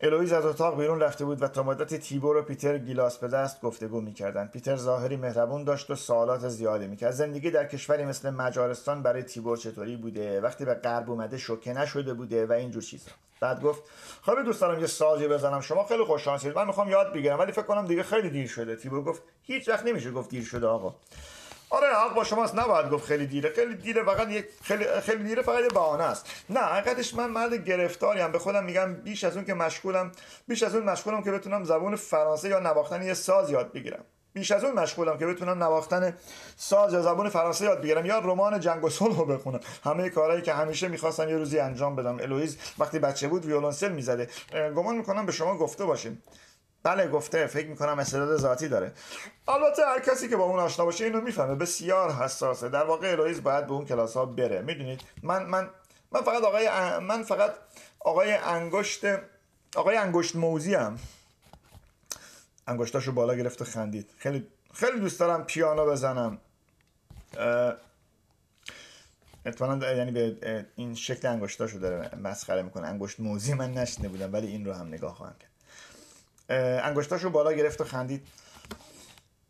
الویز 0.00 0.32
از 0.32 0.46
اتاق 0.46 0.78
بیرون 0.78 1.00
رفته 1.00 1.24
بود 1.24 1.42
و 1.42 1.48
تا 1.48 1.62
مدت 1.62 1.94
تیبور 1.94 2.36
و 2.36 2.42
پیتر 2.42 2.78
گیلاس 2.78 3.18
به 3.18 3.28
دست 3.28 3.60
گفتگو 3.60 4.00
می‌کردن 4.00 4.46
پیتر 4.46 4.76
ظاهری 4.76 5.16
مهربون 5.16 5.64
داشت 5.64 5.90
و 5.90 5.94
سوالات 5.94 6.48
زیادی 6.48 6.86
می‌کرد. 6.86 7.10
زندگی 7.10 7.50
در 7.50 7.66
کشوری 7.66 8.04
مثل 8.04 8.30
مجارستان 8.30 9.02
برای 9.02 9.22
تیبور 9.22 9.56
چطوری 9.56 9.96
بوده؟ 9.96 10.40
وقتی 10.40 10.64
به 10.64 10.74
غرب 10.74 11.10
اومده 11.10 11.38
شوکه 11.38 11.72
نشده 11.72 12.14
بوده 12.14 12.46
و 12.46 12.52
اینجور 12.52 12.82
چیزا. 12.82 13.10
بعد 13.40 13.62
گفت 13.62 13.82
خیلی 14.24 14.42
دوست 14.42 14.60
دارم 14.60 14.80
یه 14.80 14.86
سازی 14.86 15.28
بزنم. 15.28 15.60
شما 15.60 15.84
خیلی 15.84 16.04
خوش 16.04 16.28
من 16.56 16.66
می‌خوام 16.66 16.88
یاد 16.88 17.12
بگیرم 17.12 17.38
ولی 17.38 17.52
فکر 17.52 17.62
کنم 17.62 17.86
دیگه 17.86 18.02
خیلی 18.02 18.30
دیر 18.30 18.48
شده. 18.48 18.76
تیبور 18.76 19.02
گفت 19.02 19.22
هیچ 19.42 19.68
وقت 19.68 19.86
نمیشه 19.86 20.10
گفت 20.10 20.30
دیر 20.30 20.44
شده 20.44 20.66
آقا. 20.66 20.94
آره 21.70 21.86
حق 21.88 22.14
با 22.14 22.24
شماست 22.24 22.54
نباید 22.54 22.90
گفت 22.90 23.06
خیلی 23.06 23.26
دیره. 23.26 23.50
خیلی 23.50 23.74
دیره 23.74 24.04
فقط 24.04 24.30
یک 24.30 24.46
خیلی 24.62 24.84
خیلی 25.00 25.24
دیره 25.24 25.42
فقط 25.42 25.62
یه 25.62 25.68
بهانه 25.68 26.04
است. 26.04 26.26
نه 26.50 26.60
حقیقتش 26.60 27.14
من 27.14 27.30
مرد 27.30 27.54
گرفتاریم 27.54 28.32
به 28.32 28.38
خودم 28.38 28.64
میگم 28.64 28.94
بیش 28.94 29.24
از 29.24 29.36
اون 29.36 29.44
که 29.44 29.54
مشغولم 29.54 30.12
بیش 30.48 30.62
از 30.62 30.74
اون 30.74 30.84
مشغولم 30.84 31.22
که 31.22 31.30
بتونم 31.30 31.64
زبان 31.64 31.96
فرانسه 31.96 32.48
یا 32.48 32.58
نواختن 32.58 33.02
یه 33.02 33.14
ساز 33.14 33.50
یاد 33.50 33.72
بگیرم. 33.72 34.04
بیش 34.32 34.50
از 34.50 34.64
اون 34.64 34.74
مشغولم 34.74 35.18
که 35.18 35.26
بتونم 35.26 35.62
نواختن 35.62 36.16
ساز 36.56 36.92
یا 36.92 37.02
زبان 37.02 37.28
فرانسه 37.28 37.64
یاد 37.64 37.80
بگیرم 37.80 38.06
یا 38.06 38.18
رمان 38.18 38.60
جنگ 38.60 38.84
و 38.84 38.90
صلح 38.90 39.16
رو 39.16 39.24
بخونم. 39.24 39.60
همه 39.84 40.10
کارهایی 40.10 40.42
که 40.42 40.52
همیشه 40.52 40.88
می‌خواستم 40.88 41.28
یه 41.28 41.36
روزی 41.36 41.58
انجام 41.58 41.96
بدم. 41.96 42.18
الویز 42.18 42.58
وقتی 42.78 42.98
بچه 42.98 43.28
بود 43.28 43.44
ویولونسل 43.44 43.92
می‌زده. 43.92 44.28
گمان 44.76 44.96
می‌کنم 44.96 45.26
به 45.26 45.32
شما 45.32 45.58
گفته 45.58 45.84
باشیم. 45.84 46.22
بله 46.82 47.08
گفته 47.08 47.46
فکر 47.46 47.66
می‌کنم 47.66 47.98
استعداد 47.98 48.38
ذاتی 48.38 48.68
داره. 48.68 48.92
البته 49.48 49.86
هر 49.86 50.00
کسی 50.00 50.28
که 50.28 50.36
با 50.36 50.44
اون 50.44 50.58
آشنا 50.58 50.84
باشه 50.84 51.04
اینو 51.04 51.20
می‌فهمه 51.20 51.54
بسیار 51.54 52.12
حساسه. 52.12 52.68
در 52.68 52.84
واقع 52.84 53.10
الویز 53.10 53.42
باید 53.42 53.66
به 53.66 53.72
اون 53.72 53.84
کلاس 53.84 54.16
ها 54.16 54.24
بره. 54.24 54.62
می‌دونید؟ 54.62 55.00
من 55.22 55.46
من 55.46 55.70
من 56.12 56.22
فقط 56.22 56.42
آقای 56.42 56.68
من 56.98 57.22
فقط 57.22 57.54
آقای 58.00 58.32
انگشت 58.32 59.04
آقای 59.76 59.96
انگشت 59.96 60.36
موزی 60.36 60.74
هم 60.74 60.98
انگشتاشو 62.66 63.12
بالا 63.12 63.34
گرفت 63.34 63.62
و 63.62 63.64
خندید. 63.64 64.10
خیلی 64.18 64.46
خیلی 64.74 65.00
دوست 65.00 65.20
دارم 65.20 65.44
پیانو 65.44 65.86
بزنم. 65.86 66.38
اتفاقا 69.46 69.92
یعنی 69.92 70.10
به 70.10 70.66
این 70.76 70.94
شکل 70.94 71.28
انگشتاشو 71.28 71.78
داره 71.78 72.16
مسخره 72.16 72.62
می‌کنه. 72.62 72.86
انگشت 72.86 73.20
موزی 73.20 73.54
من 73.54 73.74
نشنه 73.74 74.08
بودم 74.08 74.32
ولی 74.32 74.46
این 74.46 74.64
رو 74.64 74.72
هم 74.72 74.88
نگاه 74.88 75.14
خواهم 75.14 75.34
کرد. 75.40 75.47
انگشتاشو 76.48 77.30
بالا 77.30 77.52
گرفت 77.52 77.80
و 77.80 77.84
خندید. 77.84 78.26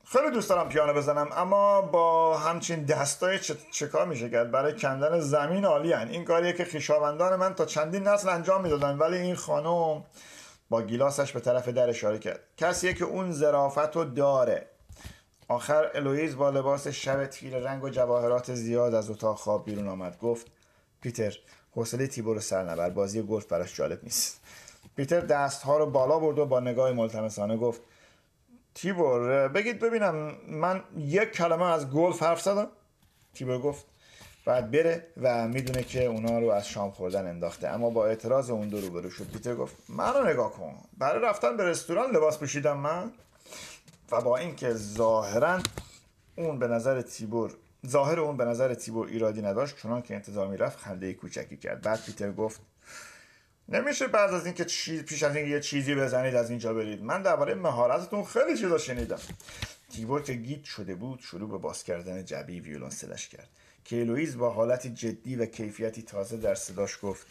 خیلی 0.05 0.31
دوست 0.31 0.49
دارم 0.49 0.69
پیانو 0.69 0.93
بزنم 0.93 1.29
اما 1.33 1.83
با 1.83 2.39
همچین 2.39 2.85
دستای 2.85 3.39
چه, 3.73 3.87
کار 3.87 4.07
میشه 4.07 4.31
کرد؟ 4.31 4.51
برای 4.51 4.77
کندن 4.77 5.20
زمین 5.20 5.65
عالی 5.65 5.93
هن. 5.93 6.09
این 6.09 6.25
کاریه 6.25 6.53
که 6.53 6.65
خیشاوندان 6.65 7.37
من 7.37 7.55
تا 7.55 7.65
چندین 7.65 8.03
نسل 8.03 8.29
انجام 8.29 8.62
می‌دادن 8.62 8.99
ولی 8.99 9.16
این 9.16 9.35
خانم 9.35 10.05
با 10.70 10.83
گیلاسش 10.83 11.33
به 11.33 11.41
طرف 11.41 11.69
در 11.69 11.89
اشاره 11.89 12.19
کرد. 12.19 12.41
کسیه 12.57 12.95
که 12.95 13.05
اون 13.05 13.33
ظرافت 13.33 13.97
رو 13.97 14.05
داره. 14.05 14.66
آخر 15.49 15.91
الویز 15.95 16.37
با 16.37 16.51
لباس 16.51 16.89
شب 16.89 17.27
تیر 17.27 17.59
رنگ 17.59 17.85
و 17.85 17.89
جواهرات 17.89 18.55
زیاد 18.55 18.95
از 18.95 19.11
اتاق 19.11 19.37
خواب 19.37 19.65
بیرون 19.65 19.89
آمد. 19.89 20.19
گفت 20.19 20.47
پیتر 21.01 21.39
حوصله 21.75 22.07
تیبور 22.07 22.41
سر 22.41 22.62
نبر 22.62 22.91
بازی 22.91 23.23
گلف 23.23 23.47
براش 23.47 23.77
جالب 23.77 24.05
نیست. 24.05 24.41
پیتر 24.99 25.20
دست 25.20 25.62
ها 25.62 25.79
رو 25.79 25.87
بالا 25.87 26.19
برد 26.19 26.39
و 26.39 26.47
با 26.47 26.61
نگاه 26.61 26.93
ملتمسانه 26.93 27.57
گفت 27.57 27.81
تیبور 28.75 29.49
بگید 29.49 29.79
ببینم 29.79 30.35
من 30.49 30.83
یک 30.97 31.31
کلمه 31.31 31.65
از 31.65 31.91
گلف 31.91 32.23
حرف 32.23 32.43
زدم؟ 32.43 32.69
تیبور 33.35 33.59
گفت 33.59 33.87
بعد 34.45 34.70
بره 34.70 35.07
و 35.23 35.49
می‌دونه 35.49 35.83
که 35.83 36.05
اونا 36.05 36.39
رو 36.39 36.51
از 36.51 36.69
شام 36.69 36.91
خوردن 36.91 37.27
انداخته. 37.27 37.69
اما 37.69 37.91
با 37.91 38.07
اعتراض 38.07 38.51
اون 38.51 38.69
دو 38.69 38.81
روبرو 38.81 39.11
شد. 39.11 39.31
پیتر 39.31 39.55
گفت 39.55 39.77
من 39.89 40.15
رو 40.15 40.27
نگاه 40.27 40.53
کن. 40.53 40.75
برای 40.99 41.23
رفتن 41.23 41.57
به 41.57 41.65
رستوران 41.65 42.11
لباس 42.11 42.39
پوشیدم 42.39 42.77
من. 42.77 43.12
و 44.12 44.20
با 44.20 44.37
اینکه 44.37 44.75
ظاهرا 44.75 45.59
اون 46.37 46.59
به 46.59 46.69
نظر 46.69 47.03
تیبور 47.03 47.55
ظاهر 47.87 48.20
اون 48.20 48.37
به 48.37 48.45
نظر 48.45 48.75
تیبور 48.75 49.09
ایرادی 49.09 49.43
نداشت 49.43 49.79
چنان 49.83 50.03
که 50.03 50.15
انتظار 50.15 50.49
می‌رفت 50.49 50.79
خنده 50.79 51.12
کوچکی 51.12 51.57
کرد. 51.57 51.83
بعد 51.83 52.05
پیتر 52.07 52.33
گفت 52.33 52.61
نمیشه 53.69 54.07
بعد 54.07 54.35
از 54.35 54.45
اینکه 54.45 54.65
چیز 54.65 55.03
پیش 55.03 55.23
از 55.23 55.36
اینکه 55.36 55.51
یه 55.51 55.61
چیزی 55.61 55.95
بزنید 55.95 56.35
از 56.35 56.51
اینجا 56.51 56.74
برید. 56.74 57.03
من 57.03 57.23
درباره 57.23 57.55
مهارتتون 57.55 58.24
خیلی 58.24 58.59
چیزا 58.59 58.78
شنیدم. 58.78 59.20
تیبور 59.90 60.23
که 60.23 60.32
گیت 60.32 60.65
شده 60.65 60.95
بود 60.95 61.20
شروع 61.20 61.51
به 61.51 61.59
باز 61.59 61.85
کردن 61.85 62.24
جبی 62.24 62.61
ویولونسلش 62.61 63.28
کرد. 63.28 63.49
که 63.85 64.01
الویز 64.01 64.36
با 64.36 64.51
حالتی 64.51 64.90
جدی 64.90 65.36
و 65.36 65.47
کیفیتی 65.47 66.03
تازه 66.03 66.36
در 66.36 66.55
صداش 66.55 66.99
گفت 67.03 67.27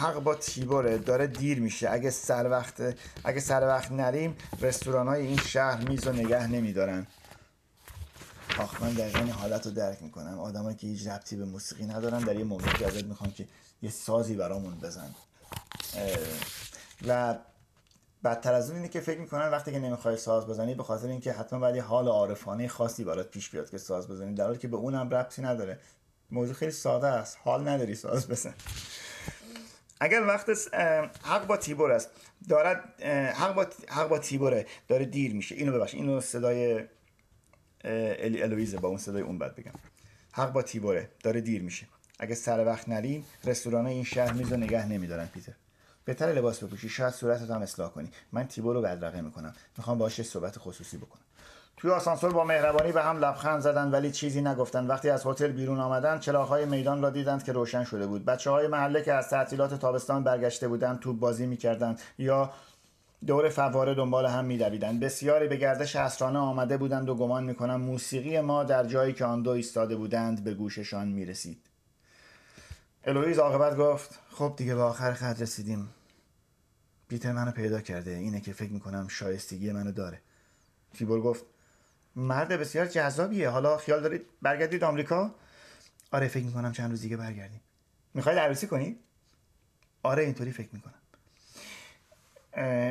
حق 0.00 0.18
با 0.18 0.34
تیبوره 0.34 0.98
داره 0.98 1.26
دیر 1.26 1.60
میشه. 1.60 1.90
اگه 1.90 2.10
سر 2.10 2.50
وقت 2.50 2.96
اگه 3.24 3.40
سر 3.40 3.60
وقت 3.60 3.92
نریم 3.92 4.36
رستوران 4.60 5.08
های 5.08 5.26
این 5.26 5.36
شهر 5.36 5.88
میز 5.88 6.06
و 6.06 6.12
نگه 6.12 6.46
نمیدارن. 6.46 7.06
آخ 8.58 8.82
من 8.82 8.92
دقیقا 8.92 9.18
این 9.18 9.30
حالت 9.30 9.66
رو 9.66 9.72
درک 9.72 10.02
می‌کنم. 10.02 10.38
آدمایی 10.38 10.76
که 10.76 10.86
هیچ 10.86 11.06
ربطی 11.06 11.36
به 11.36 11.44
موسیقی 11.44 11.86
ندارن 11.86 12.18
در 12.18 12.36
یه 12.36 12.44
موقعی 12.44 12.84
ازت 12.84 13.04
می‌خوان 13.04 13.32
که 13.32 13.48
یه 13.82 13.90
سازی 13.90 14.34
برامون 14.34 14.74
بزن. 14.74 15.14
و 17.08 17.38
بدتر 18.24 18.54
از 18.54 18.70
اون 18.70 18.76
اینه 18.76 18.88
که 18.88 19.00
فکر 19.00 19.20
می‌کنن 19.20 19.48
وقتی 19.48 19.72
که 19.72 19.78
نمی‌خوای 19.78 20.16
ساز 20.16 20.46
بزنی 20.46 20.74
به 20.74 20.82
خاطر 20.82 21.08
اینکه 21.08 21.32
حتما 21.32 21.58
باید 21.58 21.78
حال 21.78 22.08
عارفانه 22.08 22.68
خاصی 22.68 23.04
برات 23.04 23.30
پیش 23.30 23.50
بیاد 23.50 23.70
که 23.70 23.78
ساز 23.78 24.08
بزنی 24.08 24.34
در 24.34 24.44
حالی 24.44 24.58
که 24.58 24.68
به 24.68 24.76
اونم 24.76 25.10
ربطی 25.10 25.42
نداره. 25.42 25.80
موضوع 26.30 26.54
خیلی 26.54 26.72
ساده 26.72 27.06
است. 27.06 27.38
حال 27.44 27.68
نداری 27.68 27.94
ساز 27.94 28.28
بزن. 28.28 28.54
اگر 30.00 30.26
وقت 30.26 30.50
حق 31.22 31.46
با 31.46 31.56
تیبور 31.56 31.92
است. 31.92 32.10
دارد 32.48 33.02
حق 33.34 33.54
با, 33.54 33.66
حق 33.88 34.08
با 34.08 34.18
تیبوره. 34.18 34.66
داره 34.88 35.04
دیر 35.04 35.34
میشه. 35.34 35.54
اینو 35.54 35.72
ببخش. 35.72 35.94
اینو 35.94 36.20
صدای 36.20 36.84
الویزه 37.84 38.78
با 38.78 38.88
اون 38.88 38.98
صدای 38.98 39.22
اون 39.22 39.38
بد 39.38 39.54
بگم. 39.54 39.72
حق 40.32 40.52
با 40.52 40.62
تیبوره. 40.62 41.10
داره 41.22 41.40
دیر 41.40 41.62
میشه. 41.62 41.86
اگه 42.18 42.34
سر 42.34 42.66
وقت 42.66 42.88
نریم 42.88 43.24
رستوران 43.44 43.86
این 43.86 44.04
شهر 44.04 44.32
میز 44.32 44.52
و 44.52 44.56
نگه 44.56 44.86
نمیدارن 44.86 45.26
پیتر. 45.26 45.52
بهتر 46.04 46.26
لباس 46.26 46.64
بپوشی 46.64 46.88
شاید 46.88 47.14
صورتت 47.14 47.50
هم 47.50 47.62
اصلاح 47.62 47.90
کنی. 47.90 48.10
من 48.32 48.46
تیبور 48.46 48.74
رو 48.74 48.82
بدرقه 48.82 49.20
می‌کنم. 49.20 49.52
می‌خوام 49.78 49.98
باهاش 49.98 50.22
صحبت 50.22 50.58
خصوصی 50.58 50.96
بکنم. 50.96 51.22
توی 51.76 51.90
آسانسور 51.90 52.32
با 52.32 52.44
مهربانی 52.44 52.92
به 52.92 53.02
هم 53.02 53.18
لبخند 53.18 53.60
زدند 53.60 53.92
ولی 53.92 54.10
چیزی 54.10 54.42
نگفتند 54.42 54.90
وقتی 54.90 55.10
از 55.10 55.26
هتل 55.26 55.52
بیرون 55.52 55.80
آمدند 55.80 56.20
چراغهای 56.20 56.64
میدان 56.64 57.02
را 57.02 57.10
دیدند 57.10 57.44
که 57.44 57.52
روشن 57.52 57.84
شده 57.84 58.06
بود. 58.06 58.24
بچه 58.24 58.50
های 58.50 58.66
محله 58.66 59.02
که 59.02 59.12
از 59.12 59.28
تعطیلات 59.28 59.74
تابستان 59.74 60.24
برگشته 60.24 60.68
بودند 60.68 61.00
توپ 61.00 61.18
بازی 61.18 61.46
می‌کردند 61.46 62.00
یا 62.18 62.50
دور 63.26 63.48
فواره 63.48 63.94
دنبال 63.94 64.26
هم 64.26 64.44
میدویدند. 64.44 65.00
بسیاری 65.00 65.48
به 65.48 65.56
گردش 65.56 65.96
اسرانه 65.96 66.38
آمده 66.38 66.76
بودند 66.76 67.08
و 67.08 67.14
گمان 67.14 67.44
می‌کنم 67.44 67.80
موسیقی 67.80 68.40
ما 68.40 68.64
در 68.64 68.84
جایی 68.84 69.12
که 69.12 69.24
آن 69.24 69.42
دو 69.42 69.50
ایستاده 69.50 69.96
بودند 69.96 70.44
به 70.44 70.54
گوششان 70.54 71.08
می‌رسید. 71.08 71.58
الویز 73.06 73.38
عاقبت 73.38 73.76
گفت 73.76 74.18
خب 74.30 74.54
دیگه 74.56 74.74
به 74.74 74.82
آخر 74.82 75.12
خط 75.12 75.42
رسیدیم. 75.42 75.88
پیتر 77.08 77.32
منو 77.32 77.50
پیدا 77.50 77.80
کرده. 77.80 78.10
اینه 78.10 78.40
که 78.40 78.52
فکر 78.52 78.72
می‌کنم 78.72 79.08
شایستگی 79.08 79.72
منو 79.72 79.92
داره. 79.92 80.20
تیبور 80.94 81.20
گفت 81.20 81.44
مرد 82.16 82.48
بسیار 82.48 82.86
جذابیه. 82.86 83.48
حالا 83.48 83.76
خیال 83.76 84.02
دارید 84.02 84.26
برگردید 84.42 84.84
آمریکا؟ 84.84 85.34
آره 86.10 86.28
فکر 86.28 86.44
می‌کنم 86.44 86.72
چند 86.72 86.90
روز 86.90 87.00
دیگه 87.00 87.16
برگردیم. 87.16 87.60
می‌خواید 88.14 88.38
عروسی 88.38 88.66
کنی؟ 88.66 88.98
آره 90.02 90.22
اینطوری 90.22 90.52
فکر 90.52 90.68
می‌کنم. 90.72 90.94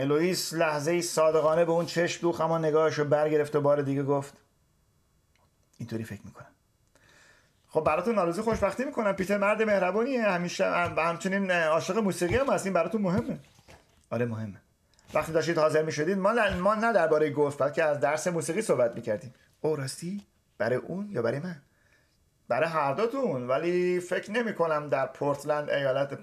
الوئیس 0.01 0.53
لحظه 0.53 0.91
ای 0.91 1.01
صادقانه 1.01 1.65
به 1.65 1.71
اون 1.71 1.85
چشم 1.85 2.21
دوخ 2.21 2.41
اما 2.41 2.57
نگاهش 2.57 2.99
رو 2.99 3.05
برگرفت 3.05 3.55
و 3.55 3.61
بار 3.61 3.81
دیگه 3.81 4.03
گفت 4.03 4.33
اینطوری 5.77 6.03
فکر 6.03 6.21
می‌کنم. 6.25 6.54
خب 7.75 7.83
براتون 7.83 8.15
ناروزی 8.15 8.41
خوشبختی 8.41 8.85
می‌کنم. 8.85 9.13
پیتر 9.13 9.37
مرد 9.37 9.61
مهربونیه 9.61 10.23
همیشه 10.23 10.65
همچنین 10.97 11.51
عاشق 11.51 11.97
موسیقی 11.97 12.35
هم 12.35 12.49
هستیم 12.49 12.73
براتون 12.73 13.01
مهمه. 13.01 13.39
آره 14.09 14.25
مهمه. 14.25 14.61
وقتی 15.13 15.31
داشتید 15.31 15.57
حاضر 15.57 15.83
می‌شدید 15.83 16.17
ما 16.17 16.33
ما 16.49 16.75
نه 16.75 16.93
درباره 16.93 17.29
گفت 17.29 17.57
بلکه 17.57 17.83
از 17.83 17.99
درس 17.99 18.27
موسیقی 18.27 18.61
صحبت 18.61 18.95
می‌کردیم. 18.95 19.33
او 19.61 19.75
راستی؟ 19.75 20.21
برای 20.57 20.75
اون 20.75 21.09
یا 21.09 21.21
برای 21.21 21.39
من؟ 21.39 21.61
برای 22.47 22.69
هر 22.69 22.93
دوتون. 22.93 23.47
ولی 23.47 23.99
فکر 23.99 24.31
نمی 24.31 24.53
کنم 24.53 24.89
در 24.89 25.05
پورتلند 25.05 25.69
ایالت 25.69 26.19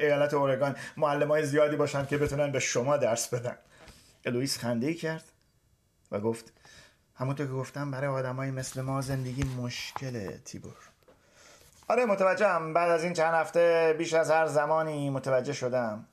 ایالت 0.00 0.34
اورگان 0.34 0.76
معلم 0.96 1.28
های 1.28 1.46
زیادی 1.46 1.76
باشن 1.76 2.06
که 2.06 2.18
بتونن 2.18 2.52
به 2.52 2.58
شما 2.58 2.96
درس 2.96 3.34
بدن. 3.34 3.56
الویس 4.24 4.58
خنده 4.58 4.94
کرد 4.94 5.24
و 6.12 6.20
گفت 6.20 6.52
همونطور 7.18 7.46
که 7.46 7.52
گفتم 7.52 7.90
برای 7.90 8.08
آدمایی 8.08 8.50
مثل 8.50 8.80
ما 8.80 9.00
زندگی 9.00 9.44
مشکله 9.44 10.40
تیبور. 10.44 10.76
آره 11.88 12.04
متوجهم. 12.04 12.74
بعد 12.74 12.90
از 12.90 13.04
این 13.04 13.12
چند 13.12 13.34
هفته 13.34 13.94
بیش 13.98 14.14
از 14.14 14.30
هر 14.30 14.46
زمانی 14.46 15.10
متوجه 15.10 15.52
شدم. 15.52 16.06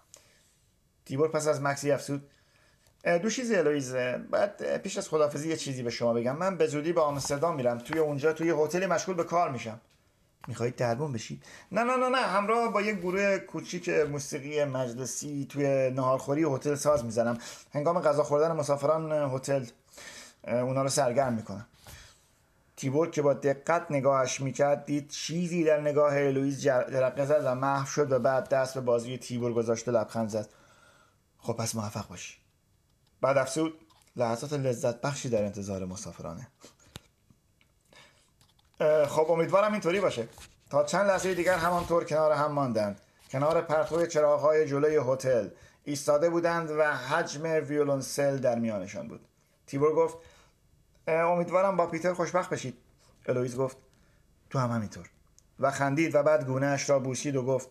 تیبور 1.05 1.31
پس 1.31 1.47
از 1.47 1.61
مکسی 1.61 1.91
افسود 1.91 2.29
دو 3.03 3.29
چیزی 3.29 3.55
الویزه. 3.55 4.17
بعد 4.31 4.77
پیش 4.77 4.97
از 4.97 5.09
خدافزی 5.09 5.49
یه 5.49 5.57
چیزی 5.57 5.83
به 5.83 5.89
شما 5.89 6.13
بگم. 6.13 6.35
من 6.35 6.57
به 6.57 6.67
زودی 6.67 6.93
به 6.93 7.01
آمستردام 7.01 7.55
میرم. 7.55 7.77
توی 7.77 7.99
اونجا 7.99 8.33
توی 8.33 8.49
هتلی 8.49 8.85
مشغول 8.85 9.15
به 9.15 9.23
کار 9.23 9.51
میشم. 9.51 9.81
می‌خواهید 10.47 10.75
دربون 10.75 11.11
بشید؟ 11.11 11.43
نه 11.71 11.83
نه 11.83 11.95
نه 11.95 12.09
نه. 12.09 12.17
همراه 12.17 12.73
با 12.73 12.81
یک 12.81 12.97
گروه 12.97 13.37
کوچیک 13.37 13.89
موسیقی 13.89 14.65
مجلسی 14.65 15.47
توی 15.49 15.91
نهارخوری 15.91 16.43
هتل 16.43 16.75
ساز 16.75 17.05
می‌زنم. 17.05 17.37
هنگام 17.73 17.99
غذا 17.99 18.23
خوردن 18.23 18.51
مسافران 18.51 19.11
هتل. 19.11 19.65
اونا 20.47 20.81
رو 20.81 20.89
سرگرم 20.89 21.33
می‌کنم. 21.33 21.67
تیبور 22.77 23.09
که 23.09 23.21
با 23.21 23.33
دقت 23.33 23.85
نگاهش 23.89 24.41
می‌کرد 24.41 24.85
دید 24.85 25.09
چیزی 25.09 25.63
در 25.63 25.81
نگاه 25.81 26.13
الویز 26.17 26.61
جرقه 26.61 27.25
زد 27.25 27.41
و 27.45 27.55
محو 27.55 27.85
شد 27.85 28.11
و 28.11 28.19
بعد 28.19 28.49
دست 28.49 28.73
به 28.73 28.81
بازوی 28.81 29.17
تیبور 29.17 29.53
گذاشته 29.53 29.91
لبخند 29.91 30.29
زد. 30.29 30.49
خب 31.37 31.53
پس 31.53 31.75
موفق 31.75 32.07
باشی 32.07 32.37
بعد 33.21 33.37
افسود 33.37 33.73
لحظات 34.15 34.53
لذت 34.53 35.01
بخشی 35.01 35.29
در 35.29 35.43
انتظار 35.43 35.85
مسافرانه. 35.85 36.47
خب 39.07 39.31
امیدوارم 39.31 39.71
اینطوری 39.71 39.99
باشه. 39.99 40.27
تا 40.69 40.83
چند 40.83 41.07
لحظه 41.07 41.33
دیگر 41.33 41.57
همانطور 41.57 42.03
کنار 42.03 42.31
هم 42.31 42.51
ماندند. 42.51 43.01
کنار 43.31 43.61
پرتو 43.61 44.05
چراغهای 44.05 44.67
جلوی 44.67 44.99
هتل 45.07 45.47
ایستاده 45.83 46.29
بودند 46.29 46.71
و 46.71 46.95
حجم 46.95 47.43
ویولونسل 47.43 48.37
در 48.37 48.59
میانشان 48.59 49.07
بود. 49.07 49.27
تیبور 49.67 49.95
گفت 49.95 50.17
امیدوارم 51.07 51.77
با 51.77 51.87
پیتر 51.87 52.13
خوشبخت 52.13 52.49
بشید. 52.49 52.77
الویز 53.25 53.55
گفت 53.55 53.77
تو 54.49 54.59
هم 54.59 54.71
همینطور. 54.71 55.09
و 55.59 55.71
خندید 55.71 56.15
و 56.15 56.23
بعد 56.23 56.45
گونهش 56.45 56.89
را 56.89 56.99
بوسید 56.99 57.35
و 57.35 57.43
گفت 57.43 57.69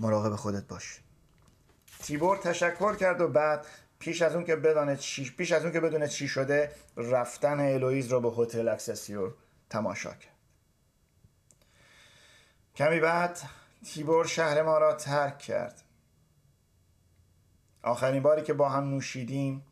مراقب 0.00 0.36
خودت 0.36 0.68
باش. 0.68 1.00
تیبور 2.02 2.36
تشکر 2.36 2.94
کرد 2.94 3.20
و 3.20 3.28
بعد 3.28 3.66
پیش 3.98 4.22
از 4.22 4.34
اون 4.34 4.44
که 4.44 4.56
بدونه 4.56 4.96
چی 4.96 5.30
پیش 5.30 5.52
از 5.52 5.62
اون 5.62 5.72
که 5.72 5.80
بدونه 5.80 6.08
چی 6.08 6.28
شده 6.28 6.72
رفتن 6.96 7.60
الویز 7.60 8.08
را 8.08 8.20
به 8.20 8.42
هتل 8.42 8.68
اکسلسیور 8.68 9.34
تماشا 9.70 10.10
کرد. 10.10 10.34
کمی 12.76 13.00
بعد 13.00 13.38
تیبور 13.84 14.26
شهر 14.26 14.62
ما 14.62 14.78
را 14.78 14.94
ترک 14.94 15.38
کرد. 15.38 15.82
آخرین 17.82 18.22
باری 18.22 18.42
که 18.42 18.52
با 18.52 18.68
هم 18.68 18.84
نوشیدیم 18.84 19.66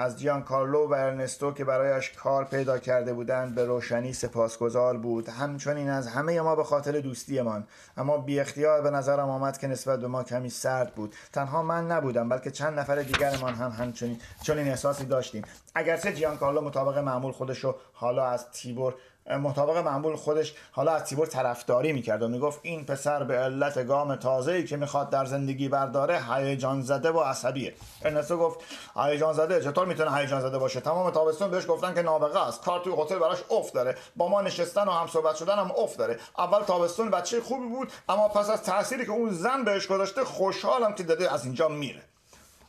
از 0.00 0.18
جیان 0.18 0.42
کارلو 0.42 0.88
و 0.88 0.92
ارنستو 0.92 1.52
که 1.52 1.64
برایش 1.64 2.10
کار 2.10 2.44
پیدا 2.44 2.78
کرده 2.78 3.12
بودند 3.12 3.54
به 3.54 3.64
روشنی 3.64 4.12
سپاسگزار 4.12 4.96
بود. 4.96 5.28
همچنین 5.28 5.88
از 5.88 6.08
همه 6.08 6.40
ما 6.40 6.56
به 6.56 6.64
خاطر 6.64 7.00
دوستیمان. 7.00 7.66
اما 7.96 8.18
بی 8.18 8.40
اختیار 8.40 8.82
به 8.82 8.90
نظرم 8.90 9.30
آمد 9.30 9.58
که 9.58 9.66
نسبت 9.66 10.00
به 10.00 10.06
ما 10.06 10.22
کمی 10.22 10.50
سرد 10.50 10.94
بود. 10.94 11.14
تنها 11.32 11.62
من 11.62 11.86
نبودم 11.86 12.28
بلکه 12.28 12.50
چند 12.50 12.78
نفر 12.78 12.96
دیگرمان 12.96 13.54
هم 13.54 13.70
همچنین 13.70 14.18
چنین 14.42 14.68
احساسی 14.68 15.04
داشتیم. 15.04 15.44
اگرچه 15.74 16.12
جیان 16.12 16.36
کارلو 16.36 16.60
مطابق 16.60 16.98
معمول 16.98 17.32
خودشو 17.32 17.74
حالا 17.92 18.26
از 18.26 18.50
تیبور 18.50 18.94
مطابق 19.26 19.76
معمول 19.76 20.16
خودش 20.16 20.54
حالا 20.72 20.92
از 20.92 21.04
تیبور 21.04 21.26
طرفداری 21.26 21.92
می‌کرد 21.92 22.22
و 22.22 22.28
می‌گفت 22.28 22.60
این 22.62 22.84
پسر 22.84 23.24
به 23.24 23.38
علت 23.38 23.86
گام 23.86 24.18
ای 24.48 24.64
که 24.64 24.76
می‌خواد 24.76 25.10
در 25.10 25.24
زندگی 25.24 25.68
برداره 25.68 26.20
هیجان 26.34 26.82
زده 26.82 27.10
و 27.10 27.20
عصبیه. 27.20 27.74
ارنستو 28.04 28.38
گفت 28.38 28.60
هیجان 28.96 29.32
زده؟ 29.32 29.60
چطور 29.60 29.86
می‌تونه 29.86 30.16
هیجان 30.16 30.40
زده 30.40 30.58
باشه؟ 30.58 30.80
تمام 30.80 31.10
تابستون 31.10 31.50
بهش 31.50 31.66
گفتن 31.68 31.94
که 31.94 32.02
نابغه 32.02 32.46
است. 32.46 32.64
کار 32.64 32.80
توی 32.80 32.92
هتل 32.98 33.18
براش 33.18 33.38
افت 33.50 33.74
داره. 33.74 33.96
با 34.16 34.28
ما 34.28 34.42
نشستن 34.42 34.88
و 34.88 34.90
هم 34.90 35.06
صحبت 35.06 35.36
شدن 35.36 35.58
هم 35.58 35.70
افت 35.78 35.98
داره. 35.98 36.18
اول 36.38 36.62
تابستون 36.62 37.10
بچه 37.10 37.40
خوبی 37.40 37.68
بود 37.68 37.92
اما 38.08 38.28
پس 38.28 38.50
از 38.50 38.62
تأثیری 38.62 39.04
که 39.04 39.12
اون 39.12 39.30
زن 39.30 39.64
بهش 39.64 39.86
گذاشته 39.86 40.24
خوشحالم 40.24 40.94
که 40.94 41.02
داده 41.02 41.32
از 41.32 41.44
اینجا 41.44 41.68
میره. 41.68 42.02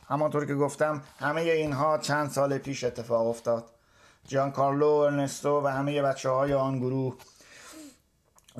همانطور 0.08 0.46
که 0.46 0.54
گفتم 0.54 1.02
همه 1.20 1.40
اینها 1.40 1.98
چند 1.98 2.30
سال 2.30 2.58
پیش 2.58 2.84
اتفاق 2.84 3.26
افتاد. 3.26 3.64
جان 4.28 4.52
کارلو 4.52 4.88
ارنستو 4.88 5.60
و 5.64 5.66
همه 5.66 6.02
بچه 6.02 6.30
های 6.30 6.54
آن 6.54 6.78
گروه. 6.78 7.16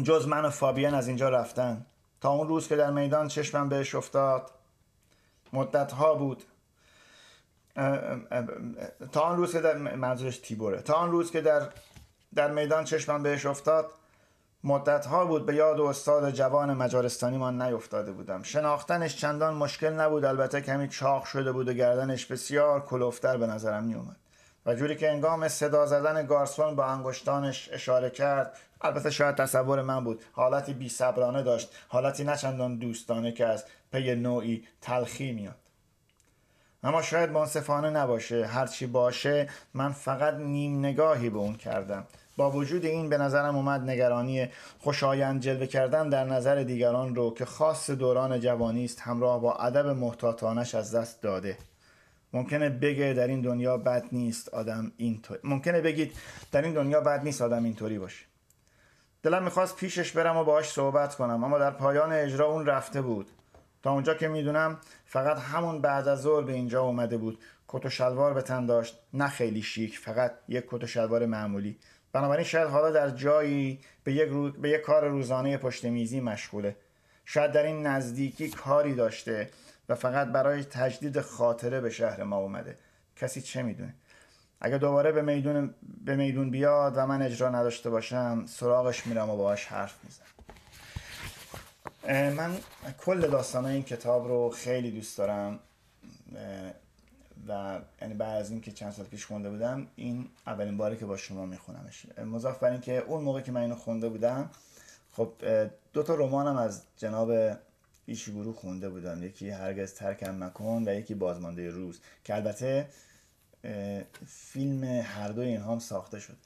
جز 0.02 0.28
من 0.28 0.44
و 0.44 0.50
فابین 0.50 0.94
از 0.94 1.08
اینجا 1.08 1.28
رفتن. 1.28 1.86
تا 2.20 2.30
اون 2.30 2.48
روز 2.48 2.68
که 2.68 2.76
در 2.76 2.90
میدان 2.90 3.28
چشمم 3.28 3.68
بهش 3.68 3.94
افتاد 3.94 4.50
مدت 5.52 5.92
ها 5.92 6.14
بود 6.14 6.42
تا 9.12 9.20
آن 9.20 9.36
روز 9.36 9.52
که 9.52 9.60
در 9.60 9.78
منظورش 9.78 10.38
تیبوره. 10.38 10.82
تا 10.82 10.94
آن 10.94 11.10
روز 11.10 11.30
که 11.30 11.40
در 11.40 11.68
در 12.34 12.50
میدان 12.50 12.84
چشمم 12.84 13.22
بهش 13.22 13.46
افتاد 13.46 13.90
مدت 14.64 15.06
ها 15.06 15.24
بود. 15.24 15.46
به 15.46 15.54
یاد 15.54 15.80
و 15.80 15.84
استاد 15.84 16.30
جوان 16.30 16.74
مجارستانی 16.74 17.38
من 17.38 17.62
نیفتاده 17.62 18.12
بودم. 18.12 18.42
شناختنش 18.42 19.16
چندان 19.16 19.54
مشکل 19.54 19.92
نبود. 19.92 20.24
البته 20.24 20.60
کمی 20.60 20.88
چاق 20.88 21.24
شده 21.24 21.52
بود 21.52 21.68
و 21.68 21.72
گردنش 21.72 22.26
بسیار 22.26 22.80
کلوفتر 22.80 23.36
به 23.36 23.46
نظرم 23.46 23.84
می 23.84 23.94
اومد 23.94 24.21
و 24.66 24.74
جوری 24.74 24.96
که 24.96 25.10
انگام 25.10 25.48
صدا 25.48 25.86
زدن 25.86 26.26
گارسون 26.26 26.76
با 26.76 26.84
انگشتانش 26.84 27.68
اشاره 27.72 28.10
کرد 28.10 28.56
البته 28.80 29.10
شاید 29.10 29.34
تصور 29.34 29.82
من 29.82 30.04
بود. 30.04 30.22
حالتی 30.32 30.74
بی 30.74 30.88
صبرانه 30.88 31.42
داشت. 31.42 31.74
حالتی 31.88 32.24
نچندان 32.24 32.78
دوستانه 32.78 33.32
که 33.32 33.46
از 33.46 33.64
پی 33.92 34.14
نوعی 34.14 34.64
تلخی 34.80 35.32
میاد. 35.32 35.54
اما 36.82 37.02
شاید 37.02 37.30
منصفانه 37.30 37.90
نباشه. 37.90 38.46
هرچی 38.46 38.86
باشه 38.86 39.48
من 39.74 39.92
فقط 39.92 40.34
نیم 40.34 40.78
نگاهی 40.78 41.30
به 41.30 41.38
اون 41.38 41.54
کردم. 41.54 42.06
با 42.36 42.50
وجود 42.50 42.84
این 42.84 43.08
به 43.08 43.18
نظرم 43.18 43.56
اومد 43.56 43.80
نگرانی 43.80 44.48
خوشایند 44.78 45.40
جلوه 45.40 45.66
کردن 45.66 46.08
در 46.08 46.24
نظر 46.24 46.62
دیگران 46.62 47.14
رو 47.14 47.34
که 47.34 47.44
خاص 47.44 47.90
دوران 47.90 48.40
جوانی 48.40 48.84
است 48.84 49.00
همراه 49.00 49.40
با 49.40 49.54
ادب 49.54 49.86
محتاطانش 49.86 50.74
از 50.74 50.94
دست 50.94 51.22
داده. 51.22 51.58
ممکنه 52.32 52.70
بگه 52.70 53.12
در 53.12 53.26
این 53.26 53.40
دنیا 53.40 53.76
بد 53.76 54.04
نیست 54.12 54.48
آدم 54.48 54.92
اینطور 54.96 55.38
ممکنه 55.44 55.80
بگید 55.80 56.12
در 56.52 56.62
این 56.62 56.72
دنیا 56.72 57.00
بد 57.00 57.24
نیست 57.24 57.42
آدم 57.42 57.64
اینطوری 57.64 57.98
باشه. 57.98 58.24
دلم 59.22 59.42
می‌خواست 59.42 59.76
پیشش 59.76 60.12
برم 60.12 60.36
و 60.36 60.44
باهاش 60.44 60.70
صحبت 60.70 61.14
کنم 61.14 61.44
اما 61.44 61.58
در 61.58 61.70
پایان 61.70 62.12
اجرا 62.12 62.46
اون 62.46 62.66
رفته 62.66 63.02
بود. 63.02 63.30
تا 63.82 63.92
اونجا 63.92 64.14
که 64.14 64.28
می‌دونم 64.28 64.78
فقط 65.04 65.38
همون 65.38 65.80
بعد 65.80 66.08
از 66.08 66.22
ظهر 66.22 66.44
به 66.44 66.52
اینجا 66.52 66.82
اومده 66.82 67.16
بود. 67.16 67.38
کت 67.68 67.86
و 67.86 67.90
شلوار 67.90 68.34
به 68.34 68.42
تن 68.42 68.66
داشت. 68.66 68.98
نه 69.14 69.28
خیلی 69.28 69.62
شیک 69.62 69.98
فقط 69.98 70.32
یک 70.48 70.64
کت 70.68 70.84
و 70.84 70.86
شلوار 70.86 71.26
معمولی. 71.26 71.78
بنابراین 72.12 72.44
شاید 72.44 72.68
حالا 72.68 72.90
در 72.90 73.10
جایی 73.10 73.80
به 74.04 74.12
یک, 74.12 74.28
رو... 74.28 74.50
به 74.50 74.70
یک 74.70 74.80
کار 74.80 75.08
روزانه 75.08 75.56
پشت 75.56 75.84
میزی 75.84 76.20
مشغوله. 76.20 76.76
شاید 77.24 77.52
در 77.52 77.62
این 77.62 77.86
نزدیکی 77.86 78.50
کاری 78.50 78.94
داشته. 78.94 79.50
فقط 79.94 80.28
برای 80.28 80.64
تجدید 80.64 81.20
خاطره 81.20 81.80
به 81.80 81.90
شهر 81.90 82.22
ما 82.22 82.36
اومده. 82.36 82.78
کسی 83.16 83.42
چه 83.42 83.62
می‌دونه؟ 83.62 83.94
اگه 84.60 84.78
دوباره 84.78 85.12
به 85.12 85.22
میدون, 85.22 85.74
به 86.04 86.16
میدون 86.16 86.50
بیاد 86.50 86.92
و 86.96 87.06
من 87.06 87.22
اجرا 87.22 87.48
نداشته 87.48 87.90
باشم 87.90 88.44
سراغش 88.46 89.06
میرم 89.06 89.30
و 89.30 89.36
باهاش 89.36 89.66
حرف 89.66 89.94
می‌زنم. 90.04 90.26
من 92.32 92.56
کل 92.98 93.20
داستان 93.20 93.66
این 93.66 93.82
کتاب 93.82 94.28
رو 94.28 94.50
خیلی 94.50 94.90
دوست 94.90 95.18
دارم. 95.18 95.58
و 97.48 97.78
یعنی 98.02 98.14
بعد 98.14 98.40
از 98.40 98.50
اینکه 98.50 98.72
چند 98.72 98.92
سال 98.92 99.06
پیش 99.06 99.26
خونده 99.26 99.50
بودم 99.50 99.86
این 99.96 100.28
اولین 100.46 100.76
باری 100.76 100.96
که 100.96 101.06
با 101.06 101.16
شما 101.16 101.46
میخونمش. 101.46 102.06
مضاف 102.26 102.58
بر 102.58 102.70
اینکه 102.70 102.98
اون 102.98 103.24
موقع 103.24 103.40
که 103.40 103.52
من 103.52 103.60
اینو 103.60 103.74
خونده 103.74 104.08
بودم 104.08 104.50
خب 105.12 105.32
دو 105.92 106.02
تا 106.02 106.14
رمانم 106.14 106.56
از 106.56 106.82
جناب 106.96 107.32
گروه 108.06 108.54
خونده 108.54 108.88
بودم 108.88 109.22
یکی 109.22 109.50
هرگز 109.50 109.94
ترکم 109.94 110.44
مکن 110.44 110.84
و 110.86 110.94
یکی 110.94 111.14
بازمانده 111.14 111.70
روز. 111.70 112.00
که 112.24 112.34
البته 112.34 112.88
فیلم 114.26 114.84
هر 114.84 115.28
دوی 115.28 115.46
اینها 115.46 115.72
هم 115.72 115.78
ساخته 115.78 116.20
شد. 116.20 116.36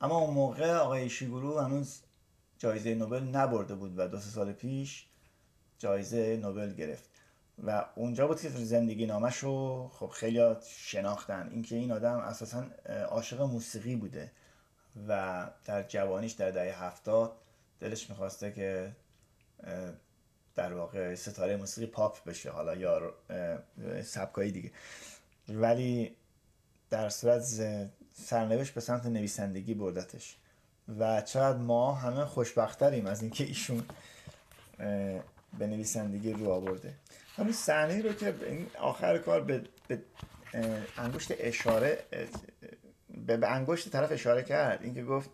اما 0.00 0.18
اون 0.18 0.34
موقع 0.34 0.74
آقای 0.74 1.02
ایشیگورو 1.02 1.58
هنوز 1.60 2.00
جایزه 2.58 2.94
نوبل 2.94 3.22
نبرده 3.22 3.74
بود 3.74 3.98
و 3.98 4.08
دو 4.08 4.20
سال 4.20 4.52
پیش 4.52 5.06
جایزه 5.78 6.36
نوبل 6.36 6.74
گرفت. 6.74 7.10
و 7.64 7.84
اونجا 7.94 8.26
بود 8.26 8.40
که 8.40 8.48
زندگی 8.48 9.06
نامش 9.06 9.36
رو 9.36 9.88
خب 9.94 10.06
خیلی 10.06 10.54
شناختن. 10.76 11.48
اینکه 11.52 11.76
این 11.76 11.92
آدم 11.92 12.18
اساسا 12.18 12.64
عاشق 13.08 13.40
موسیقی 13.40 13.96
بوده 13.96 14.30
و 15.08 15.50
در 15.64 15.82
جوانیش 15.82 16.32
در 16.32 16.50
دهه 16.50 16.84
هفتاد 16.84 17.32
دلش 17.80 18.10
می‌خواسته 18.10 18.52
که 18.52 18.92
در 20.56 20.72
واقع 20.72 21.14
ستاره 21.14 21.56
موسیقی 21.56 21.86
پاپ 21.86 22.24
بشه 22.24 22.50
حالا 22.50 22.74
یا 22.74 23.14
سبکایی 24.02 24.52
دیگه. 24.52 24.70
ولی 25.48 26.16
در 26.90 27.08
صورت 27.08 27.42
سرنوشت 28.12 28.74
به 28.74 28.80
سمت 28.80 29.06
نویسندگی 29.06 29.74
بردتش. 29.74 30.36
و 30.98 31.20
چقدر 31.20 31.58
ما 31.58 31.94
همه 31.94 32.24
خوشبختریم 32.24 33.06
از 33.06 33.22
اینکه 33.22 33.44
ایشون 33.44 33.84
به 35.58 35.66
نویسندگی 35.66 36.32
رو 36.32 36.50
آورده. 36.50 36.94
همین 37.36 37.52
صحنه 37.52 38.02
رو 38.02 38.12
که 38.12 38.34
این 38.46 38.66
آخر 38.78 39.18
کار 39.18 39.40
به, 39.40 39.64
به 39.88 40.02
انگشت 40.96 41.32
اشاره 41.38 41.98
به, 43.26 43.50
انگشت 43.50 43.88
طرف 43.88 44.12
اشاره 44.12 44.42
کرد. 44.42 44.82
اینکه 44.82 45.04
گفت 45.04 45.30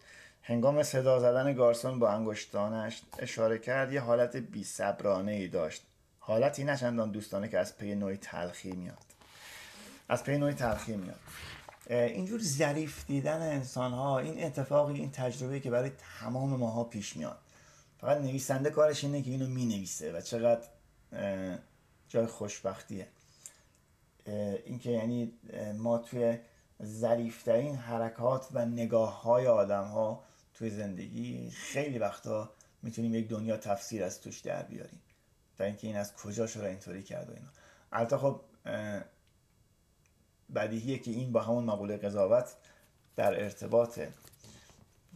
هنگام 0.51 0.83
صدا 0.83 1.19
زدن 1.19 1.55
گارسون 1.55 1.99
با 1.99 2.11
انگشتانش 2.11 3.03
اشاره 3.19 3.59
کرد 3.59 3.93
یه 3.93 4.01
حالت 4.01 4.37
بی 4.37 4.67
ای 5.27 5.49
داشت. 5.49 5.83
حالتی 6.19 6.65
نه 6.65 6.77
چندان 6.77 7.11
دوستانه 7.11 7.49
که 7.49 7.59
از 7.59 7.77
پی 7.77 7.95
نوعی 7.95 8.17
تلخی 8.17 8.73
میاد. 8.73 8.99
از 10.09 10.25
پی 10.25 10.39
نوعی 10.39 10.55
تلخی 10.55 10.97
میاد. 10.97 11.21
اینجور 11.91 12.41
ظریف 12.43 13.07
دیدن 13.07 13.43
انسان 13.43 13.93
ها 13.93 14.19
این 14.19 14.45
اتفاقی 14.45 14.95
این 14.95 15.11
تجربه 15.11 15.61
که 15.61 15.71
برای 15.71 15.91
تمام 16.21 16.51
ماها 16.51 16.85
پیش 16.85 17.17
میاد. 17.17 17.39
فقط 18.01 18.19
نویسنده 18.19 18.71
کارش 18.71 19.05
اینه 19.05 19.23
که 19.23 19.31
اینو 19.31 19.47
می 19.47 19.67
نویسه 19.67 20.13
و 20.13 20.21
چقدر 20.21 20.67
جای 22.09 22.27
خوشبختیه. 22.27 23.07
اینکه 24.65 24.91
یعنی 24.91 25.33
ما 25.79 25.99
توی 25.99 26.39
ظریفترین 26.85 27.77
حرکات 27.77 28.49
و 28.53 28.67
نگاه 28.67 29.23
های 29.23 29.47
آدم 29.47 29.85
ها 29.85 30.30
توی 30.61 30.71
زندگی 30.71 31.51
خیلی 31.51 31.99
وقتا 31.99 32.53
می‌تونیم 32.83 33.15
یک 33.15 33.29
دنیا 33.29 33.57
تفسیر 33.57 34.05
از 34.05 34.21
توش 34.21 34.39
در 34.39 34.63
بیاریم. 34.63 35.01
تا 35.59 35.65
اینکه 35.65 35.87
این 35.87 35.97
از 35.97 36.15
کجا 36.15 36.47
شده 36.47 36.67
اینطوری 36.67 37.03
کرد 37.03 37.31
و 37.31 37.33
اینا. 37.33 37.49
البته 37.93 38.17
خب 38.17 38.41
بدیهیه 40.55 40.99
که 40.99 41.11
این 41.11 41.33
با 41.33 41.43
همون 41.43 41.65
مقوله 41.65 41.97
قضاوت 41.97 42.55
در 43.17 43.45
ارتباطه. 43.45 44.13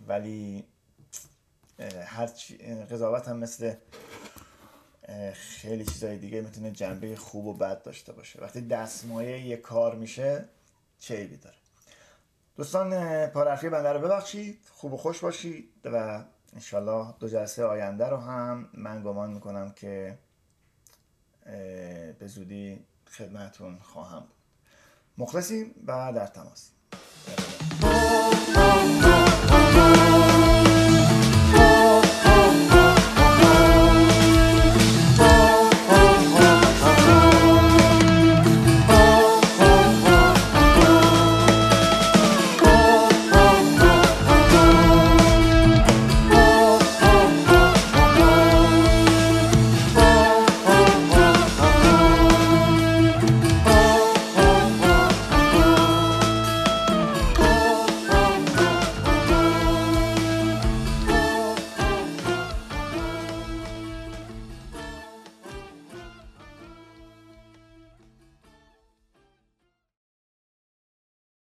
ولی 0.06 0.64
هر 2.04 2.26
قضاوت 2.90 3.28
هم 3.28 3.36
مثل 3.36 3.74
خیلی 5.34 5.84
چیزای 5.84 6.18
دیگه 6.18 6.40
می‌تونه 6.40 6.70
جنبه 6.70 7.16
خوب 7.16 7.46
و 7.46 7.54
بد 7.54 7.82
داشته 7.82 8.12
باشه. 8.12 8.40
وقتی 8.40 8.60
دستمایه 8.60 9.46
یه 9.46 9.56
کار 9.56 9.94
میشه 9.94 10.44
چه 10.98 11.14
ایبی 11.14 11.36
داره؟ 11.36 11.56
دوستان 12.56 13.26
پارفی 13.26 13.68
بنده 13.68 13.92
رو 13.92 14.00
ببخشید. 14.00 14.58
خوب 14.72 14.92
و 14.92 14.96
خوش 14.96 15.20
باشید 15.20 15.70
و 15.84 16.24
انشالله 16.52 17.14
دو 17.18 17.28
جلسه 17.28 17.64
آینده 17.64 18.06
رو 18.06 18.16
هم 18.16 18.68
من 18.74 19.02
گمان 19.02 19.30
می‌کنم 19.30 19.70
که 19.70 20.18
به 22.18 22.26
زودی 22.26 22.86
خدمتون 23.10 23.78
خواهم 23.78 24.20
بود. 24.20 24.36
مخلصیم 25.18 25.74
و 25.86 26.12
در 26.12 26.26
تماس. 26.26 26.70